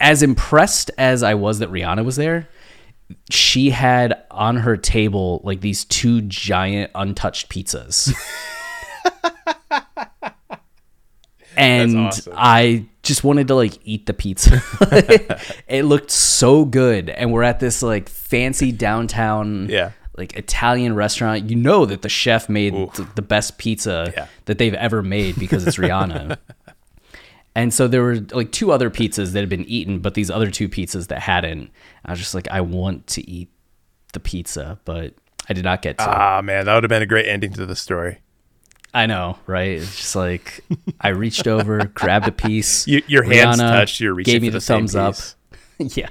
as 0.00 0.22
impressed 0.22 0.90
as 0.98 1.22
I 1.22 1.34
was 1.34 1.60
that 1.60 1.70
Rihanna 1.70 2.04
was 2.04 2.16
there, 2.16 2.48
she 3.30 3.70
had 3.70 4.24
on 4.30 4.56
her 4.56 4.76
table 4.76 5.40
like 5.44 5.60
these 5.60 5.84
two 5.84 6.20
giant 6.22 6.90
untouched 6.94 7.48
pizzas. 7.48 8.12
and 11.56 11.98
awesome. 11.98 12.32
I 12.36 12.86
just 13.02 13.22
wanted 13.22 13.48
to 13.48 13.54
like 13.54 13.78
eat 13.84 14.06
the 14.06 14.14
pizza. 14.14 14.62
it 15.68 15.84
looked 15.84 16.10
so 16.10 16.64
good 16.64 17.08
and 17.10 17.32
we're 17.32 17.42
at 17.42 17.60
this 17.60 17.82
like 17.82 18.08
fancy 18.08 18.72
downtown 18.72 19.68
Yeah. 19.68 19.92
Like 20.16 20.36
Italian 20.36 20.94
restaurant. 20.94 21.50
You 21.50 21.56
know 21.56 21.86
that 21.86 22.02
the 22.02 22.08
chef 22.08 22.48
made 22.48 22.72
th- 22.72 23.08
the 23.14 23.22
best 23.22 23.58
pizza 23.58 24.12
Yeah. 24.16 24.26
that 24.44 24.58
they've 24.58 24.74
ever 24.74 25.02
made 25.02 25.38
because 25.38 25.66
it's 25.66 25.76
Rihanna. 25.76 26.38
And 27.56 27.72
so 27.72 27.86
there 27.86 28.02
were 28.02 28.16
like 28.32 28.50
two 28.50 28.72
other 28.72 28.90
pizzas 28.90 29.32
that 29.32 29.38
had 29.40 29.48
been 29.48 29.64
eaten, 29.66 30.00
but 30.00 30.14
these 30.14 30.28
other 30.28 30.50
two 30.50 30.68
pizzas 30.68 31.06
that 31.06 31.20
hadn't. 31.20 31.70
I 32.04 32.10
was 32.10 32.18
just 32.18 32.34
like, 32.34 32.48
I 32.50 32.60
want 32.62 33.06
to 33.08 33.30
eat 33.30 33.48
the 34.12 34.18
pizza, 34.18 34.80
but 34.84 35.14
I 35.48 35.52
did 35.52 35.62
not 35.64 35.80
get 35.80 35.98
to. 35.98 36.04
ah, 36.04 36.42
man, 36.42 36.64
that 36.66 36.74
would 36.74 36.82
have 36.82 36.88
been 36.88 37.02
a 37.02 37.06
great 37.06 37.28
ending 37.28 37.52
to 37.52 37.64
the 37.64 37.76
story. 37.76 38.18
I 38.92 39.06
know, 39.06 39.38
right? 39.46 39.70
It's 39.70 39.96
just 39.96 40.16
like 40.16 40.64
I 41.00 41.08
reached 41.08 41.46
over, 41.46 41.84
grabbed 41.86 42.26
a 42.26 42.32
piece. 42.32 42.86
You, 42.88 43.02
your 43.06 43.22
hands 43.22 43.60
Rihanna 43.60 43.68
touched. 43.68 44.00
You're 44.00 44.14
reaching 44.14 44.32
gave 44.34 44.42
me 44.42 44.48
the, 44.48 44.58
the, 44.58 44.64
thumbs 44.64 44.96
up. 44.96 45.14
yeah. 45.96 46.08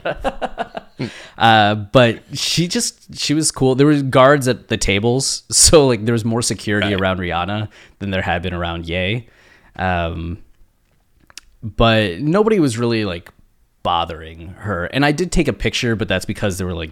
uh, 1.38 1.76
but 1.76 2.22
she 2.34 2.68
just 2.68 3.16
she 3.18 3.34
was 3.34 3.52
cool. 3.52 3.76
There 3.76 3.88
were 3.88 4.02
guards 4.02 4.48
at 4.48 4.68
the 4.68 4.78
tables, 4.78 5.44
so 5.52 5.88
like 5.88 6.06
there 6.06 6.14
was 6.14 6.26
more 6.26 6.42
security 6.42 6.90
Right. 6.94 7.00
around 7.02 7.18
Rihanna 7.20 7.70
than 8.00 8.12
there 8.12 8.22
had 8.22 8.42
been 8.42 8.54
around 8.54 8.88
Ye. 8.88 9.28
Um, 9.76 10.44
but 11.62 12.20
nobody 12.20 12.60
was 12.60 12.78
really 12.78 13.06
like 13.06 13.30
bothering 13.84 14.50
her. 14.50 14.86
And 14.86 15.06
I 15.06 15.12
did 15.12 15.32
take 15.32 15.48
a 15.48 15.54
picture, 15.54 15.96
but 15.96 16.08
that's 16.08 16.26
because 16.26 16.58
there 16.58 16.68
were 16.68 16.74
like 16.74 16.92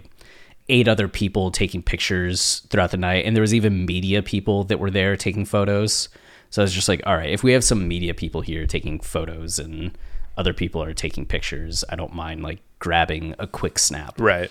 eight 0.68 0.88
other 0.88 1.08
people 1.08 1.50
taking 1.50 1.82
pictures 1.82 2.60
throughout 2.70 2.90
the 2.90 2.96
night, 2.96 3.24
and 3.26 3.36
there 3.36 3.42
was 3.42 3.54
even 3.54 3.84
media 3.86 4.22
people 4.22 4.64
that 4.64 4.78
were 4.78 4.90
there 4.90 5.16
taking 5.16 5.44
photos. 5.44 6.08
So 6.50 6.62
I 6.62 6.64
was 6.64 6.72
just 6.72 6.88
like, 6.88 7.02
all 7.06 7.16
right, 7.16 7.30
if 7.30 7.42
we 7.42 7.52
have 7.52 7.64
some 7.64 7.88
media 7.88 8.12
people 8.14 8.40
here 8.42 8.66
taking 8.66 9.00
photos 9.00 9.58
and 9.58 9.96
other 10.36 10.52
people 10.52 10.82
are 10.82 10.94
taking 10.94 11.26
pictures, 11.26 11.84
I 11.88 11.96
don't 11.96 12.14
mind 12.14 12.42
like 12.42 12.60
grabbing 12.78 13.34
a 13.38 13.46
quick 13.46 13.78
snap. 13.78 14.20
Right. 14.20 14.50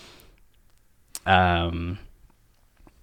Um, 1.26 2.00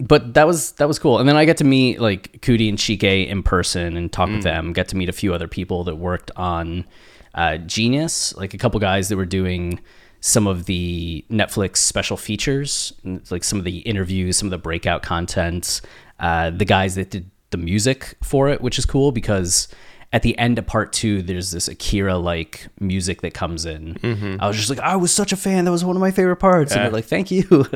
but 0.01 0.35
that 0.35 0.47
was 0.47 0.73
that 0.73 0.87
was 0.87 0.99
cool. 0.99 1.19
And 1.19 1.29
then 1.29 1.37
I 1.37 1.45
got 1.45 1.57
to 1.59 1.65
meet 1.65 2.01
like 2.01 2.41
Coodie 2.41 2.69
and 2.69 2.79
Chike 2.79 3.27
in 3.29 3.43
person 3.43 3.97
and 3.97 4.13
talk 4.13 4.29
with 4.29 4.43
them. 4.43 4.73
Got 4.73 4.89
to 4.89 4.97
meet 4.97 5.09
a 5.09 5.13
few 5.13 5.35
other 5.35 5.49
people 5.49 5.85
that 5.85 5.97
worked 5.97 6.31
on 6.37 6.87
uh, 7.35 7.59
jeen-yuhs, 7.67 8.37
like 8.37 8.55
a 8.55 8.59
couple 8.59 8.79
guys 8.81 9.09
that 9.09 9.17
were 9.17 9.27
doing 9.27 9.81
some 10.21 10.47
of 10.47 10.67
the 10.67 11.25
Netflix 11.31 11.79
special 11.79 12.17
features, 12.17 12.93
like 13.31 13.45
some 13.45 13.59
of 13.59 13.65
the 13.65 13.79
interviews, 13.79 14.37
some 14.37 14.47
of 14.47 14.51
the 14.51 14.59
breakout 14.59 15.03
content. 15.03 15.81
Uh, 16.21 16.51
the 16.51 16.65
guys 16.65 16.97
that 16.97 17.11
did 17.11 17.31
the 17.51 17.57
music 17.57 18.17
for 18.23 18.49
it, 18.49 18.61
which 18.61 18.79
is 18.79 18.85
cool 18.85 19.13
because 19.13 19.69
at 20.13 20.23
the 20.23 20.39
end 20.39 20.59
of 20.59 20.67
part 20.67 20.93
two, 20.93 21.21
there's 21.23 21.51
this 21.51 21.69
Akira 21.69 22.17
like 22.17 22.69
music 22.81 23.21
that 23.23 23.35
comes 23.35 23.67
in. 23.67 24.39
I 24.41 24.47
was 24.49 24.57
just 24.57 24.71
like, 24.71 24.79
I 24.81 24.97
was 24.97 25.13
such 25.13 25.33
a 25.33 25.37
fan. 25.37 25.65
That 25.67 25.71
was 25.71 25.85
one 25.85 25.97
of 25.97 26.01
my 26.01 26.11
favorite 26.11 26.37
parts. 26.37 26.73
And 26.73 26.79
Yeah. 26.79 26.85
they're 26.85 26.93
like, 26.93 27.05
thank 27.05 27.31
you. 27.31 27.45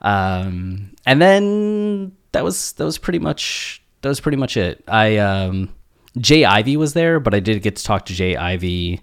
um, 0.00 0.90
and 1.06 1.20
then 1.22 2.12
that 2.32 2.44
was 2.44 2.72
that 2.72 2.84
was 2.84 2.98
pretty 2.98 3.18
much 3.18 3.82
that 4.02 4.08
was 4.08 4.20
pretty 4.20 4.38
much 4.38 4.56
it. 4.56 4.82
I 4.88 5.18
um, 5.18 5.72
Jay 6.18 6.44
Ivy 6.44 6.76
was 6.76 6.94
there, 6.94 7.20
but 7.20 7.34
I 7.34 7.40
did 7.40 7.62
get 7.62 7.76
to 7.76 7.84
talk 7.84 8.06
to 8.06 8.14
Jay 8.14 8.36
Ivy, 8.36 9.00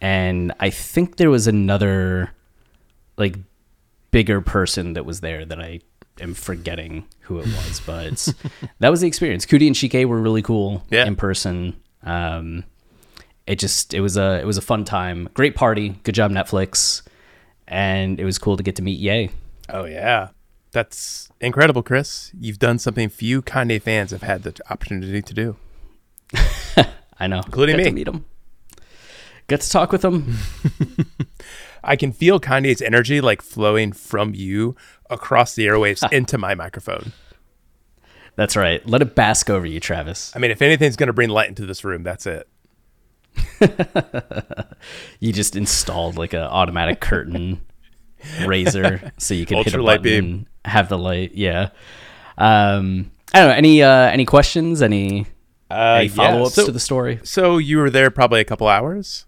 and 0.00 0.52
I 0.60 0.70
think 0.70 1.16
there 1.16 1.30
was 1.30 1.46
another 1.46 2.30
like 3.16 3.36
bigger 4.10 4.40
person 4.40 4.92
that 4.92 5.04
was 5.06 5.20
there 5.20 5.44
that 5.44 5.60
I 5.60 5.80
am 6.20 6.34
forgetting 6.34 7.04
who 7.20 7.38
it 7.38 7.46
was, 7.46 7.80
but 7.84 8.28
that 8.80 8.88
was 8.90 9.00
the 9.00 9.06
experience. 9.06 9.46
Coodie 9.46 9.66
and 9.66 9.76
Chike 9.76 10.04
were 10.06 10.20
really 10.20 10.42
cool 10.42 10.82
Yeah. 10.90 11.04
in 11.06 11.16
person. 11.16 11.76
Um, 12.02 12.64
it 13.46 13.58
just 13.58 13.92
it 13.94 14.00
was 14.00 14.16
a 14.16 14.40
it 14.40 14.46
was 14.46 14.56
a 14.56 14.62
fun 14.62 14.84
time, 14.84 15.28
great 15.34 15.54
party, 15.56 16.00
good 16.04 16.14
job 16.14 16.30
Netflix, 16.30 17.02
and 17.66 18.20
it 18.20 18.24
was 18.24 18.38
cool 18.38 18.56
to 18.56 18.62
get 18.62 18.76
to 18.76 18.82
meet 18.82 18.98
Ye. 19.00 19.30
Oh 19.68 19.84
yeah, 19.84 20.28
that's 20.72 21.28
incredible, 21.40 21.82
Chris. 21.82 22.30
You've 22.38 22.58
done 22.58 22.78
something 22.78 23.08
few 23.08 23.42
Kanye 23.42 23.80
fans 23.82 24.10
have 24.12 24.22
had 24.22 24.42
the 24.44 24.58
opportunity 24.70 25.22
to 25.22 25.34
do. 25.34 25.56
I 27.18 27.26
know, 27.26 27.40
Including 27.46 27.76
got 27.76 27.82
to 27.84 27.90
me. 27.90 27.94
meet 27.94 28.08
him, 28.08 28.24
got 29.48 29.60
to 29.60 29.70
talk 29.70 29.92
with 29.92 30.04
him. 30.04 30.36
I 31.84 31.96
can 31.96 32.12
feel 32.12 32.38
Kanye's 32.40 32.80
energy 32.80 33.20
like 33.20 33.42
flowing 33.42 33.92
from 33.92 34.34
you 34.34 34.76
across 35.12 35.54
the 35.54 35.66
airwaves 35.66 36.10
into 36.12 36.38
my 36.38 36.54
microphone. 36.54 37.12
That's 38.34 38.56
right. 38.56 38.84
Let 38.88 39.02
it 39.02 39.14
bask 39.14 39.50
over 39.50 39.66
you, 39.66 39.78
Travis. 39.78 40.32
I 40.34 40.38
mean, 40.38 40.50
if 40.50 40.62
anything's 40.62 40.96
going 40.96 41.08
to 41.08 41.12
bring 41.12 41.28
light 41.28 41.48
into 41.48 41.66
this 41.66 41.84
room, 41.84 42.02
that's 42.02 42.26
it. 42.26 42.48
You 45.20 45.32
just 45.32 45.54
installed 45.54 46.16
like 46.16 46.32
an 46.32 46.40
automatic 46.42 47.00
curtain 47.00 47.60
razor 48.46 49.12
so 49.18 49.32
you 49.34 49.46
can 49.46 49.58
hit 49.58 49.68
a 49.68 49.78
Ultralight 49.78 49.84
button 49.98 50.02
beam. 50.02 50.46
have 50.64 50.88
the 50.88 50.98
light. 50.98 51.32
Yeah. 51.34 51.70
Um, 52.36 53.12
I 53.32 53.38
don't 53.40 53.48
know. 53.50 53.54
Any 53.54 53.82
uh, 53.82 53.88
any 54.10 54.24
questions? 54.24 54.82
Any 54.82 55.26
Uh, 55.70 55.98
any 56.00 56.08
follow 56.08 56.42
ups 56.46 56.54
So, 56.54 56.66
to 56.66 56.72
the 56.72 56.80
story? 56.80 57.20
so 57.22 57.58
you 57.58 57.78
were 57.78 57.90
there 57.90 58.10
probably 58.10 58.40
a 58.40 58.44
couple 58.44 58.66
hours. 58.68 59.26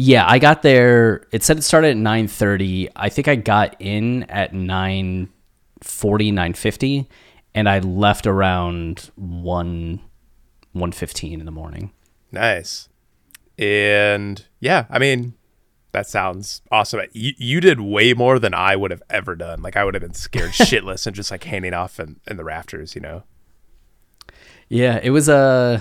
Yeah, 0.00 0.24
I 0.28 0.38
got 0.38 0.62
there. 0.62 1.26
It 1.32 1.42
said 1.42 1.58
it 1.58 1.62
started 1.62 1.88
at 1.90 1.96
nine 1.96 2.28
thirty. 2.28 2.88
I 2.94 3.08
think 3.08 3.26
I 3.26 3.34
got 3.34 3.74
in 3.80 4.22
at 4.24 4.52
9.40, 4.52 5.28
9.50, 5.82 7.06
and 7.52 7.68
I 7.68 7.80
left 7.80 8.24
around 8.26 9.10
one 9.16 10.00
one 10.72 10.92
fifteen 10.92 11.40
in 11.40 11.46
the 11.46 11.52
morning. 11.52 11.92
Nice. 12.30 12.88
And 13.58 14.46
yeah, 14.60 14.84
I 14.88 15.00
mean, 15.00 15.34
that 15.90 16.06
sounds 16.06 16.62
awesome. 16.70 17.00
You, 17.12 17.32
you 17.36 17.60
did 17.60 17.80
way 17.80 18.14
more 18.14 18.38
than 18.38 18.54
I 18.54 18.76
would 18.76 18.92
have 18.92 19.02
ever 19.10 19.34
done. 19.34 19.62
Like 19.62 19.76
I 19.76 19.82
would 19.82 19.94
have 19.94 20.02
been 20.02 20.14
scared 20.14 20.50
shitless 20.52 21.08
and 21.08 21.16
just 21.16 21.32
like 21.32 21.42
hanging 21.42 21.74
off 21.74 21.98
in, 21.98 22.20
in 22.28 22.36
the 22.36 22.44
rafters, 22.44 22.94
you 22.94 23.00
know? 23.00 23.24
Yeah, 24.68 25.00
it 25.02 25.10
was 25.10 25.28
Uh, 25.28 25.80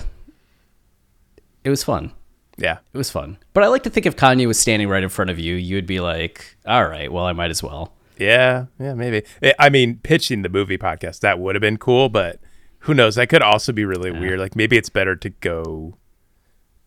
it 1.64 1.70
was 1.70 1.84
fun. 1.84 2.14
Yeah. 2.58 2.80
It 2.94 2.98
was 2.98 3.10
fun. 3.12 3.38
But 3.54 3.64
I 3.64 3.68
like 3.68 3.84
to 3.84 3.90
think 3.90 4.06
if 4.06 4.16
Kanye 4.16 4.48
was 4.48 4.60
standing 4.60 4.90
right 4.90 5.04
in 5.04 5.10
front 5.10 5.30
of 5.30 5.38
you, 5.40 5.56
you 5.56 5.76
would 5.76 5.86
be 5.86 6.00
like, 6.00 6.58
all 6.66 6.86
right, 6.88 7.12
well, 7.12 7.26
I 7.26 7.34
might 7.34 7.52
as 7.52 7.62
well. 7.62 7.94
Yeah. 8.18 8.66
Yeah, 8.80 8.94
maybe. 8.96 9.24
I- 9.44 9.54
I 9.60 9.70
mean, 9.70 10.00
pitching 10.02 10.42
the 10.42 10.50
movie 10.50 10.78
podcast, 10.78 11.20
that 11.20 11.38
would 11.40 11.54
have 11.56 11.62
been 11.62 11.78
cool, 11.78 12.10
but 12.10 12.40
who 12.80 12.94
knows? 12.94 13.16
That 13.16 13.30
could 13.30 13.42
also 13.44 13.72
be 13.72 13.86
really 13.86 14.12
weird. 14.12 14.40
Like 14.40 14.56
maybe 14.56 14.76
it's 14.78 14.90
better 14.90 15.16
to 15.16 15.30
go. 15.30 15.98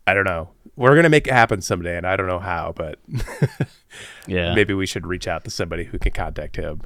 I 0.07 0.15
don't 0.15 0.25
know. 0.25 0.51
We're 0.75 0.91
going 0.95 1.05
to 1.05 1.09
make 1.11 1.27
it 1.29 1.33
happen 1.33 1.61
someday, 1.61 1.97
and 1.97 2.07
I 2.07 2.17
don't 2.17 2.27
know 2.27 2.39
how, 2.41 2.73
but 2.75 2.99
Yeah. 4.27 4.55
maybe 4.55 4.75
we 4.75 4.87
should 4.87 5.07
reach 5.07 5.29
out 5.29 5.45
to 5.45 5.51
somebody 5.51 5.85
who 5.85 5.99
can 5.99 6.13
contact 6.13 6.57
him. 6.57 6.81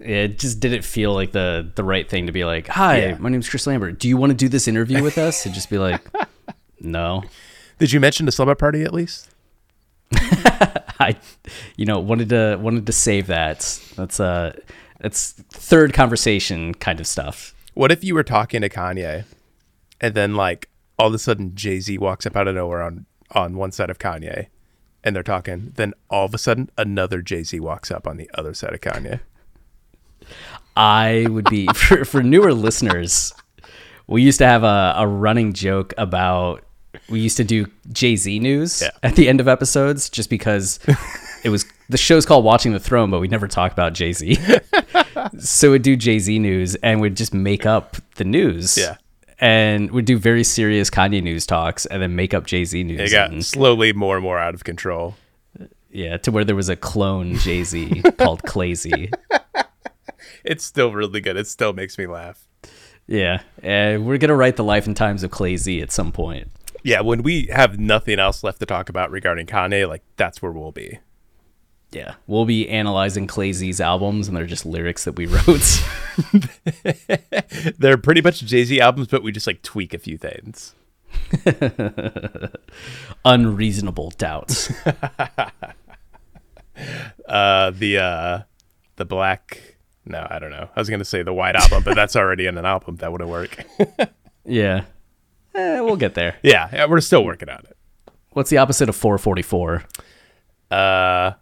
It 0.00 0.38
just 0.38 0.60
didn't 0.60 0.82
feel 0.82 1.14
like 1.14 1.32
the 1.32 1.70
the 1.74 1.84
right 1.84 2.08
thing 2.08 2.26
to 2.26 2.32
be 2.32 2.44
like, 2.44 2.66
hi, 2.68 2.98
Yeah. 3.00 3.16
my 3.18 3.28
name's 3.30 3.48
Chris 3.48 3.66
Lambert. 3.66 3.98
Do 3.98 4.08
you 4.08 4.16
want 4.16 4.30
to 4.30 4.36
do 4.36 4.48
this 4.48 4.66
interview 4.68 5.02
with 5.02 5.18
us? 5.18 5.46
And 5.46 5.54
just 5.54 5.70
be 5.70 5.78
like, 5.78 6.00
no. 6.80 7.22
Did 7.78 7.92
you 7.92 8.00
mention 8.00 8.26
the 8.26 8.32
slumber 8.32 8.54
party 8.54 8.82
at 8.82 8.94
least? 8.94 9.30
I, 10.98 11.16
you 11.76 11.84
know, 11.84 11.98
wanted 11.98 12.30
to 12.30 12.56
wanted 12.60 12.86
to 12.86 12.92
save 12.92 13.26
that. 13.26 13.80
That's 13.96 14.20
uh, 14.20 14.58
that's 15.00 15.32
third 15.32 15.92
conversation 15.92 16.74
kind 16.74 17.00
of 17.00 17.06
stuff. 17.06 17.54
What 17.74 17.92
if 17.92 18.02
you 18.02 18.14
were 18.14 18.22
talking 18.22 18.62
to 18.62 18.68
Kanye, 18.68 19.24
and 20.00 20.14
then 20.14 20.34
like 20.34 20.68
all 20.98 21.08
of 21.08 21.14
a 21.14 21.18
sudden 21.18 21.54
Jay 21.54 21.80
Z 21.80 21.98
walks 21.98 22.26
up 22.26 22.36
out 22.36 22.48
of 22.48 22.54
nowhere 22.54 22.82
on 22.82 23.06
on 23.32 23.56
one 23.56 23.72
side 23.72 23.90
of 23.90 23.98
Kanye, 23.98 24.46
and 25.04 25.14
they're 25.14 25.22
talking. 25.22 25.72
Then 25.76 25.92
all 26.08 26.24
of 26.24 26.34
a 26.34 26.38
sudden 26.38 26.70
another 26.78 27.20
Jay 27.20 27.42
Z 27.42 27.60
walks 27.60 27.90
up 27.90 28.06
on 28.06 28.16
the 28.16 28.30
other 28.34 28.54
side 28.54 28.72
of 28.72 28.80
Kanye. 28.80 29.20
I 30.76 31.26
would 31.28 31.48
be 31.50 31.66
for, 31.74 32.04
for 32.04 32.22
newer 32.22 32.54
listeners. 32.54 33.34
We 34.06 34.22
used 34.22 34.38
to 34.38 34.46
have 34.46 34.62
a, 34.62 34.94
a 34.96 35.06
running 35.06 35.52
joke 35.52 35.92
about 35.98 36.62
we 37.08 37.20
used 37.20 37.36
to 37.36 37.44
do 37.44 37.66
Jay 37.92 38.16
Z 38.16 38.38
news 38.38 38.82
Yeah. 38.82 38.90
at 39.02 39.16
the 39.16 39.28
end 39.28 39.40
of 39.40 39.48
episodes 39.48 40.10
just 40.10 40.28
because 40.30 40.78
it 41.44 41.48
was 41.50 41.64
the 41.88 41.96
show's 41.98 42.26
called 42.26 42.44
Watching 42.44 42.72
the 42.72 42.80
Throne, 42.80 43.10
but 43.10 43.20
we 43.20 43.28
never 43.28 43.46
talk 43.48 43.72
about 43.72 43.92
Jay 43.94 44.12
Z. 44.12 44.38
so 45.38 45.70
we'd 45.72 45.82
do 45.82 45.96
Jay 45.96 46.18
Z 46.18 46.38
news 46.38 46.74
and 46.76 47.00
we'd 47.00 47.16
just 47.16 47.32
make 47.34 47.64
up 47.66 47.96
the 48.16 48.24
news. 48.24 48.76
Yeah. 48.76 48.96
And 49.38 49.90
we'd 49.90 50.06
do 50.06 50.16
very 50.18 50.42
serious 50.44 50.88
Kanye 50.90 51.22
news 51.22 51.44
talks 51.46 51.84
and 51.86 52.00
then 52.02 52.16
make 52.16 52.32
up 52.34 52.46
Jay 52.46 52.64
Z 52.64 52.82
news. 52.84 53.00
It 53.00 53.14
got 53.14 53.30
and- 53.30 53.44
slowly 53.44 53.92
more 53.92 54.16
and 54.16 54.22
more 54.22 54.38
out 54.38 54.54
of 54.54 54.64
control. 54.64 55.14
yeah, 55.90 56.16
to 56.18 56.30
where 56.30 56.44
there 56.44 56.56
was 56.56 56.68
a 56.68 56.76
clone 56.76 57.36
Jay 57.36 57.62
Z 57.62 58.02
called 58.18 58.42
Clazy. 58.42 59.10
It's 60.44 60.64
still 60.64 60.92
really 60.92 61.20
good. 61.20 61.36
It 61.36 61.46
still 61.46 61.72
makes 61.72 61.98
me 61.98 62.06
laugh. 62.06 62.42
Yeah, 63.06 63.42
and 63.62 64.04
we're 64.06 64.18
gonna 64.18 64.34
write 64.34 64.56
the 64.56 64.64
life 64.64 64.86
and 64.86 64.96
times 64.96 65.22
of 65.22 65.30
Clazy 65.30 65.80
at 65.82 65.92
some 65.92 66.10
point. 66.12 66.50
Yeah, 66.86 67.00
when 67.00 67.24
we 67.24 67.46
have 67.46 67.80
nothing 67.80 68.20
else 68.20 68.44
left 68.44 68.60
to 68.60 68.66
talk 68.66 68.88
about 68.88 69.10
regarding 69.10 69.46
Kanye, 69.46 69.88
like 69.88 70.04
that's 70.14 70.40
where 70.40 70.52
we'll 70.52 70.70
be. 70.70 71.00
Yeah, 71.90 72.14
we'll 72.28 72.44
be 72.44 72.68
analyzing 72.68 73.26
Clazy's 73.26 73.80
albums, 73.80 74.28
and 74.28 74.36
they're 74.36 74.46
just 74.46 74.64
lyrics 74.64 75.02
that 75.02 75.16
we 75.16 75.26
wrote. 75.26 75.82
They're 77.78 77.98
pretty 77.98 78.22
much 78.22 78.42
Jay 78.42 78.62
Z 78.62 78.80
albums, 78.80 79.08
but 79.08 79.24
we 79.24 79.32
just 79.32 79.48
like 79.48 79.62
tweak 79.62 79.94
a 79.94 79.98
few 79.98 80.16
things. 80.16 80.76
Unreasonable 83.24 84.12
doubts. 84.16 84.72
Uh, 87.26 87.70
the 87.70 87.96
uh, 87.96 88.42
the 88.96 89.06
black. 89.06 89.78
No, 90.04 90.26
I 90.28 90.38
don't 90.38 90.50
know. 90.50 90.68
I 90.76 90.78
was 90.78 90.90
gonna 90.90 91.06
say 91.06 91.22
the 91.22 91.32
white 91.32 91.56
album, 91.56 91.82
but 91.82 91.94
that's 91.96 92.14
already 92.14 92.44
in 92.46 92.58
an 92.58 92.66
album. 92.66 92.96
That 92.96 93.10
wouldn't 93.10 93.30
work. 93.30 93.64
yeah, 94.44 94.82
eh, 95.56 95.80
we'll 95.80 95.96
get 95.96 96.14
there. 96.14 96.36
yeah, 96.42 96.68
yeah, 96.72 96.86
we're 96.86 97.00
still 97.00 97.24
working 97.24 97.48
on 97.48 97.60
it. 97.60 97.76
What's 98.30 98.50
the 98.50 98.58
opposite 98.58 98.88
of 98.88 98.96
444? 98.96 99.84
Uh, 100.70 101.32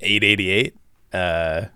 eight 0.00 0.22
eighty 0.24 0.50
eight. 0.50 0.76
Uh, 1.12 1.66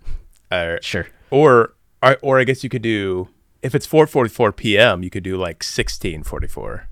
or 0.51 0.79
Sure. 0.83 1.07
or 1.31 1.75
or 2.03 2.19
or 2.23 2.39
I 2.39 2.45
guess 2.45 2.63
you 2.63 2.69
could 2.71 2.83
do 2.83 3.29
if 3.63 3.75
it's 3.75 3.87
four 3.87 4.07
forty 4.07 4.29
four 4.31 4.53
p.m. 4.53 5.03
You 5.03 5.11
could 5.11 5.23
do 5.23 5.37
like 5.37 5.63
sixteen 5.63 6.23
forty 6.23 6.47
four 6.49 6.89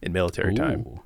in 0.00 0.12
military 0.12 0.54
time. 0.54 0.80
Ooh. 0.86 1.00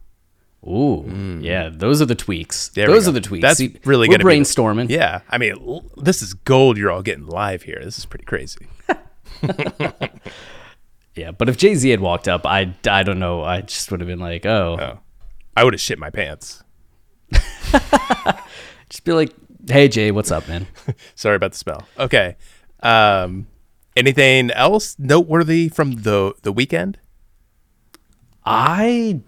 Ooh, 0.66 1.38
yeah, 1.42 1.68
those 1.70 2.00
are 2.00 2.06
the 2.06 2.14
tweaks. 2.14 2.68
There 2.68 2.86
those 2.86 3.06
are 3.06 3.12
the 3.12 3.20
tweaks. 3.20 3.42
That's 3.42 3.58
See, 3.58 3.76
really 3.84 4.08
we're 4.08 4.16
gonna 4.18 4.30
be 4.30 4.38
brainstorming. 4.40 4.88
Yeah, 4.88 5.20
I 5.28 5.36
mean, 5.38 5.54
this 5.98 6.22
is 6.22 6.32
gold. 6.32 6.78
You're 6.78 6.90
all 6.90 7.02
getting 7.02 7.26
live 7.26 7.62
here. 7.64 7.80
This 7.84 7.98
is 7.98 8.06
pretty 8.06 8.24
crazy. 8.24 8.66
yeah. 11.16 11.30
But 11.32 11.48
if 11.48 11.56
Jay 11.56 11.74
Z 11.74 11.88
had 11.88 12.00
walked 12.00 12.28
up, 12.28 12.46
I, 12.46 12.74
I 12.88 13.02
don't 13.02 13.18
know. 13.18 13.42
I 13.42 13.60
just 13.62 13.90
would 13.90 14.00
have 14.00 14.08
been 14.08 14.18
like, 14.20 14.44
oh, 14.46 14.76
Oh, 14.80 14.98
I 15.56 15.64
would 15.64 15.72
have 15.74 15.80
shit 15.80 15.98
my 15.98 16.10
pants. 16.10 16.62
just 18.88 19.04
be 19.04 19.12
like, 19.12 19.32
hey 19.68 19.88
Jay, 19.88 20.10
what's 20.10 20.30
up, 20.30 20.46
man? 20.48 20.66
Sorry 21.14 21.36
about 21.36 21.52
the 21.52 21.58
spell. 21.58 21.86
Okay. 21.98 22.36
Um, 22.80 23.46
anything 23.96 24.50
else 24.50 24.96
noteworthy 24.98 25.68
from 25.68 25.92
the 26.02 26.34
the 26.42 26.52
weekend? 26.52 26.98
I 28.44 29.20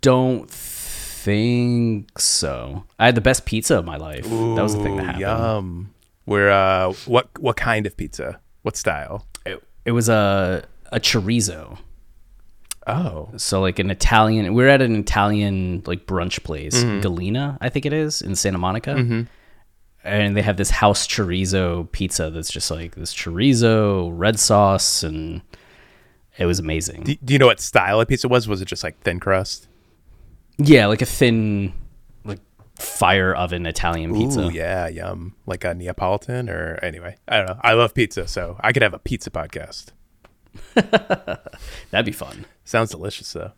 don't 0.00 0.50
think 0.50 2.18
so. 2.18 2.84
I 2.98 3.06
had 3.06 3.14
the 3.14 3.20
best 3.20 3.46
pizza 3.46 3.78
of 3.78 3.84
my 3.84 3.96
life. 3.96 4.24
that 4.24 4.62
was 4.62 4.76
the 4.76 4.82
thing 4.82 4.96
that 4.96 5.04
happened. 5.04 5.20
Yum. 5.20 5.94
Where 6.24 6.50
uh, 6.50 6.92
what 7.06 7.28
what 7.38 7.56
kind 7.56 7.86
of 7.86 7.96
pizza? 7.96 8.40
What 8.62 8.76
style? 8.76 9.26
It, 9.46 9.62
it 9.84 9.92
was 9.92 10.08
a 10.08 10.64
a 10.92 11.00
chorizo. 11.00 11.78
Oh, 12.86 13.28
So 13.36 13.60
like 13.60 13.78
an 13.78 13.90
Italian. 13.90 14.54
We 14.54 14.64
are 14.64 14.68
at 14.68 14.82
an 14.82 14.96
Italian 14.96 15.82
like 15.86 16.06
brunch 16.06 16.42
place, 16.42 16.74
Mm-hmm. 16.82 17.00
Galena, 17.00 17.58
I 17.60 17.68
think 17.68 17.86
it 17.86 17.92
is, 17.92 18.22
in 18.22 18.34
Santa 18.36 18.58
Monica. 18.58 19.26
And 20.02 20.34
they 20.34 20.40
have 20.42 20.56
this 20.56 20.70
house 20.70 21.06
chorizo 21.06 21.90
pizza 21.92 22.30
that's 22.30 22.50
just 22.50 22.70
like 22.70 22.94
this 22.94 23.14
chorizo, 23.14 24.10
red 24.14 24.38
sauce, 24.40 25.02
and 25.02 25.42
it 26.38 26.46
was 26.46 26.58
amazing. 26.58 27.02
do, 27.02 27.14
do 27.22 27.32
you 27.34 27.38
know 27.38 27.46
what 27.46 27.60
style 27.60 28.00
of 28.00 28.08
pizza 28.08 28.26
was? 28.26 28.48
Was 28.48 28.62
it 28.62 28.64
just 28.66 28.82
like 28.82 28.98
thin 29.02 29.20
crust? 29.20 29.68
yeah, 30.56 30.86
like 30.86 31.00
a 31.02 31.06
thin, 31.06 31.72
like 32.24 32.40
fire 32.78 33.34
oven 33.34 33.66
Italian 33.66 34.14
pizza. 34.14 34.46
Ooh, 34.46 34.50
yeah, 34.50 34.88
yum. 34.88 35.34
Like 35.46 35.64
a 35.64 35.74
Neapolitan 35.74 36.48
or 36.48 36.78
anyway. 36.82 37.16
I 37.28 37.36
don't 37.38 37.46
know. 37.48 37.60
I 37.62 37.74
love 37.74 37.92
pizza, 37.94 38.26
so 38.26 38.56
I 38.60 38.72
could 38.72 38.82
have 38.82 38.94
a 38.94 38.98
pizza 38.98 39.30
podcast. 39.30 39.88
That'd 41.90 42.06
be 42.06 42.12
fun. 42.12 42.46
Sounds 42.64 42.90
delicious 42.90 43.32
though. 43.32 43.52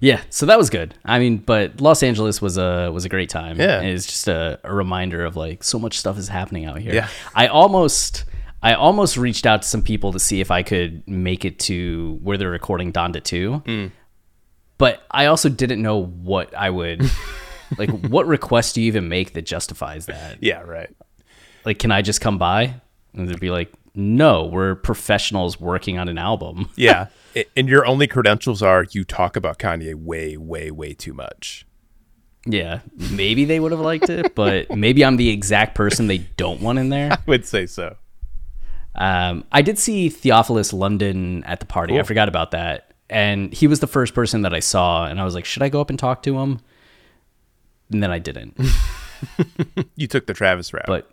Yeah, 0.00 0.22
so 0.30 0.46
that 0.46 0.58
was 0.58 0.70
good. 0.70 0.94
I 1.04 1.18
mean, 1.18 1.38
but 1.38 1.80
Los 1.80 2.02
Angeles 2.02 2.40
was 2.40 2.56
a 2.56 2.90
was 2.92 3.04
a 3.04 3.08
great 3.08 3.28
time. 3.28 3.58
Yeah. 3.58 3.80
It's 3.80 4.06
just 4.06 4.28
a, 4.28 4.58
a 4.64 4.74
reminder 4.74 5.24
of 5.24 5.36
like 5.36 5.62
so 5.62 5.78
much 5.78 5.98
stuff 5.98 6.18
is 6.18 6.28
happening 6.28 6.64
out 6.64 6.78
here. 6.78 6.94
Yeah. 6.94 7.08
I 7.34 7.48
almost 7.48 8.24
I 8.62 8.74
almost 8.74 9.16
reached 9.16 9.46
out 9.46 9.62
to 9.62 9.68
some 9.68 9.82
people 9.82 10.12
to 10.12 10.18
see 10.18 10.40
if 10.40 10.50
I 10.50 10.62
could 10.62 11.06
make 11.06 11.44
it 11.44 11.58
to 11.60 12.18
where 12.22 12.36
they're 12.38 12.50
recording 12.50 12.92
Donda 12.92 13.22
2. 13.22 13.54
Hmm. 13.54 13.86
But 14.78 15.02
I 15.10 15.26
also 15.26 15.48
didn't 15.48 15.82
know 15.82 16.04
what 16.04 16.54
I 16.54 16.70
would 16.70 17.02
like 17.78 17.90
what 17.90 18.26
request 18.26 18.74
do 18.74 18.80
you 18.80 18.86
even 18.86 19.08
make 19.08 19.34
that 19.34 19.42
justifies 19.42 20.06
that? 20.06 20.42
Yeah, 20.42 20.60
right. 20.62 20.94
Like 21.64 21.78
can 21.78 21.92
I 21.92 22.02
just 22.02 22.20
come 22.20 22.38
by? 22.38 22.80
And 23.12 23.28
they'd 23.28 23.40
be 23.40 23.50
like, 23.50 23.72
"No, 23.94 24.44
we're 24.46 24.74
professionals 24.74 25.60
working 25.60 25.98
on 25.98 26.08
an 26.08 26.18
album." 26.18 26.70
Yeah. 26.76 27.06
And 27.56 27.68
your 27.68 27.86
only 27.86 28.06
credentials 28.08 28.60
are 28.62 28.84
you 28.90 29.04
talk 29.04 29.36
about 29.36 29.58
Kanye 29.58 29.94
way, 29.94 30.36
way, 30.36 30.70
way 30.72 30.94
too 30.94 31.12
much. 31.12 31.64
Yeah, 32.44 32.80
maybe 33.12 33.44
they 33.44 33.60
would 33.60 33.70
have 33.70 33.80
liked 33.80 34.08
it, 34.08 34.34
but 34.34 34.70
maybe 34.74 35.04
I'm 35.04 35.16
the 35.16 35.28
exact 35.28 35.74
person 35.76 36.06
they 36.08 36.18
don't 36.18 36.60
want 36.60 36.78
in 36.80 36.88
there. 36.88 37.12
I 37.12 37.18
would 37.26 37.46
say 37.46 37.66
so. 37.66 37.96
Um, 38.96 39.44
I 39.52 39.62
did 39.62 39.78
see 39.78 40.08
Theophilus 40.08 40.72
London 40.72 41.44
at 41.44 41.60
the 41.60 41.66
party. 41.66 42.00
I 42.00 42.02
forgot 42.02 42.28
about 42.28 42.50
that, 42.52 42.92
and 43.08 43.52
he 43.52 43.66
was 43.68 43.78
the 43.80 43.86
first 43.86 44.14
person 44.14 44.42
that 44.42 44.52
I 44.54 44.60
saw, 44.60 45.06
and 45.06 45.20
I 45.20 45.24
was 45.24 45.34
like, 45.34 45.44
should 45.44 45.62
I 45.62 45.68
go 45.68 45.80
up 45.80 45.90
and 45.90 45.98
talk 45.98 46.22
to 46.24 46.38
him? 46.40 46.60
And 47.92 48.02
then 48.02 48.10
I 48.10 48.18
didn't. 48.18 48.58
You 49.96 50.06
took 50.06 50.26
the 50.26 50.32
Travis 50.32 50.72
route. 50.72 50.86
but 50.86 51.10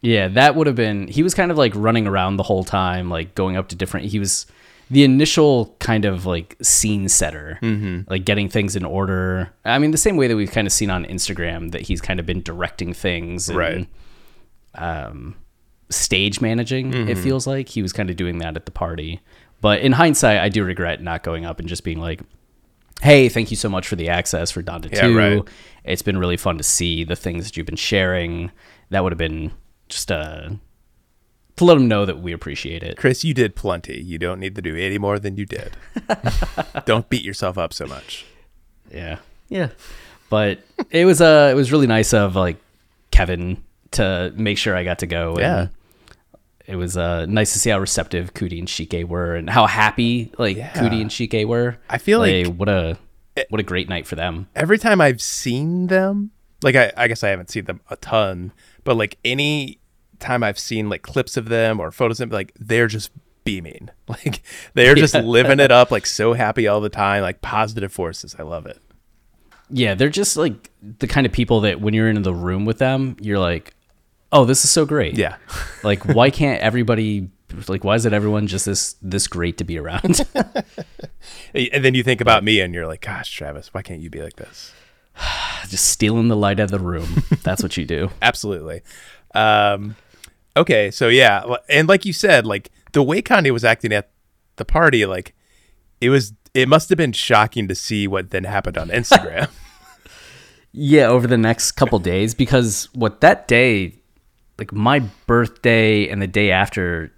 yeah, 0.00 0.28
that 0.28 0.54
would 0.54 0.66
have 0.66 0.76
been. 0.76 1.08
He 1.08 1.22
was 1.22 1.34
kind 1.34 1.50
of 1.50 1.58
like 1.58 1.72
running 1.74 2.06
around 2.06 2.36
the 2.36 2.42
whole 2.42 2.64
time, 2.64 3.10
like 3.10 3.34
going 3.34 3.56
up 3.56 3.68
to 3.68 3.76
different. 3.76 4.06
He 4.06 4.18
was 4.18 4.46
the 4.90 5.04
initial 5.04 5.76
kind 5.80 6.04
of 6.04 6.24
like 6.24 6.56
scene 6.62 7.08
setter, 7.08 7.58
mm-hmm. 7.62 8.10
like 8.10 8.24
getting 8.24 8.48
things 8.48 8.74
in 8.76 8.84
order. 8.84 9.50
I 9.64 9.78
mean, 9.78 9.90
the 9.90 9.98
same 9.98 10.16
way 10.16 10.28
that 10.28 10.36
we've 10.36 10.50
kind 10.50 10.66
of 10.66 10.72
seen 10.72 10.88
on 10.90 11.04
Instagram 11.04 11.72
that 11.72 11.82
he's 11.82 12.00
kind 12.00 12.18
of 12.20 12.26
been 12.26 12.42
directing 12.42 12.92
things, 12.94 13.48
and, 13.48 13.58
Right. 13.58 13.88
Um, 14.74 15.36
stage 15.90 16.40
managing. 16.40 16.92
It 16.92 16.94
Mm-hmm. 17.08 17.22
feels 17.22 17.46
like 17.46 17.68
he 17.68 17.82
was 17.82 17.92
kind 17.92 18.10
of 18.10 18.16
doing 18.16 18.38
that 18.38 18.56
at 18.56 18.66
the 18.66 18.70
party. 18.72 19.20
But 19.60 19.80
in 19.80 19.92
hindsight, 19.92 20.38
I 20.38 20.48
do 20.48 20.62
regret 20.64 21.02
not 21.02 21.22
going 21.22 21.44
up 21.44 21.58
and 21.58 21.68
just 21.68 21.82
being 21.82 21.98
like, 21.98 22.20
hey, 23.02 23.28
thank 23.28 23.50
you 23.50 23.56
so 23.56 23.68
much 23.68 23.88
for 23.88 23.96
the 23.96 24.08
access 24.08 24.50
for 24.50 24.62
Donda 24.62 24.92
Yeah, 24.92 25.08
2. 25.08 25.16
right. 25.16 25.42
It's 25.84 26.02
been 26.02 26.18
really 26.18 26.36
fun 26.36 26.58
to 26.58 26.64
see 26.64 27.04
the 27.04 27.16
things 27.16 27.44
that 27.44 27.56
you've 27.56 27.66
been 27.66 27.74
sharing. 27.76 28.52
That 28.90 29.02
would 29.02 29.12
have 29.12 29.18
been 29.18 29.50
just 29.88 30.10
uh, 30.12 30.50
to 31.56 31.64
let 31.64 31.74
them 31.74 31.88
know 31.88 32.04
that 32.06 32.20
we 32.20 32.32
appreciate 32.32 32.82
it. 32.82 32.96
Chris, 32.96 33.24
you 33.24 33.34
did 33.34 33.56
plenty. 33.56 34.00
You 34.00 34.18
don't 34.18 34.38
need 34.40 34.54
to 34.56 34.62
do 34.62 34.76
any 34.76 34.98
more 34.98 35.18
than 35.18 35.36
you 35.36 35.46
did. 35.46 35.72
don't 36.86 37.08
beat 37.08 37.24
yourself 37.24 37.58
up 37.58 37.72
so 37.72 37.86
much. 37.86 38.24
Yeah. 38.92 39.18
Yeah. 39.48 39.68
But 40.30 40.60
it 40.90 41.04
was 41.04 41.20
uh 41.20 41.48
it 41.50 41.54
was 41.54 41.72
really 41.72 41.86
nice 41.86 42.12
of 42.12 42.36
like 42.36 42.56
Kevin 43.10 43.62
to 43.92 44.32
make 44.36 44.58
sure 44.58 44.76
I 44.76 44.84
got 44.84 44.98
to 45.00 45.06
go. 45.06 45.36
Yeah. 45.38 45.68
It 46.66 46.76
was 46.76 46.96
uh 46.96 47.24
nice 47.26 47.52
to 47.54 47.58
see 47.58 47.70
how 47.70 47.78
receptive 47.78 48.34
Coodie 48.34 48.58
and 48.58 48.68
Chike 48.68 49.04
were 49.08 49.34
and 49.34 49.48
how 49.48 49.66
happy 49.66 50.30
like 50.38 50.56
Yeah. 50.58 50.72
Coodie 50.74 51.00
and 51.00 51.10
Chike 51.10 51.46
were. 51.46 51.78
I 51.88 51.98
feel 51.98 52.18
like- 52.20 52.46
what 52.54 52.68
a 52.68 52.98
what 53.50 53.60
a 53.60 53.64
great 53.64 53.88
night 53.88 54.06
for 54.06 54.16
them. 54.16 54.48
every 54.56 54.78
time 54.78 55.00
I've 55.00 55.22
seen 55.22 55.86
them, 55.86 56.32
like 56.62 56.74
I, 56.74 56.92
I 56.96 57.06
guess 57.08 57.22
I 57.22 57.28
haven't 57.28 57.50
seen 57.50 57.66
them 57.66 57.80
a 57.88 57.94
ton, 57.96 58.52
but 58.88 58.96
like 58.96 59.18
any 59.22 59.78
time 60.18 60.42
I've 60.42 60.58
seen 60.58 60.88
like 60.88 61.02
clips 61.02 61.36
of 61.36 61.50
them 61.50 61.78
or 61.78 61.90
photos 61.90 62.20
of 62.20 62.30
them, 62.30 62.34
like 62.34 62.54
they're 62.58 62.86
just 62.86 63.10
beaming. 63.44 63.90
Like 64.08 64.42
they're 64.72 64.94
just 64.94 65.12
living 65.14 65.60
it 65.60 65.70
up, 65.70 65.90
like 65.90 66.06
so 66.06 66.32
happy 66.32 66.66
all 66.66 66.80
the 66.80 66.88
time, 66.88 67.20
like 67.20 67.42
positive 67.42 67.92
forces. 67.92 68.34
I 68.38 68.42
love 68.44 68.64
it. 68.64 68.80
Yeah, 69.68 69.92
they're 69.94 70.08
just 70.08 70.38
like 70.38 70.70
the 70.80 71.06
kind 71.06 71.26
of 71.26 71.32
people 71.34 71.60
that 71.60 71.82
when 71.82 71.92
you're 71.92 72.08
in 72.08 72.22
the 72.22 72.32
room 72.32 72.64
with 72.64 72.78
them, 72.78 73.18
you're 73.20 73.38
like, 73.38 73.74
"Oh, 74.32 74.46
this 74.46 74.64
is 74.64 74.70
so 74.70 74.86
great." 74.86 75.18
Yeah. 75.18 75.36
like 75.84 76.06
why 76.06 76.30
can't 76.30 76.62
everybody 76.62 77.28
like 77.68 77.84
why 77.84 77.94
is 77.96 78.06
it 78.06 78.14
everyone 78.14 78.46
just 78.46 78.64
this 78.64 78.96
this 79.02 79.26
great 79.26 79.58
to 79.58 79.64
be 79.64 79.78
around? 79.78 80.26
And 81.54 81.84
then 81.84 81.94
you 81.94 82.02
think 82.02 82.22
about 82.22 82.44
me 82.44 82.60
and 82.60 82.72
you're 82.72 82.86
like, 82.86 83.00
gosh, 83.00 83.30
Travis, 83.30 83.72
why 83.74 83.82
can't 83.82 84.00
you 84.00 84.10
be 84.10 84.22
like 84.22 84.36
this? 84.36 84.72
just 85.68 85.86
stealing 85.86 86.28
the 86.28 86.36
light 86.36 86.60
out 86.60 86.64
of 86.64 86.70
the 86.70 86.78
room. 86.78 87.24
That's 87.42 87.62
what 87.62 87.76
you 87.76 87.84
do. 87.84 88.10
Absolutely. 88.22 88.82
Um, 89.34 89.96
okay, 90.56 90.90
so 90.90 91.08
yeah, 91.08 91.42
and 91.68 91.88
like 91.88 92.04
you 92.04 92.12
said, 92.12 92.46
like 92.46 92.70
the 92.92 93.02
way 93.02 93.22
Kanye 93.22 93.50
was 93.50 93.64
acting 93.64 93.92
at 93.92 94.10
the 94.56 94.64
party, 94.64 95.06
like 95.06 95.34
it 96.00 96.10
was, 96.10 96.32
it 96.54 96.68
must 96.68 96.88
have 96.88 96.98
been 96.98 97.12
shocking 97.12 97.68
to 97.68 97.74
see 97.74 98.06
what 98.06 98.30
then 98.30 98.44
happened 98.44 98.78
on 98.78 98.88
Instagram. 98.88 99.50
Yeah, 100.72 101.06
over 101.06 101.26
the 101.26 101.38
next 101.38 101.72
couple 101.72 101.98
days 101.98 102.34
because 102.34 102.88
what 102.94 103.20
that 103.22 103.48
day, 103.48 103.94
like 104.58 104.72
my 104.72 105.00
birthday 105.26 106.08
and 106.08 106.20
the 106.20 106.26
day 106.26 106.50
after, 106.50 107.12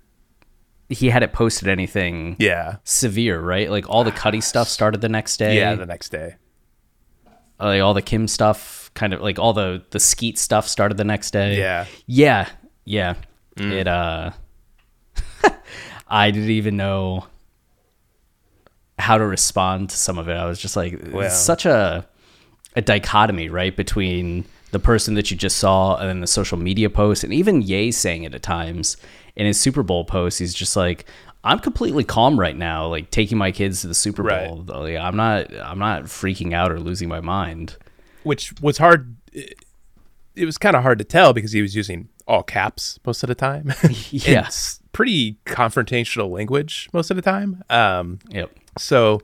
he 0.89 1.11
hadn't 1.11 1.33
posted 1.33 1.69
anything 1.69 2.37
yeah, 2.39 2.77
severe, 2.85 3.41
right? 3.41 3.71
Like 3.71 3.89
all 3.89 4.05
the 4.05 4.13
Cudi 4.13 4.43
stuff 4.43 4.69
started 4.69 5.01
the 5.01 5.09
next 5.09 5.37
day. 5.37 5.57
yeah, 5.57 5.75
the 5.75 5.87
next 5.87 6.11
day. 6.11 6.37
Like 7.61 7.83
all 7.83 7.95
the 7.95 8.03
Kim 8.03 8.27
stuff, 8.27 8.91
kind 8.95 9.13
of 9.13 9.21
like 9.21 9.39
all 9.39 9.53
the 9.53 9.83
the 9.91 10.01
Skete 10.01 10.39
stuff 10.39 10.67
started 10.67 10.97
the 10.97 11.05
next 11.05 11.31
day. 11.33 11.59
Yeah. 11.59 11.87
yeah, 12.07 12.49
yeah. 12.85 13.15
It 13.57 13.87
uh, 13.87 14.31
I 16.09 16.31
didn't 16.31 16.51
even 16.51 16.77
know 16.77 17.27
how 18.99 19.19
to 19.19 19.25
respond 19.27 19.91
to 19.91 19.97
some 19.97 20.19
of 20.19 20.29
it. 20.29 20.35
I 20.35 20.47
was 20.47 20.59
just 20.59 20.77
like, 20.77 20.99
Well. 21.13 21.27
it's 21.27 21.37
such 21.39 21.67
a 21.67 22.07
a 22.77 22.81
dichotomy, 22.83 23.49
right, 23.49 23.77
between 23.77 24.45
the 24.71 24.79
person 24.79 25.15
that 25.15 25.31
you 25.31 25.37
just 25.37 25.57
saw 25.57 25.97
and 25.97 26.09
then 26.09 26.21
the 26.21 26.27
social 26.27 26.57
media 26.57 26.89
post, 26.89 27.25
and 27.25 27.33
even 27.35 27.61
Ye 27.63 27.91
saying 27.91 28.23
it 28.25 28.35
at 28.35 28.43
times 28.43 28.97
in 29.37 29.47
his 29.47 29.61
Super 29.61 29.83
Bowl 29.83 30.05
post. 30.05 30.39
He's 30.39 30.55
just 30.55 30.77
like, 30.77 31.05
I'm 31.43 31.59
completely 31.59 32.05
calm 32.05 32.39
right 32.39 32.57
now, 32.57 32.87
like 32.87 33.11
taking 33.11 33.39
my 33.39 33.51
kids 33.53 33.81
to 33.81 33.89
the 33.89 33.95
Super 33.95 34.23
Right. 34.23 34.47
Bowl. 34.49 34.65
Like, 34.67 34.97
I'm 34.97 35.17
not, 35.17 35.55
I'm 35.55 35.79
not 35.79 36.05
freaking 36.05 36.53
out 36.53 36.71
or 36.71 36.79
losing 36.79 37.09
my 37.09 37.21
mind. 37.21 37.77
Which 38.25 38.53
was 38.61 38.79
hard. 38.79 39.17
It, 39.33 39.55
it 40.37 40.45
was 40.45 40.59
kind 40.59 40.77
of 40.77 40.83
hard 40.83 40.99
to 40.99 41.05
tell 41.05 41.33
because 41.33 41.53
he 41.53 41.63
was 41.63 41.75
using 41.75 42.09
all 42.29 42.43
caps 42.43 42.99
most 43.07 43.23
of 43.23 43.29
the 43.29 43.35
time. 43.35 43.73
Yeah. 44.11 44.49
Pretty 44.93 45.39
confrontational 45.47 46.31
language 46.31 46.89
most 46.93 47.11
of 47.11 47.17
the 47.17 47.23
time. 47.23 47.63
Um, 47.71 48.19
Yep. 48.31 48.51
So 48.79 49.23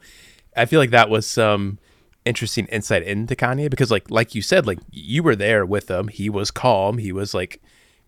I 0.57 0.65
feel 0.65 0.81
like 0.81 0.91
that 0.91 1.11
was 1.11 1.27
some 1.27 1.79
interesting 2.25 2.67
insight 2.67 3.03
into 3.05 3.37
Kanye 3.37 3.71
because 3.71 3.91
like 3.91 4.11
like 4.11 4.35
you 4.35 4.43
said, 4.43 4.67
like 4.67 4.79
you 4.91 5.23
were 5.23 5.37
there 5.37 5.65
with 5.67 5.91
him. 5.91 6.09
He 6.09 6.29
was 6.31 6.51
calm. 6.51 6.99
He 6.99 7.13
was 7.13 7.35
like, 7.35 7.63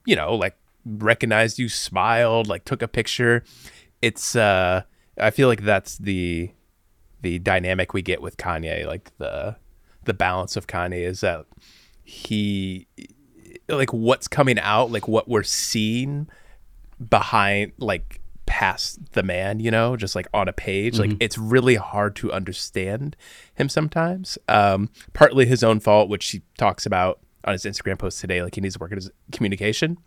you 0.05 0.17
know, 0.17 0.35
like 0.35 0.57
recognized 0.85 1.59
you, 1.59 1.69
smiled, 1.69 2.49
like 2.49 2.65
took 2.65 2.81
a 2.83 2.89
picture. 2.89 3.45
It's 4.03 4.37
uh 4.37 4.83
I 5.19 5.31
feel 5.31 5.49
like 5.49 5.63
that's 5.63 5.99
the 5.99 6.51
the 7.21 7.39
dynamic 7.39 7.93
we 7.93 8.03
get 8.03 8.23
with 8.23 8.37
Kanye, 8.37 8.87
like 8.87 9.17
the 9.19 9.57
the 10.05 10.15
balance 10.15 10.57
of 10.57 10.67
Kanye 10.67 11.03
is 11.03 11.21
that 11.21 11.47
he 12.05 12.87
like 13.69 13.93
what's 13.93 14.29
coming 14.29 14.59
out, 14.59 14.91
like 14.91 15.09
what 15.09 15.29
we're 15.29 15.43
seeing 15.43 16.29
behind 17.09 17.73
like 17.79 18.21
past 18.47 19.13
the 19.13 19.23
man 19.23 19.61
you 19.61 19.71
know 19.71 19.95
just 19.95 20.17
like 20.17 20.27
on 20.33 20.49
a 20.49 20.53
page 20.55 20.99
like 20.99 21.13
it's 21.21 21.37
really 21.37 21.75
hard 21.75 22.17
to 22.17 22.33
understand 22.33 23.15
him 23.55 23.69
sometimes. 23.69 24.39
Um 24.49 24.89
partly 25.13 25.45
his 25.45 25.63
own 25.63 25.81
fault 25.81 26.09
which 26.09 26.31
he 26.31 26.41
talks 26.57 26.87
about 26.87 27.21
on 27.45 27.53
his 27.53 27.65
instagram 27.65 27.99
post 27.99 28.21
today 28.21 28.43
like 28.43 28.55
he 28.55 28.61
needs 28.63 28.75
to 28.75 28.81
work 28.81 28.91
at 28.91 28.97
his 28.97 29.11
communication 29.33 29.99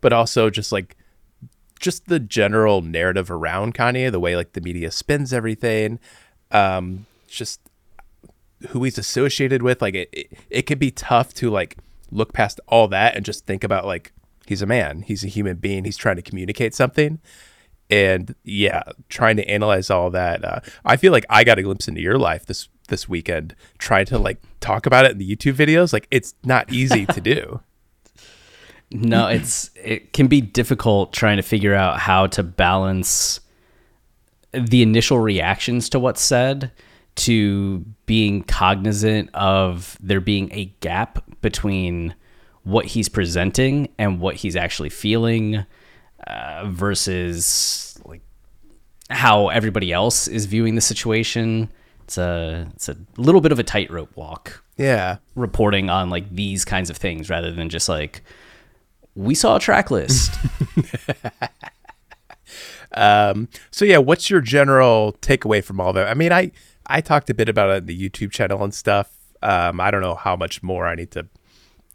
but 0.00 0.12
also 0.12 0.50
just 0.50 0.70
like 0.70 0.96
just 1.82 2.06
the 2.06 2.20
general 2.20 2.80
narrative 2.80 3.30
around 3.30 3.74
kanye 3.74 4.10
the 4.10 4.20
way 4.20 4.34
like 4.36 4.52
the 4.52 4.60
media 4.60 4.90
spins 4.90 5.32
everything 5.32 5.98
um 6.52 7.04
just 7.28 7.60
who 8.68 8.84
he's 8.84 8.96
associated 8.96 9.62
with 9.62 9.82
like 9.82 9.94
it, 9.94 10.08
it, 10.12 10.38
it 10.48 10.62
could 10.62 10.78
be 10.78 10.90
tough 10.90 11.34
to 11.34 11.50
like 11.50 11.76
look 12.10 12.32
past 12.32 12.60
all 12.68 12.88
that 12.88 13.16
and 13.16 13.24
just 13.24 13.44
think 13.46 13.64
about 13.64 13.84
like 13.84 14.12
he's 14.46 14.62
a 14.62 14.66
man 14.66 15.02
he's 15.02 15.24
a 15.24 15.28
human 15.28 15.56
being 15.56 15.84
he's 15.84 15.96
trying 15.96 16.16
to 16.16 16.22
communicate 16.22 16.74
something. 16.74 17.20
And 17.90 18.34
yeah 18.42 18.84
trying 19.10 19.36
to 19.36 19.46
analyze 19.46 19.90
all 19.90 20.08
that 20.10 20.42
uh, 20.42 20.60
i 20.82 20.96
feel 20.96 21.12
like 21.12 21.26
i 21.28 21.44
got 21.44 21.58
a 21.58 21.62
glimpse 21.62 21.88
into 21.88 22.00
your 22.00 22.16
life 22.16 22.46
this 22.46 22.68
this 22.88 23.06
weekend 23.06 23.54
trying 23.76 24.06
to 24.06 24.18
like 24.18 24.40
talk 24.60 24.86
about 24.86 25.04
it 25.04 25.10
in 25.10 25.18
the 25.18 25.36
youtube 25.36 25.54
videos 25.54 25.92
like 25.92 26.08
it's 26.10 26.34
not 26.42 26.72
easy 26.72 27.04
to 27.04 27.20
do 27.32 27.60
No, 28.94 29.28
it's 29.28 29.70
it 29.74 30.12
can 30.12 30.26
be 30.26 30.40
difficult 30.40 31.12
trying 31.12 31.36
to 31.36 31.42
figure 31.42 31.74
out 31.74 31.98
how 31.98 32.26
to 32.28 32.42
balance 32.42 33.40
the 34.52 34.82
initial 34.82 35.18
reactions 35.18 35.88
to 35.90 35.98
what's 35.98 36.20
said 36.20 36.70
to 37.14 37.84
being 38.06 38.42
cognizant 38.42 39.30
of 39.34 39.96
there 40.00 40.20
being 40.20 40.50
a 40.52 40.66
gap 40.80 41.22
between 41.40 42.14
what 42.64 42.86
he's 42.86 43.08
presenting 43.08 43.88
and 43.98 44.20
what 44.20 44.36
he's 44.36 44.56
actually 44.56 44.88
feeling 44.88 45.64
uh, 46.26 46.64
versus 46.68 47.98
like 48.04 48.22
how 49.10 49.48
everybody 49.48 49.92
else 49.92 50.28
is 50.28 50.46
viewing 50.46 50.74
the 50.74 50.80
situation. 50.80 51.70
It's 52.04 52.18
a 52.18 52.68
it's 52.74 52.88
a 52.88 52.96
little 53.16 53.40
bit 53.40 53.52
of 53.52 53.58
a 53.58 53.62
tightrope 53.62 54.16
walk 54.16 54.62
yeah 54.76 55.18
reporting 55.34 55.90
on 55.90 56.10
like 56.10 56.34
these 56.34 56.64
kinds 56.64 56.90
of 56.90 56.96
things 56.96 57.28
rather 57.28 57.52
than 57.52 57.68
just 57.68 57.88
like 57.88 58.22
we 59.14 59.34
saw 59.34 59.56
a 59.56 59.60
track 59.60 59.90
list. 59.90 60.32
Um, 62.94 63.48
so 63.70 63.84
yeah, 63.86 63.96
what's 63.98 64.28
your 64.28 64.40
general 64.42 65.16
takeaway 65.22 65.64
from 65.64 65.80
all 65.80 65.92
that? 65.94 66.08
I 66.08 66.14
mean, 66.14 66.30
I 66.32 66.52
I 66.86 67.00
talked 67.00 67.30
a 67.30 67.34
bit 67.34 67.48
about 67.48 67.70
it 67.70 67.76
in 67.78 67.86
the 67.86 67.98
YouTube 67.98 68.32
channel 68.32 68.62
and 68.62 68.74
stuff. 68.74 69.10
Um, 69.42 69.80
I 69.80 69.90
don't 69.90 70.02
know 70.02 70.14
how 70.14 70.36
much 70.36 70.62
more 70.62 70.86
I 70.86 70.94
need 70.94 71.10
to 71.12 71.26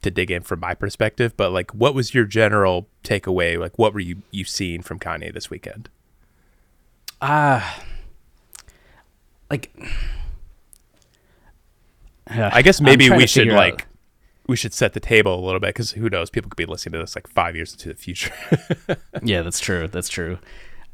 to 0.02 0.10
dig 0.10 0.32
in 0.32 0.42
from 0.42 0.60
my 0.60 0.74
perspective, 0.74 1.38
but 1.38 1.52
like, 1.52 1.70
what 1.72 1.94
was 1.94 2.16
your 2.16 2.26
general 2.26 2.88
takeaway? 3.04 3.60
Like, 3.60 3.78
what 3.78 3.94
were 3.94 4.00
you 4.00 4.24
you 4.32 4.44
seeing 4.44 4.82
from 4.82 4.98
Kanye 5.00 5.32
this 5.34 5.52
weekend? 5.52 5.90
Ah, 7.22 7.84
like 9.52 9.72
I 12.28 12.64
guess 12.64 12.82
maybe 12.82 13.10
we 13.12 13.28
should 13.28 13.42
figure 13.44 13.54
out- 13.54 13.58
like 13.58 13.88
we 14.48 14.56
should 14.56 14.74
set 14.74 14.94
the 14.94 15.00
table 15.00 15.36
a 15.36 15.44
little 15.46 15.60
bit 15.60 15.70
because 15.70 15.92
who 15.92 16.10
knows? 16.10 16.30
People 16.30 16.50
could 16.50 16.58
be 16.58 16.66
listening 16.66 16.94
to 16.94 17.00
this 17.00 17.16
like 17.16 17.28
five 17.28 17.56
years 17.56 17.74
into 17.74 17.90
the 17.90 17.96
future. 17.96 18.34
Yeah, 19.24 19.42
that's 19.42 19.60
true. 19.60 19.88
That's 19.88 20.10
true. 20.10 20.38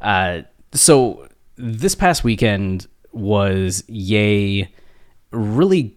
Uh, 0.01 0.43
so 0.71 1.27
this 1.55 1.93
past 1.93 2.23
weekend 2.23 2.87
was 3.11 3.83
Ye 3.87 4.69
really 5.31 5.95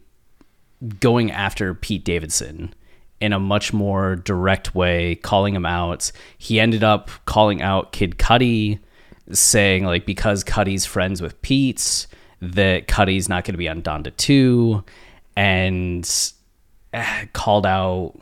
going 1.00 1.30
after 1.30 1.72
Pete 1.72 2.04
Davidson 2.04 2.74
in 3.20 3.32
a 3.32 3.40
much 3.40 3.72
more 3.72 4.16
direct 4.16 4.74
way, 4.74 5.14
calling 5.14 5.54
him 5.54 5.64
out. 5.64 6.10
He 6.36 6.60
ended 6.60 6.84
up 6.84 7.10
calling 7.24 7.62
out 7.62 7.92
Kid 7.92 8.18
Cudi, 8.18 8.80
saying 9.32 9.84
like 9.84 10.04
because 10.04 10.44
Cudi's 10.44 10.84
friends 10.84 11.22
with 11.22 11.40
Pete's 11.42 12.06
that 12.40 12.86
Cudi's 12.86 13.28
not 13.28 13.44
going 13.44 13.54
to 13.54 13.58
be 13.58 13.68
on 13.68 13.82
Donda 13.82 14.14
2, 14.16 14.84
and 15.36 16.04
called 17.32 17.66
out 17.66 18.14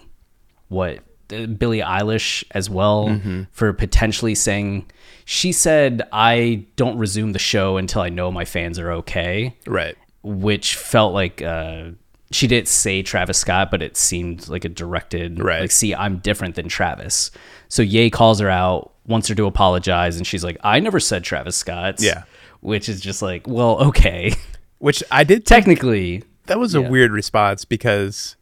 what 0.69 1.01
uh, 1.33 1.47
Billie 1.47 1.81
Eilish 1.81 2.45
as 2.53 2.69
well 2.69 3.21
for 3.53 3.73
potentially 3.73 4.35
saying 4.35 4.91
she 5.25 5.53
said 5.53 6.03
I 6.13 6.67
don't 6.77 6.99
resume 6.99 7.33
the 7.33 7.39
show 7.39 7.77
until 7.77 8.03
I 8.03 8.09
know 8.11 8.31
my 8.31 8.45
fans 8.45 8.79
are 8.79 8.93
okay, 8.93 9.57
right. 9.67 9.97
which 10.23 10.77
felt 10.77 11.15
like 11.15 11.41
uh, 11.41 11.91
she 12.31 12.47
didn't 12.47 12.69
say 12.69 13.03
Travis 13.03 13.39
Scott, 13.39 13.71
but 13.71 13.81
it 13.83 13.97
seemed 13.97 14.49
like 14.49 14.65
a 14.65 14.69
directed 14.69 15.43
Right. 15.43 15.61
like 15.63 15.71
see 15.71 15.95
I'm 15.95 16.19
different 16.19 16.57
than 16.57 16.69
Travis. 16.69 17.31
So 17.69 17.83
Ye 17.83 18.11
calls 18.11 18.39
her 18.41 18.51
out, 18.51 18.93
wants 19.07 19.29
her 19.29 19.35
to 19.35 19.47
apologize, 19.47 20.17
and 20.19 20.27
she's 20.27 20.45
like 20.45 20.59
I 20.63 20.79
never 20.81 21.01
said 21.01 21.25
Travis 21.25 21.57
Scott. 21.57 22.01
Yeah. 22.01 22.25
which 22.61 22.89
is 22.89 23.01
just 23.01 23.23
like 23.23 23.47
well 23.47 23.79
okay, 23.89 24.35
Which 24.79 25.03
I 25.11 25.25
did 25.25 25.47
technically 25.47 26.23
that 26.47 26.59
was 26.59 26.75
a 26.75 26.81
yeah. 26.83 26.89
weird 26.91 27.13
response 27.13 27.65
because 27.65 28.37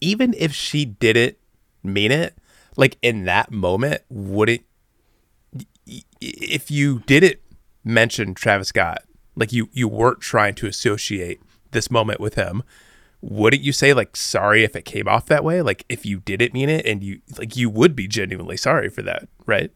even 0.00 0.34
if 0.36 0.52
she 0.52 0.84
didn't 0.84 1.36
mean 1.82 2.12
it, 2.12 2.36
like 2.76 2.96
in 3.02 3.24
that 3.24 3.50
moment, 3.50 4.02
wouldn't 4.08 4.62
if 6.20 6.70
you 6.70 7.00
didn't 7.06 7.38
mention 7.84 8.34
Travis 8.34 8.68
Scott, 8.68 9.02
like 9.36 9.52
you 9.52 9.68
you 9.72 9.88
weren't 9.88 10.20
trying 10.20 10.54
to 10.54 10.66
associate 10.66 11.40
this 11.70 11.90
moment 11.90 12.20
with 12.20 12.34
him, 12.34 12.62
wouldn't 13.20 13.62
you 13.62 13.72
say 13.72 13.92
like 13.92 14.16
sorry 14.16 14.64
if 14.64 14.76
it 14.76 14.84
came 14.84 15.08
off 15.08 15.26
that 15.26 15.44
way? 15.44 15.62
Like 15.62 15.84
if 15.88 16.06
you 16.06 16.20
didn't 16.20 16.52
mean 16.54 16.68
it 16.68 16.86
and 16.86 17.02
you 17.02 17.20
like 17.38 17.56
you 17.56 17.70
would 17.70 17.96
be 17.96 18.06
genuinely 18.06 18.56
sorry 18.56 18.88
for 18.88 19.02
that, 19.02 19.28
right? 19.46 19.70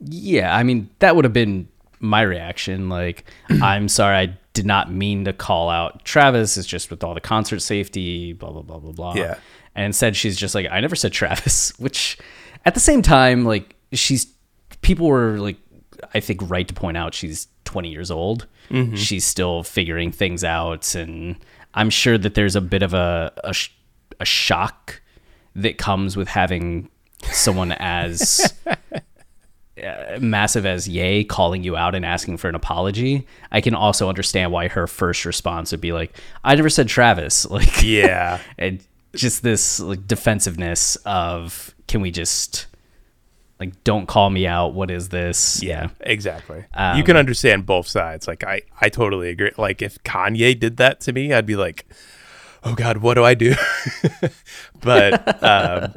Yeah, 0.00 0.54
I 0.54 0.62
mean 0.62 0.90
that 0.98 1.14
would 1.14 1.24
have 1.24 1.32
been 1.32 1.68
my 2.00 2.22
reaction. 2.22 2.88
Like, 2.88 3.24
I'm 3.62 3.88
sorry, 3.88 4.16
I 4.16 4.38
did 4.52 4.66
not 4.66 4.92
mean 4.92 5.24
to 5.24 5.32
call 5.32 5.70
out 5.70 6.04
Travis. 6.04 6.56
It's 6.56 6.66
just 6.66 6.90
with 6.90 7.02
all 7.02 7.14
the 7.14 7.20
concert 7.20 7.60
safety, 7.60 8.32
blah 8.32 8.50
blah 8.50 8.62
blah 8.62 8.78
blah 8.78 8.92
blah. 8.92 9.14
Yeah. 9.14 9.38
and 9.74 9.86
instead 9.86 10.16
she's 10.16 10.36
just 10.36 10.54
like, 10.54 10.66
I 10.70 10.80
never 10.80 10.96
said 10.96 11.12
Travis. 11.12 11.72
Which, 11.78 12.18
at 12.64 12.74
the 12.74 12.80
same 12.80 13.02
time, 13.02 13.44
like 13.44 13.74
she's 13.92 14.26
people 14.82 15.06
were 15.06 15.38
like, 15.38 15.56
I 16.14 16.20
think 16.20 16.40
right 16.50 16.66
to 16.66 16.74
point 16.74 16.96
out 16.96 17.14
she's 17.14 17.48
20 17.64 17.88
years 17.88 18.10
old. 18.10 18.46
Mm-hmm. 18.70 18.96
She's 18.96 19.24
still 19.24 19.62
figuring 19.62 20.12
things 20.12 20.44
out, 20.44 20.94
and 20.94 21.36
I'm 21.74 21.90
sure 21.90 22.18
that 22.18 22.34
there's 22.34 22.56
a 22.56 22.60
bit 22.60 22.82
of 22.82 22.94
a 22.94 23.32
a, 23.44 23.54
a 24.20 24.24
shock 24.24 25.00
that 25.54 25.78
comes 25.78 26.16
with 26.16 26.28
having 26.28 26.88
someone 27.30 27.72
as 27.72 28.54
massive 30.20 30.64
as 30.66 30.88
Ye 30.88 31.24
calling 31.24 31.62
you 31.64 31.76
out 31.76 31.94
and 31.94 32.04
asking 32.04 32.36
for 32.36 32.48
an 32.48 32.54
apology, 32.54 33.26
I 33.50 33.60
can 33.60 33.74
also 33.74 34.08
understand 34.08 34.52
why 34.52 34.68
her 34.68 34.86
first 34.86 35.24
response 35.24 35.72
would 35.72 35.80
be 35.80 35.92
like, 35.92 36.16
"I 36.44 36.54
never 36.54 36.70
said 36.70 36.88
Travis." 36.88 37.46
Like, 37.50 37.82
Yeah. 37.82 38.40
and 38.58 38.84
just 39.14 39.42
this 39.42 39.80
like 39.80 40.06
defensiveness 40.06 40.96
of, 41.04 41.74
"Can 41.86 42.00
we 42.00 42.10
just 42.10 42.66
like 43.60 43.84
don't 43.84 44.06
call 44.06 44.30
me 44.30 44.46
out? 44.46 44.74
What 44.74 44.90
is 44.90 45.08
this?" 45.10 45.62
Yeah, 45.62 45.88
Exactly. 46.00 46.64
Um, 46.74 46.96
you 46.96 47.04
can 47.04 47.16
understand 47.16 47.66
both 47.66 47.86
sides. 47.86 48.26
Like 48.26 48.44
I, 48.44 48.62
I 48.80 48.88
totally 48.88 49.28
agree. 49.30 49.50
Like 49.58 49.82
if 49.82 50.02
Kanye 50.02 50.58
did 50.58 50.76
that 50.78 51.00
to 51.02 51.12
me, 51.12 51.32
I'd 51.32 51.46
be 51.46 51.56
like, 51.56 51.86
"Oh 52.64 52.74
God, 52.74 52.98
what 52.98 53.14
do 53.14 53.24
I 53.24 53.34
do?" 53.34 53.54
but 54.80 55.42
um, 55.42 55.94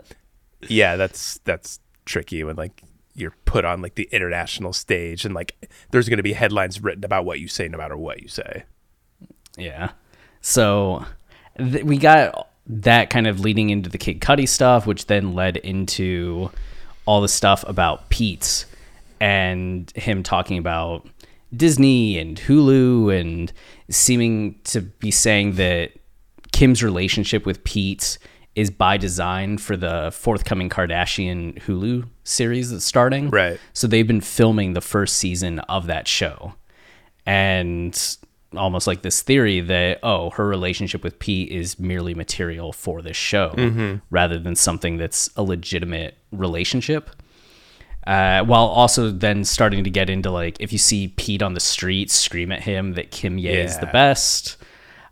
yeah, 0.67 0.95
that's 0.95 1.39
that's 1.45 1.79
tricky 2.05 2.43
when 2.43 2.55
like 2.55 2.83
you're 3.15 3.35
put 3.45 3.65
on 3.65 3.81
like 3.81 3.95
the 3.95 4.07
international 4.11 4.73
stage 4.73 5.25
and 5.25 5.33
like 5.33 5.69
there's 5.91 6.09
going 6.09 6.17
to 6.17 6.23
be 6.23 6.33
headlines 6.33 6.83
written 6.83 7.03
about 7.03 7.25
what 7.25 7.39
you 7.39 7.47
say 7.47 7.67
no 7.67 7.77
matter 7.77 7.97
what 7.97 8.21
you 8.21 8.27
say. 8.27 8.63
yeah. 9.57 9.91
So 10.41 11.05
th- 11.57 11.83
we 11.83 11.97
got 11.97 12.49
that 12.67 13.09
kind 13.09 13.27
of 13.27 13.39
leading 13.39 13.69
into 13.69 13.89
the 13.89 13.97
Kid 13.97 14.19
Cudi 14.19 14.47
stuff, 14.47 14.85
which 14.85 15.07
then 15.07 15.33
led 15.33 15.57
into 15.57 16.51
all 17.05 17.21
the 17.21 17.27
stuff 17.27 17.63
about 17.67 18.09
Pete 18.09 18.65
and 19.19 19.91
him 19.95 20.23
talking 20.23 20.57
about 20.57 21.07
Disney 21.55 22.17
and 22.17 22.37
Hulu 22.37 23.17
and 23.19 23.53
seeming 23.89 24.59
to 24.65 24.81
be 24.81 25.11
saying 25.11 25.53
that 25.53 25.91
Kim's 26.51 26.83
relationship 26.83 27.45
with 27.45 27.63
Pete 27.63 28.17
is 28.55 28.71
by 28.71 28.97
design 28.97 29.57
for 29.57 29.75
the 29.75 30.11
forthcoming 30.13 30.69
Kardashian 30.69 31.61
Hulu 31.63 32.07
series 32.23 32.71
that's 32.71 32.85
starting. 32.85 33.29
Right. 33.29 33.59
So 33.73 33.85
they've 33.87 34.07
been 34.07 34.21
filming 34.21 34.73
the 34.73 34.81
first 34.81 35.17
season 35.17 35.59
of 35.59 35.87
that 35.87 36.07
show. 36.07 36.53
And 37.25 38.17
almost 38.55 38.87
like 38.87 39.01
this 39.01 39.21
theory 39.21 39.59
that, 39.59 39.99
oh, 40.03 40.29
her 40.31 40.47
relationship 40.47 41.03
with 41.03 41.19
Pete 41.19 41.51
is 41.51 41.79
merely 41.79 42.13
material 42.13 42.71
for 42.71 43.01
this 43.01 43.17
show 43.17 43.53
rather 44.09 44.39
than 44.39 44.55
something 44.55 44.97
that's 44.97 45.29
a 45.35 45.43
legitimate 45.43 46.17
relationship. 46.31 47.09
Uh, 48.07 48.43
while 48.43 48.67
also 48.67 49.09
then 49.09 49.43
starting 49.43 49.83
to 49.83 49.89
get 49.89 50.11
into 50.11 50.29
like 50.29 50.57
if 50.59 50.71
you 50.71 50.77
see 50.77 51.07
Pete 51.07 51.41
on 51.41 51.55
the 51.55 51.59
street, 51.59 52.11
scream 52.11 52.51
at 52.51 52.61
him 52.61 52.93
that 52.93 53.09
Kim 53.09 53.39
Ye 53.39 53.49
is 53.49 53.79
the 53.79 53.87
best. 53.87 54.57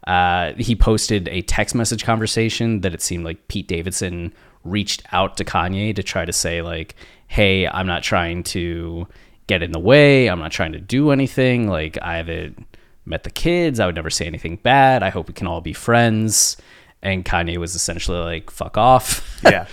Uh, 0.08 0.54
he 0.58 0.76
posted 0.76 1.28
a 1.30 1.42
text 1.44 1.76
message 1.76 2.04
conversation 2.04 2.82
that 2.82 2.94
it 2.94 3.02
seemed 3.02 3.24
like 3.24 3.48
Pete 3.48 3.68
Davidson 3.68 4.34
reached 4.64 5.04
out 5.12 5.38
to 5.38 5.46
Kanye 5.46 5.96
to 5.96 6.04
try 6.04 6.26
to 6.26 6.34
say 6.34 6.62
like, 6.62 6.96
"Hey, 7.28 7.68
I'm 7.68 7.88
not 7.88 8.04
trying 8.04 8.44
to 8.44 9.08
get 9.48 9.64
in 9.64 9.72
the 9.72 9.80
way. 9.80 10.28
I'm 10.28 10.40
not 10.40 10.52
trying 10.52 10.74
to 10.74 10.80
do 10.80 11.12
anything. 11.12 11.68
Like 11.68 11.98
I 12.02 12.18
haven't 12.18 12.66
met 13.06 13.24
the 13.24 13.30
kids. 13.30 13.80
I 13.80 13.86
would 13.86 13.96
never 13.96 14.10
say 14.10 14.26
anything 14.26 14.58
bad. 14.58 15.04
I 15.04 15.10
hope 15.10 15.28
we 15.28 15.34
can 15.34 15.48
all 15.48 15.62
be 15.62 15.74
friends." 15.74 16.58
And 17.02 17.26
Kanye 17.26 17.58
was 17.58 17.76
essentially 17.76 18.20
like, 18.20 18.50
"Fuck 18.52 18.78
off." 18.78 19.30
Yeah. 19.50 19.68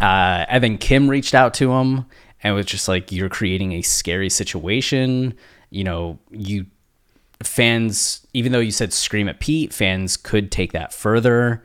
Uh, 0.00 0.44
and 0.48 0.62
then 0.64 0.78
Kim 0.78 1.08
reached 1.08 1.34
out 1.34 1.54
to 1.54 1.72
him 1.72 2.06
and 2.42 2.54
was 2.54 2.66
just 2.66 2.88
like, 2.88 3.12
"You're 3.12 3.28
creating 3.28 3.72
a 3.72 3.82
scary 3.82 4.30
situation. 4.30 5.34
You 5.70 5.84
know, 5.84 6.18
you 6.30 6.66
fans, 7.46 8.26
even 8.32 8.52
though 8.52 8.60
you 8.60 8.70
said 8.70 8.92
scream 8.92 9.28
at 9.28 9.40
Pete, 9.40 9.72
fans 9.72 10.16
could 10.16 10.50
take 10.50 10.72
that 10.72 10.92
further." 10.92 11.62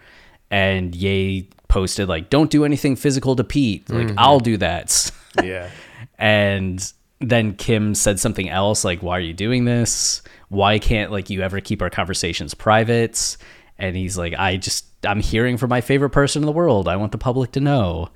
And 0.49 0.95
Ye 0.95 1.49
posted 1.67 2.07
like, 2.07 2.29
"Don't 2.29 2.49
do 2.49 2.65
anything 2.65 2.95
physical 2.95 3.35
to 3.35 3.43
Pete. 3.43 3.89
Like, 3.89 4.07
mm-hmm. 4.07 4.19
I'll 4.19 4.39
do 4.39 4.57
that." 4.57 5.11
yeah. 5.43 5.69
and 6.17 6.93
then 7.19 7.55
Kim 7.55 7.95
said 7.95 8.19
something 8.19 8.49
else 8.49 8.83
like, 8.83 9.01
"Why 9.01 9.17
are 9.17 9.21
you 9.21 9.33
doing 9.33 9.65
this? 9.65 10.21
Why 10.49 10.79
can't 10.79 11.11
like 11.11 11.29
you 11.29 11.41
ever 11.41 11.59
keep 11.59 11.81
our 11.81 11.89
conversations 11.89 12.53
private?" 12.53 13.37
And 13.77 13.95
he's 13.95 14.17
like, 14.17 14.33
"I 14.37 14.57
just 14.57 14.85
I'm 15.05 15.19
hearing 15.19 15.57
from 15.57 15.69
my 15.69 15.81
favorite 15.81 16.11
person 16.11 16.41
in 16.41 16.45
the 16.45 16.51
world. 16.51 16.87
I 16.87 16.95
want 16.95 17.11
the 17.11 17.17
public 17.17 17.51
to 17.53 17.59
know." 17.59 18.09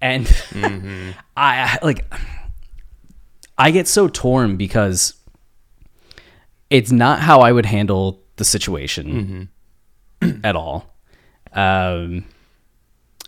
And 0.00 0.26
mm-hmm. 0.26 1.10
I 1.36 1.78
like 1.82 2.04
I 3.58 3.70
get 3.70 3.88
so 3.88 4.08
torn 4.08 4.56
because 4.56 5.14
it's 6.70 6.90
not 6.92 7.20
how 7.20 7.40
I 7.40 7.52
would 7.52 7.66
handle 7.66 8.22
the 8.36 8.44
situation 8.44 9.48
at 10.44 10.56
all. 10.56 10.94
Um, 11.52 12.24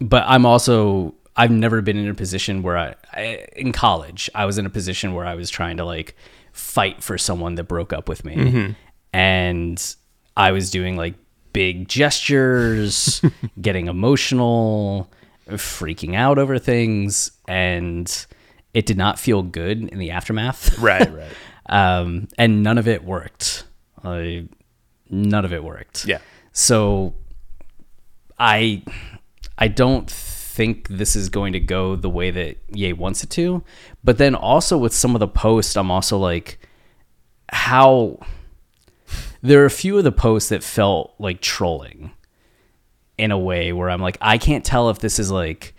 but 0.01 0.25
I'm 0.27 0.45
also 0.47 1.15
I've 1.37 1.51
never 1.51 1.81
been 1.83 1.97
in 1.97 2.09
a 2.09 2.15
position 2.15 2.63
where 2.63 2.77
I, 2.77 2.95
I 3.13 3.47
in 3.57 3.73
college 3.73 4.29
I 4.35 4.45
was 4.45 4.59
in 4.59 4.67
a 4.67 4.71
position 4.71 5.15
where 5.15 5.25
I 5.27 5.35
was 5.35 5.51
trying 5.51 5.77
to 5.79 5.85
like 5.85 6.17
fight 6.53 7.03
for 7.03 7.17
someone 7.19 7.55
that 7.57 7.65
broke 7.65 7.93
up 7.93 8.09
with 8.09 8.25
me, 8.25 8.75
and 9.13 9.95
I 10.37 10.53
was 10.53 10.71
doing 10.71 10.97
like 10.97 11.15
big 11.53 11.89
gestures, 11.89 13.23
getting 13.61 13.87
emotional, 13.89 15.11
freaking 15.49 16.15
out 16.15 16.39
over 16.39 16.59
things, 16.59 17.31
and 17.47 18.27
it 18.75 18.87
did 18.87 18.97
not 18.99 19.19
feel 19.19 19.43
good 19.43 19.89
in 19.89 19.99
the 19.99 20.11
aftermath. 20.11 20.79
Right. 20.79 21.11
Right. 21.13 21.33
Um, 21.69 22.29
and 22.39 22.63
none 22.63 22.79
of 22.79 22.89
it 22.89 23.05
worked. 23.05 23.65
I, 24.05 24.49
none 25.11 25.45
of 25.45 25.53
it 25.53 25.63
worked. 25.63 26.07
Yeah. 26.07 26.19
So 26.53 27.15
I 28.39 28.83
I 29.59 29.69
don't 29.69 30.11
think 30.11 30.89
this 30.89 31.15
is 31.15 31.29
going 31.29 31.53
to 31.53 31.61
go 31.61 31.97
the 31.97 32.11
way 32.11 32.31
that 32.31 32.57
Ye 32.73 32.93
wants 32.93 33.23
it 33.23 33.31
to. 33.31 33.63
But 34.03 34.19
then 34.19 34.35
also 34.35 34.77
with 34.77 34.93
some 34.93 35.15
of 35.15 35.21
the 35.21 35.29
posts, 35.29 35.77
I'm 35.77 35.91
also 35.91 36.19
like, 36.19 36.59
how 37.53 38.19
there 39.43 39.63
are 39.63 39.67
a 39.67 39.71
few 39.71 39.99
of 39.99 40.05
the 40.05 40.13
posts 40.13 40.49
that 40.49 40.63
felt 40.65 41.15
like 41.19 41.41
trolling. 41.41 42.11
in 43.19 43.33
a 43.33 43.39
way 43.39 43.73
where 43.73 43.91
I'm 43.91 44.01
like, 44.01 44.17
I 44.21 44.39
can't 44.39 44.65
tell 44.65 44.91
if 44.91 45.01
this 45.01 45.19
is 45.19 45.31
like 45.31 45.75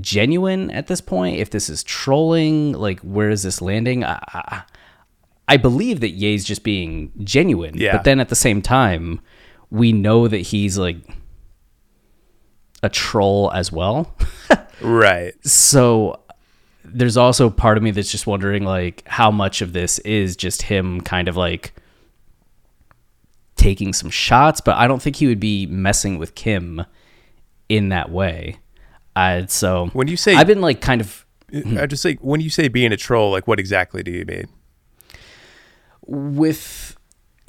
genuine 0.00 0.70
at 0.70 0.86
this 0.86 1.00
point, 1.00 1.38
if 1.38 1.50
this 1.50 1.68
is 1.68 1.84
trolling. 1.84 2.72
Like, 2.72 3.00
where 3.00 3.30
is 3.30 3.42
this 3.42 3.60
landing? 3.60 4.02
I, 4.02 4.18
I, 4.28 4.62
I 5.50 5.56
believe 5.58 6.00
that 6.00 6.10
Ye's 6.10 6.44
just 6.44 6.62
being 6.62 7.12
genuine, 7.24 7.74
Yeah. 7.76 7.92
but 7.96 8.04
then 8.04 8.20
at 8.20 8.28
the 8.30 8.34
same 8.36 8.62
time, 8.62 9.20
we 9.70 9.92
know 9.92 10.28
that 10.28 10.38
he's 10.38 10.78
like 10.78 10.96
a 12.82 12.88
troll 12.88 13.50
as 13.52 13.70
well. 13.72 14.14
Right. 14.82 15.34
so 15.46 16.20
there's 16.84 17.18
also 17.18 17.50
part 17.50 17.76
of 17.76 17.82
me 17.82 17.90
that's 17.90 18.10
just 18.10 18.26
wondering 18.26 18.64
like 18.64 19.02
how 19.06 19.30
much 19.30 19.60
of 19.60 19.74
this 19.74 19.98
is 20.00 20.36
just 20.36 20.62
him 20.62 21.02
kind 21.02 21.28
of 21.28 21.36
like 21.36 21.74
taking 23.56 23.92
some 23.92 24.08
shots 24.08 24.62
but 24.62 24.76
i 24.76 24.86
don't 24.88 25.02
think 25.02 25.16
he 25.16 25.26
would 25.26 25.38
be 25.38 25.66
messing 25.66 26.16
with 26.18 26.34
kim 26.34 26.82
in 27.68 27.90
that 27.90 28.10
way 28.10 28.56
uh, 29.16 29.44
so 29.46 29.88
When 29.92 30.08
you 30.08 30.16
say- 30.16 30.34
i've 30.34 30.46
been 30.46 30.62
like 30.62 30.80
kind 30.80 31.02
of 31.02 31.26
I 31.76 31.84
just 31.86 32.04
like 32.06 32.18
when 32.20 32.40
you 32.40 32.48
say 32.48 32.68
being 32.68 32.92
a 32.92 32.96
troll, 32.96 33.32
like 33.32 33.46
what 33.48 33.58
exactly 33.60 34.02
do 34.04 34.12
you 34.12 34.24
mean? 34.24 34.44
With 36.10 36.96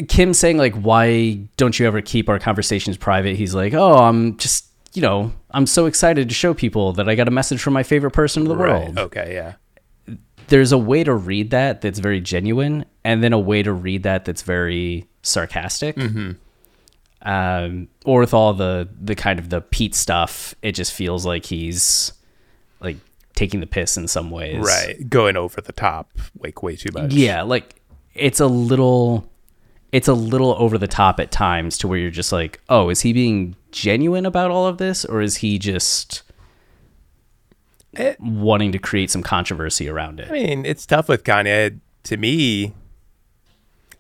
kim 0.08 0.34
saying 0.34 0.58
like 0.58 0.74
why 0.76 1.34
don't 1.58 1.78
you 1.80 1.86
ever 1.86 2.02
keep 2.02 2.30
our 2.30 2.40
conversations 2.40 2.96
private 2.98 3.36
he's 3.36 3.54
like 3.54 3.74
oh 3.74 3.98
i'm 3.98 4.36
just 4.38 4.66
you 4.94 5.02
know 5.02 5.32
i'm 5.52 5.68
so 5.68 5.86
excited 5.86 6.28
to 6.30 6.34
show 6.34 6.54
people 6.54 6.94
that 6.94 7.08
i 7.10 7.14
got 7.16 7.28
a 7.28 7.32
message 7.32 7.62
from 7.62 7.74
my 7.74 7.84
favorite 7.84 8.12
person 8.12 8.44
in 8.44 8.48
the 8.50 8.56
world 8.56 8.98
Okay. 8.98 9.34
Yeah. 9.34 10.16
there's 10.48 10.72
a 10.72 10.78
way 10.78 11.04
to 11.04 11.14
read 11.14 11.50
that 11.52 11.82
that's 11.82 12.00
very 12.00 12.20
genuine, 12.22 12.86
and 13.04 13.24
then 13.24 13.32
a 13.34 13.40
way 13.40 13.62
to 13.64 13.72
read 13.74 14.04
that 14.04 14.26
that's 14.26 14.42
very 14.42 15.08
sarcastic. 15.24 15.98
Um, 17.24 17.88
or 18.06 18.22
with 18.22 18.34
all 18.34 18.54
the 18.54 18.90
the 19.00 19.14
kind 19.16 19.38
of 19.40 19.50
the 19.50 19.62
Pete 19.62 19.94
stuff, 19.94 20.56
it 20.64 20.72
just 20.74 20.92
feels 20.94 21.26
like 21.26 21.46
he's 21.46 22.14
like 22.80 22.98
taking 23.36 23.60
the 23.60 23.68
piss 23.68 23.96
in 23.96 24.08
some 24.08 24.32
ways. 24.32 24.58
Right. 24.66 25.08
Going 25.08 25.38
over 25.38 25.62
the 25.62 25.72
top, 25.74 26.12
like 26.40 26.64
way 26.64 26.76
too 26.76 26.90
much. 26.94 27.14
Yeah, 27.14 27.44
like 27.44 27.81
it's 28.14 28.40
a 28.40 28.48
little 28.48 29.28
it's 29.92 30.08
a 30.08 30.14
little 30.14 30.56
over 30.58 30.78
the 30.78 30.88
top 30.88 31.20
at 31.20 31.32
times 31.32 31.78
to 31.80 31.88
where 31.88 31.98
you're 32.00 32.10
just 32.12 32.32
like, 32.32 32.62
"Oh, 32.70 32.90
is 32.90 33.02
he 33.02 33.12
being 33.14 33.56
genuine 33.72 34.26
about 34.26 34.50
all 34.52 34.66
of 34.68 34.78
this 34.78 35.04
or 35.06 35.22
is 35.22 35.38
he 35.38 35.60
just 35.60 36.24
Eh. 37.98 38.16
wanting 38.20 38.72
to 38.72 38.80
create 38.80 39.12
some 39.12 39.22
controversy 39.24 39.90
around 39.90 40.20
it?" 40.22 40.30
I 40.30 40.34
mean, 40.34 40.66
it's 40.66 40.86
tough 40.86 41.10
with 41.10 41.24
Kanye. 41.24 41.80
To 42.04 42.18
me, 42.18 42.74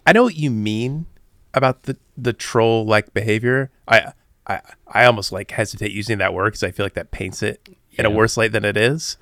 I 0.07 0.13
know 0.13 0.23
what 0.23 0.35
you 0.35 0.49
mean 0.49 1.05
about 1.53 1.83
the 1.83 1.97
the 2.17 2.33
troll 2.33 2.85
like 2.85 3.13
behavior. 3.13 3.69
I 3.87 4.13
I 4.47 4.61
I 4.87 5.05
almost 5.05 5.31
like 5.31 5.51
hesitate 5.51 5.91
using 5.91 6.17
that 6.19 6.33
word 6.33 6.51
because 6.51 6.63
I 6.63 6.71
feel 6.71 6.85
like 6.85 6.93
that 6.93 7.11
paints 7.11 7.43
it 7.43 7.67
in 7.97 8.05
a 8.05 8.09
worse 8.09 8.37
light 8.37 8.53
than 8.53 8.63
it 8.65 8.77
is. 8.77 9.17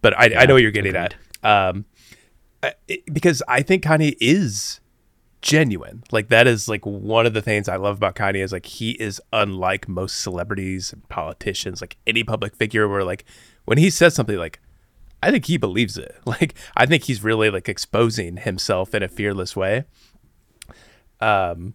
But 0.00 0.16
I 0.18 0.42
I 0.42 0.46
know 0.46 0.54
what 0.54 0.62
you're 0.62 0.70
getting 0.70 0.96
at. 0.96 1.14
Um, 1.42 1.84
because 3.12 3.42
I 3.48 3.62
think 3.62 3.82
Kanye 3.84 4.16
is 4.20 4.80
genuine. 5.40 6.04
Like 6.12 6.28
that 6.28 6.46
is 6.46 6.68
like 6.68 6.84
one 6.86 7.26
of 7.26 7.34
the 7.34 7.42
things 7.42 7.68
I 7.68 7.76
love 7.76 7.96
about 7.96 8.14
Kanye 8.14 8.42
is 8.44 8.52
like 8.52 8.66
he 8.66 8.92
is 8.92 9.20
unlike 9.32 9.88
most 9.88 10.20
celebrities 10.20 10.92
and 10.92 11.06
politicians, 11.08 11.80
like 11.80 11.96
any 12.06 12.22
public 12.24 12.54
figure 12.56 12.88
where 12.88 13.04
like 13.04 13.24
when 13.64 13.78
he 13.78 13.90
says 13.90 14.14
something 14.14 14.36
like 14.36 14.60
I 15.24 15.30
think 15.30 15.46
he 15.46 15.56
believes 15.56 15.96
it. 15.98 16.16
Like 16.26 16.54
I 16.76 16.86
think 16.86 17.04
he's 17.04 17.22
really 17.24 17.50
like 17.50 17.68
exposing 17.68 18.38
himself 18.38 18.94
in 18.94 19.02
a 19.02 19.08
fearless 19.08 19.56
way. 19.56 19.84
Um 21.20 21.74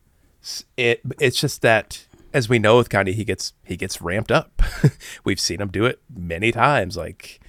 it 0.77 1.01
it's 1.19 1.39
just 1.39 1.61
that 1.61 2.05
as 2.33 2.47
we 2.47 2.59
know 2.59 2.77
with 2.77 2.89
Kanye 2.89 3.13
he 3.13 3.25
gets 3.25 3.53
he 3.65 3.75
gets 3.75 4.01
ramped 4.01 4.31
up. 4.31 4.61
We've 5.25 5.39
seen 5.39 5.59
him 5.61 5.69
do 5.69 5.85
it 5.85 5.99
many 6.15 6.51
times 6.51 6.95
like 6.95 7.39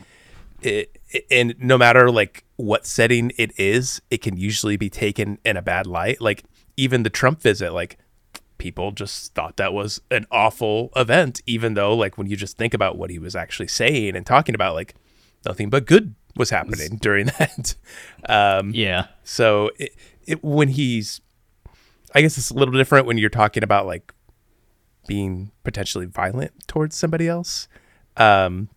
it, 0.63 0.99
it- 1.11 1.27
and 1.31 1.55
no 1.59 1.79
matter 1.79 2.11
like 2.11 2.45
what 2.59 2.85
setting 2.87 3.31
it 3.39 3.53
is, 3.59 4.03
it 4.11 4.19
can 4.21 4.37
usually 4.37 4.77
be 4.77 4.91
taken 4.91 5.39
in 5.45 5.57
a 5.57 5.63
bad 5.63 5.87
light. 5.87 6.21
Like 6.21 6.45
even 6.77 7.05
the 7.05 7.11
Trump 7.11 7.41
visit, 7.41 7.73
like 7.73 7.99
people 8.59 8.91
just 8.91 9.33
thought 9.35 9.57
that 9.59 9.73
was 9.73 10.01
an 10.11 10.27
awful 10.33 10.91
event, 10.97 11.41
even 11.47 11.75
though 11.75 11.95
like 11.95 12.19
when 12.19 12.27
you 12.27 12.37
just 12.37 12.57
think 12.59 12.75
about 12.75 12.99
what 12.99 13.11
he 13.11 13.19
was 13.21 13.37
actually 13.37 13.69
saying 13.69 14.17
and 14.17 14.27
talking 14.27 14.57
about, 14.57 14.75
like 14.75 14.95
nothing 15.47 15.71
but 15.71 15.87
good 15.87 16.15
was 16.37 16.51
happening 16.51 16.97
during 17.01 17.27
that. 17.39 17.77
Um, 18.29 18.73
Yeah. 18.75 19.07
so 19.23 19.71
it, 19.79 19.95
it 20.27 20.43
when 20.43 20.69
he's, 20.69 21.21
I 22.15 22.21
guess 22.23 22.37
it's 22.39 22.51
a 22.51 22.55
little 22.55 22.75
different 22.75 23.07
when 23.07 23.19
you're 23.19 23.31
talking 23.31 23.63
about 23.63 23.87
like 23.87 24.13
being 25.07 25.53
potentially 25.63 26.07
violent 26.07 26.67
towards 26.67 26.97
somebody 26.97 27.29
else. 27.29 27.69
Um, 28.17 28.69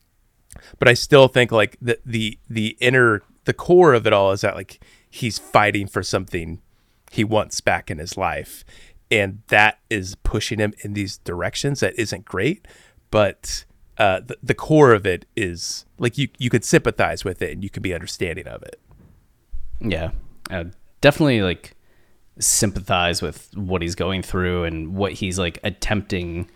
but 0.77 0.88
I 0.88 0.93
still 0.93 1.27
think 1.27 1.51
like 1.51 1.77
the 1.82 1.97
the 2.05 2.38
the 2.49 2.77
inner 2.79 3.23
the 3.45 3.53
core 3.53 3.93
of 3.93 4.05
it 4.07 4.13
all 4.13 4.31
is 4.31 4.41
that 4.41 4.55
like 4.55 4.83
he's 5.09 5.39
fighting 5.39 5.87
for 5.87 6.03
something 6.03 6.61
he 7.11 7.23
wants 7.23 7.61
back 7.61 7.91
in 7.91 7.97
his 7.97 8.17
life, 8.17 8.63
and 9.09 9.41
that 9.47 9.79
is 9.89 10.15
pushing 10.15 10.59
him 10.59 10.73
in 10.81 10.93
these 10.93 11.17
directions 11.19 11.79
that 11.81 11.97
isn't 11.99 12.25
great, 12.25 12.67
but. 13.09 13.65
Uh, 13.97 14.19
the, 14.21 14.37
the 14.41 14.55
core 14.55 14.93
of 14.93 15.05
it 15.05 15.27
is 15.35 15.85
like 15.99 16.17
you 16.17 16.27
you 16.39 16.49
could 16.49 16.63
sympathize 16.65 17.23
with 17.23 17.39
it 17.39 17.51
and 17.51 17.63
you 17.63 17.69
could 17.69 17.83
be 17.83 17.93
understanding 17.93 18.47
of 18.47 18.63
it. 18.63 18.79
Yeah, 19.79 20.11
uh, 20.49 20.63
definitely 21.01 21.41
like 21.41 21.75
sympathize 22.39 23.21
with 23.21 23.49
what 23.55 23.81
he's 23.81 23.95
going 23.95 24.21
through 24.21 24.63
and 24.63 24.95
what 24.95 25.13
he's 25.13 25.37
like 25.37 25.59
attempting 25.63 26.49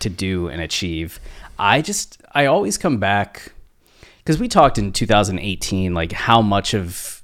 to 0.00 0.08
do 0.08 0.48
and 0.48 0.60
achieve. 0.60 1.20
I 1.58 1.82
just 1.82 2.20
I 2.32 2.46
always 2.46 2.78
come 2.78 2.98
back 2.98 3.52
because 4.28 4.38
we 4.38 4.46
talked 4.46 4.76
in 4.76 4.92
2018 4.92 5.94
like 5.94 6.12
how 6.12 6.42
much 6.42 6.74
of 6.74 7.22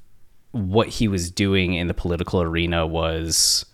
what 0.52 0.88
he 0.88 1.06
was 1.06 1.30
doing 1.30 1.74
in 1.74 1.86
the 1.86 1.92
political 1.92 2.40
arena 2.40 2.86
was 2.86 3.66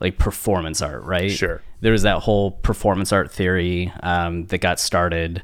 like 0.00 0.16
performance 0.16 0.80
art, 0.80 1.02
right? 1.04 1.30
Sure. 1.30 1.60
There 1.82 1.92
was 1.92 2.00
that 2.04 2.20
whole 2.20 2.52
performance 2.52 3.12
art 3.12 3.30
theory 3.30 3.92
um, 4.02 4.46
that 4.46 4.62
got 4.62 4.80
started, 4.80 5.42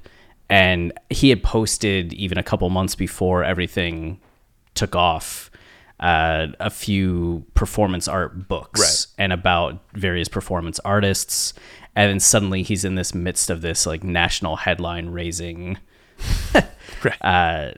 and 0.49 0.91
he 1.11 1.29
had 1.29 1.43
posted 1.43 2.15
even 2.15 2.39
a 2.39 2.43
couple 2.43 2.71
months 2.71 2.95
before 2.95 3.45
everything 3.45 4.21
took 4.75 4.97
off 4.97 5.51
uh, 6.01 6.47
a 6.61 6.71
few 6.71 7.45
performance 7.53 8.09
art 8.09 8.49
books 8.49 8.81
Right. 8.81 9.23
and 9.23 9.35
about 9.35 9.83
various 9.93 10.29
performance 10.29 10.81
artists, 10.81 11.53
and 11.95 12.09
then 12.09 12.21
suddenly 12.21 12.63
he's 12.63 12.87
in 12.87 12.95
this 12.95 13.15
midst 13.15 13.51
of 13.51 13.61
this 13.61 13.85
like 13.85 14.03
national 14.03 14.57
headline 14.57 15.11
raising 15.11 15.77
Right. 17.05 17.23
Uh, 17.23 17.73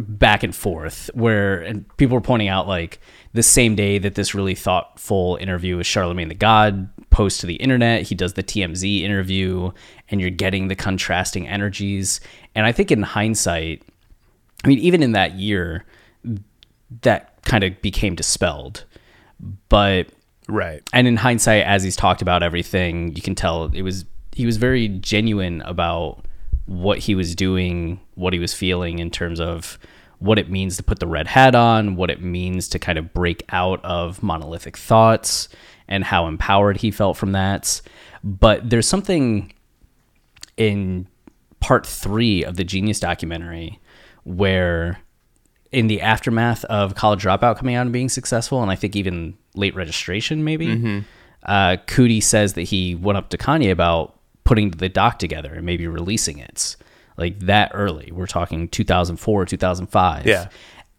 back 0.00 0.42
and 0.42 0.54
forth 0.54 1.10
where 1.14 1.60
and 1.60 1.84
people 1.96 2.14
were 2.14 2.22
pointing 2.22 2.48
out 2.48 2.66
like 2.66 3.00
the 3.32 3.42
same 3.42 3.74
day 3.74 3.98
that 3.98 4.14
this 4.14 4.34
really 4.34 4.54
thoughtful 4.54 5.36
interview 5.40 5.76
with 5.76 5.86
Charlemagne 5.86 6.28
the 6.28 6.34
God 6.34 6.88
posts 7.10 7.40
to 7.40 7.46
the 7.46 7.56
internet, 7.56 8.02
he 8.02 8.14
does 8.14 8.34
the 8.34 8.42
TMZ 8.42 9.02
interview 9.02 9.72
and 10.10 10.20
you're 10.20 10.30
getting 10.30 10.68
the 10.68 10.74
contrasting 10.74 11.48
energies. 11.48 12.20
And 12.54 12.66
I 12.66 12.72
think 12.72 12.90
in 12.90 13.02
hindsight, 13.02 13.82
I 14.64 14.68
mean, 14.68 14.78
even 14.78 15.02
in 15.02 15.12
that 15.12 15.34
year, 15.34 15.84
that 17.02 17.42
kind 17.42 17.64
of 17.64 17.80
became 17.80 18.14
dispelled. 18.14 18.84
But 19.68 20.08
right. 20.48 20.82
and 20.92 21.06
in 21.06 21.16
hindsight 21.16 21.64
as 21.64 21.82
he's 21.82 21.96
talked 21.96 22.22
about 22.22 22.42
everything 22.42 23.14
you 23.14 23.22
can 23.22 23.34
tell 23.34 23.64
it 23.64 23.82
was 23.82 24.06
he 24.32 24.46
was 24.46 24.56
very 24.56 24.88
genuine 24.88 25.62
about 25.62 26.24
what 26.66 26.98
he 26.98 27.14
was 27.14 27.34
doing 27.34 28.00
what 28.14 28.32
he 28.32 28.38
was 28.38 28.52
feeling 28.52 28.98
in 28.98 29.10
terms 29.10 29.40
of 29.40 29.78
what 30.18 30.38
it 30.38 30.50
means 30.50 30.76
to 30.76 30.82
put 30.82 30.98
the 30.98 31.06
red 31.06 31.26
hat 31.26 31.54
on 31.54 31.96
what 31.96 32.10
it 32.10 32.22
means 32.22 32.68
to 32.68 32.78
kind 32.78 32.98
of 32.98 33.12
break 33.12 33.44
out 33.50 33.84
of 33.84 34.22
monolithic 34.22 34.76
thoughts 34.76 35.48
and 35.88 36.04
how 36.04 36.26
empowered 36.26 36.78
he 36.78 36.90
felt 36.90 37.16
from 37.16 37.32
that. 37.32 37.80
But 38.24 38.68
there's 38.68 38.88
something 38.88 39.52
in 40.56 41.06
part 41.60 41.86
three 41.86 42.44
of 42.44 42.56
the 42.56 42.64
jeen-yuhs 42.64 43.00
documentary 43.00 43.78
where 44.24 44.98
in 45.70 45.86
the 45.86 46.00
aftermath 46.00 46.64
of 46.64 46.94
college 46.94 47.22
dropout 47.22 47.56
coming 47.58 47.74
out 47.74 47.82
and 47.82 47.92
being 47.92 48.08
successful 48.08 48.62
and 48.62 48.70
i 48.70 48.74
think 48.74 48.94
even 48.94 49.36
late 49.54 49.74
registration 49.74 50.44
maybe 50.44 50.66
uh, 51.44 51.76
coodie 51.86 52.22
says 52.22 52.54
that 52.54 52.62
he 52.62 52.94
went 52.94 53.16
up 53.16 53.28
to 53.30 53.38
kanye 53.38 53.70
about 53.70 54.15
putting 54.46 54.70
the 54.70 54.88
doc 54.88 55.18
together 55.18 55.52
and 55.54 55.66
maybe 55.66 55.86
releasing 55.86 56.38
it 56.38 56.76
like 57.16 57.38
that 57.40 57.70
early 57.74 58.10
we're 58.12 58.26
talking 58.26 58.68
2004 58.68 59.44
2005 59.46 60.26
Yeah. 60.26 60.48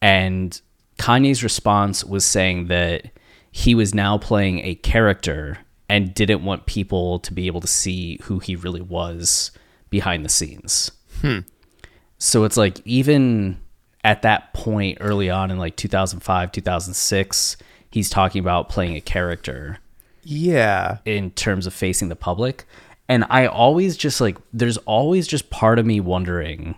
and 0.01 0.59
kanye's 0.99 1.43
response 1.43 2.03
was 2.03 2.25
saying 2.25 2.67
that 2.67 3.09
he 3.51 3.73
was 3.73 3.95
now 3.95 4.17
playing 4.17 4.59
a 4.59 4.75
character 4.75 5.57
and 5.89 6.13
didn't 6.13 6.43
want 6.43 6.65
people 6.65 7.19
to 7.19 7.33
be 7.33 7.47
able 7.47 7.61
to 7.61 7.67
see 7.67 8.19
who 8.23 8.39
he 8.39 8.55
really 8.55 8.81
was 8.81 9.51
behind 9.89 10.25
the 10.25 10.29
scenes 10.29 10.91
hmm. 11.21 11.39
so 12.17 12.43
it's 12.43 12.57
like 12.57 12.81
even 12.85 13.57
at 14.03 14.21
that 14.21 14.53
point 14.53 14.97
early 15.01 15.29
on 15.29 15.51
in 15.51 15.57
like 15.57 15.75
2005, 15.75 16.51
2006, 16.53 17.57
he's 17.91 18.09
talking 18.09 18.39
about 18.39 18.69
playing 18.69 18.95
a 18.95 19.01
character 19.01 19.79
Yeah. 20.23 20.99
in 21.03 21.31
terms 21.31 21.67
of 21.67 21.73
facing 21.73 22.07
the 22.07 22.15
public. 22.15 22.65
And 23.09 23.25
I 23.29 23.47
always 23.47 23.95
just 23.97 24.19
like 24.19 24.37
there's 24.53 24.77
always 24.79 25.27
just 25.27 25.49
part 25.49 25.79
of 25.79 25.85
me 25.85 25.99
wondering 25.99 26.75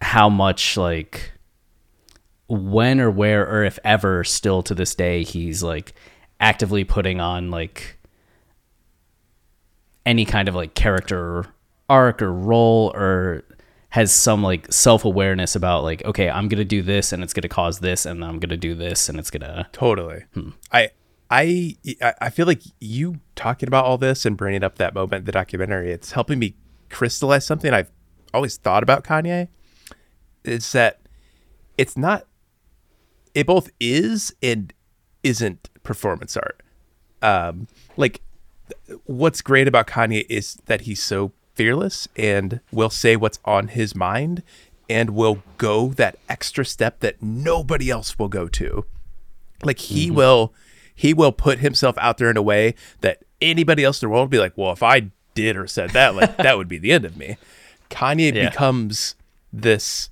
how 0.00 0.28
much 0.28 0.76
like 0.76 1.32
when 2.48 3.00
or 3.00 3.10
where 3.10 3.48
or 3.48 3.64
if 3.64 3.78
ever 3.84 4.24
still 4.24 4.62
to 4.62 4.74
this 4.74 4.94
day 4.94 5.22
he's 5.22 5.62
like 5.62 5.94
actively 6.40 6.84
putting 6.84 7.20
on 7.20 7.50
like 7.50 7.98
any 10.04 10.24
kind 10.24 10.48
of 10.48 10.54
like 10.54 10.74
character 10.74 11.46
arc 11.88 12.20
or 12.20 12.32
role 12.32 12.90
or 12.94 13.44
has 13.90 14.12
some 14.12 14.42
like 14.42 14.70
self-awareness 14.72 15.54
about 15.54 15.82
like 15.82 16.04
okay 16.04 16.28
i'm 16.28 16.48
gonna 16.48 16.64
do 16.64 16.82
this 16.82 17.12
and 17.12 17.22
it's 17.22 17.32
gonna 17.32 17.48
cause 17.48 17.78
this 17.78 18.04
and 18.04 18.24
i'm 18.24 18.38
gonna 18.38 18.56
do 18.56 18.74
this 18.74 19.08
and 19.08 19.18
it's 19.18 19.30
gonna 19.30 19.68
Totally. 19.72 20.24
Hmm. 20.34 20.50
I 20.72 20.90
I 21.32 21.76
I 22.20 22.28
feel 22.28 22.44
like 22.44 22.60
you 22.78 23.20
talking 23.36 23.66
about 23.66 23.86
all 23.86 23.96
this 23.96 24.26
and 24.26 24.36
bringing 24.36 24.62
up 24.62 24.76
that 24.76 24.92
moment 24.92 25.24
the 25.24 25.32
documentary, 25.32 25.90
it's 25.90 26.12
helping 26.12 26.38
me 26.38 26.56
crystallize 26.90 27.46
something 27.46 27.72
I've 27.72 27.90
always 28.34 28.58
thought 28.58 28.82
about 28.82 29.02
Kanye. 29.02 29.48
Is 30.44 30.72
that 30.72 31.00
it's 31.78 31.96
not 31.96 32.26
it 33.34 33.46
both 33.46 33.70
is 33.80 34.34
and 34.42 34.74
isn't 35.22 35.70
performance 35.82 36.36
art. 36.36 36.62
Um 37.22 37.66
like 37.96 38.20
what's 39.06 39.40
great 39.40 39.66
about 39.66 39.86
Kanye 39.86 40.26
is 40.28 40.56
that 40.66 40.82
he's 40.82 41.02
so 41.02 41.32
fearless 41.54 42.08
and 42.14 42.60
will 42.70 42.90
say 42.90 43.16
what's 43.16 43.38
on 43.46 43.68
his 43.68 43.96
mind 43.96 44.42
and 44.86 45.10
will 45.10 45.42
go 45.56 45.88
that 45.94 46.18
extra 46.28 46.66
step 46.66 47.00
that 47.00 47.22
nobody 47.22 47.88
else 47.88 48.18
will 48.18 48.28
go 48.28 48.48
to. 48.48 48.84
Like 49.62 49.78
he 49.78 50.10
will 50.10 50.52
he 50.94 51.14
will 51.14 51.32
put 51.32 51.58
himself 51.60 51.96
out 51.98 52.18
there 52.18 52.30
in 52.30 52.36
a 52.36 52.42
way 52.42 52.74
that 53.00 53.22
anybody 53.40 53.84
else 53.84 54.02
in 54.02 54.08
the 54.08 54.12
world 54.14 54.30
be 54.30 54.38
like, 54.38 54.52
well, 54.56 54.72
if 54.72 54.82
I 54.82 55.10
did 55.34 55.56
or 55.56 55.66
said 55.66 55.90
that, 55.90 56.14
like 56.14 56.36
that 56.36 56.56
would 56.58 56.68
be 56.68 56.78
the 56.78 56.92
end 56.92 57.04
of 57.04 57.16
me. 57.16 57.36
Kanye 57.90 58.32
Yeah. 58.34 58.50
becomes 58.50 59.14
this 59.52 60.08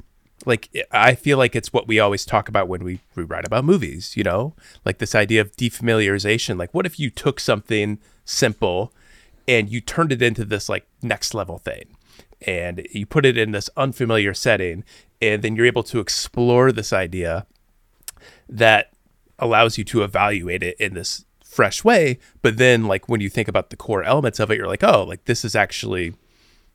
like 0.46 0.70
I 0.90 1.14
feel 1.14 1.36
like 1.36 1.54
it's 1.54 1.70
what 1.72 1.86
we 1.86 1.98
always 2.00 2.24
talk 2.24 2.48
about 2.48 2.66
when 2.66 2.82
we, 2.82 3.00
we 3.14 3.24
write 3.24 3.44
about 3.44 3.62
movies, 3.64 4.16
you 4.16 4.24
know? 4.24 4.54
Like 4.86 4.96
this 4.96 5.14
idea 5.14 5.42
of 5.42 5.54
defamiliarization. 5.56 6.58
Like 6.58 6.72
what 6.72 6.86
if 6.86 6.98
you 6.98 7.10
took 7.10 7.38
something 7.40 7.98
simple 8.24 8.90
and 9.46 9.68
you 9.68 9.82
turned 9.82 10.12
it 10.12 10.22
into 10.22 10.44
this 10.46 10.68
like 10.70 10.86
next 11.02 11.34
level 11.34 11.58
thing 11.58 11.94
and 12.46 12.86
you 12.92 13.04
put 13.04 13.26
it 13.26 13.36
in 13.36 13.50
this 13.50 13.68
unfamiliar 13.76 14.32
setting 14.32 14.82
and 15.20 15.42
then 15.42 15.56
you're 15.56 15.66
able 15.66 15.82
to 15.82 16.00
explore 16.00 16.72
this 16.72 16.90
idea 16.92 17.46
that 18.48 18.90
allows 19.41 19.76
you 19.76 19.84
to 19.84 20.03
evaluate 20.03 20.62
it 20.62 20.76
in 20.78 20.95
this 20.95 21.24
fresh 21.45 21.82
way 21.82 22.16
but 22.43 22.59
then 22.59 22.84
like 22.84 23.09
when 23.09 23.20
you 23.20 23.28
think 23.28 23.49
about 23.49 23.70
the 23.70 23.76
core 23.76 24.05
elements 24.05 24.38
of 24.38 24.51
it 24.51 24.57
you're 24.57 24.68
like 24.68 24.84
oh 24.84 25.03
like 25.03 25.24
this 25.24 25.45
is 25.45 25.57
actually 25.57 26.14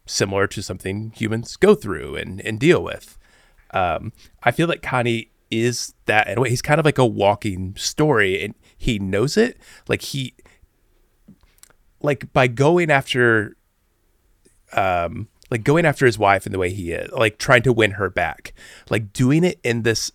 similar 0.06 0.48
to 0.48 0.62
something 0.62 1.12
humans 1.16 1.56
go 1.56 1.76
through 1.76 2.16
and, 2.16 2.42
and 2.42 2.60
deal 2.60 2.84
with. 2.84 3.18
Um, 3.72 4.14
i 4.44 4.52
feel 4.52 4.68
like 4.68 4.82
kanye 4.82 5.30
is 5.52 5.94
that 6.06 6.28
in 6.28 6.38
a 6.38 6.42
way. 6.42 6.50
He's 6.50 6.62
kind 6.62 6.80
of 6.80 6.86
like 6.86 6.98
a 6.98 7.06
walking 7.06 7.76
story 7.76 8.44
and 8.44 8.56
he 8.78 9.00
knows 9.00 9.38
it. 9.38 9.58
Like 9.88 10.02
he 10.02 10.34
like 12.02 12.32
by 12.34 12.48
going 12.48 12.92
after 12.92 13.56
um 14.74 15.28
like 15.52 15.64
going 15.64 15.86
after 15.86 16.06
his 16.06 16.18
wife 16.18 16.46
in 16.46 16.52
the 16.52 16.60
way 16.60 16.72
he 16.72 16.92
is 16.92 17.12
like 17.12 17.38
trying 17.38 17.62
to 17.62 17.72
win 17.72 17.92
her 17.92 18.10
back 18.10 18.54
like 18.90 19.14
doing 19.14 19.44
it 19.44 19.60
in 19.64 19.84
this 19.84 20.12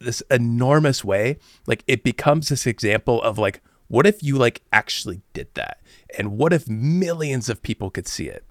this 0.00 0.22
enormous 0.30 1.04
way 1.04 1.38
like 1.66 1.82
it 1.86 2.02
becomes 2.02 2.48
this 2.48 2.66
example 2.66 3.22
of 3.22 3.38
like 3.38 3.60
what 3.88 4.06
if 4.06 4.22
you 4.22 4.36
like 4.36 4.62
actually 4.72 5.20
did 5.32 5.48
that 5.54 5.80
and 6.18 6.32
what 6.38 6.52
if 6.52 6.68
millions 6.68 7.48
of 7.48 7.62
people 7.62 7.90
could 7.90 8.06
see 8.06 8.26
it 8.28 8.44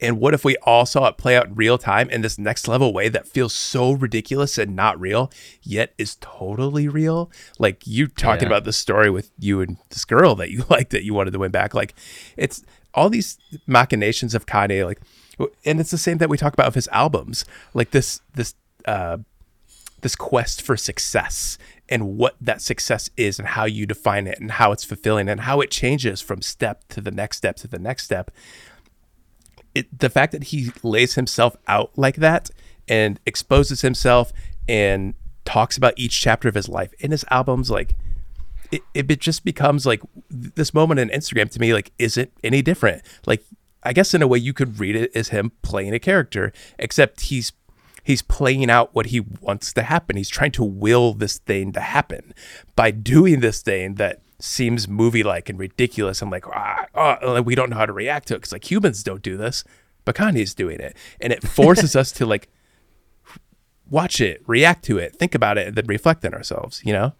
and 0.00 0.20
what 0.20 0.34
if 0.34 0.44
we 0.44 0.56
all 0.58 0.86
saw 0.86 1.08
it 1.08 1.16
play 1.16 1.36
out 1.36 1.48
in 1.48 1.54
real 1.56 1.78
time 1.78 2.08
in 2.10 2.20
this 2.20 2.38
next 2.38 2.68
level 2.68 2.92
way 2.92 3.08
that 3.08 3.26
feels 3.26 3.52
so 3.52 3.90
ridiculous 3.90 4.56
and 4.56 4.76
not 4.76 4.98
real, 5.00 5.32
yet 5.64 5.94
is 5.98 6.16
totally 6.20 6.86
real? 6.86 7.28
Like 7.58 7.84
you 7.84 8.06
talking 8.06 8.42
Yeah. 8.42 8.50
about 8.54 8.64
this 8.64 8.76
story 8.76 9.10
with 9.10 9.32
you 9.36 9.60
and 9.60 9.76
this 9.90 10.04
girl 10.04 10.36
that 10.36 10.52
you 10.52 10.64
liked 10.70 10.90
that 10.90 11.02
you 11.02 11.12
wanted 11.12 11.32
to 11.32 11.40
win 11.40 11.50
back. 11.50 11.74
Like 11.74 11.94
it's 12.36 12.62
all 12.94 13.10
these 13.10 13.36
machinations 13.66 14.32
of 14.32 14.46
Kanye, 14.46 14.84
like, 14.86 15.00
and 15.64 15.80
it's 15.80 15.90
the 15.90 15.98
same 15.98 16.18
that 16.18 16.28
we 16.28 16.36
talk 16.38 16.52
about 16.52 16.68
of 16.68 16.76
his 16.76 16.86
albums, 16.92 17.44
like 17.74 17.90
this 17.90 18.20
this 18.36 18.54
uh, 18.84 19.18
this 20.00 20.16
quest 20.16 20.62
for 20.62 20.76
success 20.76 21.58
and 21.88 22.16
what 22.16 22.36
that 22.40 22.60
success 22.60 23.10
is 23.16 23.38
and 23.38 23.48
how 23.48 23.64
you 23.64 23.86
define 23.86 24.26
it 24.26 24.38
and 24.40 24.52
how 24.52 24.72
it's 24.72 24.84
fulfilling 24.84 25.28
and 25.28 25.40
how 25.42 25.60
it 25.60 25.70
changes 25.70 26.20
from 26.20 26.42
step 26.42 26.86
to 26.88 27.00
the 27.00 27.10
next 27.10 27.38
step 27.38 27.56
to 27.56 27.68
the 27.68 27.78
next 27.78 28.04
step. 28.04 28.30
It, 29.74 29.98
the 29.98 30.10
fact 30.10 30.32
that 30.32 30.44
he 30.44 30.70
lays 30.82 31.14
himself 31.14 31.56
out 31.66 31.96
like 31.96 32.16
that 32.16 32.50
and 32.88 33.20
exposes 33.26 33.82
himself 33.82 34.32
and 34.68 35.14
talks 35.44 35.76
about 35.76 35.94
each 35.96 36.20
chapter 36.20 36.48
of 36.48 36.54
his 36.54 36.68
life 36.68 36.92
in 36.98 37.10
his 37.10 37.24
albums 37.30 37.70
like 37.70 37.94
it, 38.70 38.82
it 38.92 39.06
just 39.18 39.44
becomes 39.44 39.86
like 39.86 40.02
this 40.28 40.74
moment 40.74 41.00
in 41.00 41.08
instagram 41.08 41.50
to 41.50 41.58
me 41.58 41.72
like 41.72 41.90
isn't 41.98 42.30
any 42.44 42.60
different. 42.60 43.02
Like 43.24 43.44
i 43.82 43.92
guess 43.92 44.12
in 44.12 44.20
a 44.20 44.26
way 44.26 44.38
you 44.38 44.52
could 44.52 44.78
read 44.78 44.96
it 44.96 45.10
as 45.14 45.28
him 45.28 45.52
playing 45.62 45.94
a 45.94 45.98
character 45.98 46.52
except 46.78 47.22
he's 47.22 47.52
he's 48.02 48.22
playing 48.22 48.70
out 48.70 48.94
what 48.94 49.06
he 49.06 49.20
wants 49.20 49.72
to 49.74 49.82
happen. 49.82 50.16
He's 50.16 50.28
trying 50.28 50.52
to 50.52 50.64
will 50.64 51.14
this 51.14 51.38
thing 51.38 51.72
to 51.72 51.80
happen. 51.80 52.34
By 52.76 52.90
doing 52.90 53.40
this 53.40 53.62
thing 53.62 53.94
that 53.94 54.22
seems 54.40 54.86
movie 54.86 55.22
like 55.22 55.48
and 55.48 55.58
ridiculous 55.58 56.22
and 56.22 56.30
like 56.30 56.46
ah, 56.46 56.86
ah, 56.94 57.40
we 57.40 57.54
don't 57.56 57.70
know 57.70 57.76
how 57.76 57.86
to 57.86 57.92
react 57.92 58.28
to 58.28 58.34
it 58.34 58.38
because 58.38 58.52
like 58.52 58.70
humans 58.70 59.02
don't 59.02 59.22
do 59.22 59.36
this 59.36 59.64
but 60.04 60.14
kanye's 60.14 60.54
doing 60.54 60.80
it. 60.80 60.96
And 61.20 61.32
it 61.32 61.42
forces 61.42 61.94
us 62.02 62.12
to 62.12 62.24
like 62.24 62.48
watch 63.90 64.20
it 64.20 64.42
react 64.46 64.84
to 64.84 64.98
it 64.98 65.16
think 65.16 65.34
about 65.34 65.58
it 65.58 65.66
and 65.66 65.76
then 65.76 65.86
reflect 65.86 66.24
on 66.24 66.34
ourselves 66.34 66.82
you 66.84 66.92
know? 66.92 67.12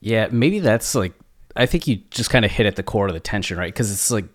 Yeah, 0.00 0.28
maybe 0.30 0.60
that's 0.60 0.94
like 0.94 1.12
I 1.56 1.66
think 1.66 1.86
you 1.86 1.96
just 2.10 2.30
kind 2.30 2.44
of 2.44 2.50
hit 2.50 2.66
at 2.66 2.76
the 2.76 2.82
core 2.82 3.06
of 3.06 3.14
the 3.14 3.20
tension, 3.20 3.56
right? 3.56 3.72
Because 3.72 3.90
it's 3.90 4.10
like 4.10 4.26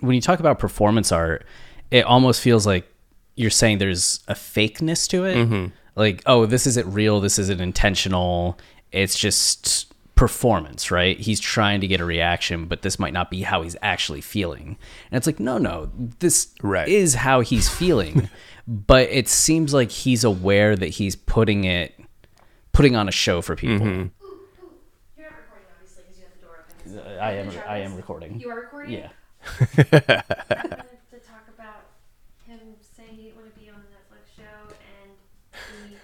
when 0.00 0.14
you 0.14 0.20
talk 0.20 0.40
about 0.40 0.58
performance 0.58 1.12
art, 1.12 1.44
it 1.90 2.04
almost 2.04 2.40
feels 2.40 2.66
like 2.66 2.86
you're 3.36 3.50
saying 3.50 3.78
there's 3.78 4.20
a 4.28 4.34
fakeness 4.34 5.08
to 5.10 5.24
it. 5.24 5.36
Mm-hmm. 5.36 5.66
Like, 5.94 6.22
oh, 6.26 6.46
this 6.46 6.66
isn't 6.66 6.92
real, 6.92 7.20
this 7.20 7.38
isn't 7.38 7.60
intentional. 7.60 8.58
It's 8.92 9.18
just 9.18 9.92
performance, 10.14 10.90
right? 10.90 11.18
He's 11.18 11.38
trying 11.40 11.80
to 11.82 11.86
get 11.86 12.00
a 12.00 12.04
reaction, 12.04 12.66
but 12.66 12.82
this 12.82 12.98
might 12.98 13.12
not 13.12 13.30
be 13.30 13.42
how 13.42 13.62
he's 13.62 13.76
actually 13.82 14.22
feeling. 14.22 14.78
And 15.10 15.16
it's 15.18 15.26
like, 15.26 15.38
no, 15.38 15.58
no, 15.58 15.90
this 16.18 16.48
Right. 16.62 16.88
is 16.88 17.14
how 17.14 17.40
he's 17.40 17.68
feeling. 17.68 18.28
but 18.66 19.08
it 19.10 19.28
seems 19.28 19.72
like 19.74 19.90
he's 19.90 20.24
aware 20.24 20.74
that 20.74 20.88
he's 20.88 21.14
putting 21.16 21.64
it 21.64 21.94
putting 22.72 22.94
on 22.96 23.08
a 23.08 23.12
show 23.12 23.40
for 23.40 23.56
people. 23.56 23.86
Mm-hmm. 23.86 24.08
You're 25.16 25.30
not 25.30 25.38
recording, 25.38 25.66
obviously, 25.74 26.02
because 26.08 26.18
you 26.18 26.24
have 26.24 26.34
the 26.40 26.46
door 26.46 26.64
open. 27.08 27.18
I 27.20 27.32
am 27.36 27.50
I 27.68 27.78
am 27.78 27.96
recording. 27.96 28.38
You 28.40 28.50
are 28.50 28.60
recording? 28.60 28.92
Yeah. 28.92 29.08
I 29.48 29.56
wanted 29.70 31.08
to 31.10 31.18
talk 31.24 31.44
about 31.54 31.84
him 32.46 32.58
saying 32.96 33.14
he 33.16 33.22
didn't 33.24 33.36
want 33.36 33.54
to 33.54 33.60
be 33.60 33.68
on 33.70 33.76
the 33.76 33.88
Netflix 33.96 34.36
show, 34.36 34.74
and 34.74 35.90
he, 35.90 35.96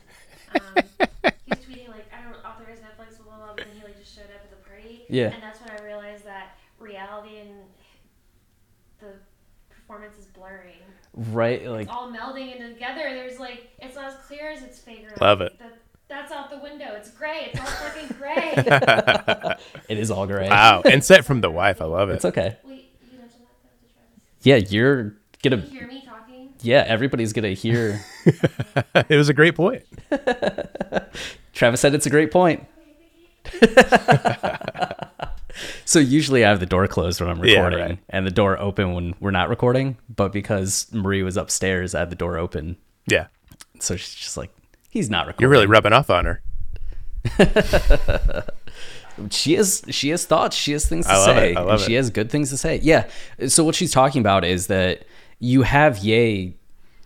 um, 0.54 0.84
he 1.44 1.50
was 1.50 1.58
tweeting 1.60 1.88
like, 1.88 2.06
"I 2.12 2.22
don't 2.22 2.36
authorize 2.44 2.78
Netflix," 2.78 3.16
blah 3.22 3.36
blah 3.36 3.46
blah. 3.46 3.54
But 3.56 3.66
then 3.66 3.76
he 3.76 3.84
like 3.84 3.98
just 3.98 4.14
showed 4.14 4.24
up 4.24 4.42
at 4.44 4.50
the 4.50 4.56
party. 4.68 5.02
Yeah. 5.08 5.28
And 5.32 5.42
that's 5.42 5.60
when 5.60 5.70
I 5.70 5.82
realized 5.84 6.24
that 6.26 6.56
reality 6.78 7.38
and 7.38 7.50
the 9.00 9.14
performance 9.68 10.18
is 10.18 10.26
blurring. 10.26 10.76
Right, 11.14 11.66
like 11.66 11.82
It's 11.88 11.90
all 11.92 12.10
melding 12.10 12.54
into 12.56 12.72
together. 12.72 13.02
There's 13.02 13.38
like, 13.38 13.68
it's 13.80 13.94
not 13.96 14.06
as 14.06 14.14
clear 14.26 14.50
as 14.50 14.62
it's 14.62 14.78
fake. 14.78 15.06
or 15.10 15.16
Love 15.24 15.40
not. 15.40 15.48
it. 15.48 15.58
That, 15.58 15.78
that's 16.08 16.32
out 16.32 16.48
the 16.50 16.58
window. 16.58 16.94
It's 16.96 17.10
gray. 17.10 17.50
It's 17.52 17.60
all 17.60 17.66
fucking 17.66 18.16
gray. 18.18 18.52
it 19.88 19.98
is 19.98 20.10
all 20.10 20.26
gray. 20.26 20.48
wow 20.48 20.82
And 20.84 21.04
set 21.04 21.24
from 21.24 21.40
the 21.42 21.50
wife 21.50 21.80
i 21.82 21.84
love 21.84 22.08
it 22.10 22.14
It's 22.14 22.24
okay. 22.24 22.56
Wait, 22.64 22.94
you 23.10 23.18
mentioned 23.18 23.42
that 23.44 23.88
to 23.88 23.94
Travis. 23.94 24.18
Yeah, 24.42 24.56
you're 24.56 25.14
gonna 25.42 25.56
You 25.56 25.62
hear 25.78 25.86
me 25.86 25.96
talking? 25.96 26.01
Yeah, 26.62 26.84
everybody's 26.86 27.32
gonna 27.32 27.50
hear 27.50 28.04
it 29.08 29.16
was 29.16 29.28
a 29.28 29.34
great 29.34 29.54
point 29.54 29.84
Travis 31.52 31.80
said 31.80 31.94
it's 31.94 32.06
a 32.06 32.10
great 32.10 32.30
point. 32.30 32.66
so 35.84 35.98
usually 35.98 36.44
I 36.44 36.48
have 36.48 36.60
the 36.60 36.66
door 36.66 36.86
closed 36.88 37.20
when 37.20 37.28
I'm 37.30 37.44
Yeah, 37.44 37.56
recording 37.62 37.78
right. 37.80 37.98
and 38.08 38.26
the 38.26 38.30
door 38.30 38.58
open 38.58 38.94
when 38.94 39.14
we're 39.20 39.30
not 39.30 39.48
recording, 39.48 39.96
but 40.14 40.32
because 40.32 40.86
Marie 40.92 41.22
was 41.22 41.36
upstairs, 41.36 41.94
I 41.94 42.00
had 42.00 42.10
the 42.10 42.16
door 42.16 42.38
open. 42.38 42.76
yeah 43.06 43.26
So 43.80 43.96
she's 43.96 44.14
just 44.14 44.36
like, 44.36 44.50
he's 44.90 45.10
not 45.10 45.26
recording. 45.26 45.42
you're 45.42 45.50
really 45.50 45.66
rubbing 45.66 45.92
off 45.92 46.08
on 46.10 46.24
her 46.24 46.42
she 49.30 49.54
has 49.54 49.82
she 49.90 50.08
has 50.08 50.24
thoughts 50.24 50.56
she 50.56 50.72
has 50.72 50.88
things 50.88 51.06
to 51.06 51.14
say 51.24 51.52
it. 51.52 51.56
I 51.56 51.60
love 51.60 51.70
and 51.72 51.80
she 51.80 51.94
has 51.94 52.10
good 52.10 52.30
things 52.30 52.48
to 52.50 52.56
say 52.56 52.80
yeah 52.82 53.06
so 53.46 53.62
what 53.62 53.74
she's 53.74 53.92
talking 53.92 54.20
about 54.20 54.44
is 54.44 54.66
that 54.68 55.04
you 55.42 55.62
have 55.62 55.98
Ye 55.98 56.56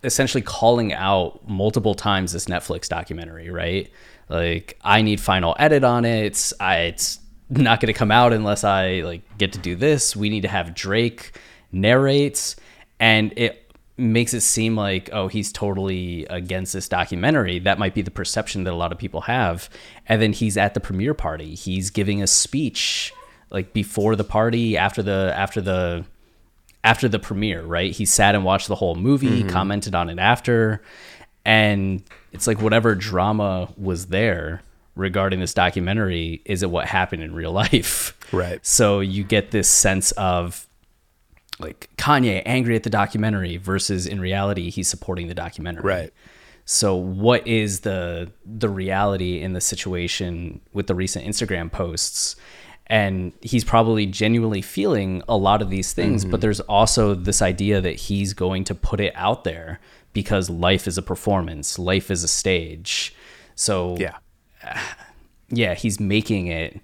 essentially 0.03 0.43
calling 0.43 0.93
out 0.93 1.49
multiple 1.49 1.95
times 1.95 2.31
this 2.31 2.45
netflix 2.45 2.87
documentary 2.87 3.49
right? 3.49 3.91
Like 4.29 4.77
i 4.83 5.01
need 5.01 5.19
final 5.19 5.55
edit 5.57 5.83
on 5.83 6.05
it. 6.05 6.25
It's 6.25 6.53
I, 6.59 6.81
it's 6.81 7.19
not 7.49 7.81
going 7.81 7.87
to 7.87 7.97
come 7.97 8.11
out 8.11 8.33
unless 8.33 8.63
i 8.63 9.01
like 9.01 9.21
get 9.37 9.53
to 9.53 9.59
do 9.59 9.75
this. 9.75 10.15
We 10.15 10.29
need 10.29 10.41
to 10.41 10.47
have 10.47 10.75
drake 10.75 11.37
narrates, 11.71 12.55
and 12.99 13.33
it 13.35 13.73
makes 13.97 14.35
it 14.35 14.41
seem 14.41 14.75
like 14.75 15.09
oh 15.11 15.27
he's 15.27 15.51
totally 15.51 16.27
against 16.27 16.73
this 16.73 16.87
documentary. 16.87 17.57
That 17.57 17.79
might 17.79 17.95
be 17.95 18.03
the 18.03 18.11
perception 18.11 18.65
that 18.65 18.73
a 18.73 18.75
lot 18.75 18.91
of 18.91 18.99
people 18.99 19.21
have. 19.21 19.67
And 20.05 20.21
then 20.21 20.31
he's 20.31 20.57
at 20.57 20.75
the 20.75 20.79
premiere 20.79 21.15
party. 21.15 21.55
He's 21.55 21.89
giving 21.89 22.21
a 22.21 22.27
speech 22.27 23.11
like 23.49 23.73
before 23.73 24.15
the 24.15 24.23
party 24.23 24.77
after 24.77 25.01
the 25.01 25.33
after 25.35 25.59
the 25.59 26.05
after 26.83 27.07
the 27.07 27.19
premiere 27.19 27.63
right 27.63 27.91
he 27.91 28.05
sat 28.05 28.35
and 28.35 28.43
watched 28.43 28.67
the 28.67 28.75
whole 28.75 28.95
movie 28.95 29.41
mm-hmm. 29.41 29.49
commented 29.49 29.95
on 29.95 30.09
it 30.09 30.19
after 30.19 30.81
and 31.45 32.03
it's 32.31 32.47
like 32.47 32.61
whatever 32.61 32.95
drama 32.95 33.69
was 33.77 34.07
there 34.07 34.61
regarding 34.95 35.39
this 35.39 35.53
documentary 35.53 36.41
is 36.45 36.63
it 36.63 36.69
what 36.69 36.87
happened 36.87 37.21
in 37.21 37.33
real 37.33 37.51
life 37.63 38.17
Right. 38.31 38.65
so 38.65 38.99
you 38.99 39.23
get 39.23 39.51
this 39.51 39.69
sense 39.69 40.11
of 40.13 40.67
like 41.59 41.89
Kanye 41.97 42.41
angry 42.45 42.75
at 42.75 42.83
the 42.83 42.89
documentary 42.89 43.57
versus 43.57 44.05
in 44.05 44.19
reality 44.19 44.69
he's 44.69 44.87
supporting 44.87 45.27
the 45.27 45.33
documentary. 45.33 45.83
Right. 45.83 46.13
So 46.65 46.95
what 46.95 47.47
is 47.47 47.81
the 47.81 48.31
the 48.45 48.69
reality 48.69 49.41
in 49.41 49.53
the 49.53 49.61
situation 49.61 50.61
with 50.73 50.87
the 50.87 50.95
recent 50.95 51.25
Instagram 51.25 51.71
posts? 51.71 52.35
And 52.89 53.33
he's 53.41 53.63
probably 53.65 54.05
genuinely 54.05 54.61
feeling 54.61 55.21
a 55.27 55.35
lot 55.35 55.61
of 55.61 55.69
these 55.69 55.91
things, 55.93 56.21
Mm-hmm. 56.23 56.31
but 56.31 56.41
there's 56.41 56.61
also 56.61 57.13
this 57.13 57.41
idea 57.41 57.81
that 57.81 57.95
he's 57.95 58.33
going 58.33 58.63
to 58.65 58.73
put 58.75 58.99
it 59.01 59.11
out 59.15 59.43
there 59.43 59.79
because 60.13 60.49
life 60.49 60.87
is 60.87 60.97
a 60.97 61.01
performance, 61.01 61.77
life 61.77 62.09
is 62.09 62.23
a 62.23 62.27
stage. 62.29 63.13
So 63.55 63.97
Yeah. 63.99 64.17
yeah, 65.49 65.73
he's 65.73 65.99
making 65.99 66.47
it 66.47 66.79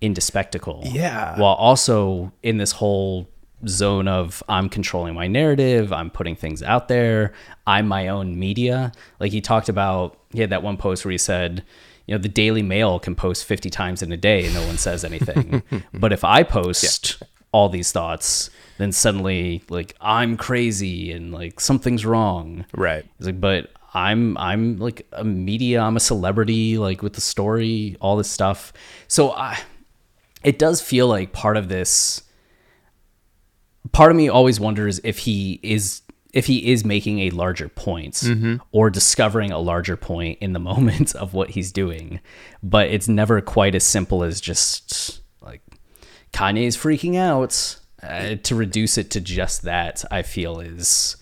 into 0.00 0.20
spectacle. 0.20 0.82
Yeah. 0.86 1.38
While 1.40 1.54
also 1.54 2.32
in 2.42 2.58
this 2.58 2.72
whole 2.72 3.28
zone 3.66 4.06
of 4.06 4.42
I'm 4.48 4.68
controlling 4.68 5.14
my 5.14 5.26
narrative, 5.26 5.92
I'm 5.92 6.10
putting 6.10 6.36
things 6.36 6.62
out 6.62 6.88
there, 6.88 7.32
I'm 7.66 7.88
my 7.88 8.08
own 8.08 8.38
media. 8.38 8.92
Like 9.18 9.32
he 9.32 9.40
talked 9.40 9.68
about, 9.68 10.18
he 10.32 10.40
had 10.40 10.50
that 10.50 10.62
one 10.62 10.76
post 10.76 11.04
where 11.04 11.12
he 11.12 11.18
said, 11.18 11.64
you 12.08 12.14
know, 12.14 12.18
the 12.18 12.28
Daily 12.28 12.62
Mail 12.62 12.98
can 12.98 13.14
post 13.14 13.44
50 13.44 13.68
times 13.68 14.02
in 14.02 14.10
a 14.10 14.16
day 14.16 14.46
and 14.46 14.54
no 14.54 14.66
one 14.66 14.78
says 14.78 15.04
anything. 15.04 15.62
but 15.92 16.10
if 16.10 16.24
I 16.24 16.42
post 16.42 17.22
all 17.52 17.68
these 17.68 17.92
thoughts, 17.92 18.48
then 18.78 18.92
suddenly 18.92 19.62
like 19.68 19.94
I'm 20.00 20.38
crazy 20.38 21.12
and 21.12 21.32
like 21.32 21.60
something's 21.60 22.06
wrong. 22.06 22.64
Right. 22.74 23.04
He's 23.18 23.26
like, 23.26 23.42
but 23.42 23.70
I'm 23.92 24.38
I'm 24.38 24.78
like 24.78 25.06
a 25.12 25.22
media, 25.22 25.82
I'm 25.82 25.96
a 25.96 26.00
celebrity, 26.00 26.78
like 26.78 27.02
with 27.02 27.12
the 27.12 27.20
story, 27.20 27.98
all 28.00 28.16
this 28.16 28.30
stuff. 28.30 28.72
So 29.06 29.32
I, 29.32 29.58
it 30.42 30.58
does 30.58 30.80
feel 30.80 31.08
like 31.08 31.34
part 31.34 31.58
of 31.58 31.68
this. 31.68 32.22
Part 33.92 34.10
of 34.10 34.16
me 34.16 34.30
always 34.30 34.58
wonders 34.58 34.98
if 35.04 35.18
he 35.18 35.60
is 35.62 36.00
if 36.32 36.46
he 36.46 36.70
is 36.70 36.84
making 36.84 37.20
a 37.20 37.30
larger 37.30 37.68
point 37.68 38.22
or 38.70 38.90
discovering 38.90 39.50
a 39.50 39.58
larger 39.58 39.96
point 39.96 40.38
in 40.40 40.52
the 40.52 40.58
moment 40.70 41.14
of 41.14 41.34
what 41.34 41.50
he's 41.50 41.72
doing, 41.72 42.20
but 42.62 42.88
it's 42.88 43.08
never 43.08 43.40
quite 43.40 43.74
as 43.74 43.84
simple 43.84 44.22
as 44.22 44.40
just 44.40 45.20
like 45.40 45.62
Kanye's 46.32 46.76
freaking 46.76 47.16
out. 47.16 47.78
Uh, 48.00 48.36
to 48.44 48.54
reduce 48.54 48.96
it 48.96 49.10
to 49.10 49.20
just 49.20 49.62
that, 49.62 50.04
I 50.08 50.22
feel 50.22 50.60
is 50.60 51.16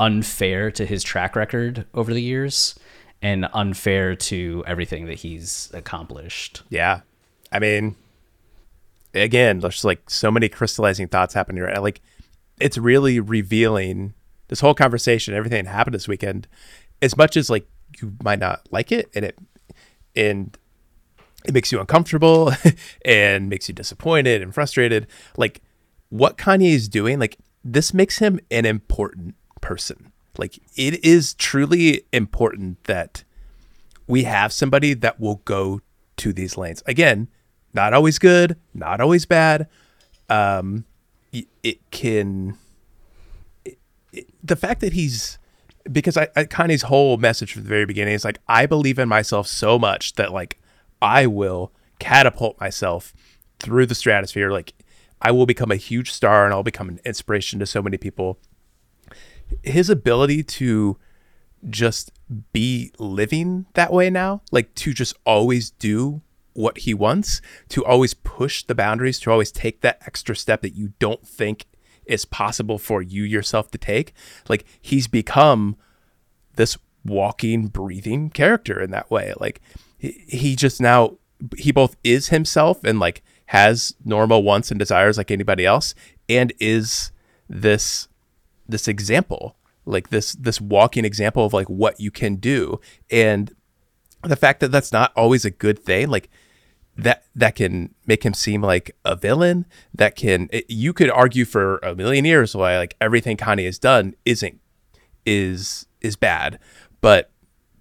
unfair 0.00 0.70
to 0.72 0.84
his 0.84 1.04
track 1.04 1.36
record 1.36 1.86
over 1.94 2.12
the 2.12 2.22
years 2.22 2.74
and 3.22 3.48
unfair 3.52 4.14
to 4.14 4.64
everything 4.66 5.06
that 5.06 5.18
he's 5.18 5.70
accomplished. 5.74 6.62
Yeah. 6.70 7.00
I 7.52 7.58
mean, 7.58 7.96
again, 9.14 9.60
there's 9.60 9.84
like 9.84 10.08
so 10.10 10.30
many 10.30 10.48
crystallizing 10.48 11.08
thoughts 11.08 11.34
happening 11.34 11.62
right 11.62 11.80
Like, 11.80 12.00
it's 12.60 12.78
really 12.78 13.20
revealing 13.20 14.14
this 14.48 14.60
whole 14.60 14.74
conversation, 14.74 15.34
everything 15.34 15.64
that 15.64 15.70
happened 15.70 15.94
this 15.94 16.08
weekend, 16.08 16.48
as 17.00 17.16
much 17.16 17.36
as 17.36 17.48
like 17.48 17.68
you 18.00 18.14
might 18.22 18.38
not 18.38 18.66
like 18.70 18.92
it 18.92 19.10
and 19.14 19.24
it, 19.24 19.38
and 20.16 20.58
it 21.44 21.54
makes 21.54 21.70
you 21.72 21.80
uncomfortable 21.80 22.52
and 23.04 23.48
makes 23.48 23.68
you 23.68 23.74
disappointed 23.74 24.42
and 24.42 24.52
frustrated. 24.52 25.06
Like, 25.36 25.62
what 26.10 26.36
Kanye 26.36 26.72
is 26.72 26.88
doing, 26.88 27.18
like, 27.18 27.38
this 27.64 27.92
makes 27.94 28.18
him 28.18 28.40
an 28.50 28.64
important 28.66 29.34
person. 29.60 30.12
Like, 30.36 30.58
it 30.76 31.04
is 31.04 31.34
truly 31.34 32.02
important 32.12 32.82
that 32.84 33.24
we 34.06 34.24
have 34.24 34.52
somebody 34.52 34.94
that 34.94 35.20
will 35.20 35.42
go 35.44 35.80
to 36.16 36.32
these 36.32 36.56
lanes. 36.56 36.82
Again, 36.86 37.28
not 37.74 37.92
always 37.92 38.18
good, 38.18 38.56
not 38.74 39.00
always 39.00 39.26
bad. 39.26 39.68
Um, 40.28 40.84
y- 41.32 41.46
it 41.62 41.90
can. 41.90 42.56
The 44.42 44.56
fact 44.56 44.80
that 44.80 44.92
he's 44.92 45.38
because 45.90 46.16
I, 46.16 46.28
I 46.36 46.44
Kanye's 46.44 46.82
whole 46.82 47.16
message 47.16 47.52
from 47.52 47.62
the 47.62 47.68
very 47.68 47.86
beginning 47.86 48.14
is 48.14 48.24
like 48.24 48.38
I 48.48 48.66
believe 48.66 48.98
in 48.98 49.08
myself 49.08 49.46
so 49.46 49.78
much 49.78 50.14
that 50.14 50.32
like 50.32 50.58
I 51.00 51.26
will 51.26 51.72
catapult 51.98 52.60
myself 52.60 53.14
through 53.58 53.86
the 53.86 53.94
stratosphere. 53.94 54.50
Like 54.50 54.74
I 55.20 55.30
will 55.30 55.46
become 55.46 55.70
a 55.70 55.76
huge 55.76 56.12
star 56.12 56.44
and 56.44 56.54
I'll 56.54 56.62
become 56.62 56.88
an 56.88 57.00
inspiration 57.04 57.58
to 57.58 57.66
so 57.66 57.82
many 57.82 57.96
people. 57.96 58.38
His 59.62 59.88
ability 59.88 60.42
to 60.44 60.98
just 61.68 62.12
be 62.52 62.92
living 62.98 63.66
that 63.74 63.92
way 63.92 64.10
now, 64.10 64.42
like 64.52 64.74
to 64.76 64.92
just 64.92 65.14
always 65.24 65.70
do 65.70 66.20
what 66.52 66.78
he 66.78 66.92
wants, 66.92 67.40
to 67.70 67.84
always 67.84 68.14
push 68.14 68.64
the 68.64 68.74
boundaries, 68.74 69.18
to 69.20 69.30
always 69.30 69.50
take 69.50 69.80
that 69.80 70.02
extra 70.06 70.36
step 70.36 70.60
that 70.62 70.74
you 70.74 70.92
don't 70.98 71.26
think 71.26 71.64
is 72.08 72.24
possible 72.24 72.78
for 72.78 73.02
you 73.02 73.22
yourself 73.22 73.70
to 73.72 73.78
take. 73.78 74.12
Like 74.48 74.64
he's 74.80 75.06
become 75.06 75.76
this 76.56 76.76
walking, 77.04 77.68
breathing 77.68 78.30
character 78.30 78.80
in 78.80 78.90
that 78.90 79.10
way. 79.10 79.32
Like 79.38 79.60
he, 79.98 80.24
he 80.28 80.56
just 80.56 80.80
now 80.80 81.18
he 81.56 81.72
both 81.72 81.96
is 82.02 82.28
himself 82.28 82.82
and 82.84 82.98
like 82.98 83.22
has 83.46 83.94
normal 84.04 84.42
wants 84.42 84.70
and 84.70 84.78
desires 84.78 85.16
like 85.16 85.30
anybody 85.30 85.64
else 85.64 85.94
and 86.28 86.52
is 86.60 87.12
this 87.48 88.08
this 88.68 88.88
example 88.88 89.56
like 89.86 90.10
this 90.10 90.32
this 90.34 90.60
walking 90.60 91.04
example 91.04 91.46
of 91.46 91.52
like 91.52 91.68
what 91.68 91.98
you 92.00 92.10
can 92.10 92.36
do 92.36 92.80
and 93.10 93.54
the 94.22 94.36
fact 94.36 94.60
that 94.60 94.70
that's 94.70 94.92
not 94.92 95.12
always 95.16 95.44
a 95.44 95.50
good 95.50 95.78
thing 95.78 96.08
like 96.08 96.28
that 96.98 97.24
that 97.34 97.54
can 97.54 97.94
make 98.06 98.24
him 98.24 98.34
seem 98.34 98.60
like 98.60 98.94
a 99.04 99.16
villain 99.16 99.64
that 99.94 100.16
can 100.16 100.48
it, 100.52 100.66
you 100.68 100.92
could 100.92 101.10
argue 101.10 101.44
for 101.44 101.78
a 101.78 101.94
million 101.94 102.24
years 102.24 102.54
why 102.54 102.76
like 102.76 102.96
everything 103.00 103.36
Kanye 103.36 103.64
has 103.64 103.78
done 103.78 104.14
isn't 104.24 104.60
is 105.24 105.86
is 106.00 106.16
bad 106.16 106.58
but 107.00 107.30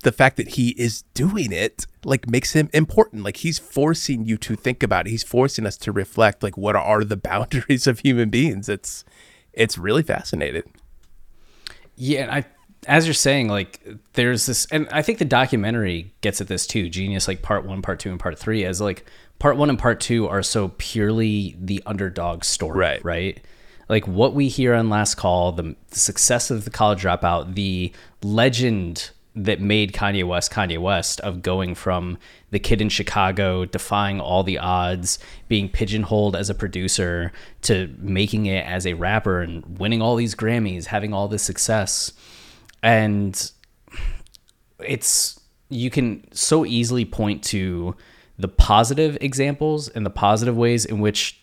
the 0.04 0.12
fact 0.12 0.38
that 0.38 0.50
he 0.50 0.70
is 0.70 1.02
doing 1.14 1.52
it 1.52 1.86
like 2.04 2.30
makes 2.30 2.54
him 2.54 2.70
important. 2.74 3.24
Like 3.24 3.38
he's 3.38 3.60
forcing 3.60 4.26
you 4.26 4.38
to 4.38 4.56
think 4.56 4.84
about 4.84 5.08
it. 5.08 5.10
He's 5.10 5.24
forcing 5.24 5.66
us 5.66 5.78
to 5.78 5.92
reflect 5.92 6.44
like 6.44 6.58
what 6.58 6.76
are 6.76 7.04
the 7.04 7.18
boundaries 7.32 7.88
of 7.88 8.00
human 8.00 8.30
beings. 8.30 8.70
It's 8.70 9.04
it's 9.54 9.78
really 9.78 10.04
fascinating. 10.04 10.72
Yeah, 11.96 12.22
and 12.24 12.32
I 12.32 12.46
as 12.88 13.06
you're 13.06 13.14
saying, 13.14 13.50
like 13.50 13.86
there's 14.14 14.46
this 14.46 14.66
and 14.72 14.88
I 14.92 15.02
think 15.02 15.20
the 15.20 15.26
documentary 15.26 16.14
gets 16.22 16.42
at 16.42 16.48
this 16.48 16.66
too, 16.66 16.90
jeen-yuhs 16.90 17.28
like 17.28 17.42
part 17.42 17.66
one, 17.66 17.82
part 17.82 18.00
two, 18.00 18.10
and 18.10 18.20
part 18.20 18.40
three, 18.40 18.64
as 18.64 18.82
like 18.82 19.06
part 19.40 19.58
one 19.58 19.70
and 19.70 19.78
part 19.78 20.00
two 20.00 20.28
are 20.28 20.42
so 20.42 20.70
purely 20.78 21.56
the 21.60 21.84
underdog 21.86 22.44
story. 22.44 22.80
Right. 22.80 23.06
Right. 23.06 23.42
Like 23.90 24.08
what 24.08 24.34
we 24.34 24.48
hear 24.48 24.74
on 24.74 24.90
last 24.90 25.16
call, 25.16 25.52
the, 25.52 25.76
the 25.90 26.00
success 26.00 26.50
of 26.50 26.66
the 26.66 26.72
college 26.72 27.04
dropout, 27.04 27.54
the 27.56 27.92
legend 28.24 29.12
that 29.36 29.62
made 29.62 29.94
Kanye 29.94 30.28
West 30.28 30.52
Kanye 30.52 30.80
West 30.80 31.20
of 31.22 31.44
going 31.44 31.76
from 31.76 32.18
the 32.50 32.60
kid 32.60 32.82
in 32.82 32.90
Chicago, 32.90 33.66
defying 33.66 34.20
all 34.20 34.44
the 34.44 34.58
odds, 34.58 35.20
being 35.48 35.70
pigeonholed 35.70 36.36
as 36.36 36.50
a 36.50 36.56
producer, 36.56 37.32
to 37.62 37.94
making 38.00 38.48
it 38.48 38.66
as 38.66 38.88
a 38.88 38.96
rapper 38.96 39.42
and 39.42 39.78
winning 39.78 40.02
all 40.02 40.16
these 40.16 40.34
Grammys, 40.34 40.86
having 40.86 41.14
all 41.14 41.28
this 41.28 41.44
success. 41.44 42.14
And 42.84 43.52
it's, 44.80 45.40
you 45.70 45.90
can 45.90 46.24
so 46.34 46.66
easily 46.66 47.06
point 47.06 47.44
to 47.46 47.96
the 48.38 48.48
positive 48.48 49.18
examples 49.20 49.90
and 49.90 50.06
the 50.06 50.10
positive 50.12 50.56
ways 50.56 50.86
in 50.86 51.00
which 51.00 51.42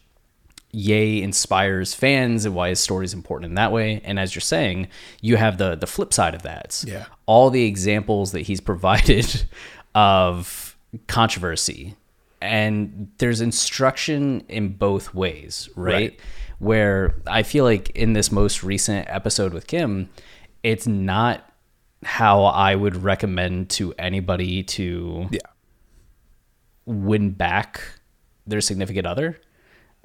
Ye 0.75 1.23
inspires 1.23 1.95
fans 1.95 2.45
and 2.45 2.55
why 2.55 2.71
his 2.71 2.81
story 2.81 3.05
is 3.05 3.15
important 3.15 3.51
in 3.51 3.55
that 3.55 3.71
way. 3.71 4.01
And 4.03 4.19
as 4.19 4.35
you're 4.35 4.41
saying, 4.41 4.89
you 5.21 5.37
have 5.37 5.57
the 5.57 5.77
the 5.77 5.87
flip 5.87 6.13
side 6.13 6.35
of 6.35 6.43
that. 6.43 6.83
Yeah. 6.85 7.05
All 7.27 7.49
the 7.51 7.65
examples 7.65 8.33
that 8.33 8.41
he's 8.41 8.61
provided 8.73 9.45
of 9.95 10.77
controversy. 11.07 11.95
And 12.43 13.11
there's 13.19 13.41
instruction 13.41 14.45
in 14.49 14.71
both 14.71 15.15
ways, 15.15 15.69
right? 15.77 15.93
Right. 15.95 16.21
Where 16.59 17.15
I 17.27 17.45
feel 17.45 17.65
like 17.65 17.91
in 17.91 18.13
this 18.15 18.33
most 18.33 18.65
recent 18.65 19.09
episode 19.09 19.55
with 19.55 19.67
Kim, 19.67 20.09
it's 20.65 20.89
not 20.89 21.49
how 22.03 22.45
I 22.45 22.75
would 22.75 22.97
recommend 22.97 23.71
to 23.71 23.95
anybody 23.99 24.65
to 24.65 25.29
yeah 25.31 25.39
win 26.87 27.31
back 27.31 27.81
their 28.47 28.61
significant 28.61 29.07
other. 29.07 29.41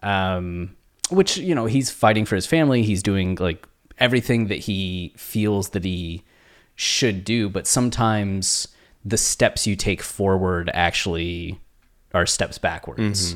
Um, 0.02 0.77
which 1.10 1.38
you 1.38 1.56
know 1.56 1.65
he's 1.65 1.90
fighting 1.90 2.26
for 2.26 2.36
his 2.36 2.45
family. 2.45 2.84
He's 2.84 3.02
doing 3.02 3.36
like 3.40 3.68
everything 3.98 4.48
that 4.48 4.60
he 4.60 5.14
feels 5.18 5.69
that 5.69 5.84
he 5.84 6.23
should 6.76 7.26
do, 7.26 7.49
but 7.49 7.68
sometimes 7.68 8.68
the 9.03 9.18
steps 9.18 9.65
you 9.68 9.76
take 9.76 10.02
forward 10.02 10.69
actually 10.73 11.60
are 12.14 12.26
steps 12.26 12.57
backwards. 12.57 13.34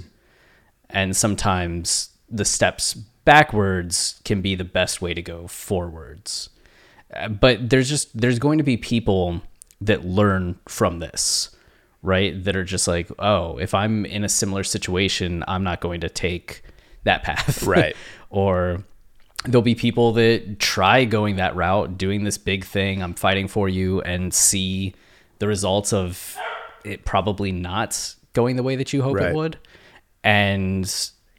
And 0.89 1.15
sometimes 1.15 2.09
the 2.29 2.45
steps 2.45 2.93
backwards 2.93 4.21
can 4.23 4.41
be 4.41 4.55
the 4.55 4.63
best 4.63 5.01
way 5.01 5.13
to 5.13 5.21
go 5.21 5.47
forwards. 5.47 6.49
But 7.30 7.69
there's 7.69 7.90
just 7.90 8.15
there's 8.19 8.40
going 8.40 8.57
to 8.57 8.64
be 8.64 8.77
people 8.77 9.41
that 9.81 10.06
learn 10.06 10.57
from 10.68 10.99
this, 10.99 11.56
right? 12.02 12.41
That 12.44 12.56
are 12.56 12.64
just 12.64 12.88
like, 12.88 13.10
"Oh, 13.19 13.57
if 13.57 13.73
I'm 13.73 14.06
in 14.06 14.23
a 14.23 14.30
similar 14.30 14.64
situation, 14.64 15.44
I'm 15.48 15.64
not 15.64 15.80
going 15.81 16.02
to 16.02 16.10
take 16.10 16.64
that 17.03 17.23
path." 17.23 17.64
Right. 17.68 17.95
or 18.30 18.84
there'll 19.45 19.61
be 19.61 19.76
people 19.76 20.14
that 20.14 20.57
try 20.60 21.03
going 21.06 21.35
that 21.35 21.56
route, 21.56 21.98
doing 21.98 22.23
this 22.23 22.38
big 22.38 22.64
thing, 22.64 23.03
I'm 23.03 23.14
fighting 23.14 23.48
for 23.49 23.68
you, 23.68 24.02
and 24.02 24.34
see 24.34 24.94
the 25.40 25.48
results 25.48 25.91
of 25.91 26.38
it 26.85 27.03
probably 27.06 27.52
not 27.52 28.15
going 28.34 28.56
the 28.56 28.64
way 28.64 28.76
that 28.77 28.94
you 28.94 29.02
hope 29.02 29.15
Right. 29.18 29.27
it 29.30 29.35
would, 29.35 29.57
and 30.23 30.88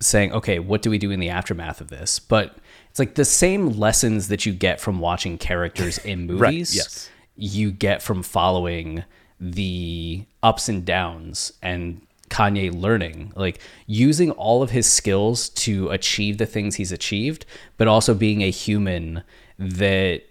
saying, 0.01 0.33
okay, 0.33 0.59
what 0.59 0.83
do 0.83 0.91
we 0.91 0.99
do 0.99 1.11
in 1.11 1.19
the 1.19 1.31
aftermath 1.31 1.81
of 1.81 1.89
this? 1.89 2.19
But 2.19 2.59
it's 2.95 3.01
like 3.01 3.17
the 3.17 3.25
same 3.25 3.71
lessons 3.71 4.29
that 4.29 4.47
you 4.47 4.53
get 4.53 4.81
from 4.81 5.01
watching 5.01 5.37
characters 5.37 5.99
in 5.99 6.29
movies, 6.29 6.77
yes. 6.77 7.11
you 7.35 7.73
get 7.73 8.01
from 8.01 8.23
following 8.23 9.03
the 9.41 10.25
ups 10.45 10.69
and 10.69 10.85
downs 10.85 11.55
and 11.61 12.07
Kanye 12.31 12.73
learning, 12.73 13.33
like 13.35 13.59
using 13.89 14.31
all 14.31 14.63
of 14.63 14.71
his 14.71 14.89
skills 14.89 15.49
to 15.49 15.89
achieve 15.89 16.39
the 16.39 16.47
things 16.47 16.77
he's 16.77 16.93
achieved, 16.93 17.47
but 17.79 17.89
also 17.89 18.15
being 18.15 18.43
a 18.43 18.51
human 18.51 19.25
that 19.59 20.23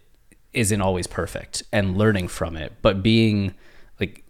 isn't 0.53 0.79
always 0.79 1.05
perfect 1.05 1.63
and 1.73 1.97
learning 1.97 2.29
from 2.29 2.55
it, 2.55 2.71
but 2.81 3.03
being 3.03 3.53
like, 3.99 4.23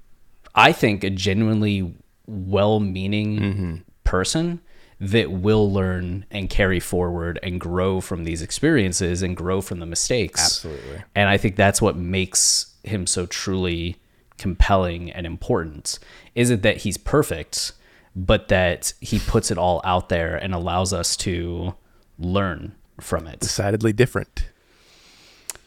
I 0.55 0.71
think, 0.71 1.03
a 1.03 1.11
genuinely 1.11 1.93
well 2.25 2.79
meaning 2.79 3.39
mm-hmm. 3.39 3.75
person 4.05 4.59
that 4.99 5.31
will 5.31 5.71
learn 5.71 6.25
and 6.31 6.49
carry 6.49 6.79
forward 6.79 7.39
and 7.43 7.59
grow 7.59 7.99
from 8.01 8.23
these 8.23 8.41
experiences 8.41 9.21
and 9.21 9.35
grow 9.35 9.61
from 9.61 9.79
the 9.79 9.85
mistakes. 9.85 10.41
Absolutely. 10.41 11.03
And 11.15 11.29
I 11.29 11.37
think 11.37 11.55
that's 11.55 11.81
what 11.81 11.95
makes 11.95 12.73
him 12.83 13.07
so 13.07 13.25
truly 13.25 13.97
compelling 14.37 15.11
and 15.11 15.25
important. 15.25 15.99
Isn't 16.35 16.63
that 16.63 16.77
he's 16.77 16.97
perfect, 16.97 17.73
but 18.15 18.47
that 18.49 18.93
he 19.01 19.19
puts 19.19 19.51
it 19.51 19.57
all 19.57 19.81
out 19.83 20.09
there 20.09 20.35
and 20.35 20.53
allows 20.53 20.93
us 20.93 21.17
to 21.17 21.75
learn 22.19 22.75
from 22.99 23.27
it. 23.27 23.39
Decidedly 23.39 23.93
different. 23.93 24.49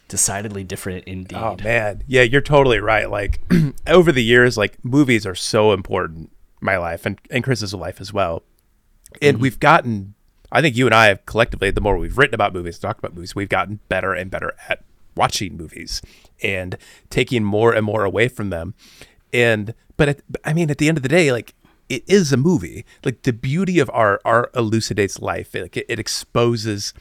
Decidedly 0.09 0.63
different 0.63 1.05
indeed. 1.05 1.37
Oh 1.37 1.57
man, 1.63 2.05
yeah, 2.07 2.23
you're 2.23 2.41
totally 2.41 2.79
right. 2.79 3.11
Like 3.11 3.41
over 3.87 4.13
the 4.13 4.23
years, 4.23 4.57
like 4.57 4.83
movies 4.85 5.27
are 5.27 5.35
so 5.35 5.73
important 5.73 6.31
in 6.61 6.65
my 6.65 6.77
life 6.77 7.07
and 7.07 7.19
and 7.31 7.43
Chris's 7.43 7.75
life 7.75 8.01
as 8.01 8.13
well. 8.13 8.43
And 9.23 9.37
mm-hmm. 9.37 9.43
we've 9.43 9.61
gotten, 9.61 10.15
I 10.53 10.61
think 10.63 10.77
you 10.77 10.87
and 10.87 10.95
I 10.95 11.07
have 11.07 11.25
collectively, 11.27 11.71
the 11.71 11.81
more 11.81 11.97
we've 11.97 12.19
written 12.19 12.35
about 12.35 12.53
movies, 12.53 12.79
talked 12.79 12.99
about 12.99 13.15
movies, 13.15 13.35
we've 13.35 13.49
gotten 13.49 13.81
better 13.89 14.13
and 14.13 14.31
better 14.31 14.55
at 14.69 14.83
watching 15.15 15.57
movies 15.57 16.03
and 16.43 16.77
taking 17.11 17.43
more 17.43 17.73
and 17.73 17.85
more 17.85 18.05
away 18.05 18.29
from 18.29 18.51
them. 18.51 18.75
And 19.33 19.75
but 19.97 20.09
at, 20.09 20.21
I 20.45 20.53
mean, 20.53 20.71
at 20.71 20.79
the 20.79 20.89
end 20.89 20.99
of 20.99 21.03
the 21.03 21.09
day, 21.09 21.33
like 21.33 21.55
it 21.89 22.05
is 22.07 22.33
a 22.33 22.37
movie. 22.37 22.85
Like 23.05 23.23
the 23.23 23.33
beauty 23.33 23.79
of 23.79 23.91
art, 23.93 24.21
art 24.25 24.51
elucidates 24.55 25.21
life. 25.21 25.55
Like 25.55 25.77
it, 25.77 25.87
it 25.89 25.99
exposes 25.99 26.93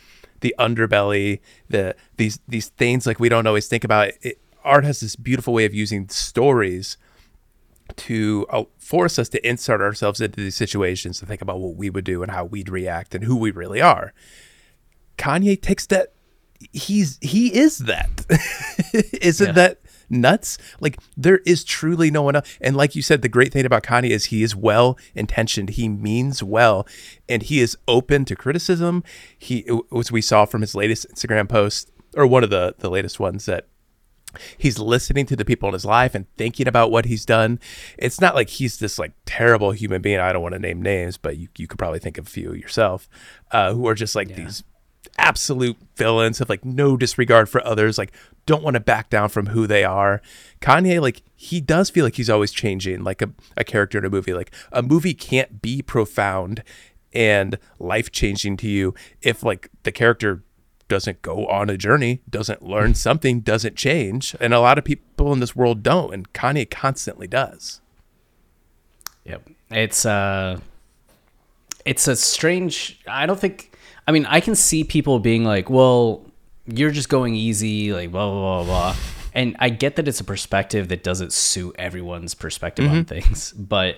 the 0.42 0.56
underbelly, 0.60 1.40
the 1.70 1.96
these 2.18 2.40
these 2.48 2.70
things 2.70 3.06
like 3.06 3.20
we 3.20 3.30
don't 3.30 3.48
always 3.48 3.68
think 3.68 3.84
about. 3.84 4.12
It, 4.22 4.40
art 4.64 4.84
has 4.84 5.00
this 5.00 5.16
beautiful 5.16 5.54
way 5.54 5.66
of 5.66 5.74
using 5.74 6.10
stories 6.10 6.98
to 7.98 8.46
uh, 8.50 8.64
force 8.78 9.18
us 9.20 9.30
to 9.30 9.48
insert 9.48 9.82
ourselves 9.82 10.20
into 10.22 10.42
these 10.42 10.56
situations 10.56 11.20
to 11.20 11.26
think 11.26 11.42
about 11.42 11.60
what 11.60 11.76
we 11.76 11.90
would 11.90 12.06
do 12.06 12.24
and 12.24 12.32
how 12.32 12.44
we'd 12.46 12.70
react 12.70 13.14
and 13.16 13.24
who 13.24 13.36
we 13.36 13.52
really 13.52 13.82
are. 13.82 14.14
Kanye 15.18 15.62
takes 15.62 15.86
that. 15.88 16.14
He's 16.74 17.18
he 17.22 17.54
is 17.56 17.80
that. 17.80 18.10
Isn't 19.22 19.48
Yeah. 19.48 19.54
that 19.54 19.80
nuts? 20.10 20.58
Like 20.80 20.98
there 21.16 21.40
is 21.46 21.64
truly 21.64 22.10
no 22.10 22.22
one 22.24 22.36
else. 22.38 22.58
And 22.62 22.76
like 22.76 22.96
you 22.96 23.02
said, 23.02 23.22
the 23.22 23.30
great 23.30 23.54
thing 23.54 23.66
about 23.66 23.84
Kanye 23.84 24.10
is 24.10 24.26
he 24.26 24.42
is 24.42 24.56
well 24.56 24.98
intentioned. 25.14 25.72
He 25.72 25.88
means 25.90 26.42
well, 26.42 26.88
and 27.30 27.44
he 27.44 27.60
is 27.60 27.78
open 27.88 28.26
to 28.26 28.36
criticism. 28.36 29.04
He, 29.38 29.68
as 29.98 30.12
we 30.12 30.22
saw 30.22 30.46
from 30.46 30.62
his 30.62 30.76
latest 30.76 31.06
Instagram 31.14 31.48
post, 31.50 31.92
or 32.16 32.26
one 32.26 32.44
of 32.44 32.50
the 32.50 32.74
the 32.80 32.90
latest 32.90 33.20
ones 33.20 33.46
that 33.46 33.68
he's 34.58 34.80
listening 34.80 35.26
to 35.28 35.36
the 35.36 35.46
people 35.46 35.70
in 35.70 35.74
his 35.74 35.86
life 35.86 36.16
and 36.16 36.26
thinking 36.38 36.68
about 36.68 36.92
what 36.92 37.06
he's 37.06 37.26
done. 37.26 37.60
It's 37.98 38.22
not 38.22 38.36
like 38.36 38.50
he's 38.50 38.80
this 38.80 38.98
like 39.00 39.14
terrible 39.26 39.72
human 39.72 40.02
being. 40.02 40.20
I 40.20 40.34
don't 40.34 40.44
want 40.44 40.54
to 40.54 40.60
name 40.60 40.82
names, 40.82 41.18
but 41.18 41.38
you, 41.38 41.48
you 41.58 41.68
could 41.68 41.80
probably 41.80 42.00
think 42.00 42.18
of 42.18 42.28
a 42.28 42.30
few 42.30 42.54
yourself, 42.54 43.10
uh, 43.52 43.74
who 43.74 43.88
are 43.88 43.96
just 43.96 44.16
like 44.16 44.36
these 44.36 44.64
absolute 45.18 45.78
villains 45.96 46.40
have 46.40 46.50
like 46.50 46.66
no 46.66 46.98
disregard 46.98 47.50
for 47.50 47.66
others, 47.66 47.98
like 47.98 48.12
don't 48.46 48.64
want 48.64 48.76
to 48.76 48.80
back 48.80 49.10
down 49.10 49.30
from 49.30 49.48
who 49.48 49.68
they 49.68 49.84
are. 49.84 50.22
Kanye, 50.62 51.02
like 51.02 51.22
he 51.36 51.62
does 51.62 51.90
feel 51.90 52.06
like 52.06 52.16
he's 52.16 52.30
always 52.30 52.52
changing, 52.52 53.04
like 53.04 53.22
a, 53.22 53.30
a 53.58 53.64
character 53.64 53.98
in 53.98 54.06
a 54.06 54.10
movie. 54.10 54.34
Like 54.34 54.54
a 54.72 54.82
movie 54.82 55.14
can't 55.14 55.62
be 55.62 55.82
profound 55.82 56.64
and 57.14 57.58
life 57.80 58.12
changing 58.12 58.58
to 58.58 58.68
you 58.68 58.94
if 59.22 59.42
like 59.42 59.70
the 59.84 59.92
character 59.92 60.44
doesn't 60.88 61.22
go 61.22 61.48
on 61.48 61.70
a 61.70 61.78
journey, 61.78 62.22
doesn't 62.30 62.62
learn 62.62 62.94
something, 62.94 63.42
doesn't 63.42 63.76
change. 63.76 64.36
And 64.40 64.54
a 64.54 64.60
lot 64.60 64.78
of 64.78 64.84
people 64.84 65.34
in 65.34 65.40
this 65.40 65.56
world 65.56 65.84
don't. 65.84 66.14
And 66.14 66.32
Kanye 66.34 66.70
constantly 66.70 67.28
does. 67.28 67.82
Yep. 69.26 69.50
It's 69.72 70.06
uh 70.06 70.60
it's 71.86 72.08
a 72.08 72.16
strange 72.16 73.02
I 73.08 73.26
don't 73.26 73.40
think 73.40 73.76
I 74.08 74.12
mean, 74.12 74.26
I 74.28 74.40
can 74.40 74.54
see 74.54 74.84
people 74.84 75.18
being 75.20 75.44
like, 75.44 75.68
"Well, 75.68 76.26
you're 76.68 76.92
just 76.92 77.10
going 77.10 77.34
easy, 77.34 77.92
like 77.92 78.12
blah 78.12 78.30
blah 78.30 78.64
blah 78.64 78.64
blah." 78.64 78.96
And 79.34 79.56
I 79.60 79.70
get 79.70 79.96
that 79.98 80.08
it's 80.08 80.20
a 80.20 80.24
perspective 80.24 80.90
that 80.90 81.04
doesn't 81.04 81.34
suit 81.34 81.76
everyone's 81.78 82.36
perspective 82.36 82.90
on 82.90 83.06
things, 83.06 83.52
but 83.58 83.98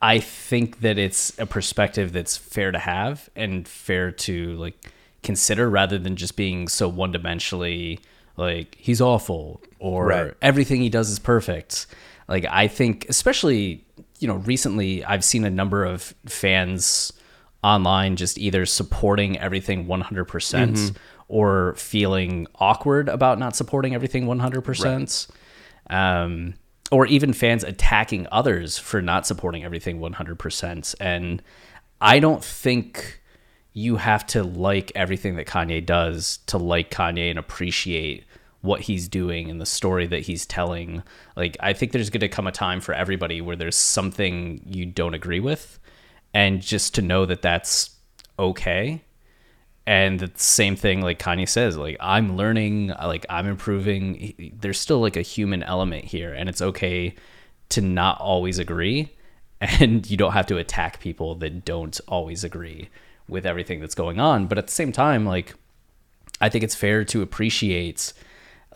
I 0.00 0.18
think 0.18 0.80
that 0.80 0.98
it's 0.98 1.38
a 1.38 1.46
perspective 1.46 2.12
that's 2.12 2.36
fair 2.36 2.72
to 2.72 2.78
have 2.78 3.30
and 3.36 3.68
fair 3.68 4.10
to 4.10 4.56
like 4.56 4.90
consider 5.22 5.68
rather 5.70 5.98
than 5.98 6.16
just 6.16 6.36
being 6.36 6.68
so 6.68 6.88
one-dimensionally 6.88 7.98
like 8.36 8.76
he's 8.78 9.00
awful 9.00 9.60
or 9.78 10.06
Right. 10.06 10.34
everything 10.42 10.80
he 10.80 10.88
does 10.88 11.10
is 11.10 11.18
perfect. 11.18 11.86
Like 12.28 12.46
I 12.50 12.66
think 12.68 13.06
especially, 13.08 13.84
you 14.20 14.26
know, 14.28 14.36
recently 14.36 15.04
I've 15.04 15.24
seen 15.24 15.44
a 15.44 15.50
number 15.50 15.84
of 15.84 16.14
fans 16.26 17.12
online 17.62 18.16
just 18.16 18.38
either 18.38 18.64
supporting 18.66 19.38
everything 19.38 19.86
100% 19.86 20.02
Mm-hmm. 20.26 20.96
or 21.28 21.74
feeling 21.76 22.46
awkward 22.56 23.08
about 23.08 23.38
not 23.38 23.54
supporting 23.54 23.94
everything 23.94 24.26
100%. 24.26 25.28
Um 25.90 26.54
or 26.90 27.06
even 27.06 27.32
fans 27.32 27.64
attacking 27.64 28.26
others 28.30 28.76
for 28.76 29.00
not 29.00 29.26
supporting 29.26 29.64
everything 29.64 29.98
100%. 29.98 30.94
And 31.00 31.42
I 32.02 32.18
don't 32.18 32.44
think 32.44 33.21
you 33.74 33.96
have 33.96 34.26
to 34.26 34.42
like 34.42 34.92
everything 34.94 35.36
that 35.36 35.46
Kanye 35.46 35.84
does 35.84 36.38
to 36.46 36.58
like 36.58 36.90
Kanye 36.90 37.30
and 37.30 37.38
appreciate 37.38 38.24
what 38.60 38.82
he's 38.82 39.08
doing 39.08 39.50
and 39.50 39.60
the 39.60 39.66
story 39.66 40.06
that 40.06 40.20
he's 40.20 40.46
telling. 40.46 41.02
Like, 41.36 41.56
I 41.60 41.72
think 41.72 41.92
there's 41.92 42.10
going 42.10 42.20
to 42.20 42.28
come 42.28 42.46
a 42.46 42.52
time 42.52 42.80
for 42.80 42.94
everybody 42.94 43.40
where 43.40 43.56
there's 43.56 43.76
something 43.76 44.62
you 44.66 44.86
don't 44.86 45.14
agree 45.14 45.40
with, 45.40 45.78
and 46.32 46.60
just 46.62 46.94
to 46.94 47.02
know 47.02 47.26
that 47.26 47.42
that's 47.42 47.90
okay. 48.38 49.02
And 49.84 50.20
the 50.20 50.30
same 50.36 50.76
thing, 50.76 51.00
like 51.00 51.18
Kanye 51.18 51.48
says, 51.48 51.76
like 51.76 51.96
I'm 51.98 52.36
learning, 52.36 52.88
like 52.88 53.26
I'm 53.28 53.48
improving. 53.48 54.52
There's 54.60 54.78
still 54.78 55.00
like 55.00 55.16
a 55.16 55.22
human 55.22 55.62
element 55.64 56.04
here, 56.04 56.32
and 56.32 56.48
it's 56.48 56.62
okay 56.62 57.16
to 57.70 57.80
not 57.80 58.20
always 58.20 58.58
agree, 58.60 59.12
and 59.60 60.08
you 60.08 60.16
don't 60.16 60.32
have 60.32 60.46
to 60.46 60.58
attack 60.58 61.00
people 61.00 61.34
that 61.36 61.64
don't 61.64 61.98
always 62.06 62.44
agree 62.44 62.90
with 63.32 63.46
everything 63.46 63.80
that's 63.80 63.94
going 63.94 64.20
on. 64.20 64.46
But 64.46 64.58
at 64.58 64.66
the 64.66 64.72
same 64.72 64.92
time, 64.92 65.26
like 65.26 65.54
I 66.40 66.48
think 66.48 66.62
it's 66.64 66.74
fair 66.74 67.04
to 67.06 67.22
appreciate 67.22 68.12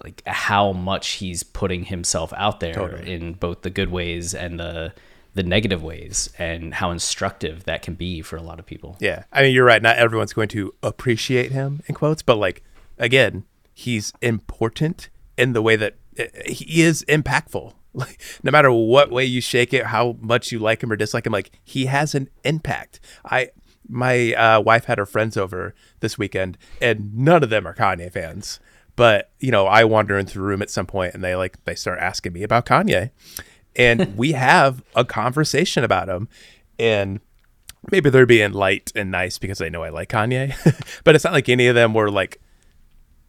like 0.02 0.22
how 0.26 0.72
much 0.72 1.12
he's 1.12 1.42
putting 1.42 1.84
himself 1.84 2.32
out 2.36 2.60
there 2.60 2.96
in 2.96 3.34
both 3.34 3.62
the 3.62 3.70
good 3.70 3.90
ways 3.90 4.34
and 4.34 4.58
the 4.58 4.92
the 5.36 5.42
negative 5.42 5.82
ways, 5.82 6.30
and 6.38 6.72
how 6.72 6.90
instructive 6.90 7.64
that 7.64 7.82
can 7.82 7.94
be 7.94 8.22
for 8.22 8.36
a 8.36 8.42
lot 8.42 8.58
of 8.58 8.64
people. 8.64 8.96
Yeah. 9.00 9.24
I 9.30 9.42
mean, 9.42 9.54
you're 9.54 9.66
right. 9.66 9.82
Not 9.82 9.98
everyone's 9.98 10.32
going 10.32 10.48
to 10.48 10.74
appreciate 10.82 11.52
him, 11.52 11.82
in 11.86 11.94
quotes, 11.94 12.22
but 12.22 12.38
like, 12.38 12.64
again, 12.96 13.44
he's 13.74 14.14
important 14.22 15.10
in 15.36 15.52
the 15.52 15.60
way 15.60 15.76
that 15.76 15.96
uh, 16.18 16.24
he 16.46 16.82
is 16.82 17.04
impactful. 17.08 17.74
Like, 17.96 18.20
no 18.42 18.50
matter 18.50 18.70
what 18.70 19.10
way 19.10 19.24
you 19.24 19.40
shake 19.40 19.72
it, 19.72 19.86
how 19.86 20.18
much 20.20 20.52
you 20.52 20.58
like 20.58 20.82
him 20.82 20.92
or 20.92 20.96
dislike 20.96 21.24
him, 21.24 21.32
like, 21.32 21.50
he 21.64 21.86
has 21.86 22.14
an 22.14 22.28
impact. 22.44 23.00
I, 23.24 23.48
my 23.88 24.32
uh, 24.34 24.60
wife 24.60 24.84
had 24.86 24.98
her 24.98 25.06
friends 25.06 25.36
over 25.36 25.74
this 26.00 26.18
weekend, 26.18 26.58
and 26.80 27.16
none 27.16 27.42
of 27.42 27.50
them 27.50 27.66
are 27.66 27.74
Kanye 27.74 28.12
fans. 28.12 28.60
But 28.96 29.30
you 29.38 29.50
know, 29.50 29.66
I 29.66 29.84
wander 29.84 30.18
into 30.18 30.34
the 30.34 30.40
room 30.40 30.62
at 30.62 30.70
some 30.70 30.86
point, 30.86 31.14
and 31.14 31.22
they 31.22 31.36
like 31.36 31.62
they 31.64 31.74
start 31.74 31.98
asking 31.98 32.32
me 32.32 32.42
about 32.42 32.66
Kanye, 32.66 33.10
and 33.74 34.16
we 34.16 34.32
have 34.32 34.82
a 34.94 35.04
conversation 35.04 35.84
about 35.84 36.08
him, 36.08 36.28
and 36.78 37.20
maybe 37.90 38.10
they're 38.10 38.26
being 38.26 38.52
light 38.52 38.92
and 38.94 39.10
nice 39.10 39.38
because 39.38 39.58
they 39.58 39.70
know 39.70 39.82
I 39.82 39.90
like 39.90 40.08
Kanye, 40.08 40.54
but 41.04 41.14
it's 41.14 41.24
not 41.24 41.32
like 41.32 41.48
any 41.48 41.66
of 41.66 41.74
them 41.74 41.94
were 41.94 42.10
like, 42.10 42.40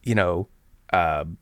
you 0.03 0.15
know, 0.15 0.47
um, 0.93 1.37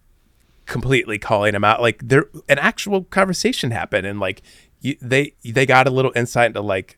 completely 0.65 1.19
calling 1.19 1.53
him 1.53 1.63
out. 1.63 1.81
Like 1.81 2.01
there, 2.03 2.25
an 2.49 2.59
actual 2.59 3.03
conversation 3.03 3.71
happened, 3.71 4.07
and 4.07 4.19
like 4.19 4.41
you, 4.81 4.97
they 5.01 5.33
they 5.43 5.65
got 5.65 5.87
a 5.87 5.91
little 5.91 6.11
insight 6.15 6.47
into 6.47 6.61
like 6.61 6.97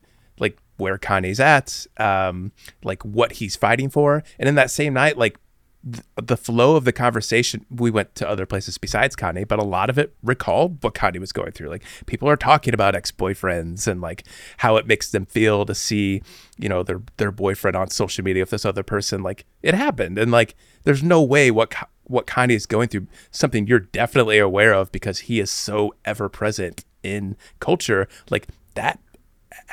where 0.78 0.98
Kanye's 0.98 1.40
at, 1.40 1.86
um, 1.98 2.52
like 2.82 3.04
what 3.04 3.32
he's 3.32 3.56
fighting 3.56 3.90
for, 3.90 4.22
and 4.38 4.48
in 4.48 4.54
that 4.54 4.70
same 4.70 4.94
night, 4.94 5.18
like 5.18 5.38
th- 5.84 6.04
the 6.16 6.36
flow 6.36 6.76
of 6.76 6.84
the 6.84 6.92
conversation, 6.92 7.64
we 7.70 7.90
went 7.90 8.14
to 8.16 8.28
other 8.28 8.46
places 8.46 8.78
besides 8.78 9.16
Kanye, 9.16 9.46
but 9.46 9.58
a 9.58 9.64
lot 9.64 9.90
of 9.90 9.98
it 9.98 10.14
recalled 10.22 10.82
what 10.82 10.94
Kanye 10.94 11.20
was 11.20 11.32
going 11.32 11.52
through. 11.52 11.68
Like 11.68 11.84
people 12.06 12.28
are 12.28 12.36
talking 12.36 12.74
about 12.74 12.94
ex 12.94 13.10
boyfriends 13.10 13.86
and 13.86 14.00
like 14.00 14.24
how 14.58 14.76
it 14.76 14.86
makes 14.86 15.10
them 15.10 15.26
feel 15.26 15.64
to 15.66 15.74
see, 15.74 16.22
you 16.58 16.68
know, 16.68 16.82
their 16.82 17.02
their 17.16 17.32
boyfriend 17.32 17.76
on 17.76 17.90
social 17.90 18.24
media 18.24 18.42
with 18.42 18.50
this 18.50 18.64
other 18.64 18.82
person. 18.82 19.22
Like 19.22 19.44
it 19.62 19.74
happened, 19.74 20.18
and 20.18 20.30
like 20.30 20.54
there's 20.84 21.02
no 21.02 21.22
way 21.22 21.50
what 21.50 21.74
what 22.04 22.26
Kanye 22.26 22.56
is 22.56 22.66
going 22.66 22.88
through, 22.88 23.06
something 23.30 23.66
you're 23.66 23.78
definitely 23.78 24.38
aware 24.38 24.72
of 24.72 24.90
because 24.90 25.20
he 25.20 25.40
is 25.40 25.50
so 25.50 25.94
ever 26.04 26.28
present 26.28 26.84
in 27.02 27.36
culture. 27.60 28.08
Like 28.30 28.48
that 28.74 28.98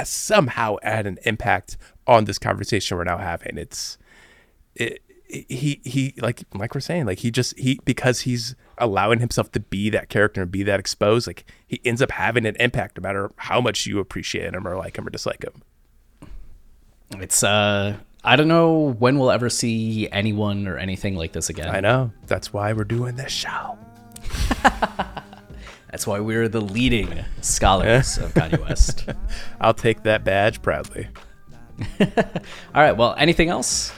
somehow 0.04 0.76
had 0.84 1.08
an 1.08 1.18
impact 1.24 1.78
on 2.06 2.26
this 2.26 2.38
conversation 2.38 2.98
we're 2.98 3.04
now 3.06 3.18
having. 3.18 3.58
It's 3.58 3.98
it, 4.76 5.02
he 5.28 5.82
he 5.84 6.14
like 6.18 6.44
like 6.54 6.76
we're 6.76 6.82
saying 6.82 7.06
like 7.06 7.20
he 7.20 7.32
just 7.32 7.58
he 7.58 7.80
because 7.84 8.22
he's 8.22 8.56
allowing 8.78 9.20
himself 9.20 9.52
to 9.54 9.60
be 9.60 9.90
that 9.90 10.10
character 10.10 10.42
and 10.44 10.52
be 10.52 10.62
that 10.64 10.80
exposed 10.80 11.26
like 11.28 11.46
he 11.66 11.82
ends 11.84 12.02
up 12.02 12.12
having 12.12 12.46
an 12.46 12.56
impact 12.60 12.98
no 12.98 13.02
matter 13.02 13.32
how 13.38 13.60
much 13.60 13.86
you 13.88 14.00
appreciate 14.00 14.54
him 14.54 14.68
or 14.68 14.76
like 14.78 14.98
him 14.98 15.08
or 15.08 15.10
dislike 15.10 15.44
him 15.44 15.64
It's 17.22 17.42
uh 17.44 17.96
I 18.24 18.36
don't 18.36 18.48
know 18.48 18.94
when 19.00 19.18
we'll 19.18 19.32
ever 19.32 19.50
see 19.50 20.08
anyone 20.12 20.68
or 20.68 20.78
anything 20.78 21.16
like 21.16 21.32
this 21.32 21.50
again. 21.50 21.74
i 21.74 21.80
know 21.80 22.12
that's 22.28 22.52
why 22.54 22.74
we're 22.74 22.84
doing 22.84 23.16
this 23.16 23.32
show 23.32 23.78
That's 25.96 26.06
why 26.06 26.20
we're 26.20 26.50
the 26.50 26.60
leading 26.60 27.24
scholars 27.40 28.18
of 28.18 28.34
Kanye 28.34 28.60
West. 28.60 29.08
i'll 29.62 29.74
take 29.74 30.04
that 30.04 30.26
badge 30.26 30.62
proudly 30.62 31.08
All 32.02 32.82
right, 32.82 32.92
well, 32.92 33.16
anything 33.18 33.48
else? 33.48 33.94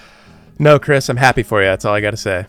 no 0.60 0.78
chris 0.78 1.10
i'm 1.10 1.18
happy 1.18 1.42
for 1.42 1.62
you 1.62 1.68
that's 1.68 1.86
all 1.86 1.96
i 1.96 2.00
gotta 2.00 2.16
say 2.16 2.46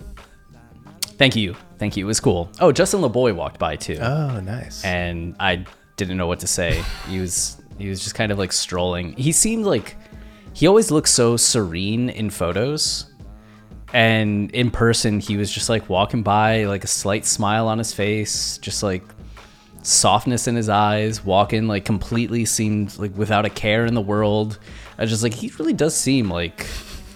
Thank 1.19 1.35
you. 1.35 1.57
Thank 1.79 1.97
you. 1.97 2.05
It 2.05 2.07
was 2.07 2.21
cool. 2.21 2.49
Oh, 2.61 2.71
Justin 2.73 3.01
LaBoy 3.01 3.35
walked 3.35 3.59
by 3.59 3.75
too. 3.77 3.99
oh 4.01 4.39
nice 4.41 4.85
and 4.85 5.35
I 5.41 5.65
didn't 5.97 6.17
know 6.17 6.27
what 6.27 6.41
to 6.41 6.47
say. 6.47 6.85
He 7.09 7.19
was 7.21 7.61
he 7.79 7.89
was 7.89 8.01
just 8.01 8.15
kind 8.15 8.31
of 8.31 8.39
like 8.39 8.53
strolling. 8.53 9.15
He 9.15 9.33
seemed 9.33 9.65
like 9.65 9.97
he 10.53 10.67
always 10.67 10.91
looks 10.91 11.11
so 11.11 11.37
serene 11.39 12.11
in 12.11 12.29
photos. 12.31 13.07
And 13.95 14.51
in 14.53 14.71
person 14.71 15.19
he 15.19 15.37
was 15.37 15.51
just 15.51 15.69
like 15.69 15.89
walking 15.89 16.23
by 16.23 16.65
like 16.67 16.85
a 16.85 16.89
slight 16.89 17.25
smile 17.27 17.67
on 17.67 17.79
his 17.79 17.93
face, 17.93 18.59
just 18.59 18.83
like 18.83 19.03
softness 19.89 20.47
in 20.47 20.55
his 20.57 20.69
eyes, 20.69 21.25
walking 21.25 21.67
like 21.67 21.85
completely 21.85 22.45
seemed 22.45 22.97
like 22.99 23.17
without 23.17 23.45
a 23.47 23.51
care 23.51 23.87
in 23.87 23.95
the 23.95 24.01
world. 24.01 24.59
I 24.99 25.03
was 25.03 25.11
just 25.11 25.23
like 25.23 25.35
he 25.35 25.53
really 25.59 25.73
does 25.73 25.97
seem 25.97 26.31
like 26.31 26.67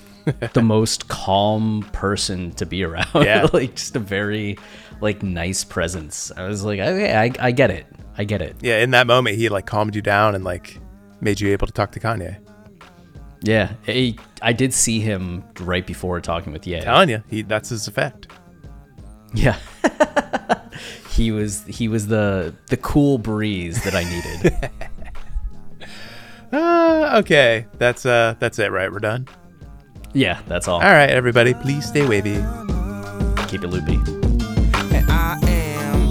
the 0.52 0.62
most 0.62 1.08
calm 1.08 1.88
person 1.92 2.52
to 2.52 2.66
be 2.66 2.82
around. 2.84 3.08
Yeah. 3.14 3.46
like 3.52 3.74
just 3.76 3.96
a 3.96 4.00
very 4.00 4.58
like 5.00 5.22
nice 5.22 5.64
presence. 5.64 6.32
I 6.36 6.46
was 6.46 6.64
like, 6.64 6.78
oh, 6.80 6.84
okay, 6.94 7.14
I, 7.14 7.46
I 7.48 7.50
get 7.50 7.70
it. 7.70 7.86
I 8.16 8.24
get 8.24 8.42
it. 8.42 8.56
yeah 8.60 8.78
in 8.80 8.90
that 8.90 9.06
moment 9.06 9.36
he 9.38 9.48
like 9.48 9.64
calmed 9.64 9.96
you 9.96 10.02
down 10.02 10.34
and 10.34 10.44
like 10.44 10.78
made 11.22 11.40
you 11.40 11.50
able 11.50 11.66
to 11.66 11.72
talk 11.72 11.92
to 11.92 11.98
kanye 12.00 12.36
Yeah, 13.40 13.72
I, 13.88 14.16
I 14.42 14.52
did 14.52 14.74
see 14.74 15.00
him 15.00 15.42
right 15.60 15.86
before 15.86 16.20
talking 16.20 16.52
with 16.52 16.66
Ye. 16.66 16.78
telling 16.82 17.08
you 17.08 17.22
he 17.30 17.40
that's 17.40 17.70
his 17.70 17.88
effect 17.88 18.26
Yeah. 19.32 19.56
he 21.10 21.30
was 21.32 21.64
he 21.66 21.88
was 21.88 22.06
the 22.08 22.54
the 22.68 22.76
cool 22.76 23.18
breeze 23.18 23.82
that 23.84 23.94
I 23.94 24.04
needed. 24.04 24.70
uh, 26.52 27.18
okay 27.20 27.66
that's 27.78 28.04
uh 28.04 28.34
that's 28.38 28.58
it 28.58 28.70
right 28.70 28.92
we're 28.92 28.98
done 28.98 29.26
yeah, 30.14 30.40
that's 30.46 30.68
all. 30.68 30.76
all 30.82 30.92
right 30.92 31.08
everybody 31.10 31.54
please 31.54 31.86
stay 31.86 32.06
wavy 32.06 32.42
Keep 33.48 33.64
it 33.64 33.68
loopy. 33.68 33.94
and 34.96 35.10
I 35.10 35.38
am. 35.46 36.10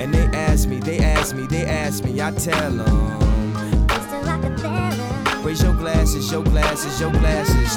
And 0.00 0.14
they 0.14 0.24
ask 0.38 0.66
me, 0.66 0.78
they 0.78 0.98
ask 0.98 1.34
me, 1.36 1.46
they 1.46 1.66
ask 1.66 2.02
me, 2.04 2.22
I 2.22 2.30
tell 2.30 2.70
them. 2.70 3.20
Raise 5.42 5.62
your 5.62 5.74
glasses, 5.74 6.32
your 6.32 6.42
glasses, 6.42 6.98
your 6.98 7.10
glasses 7.12 7.76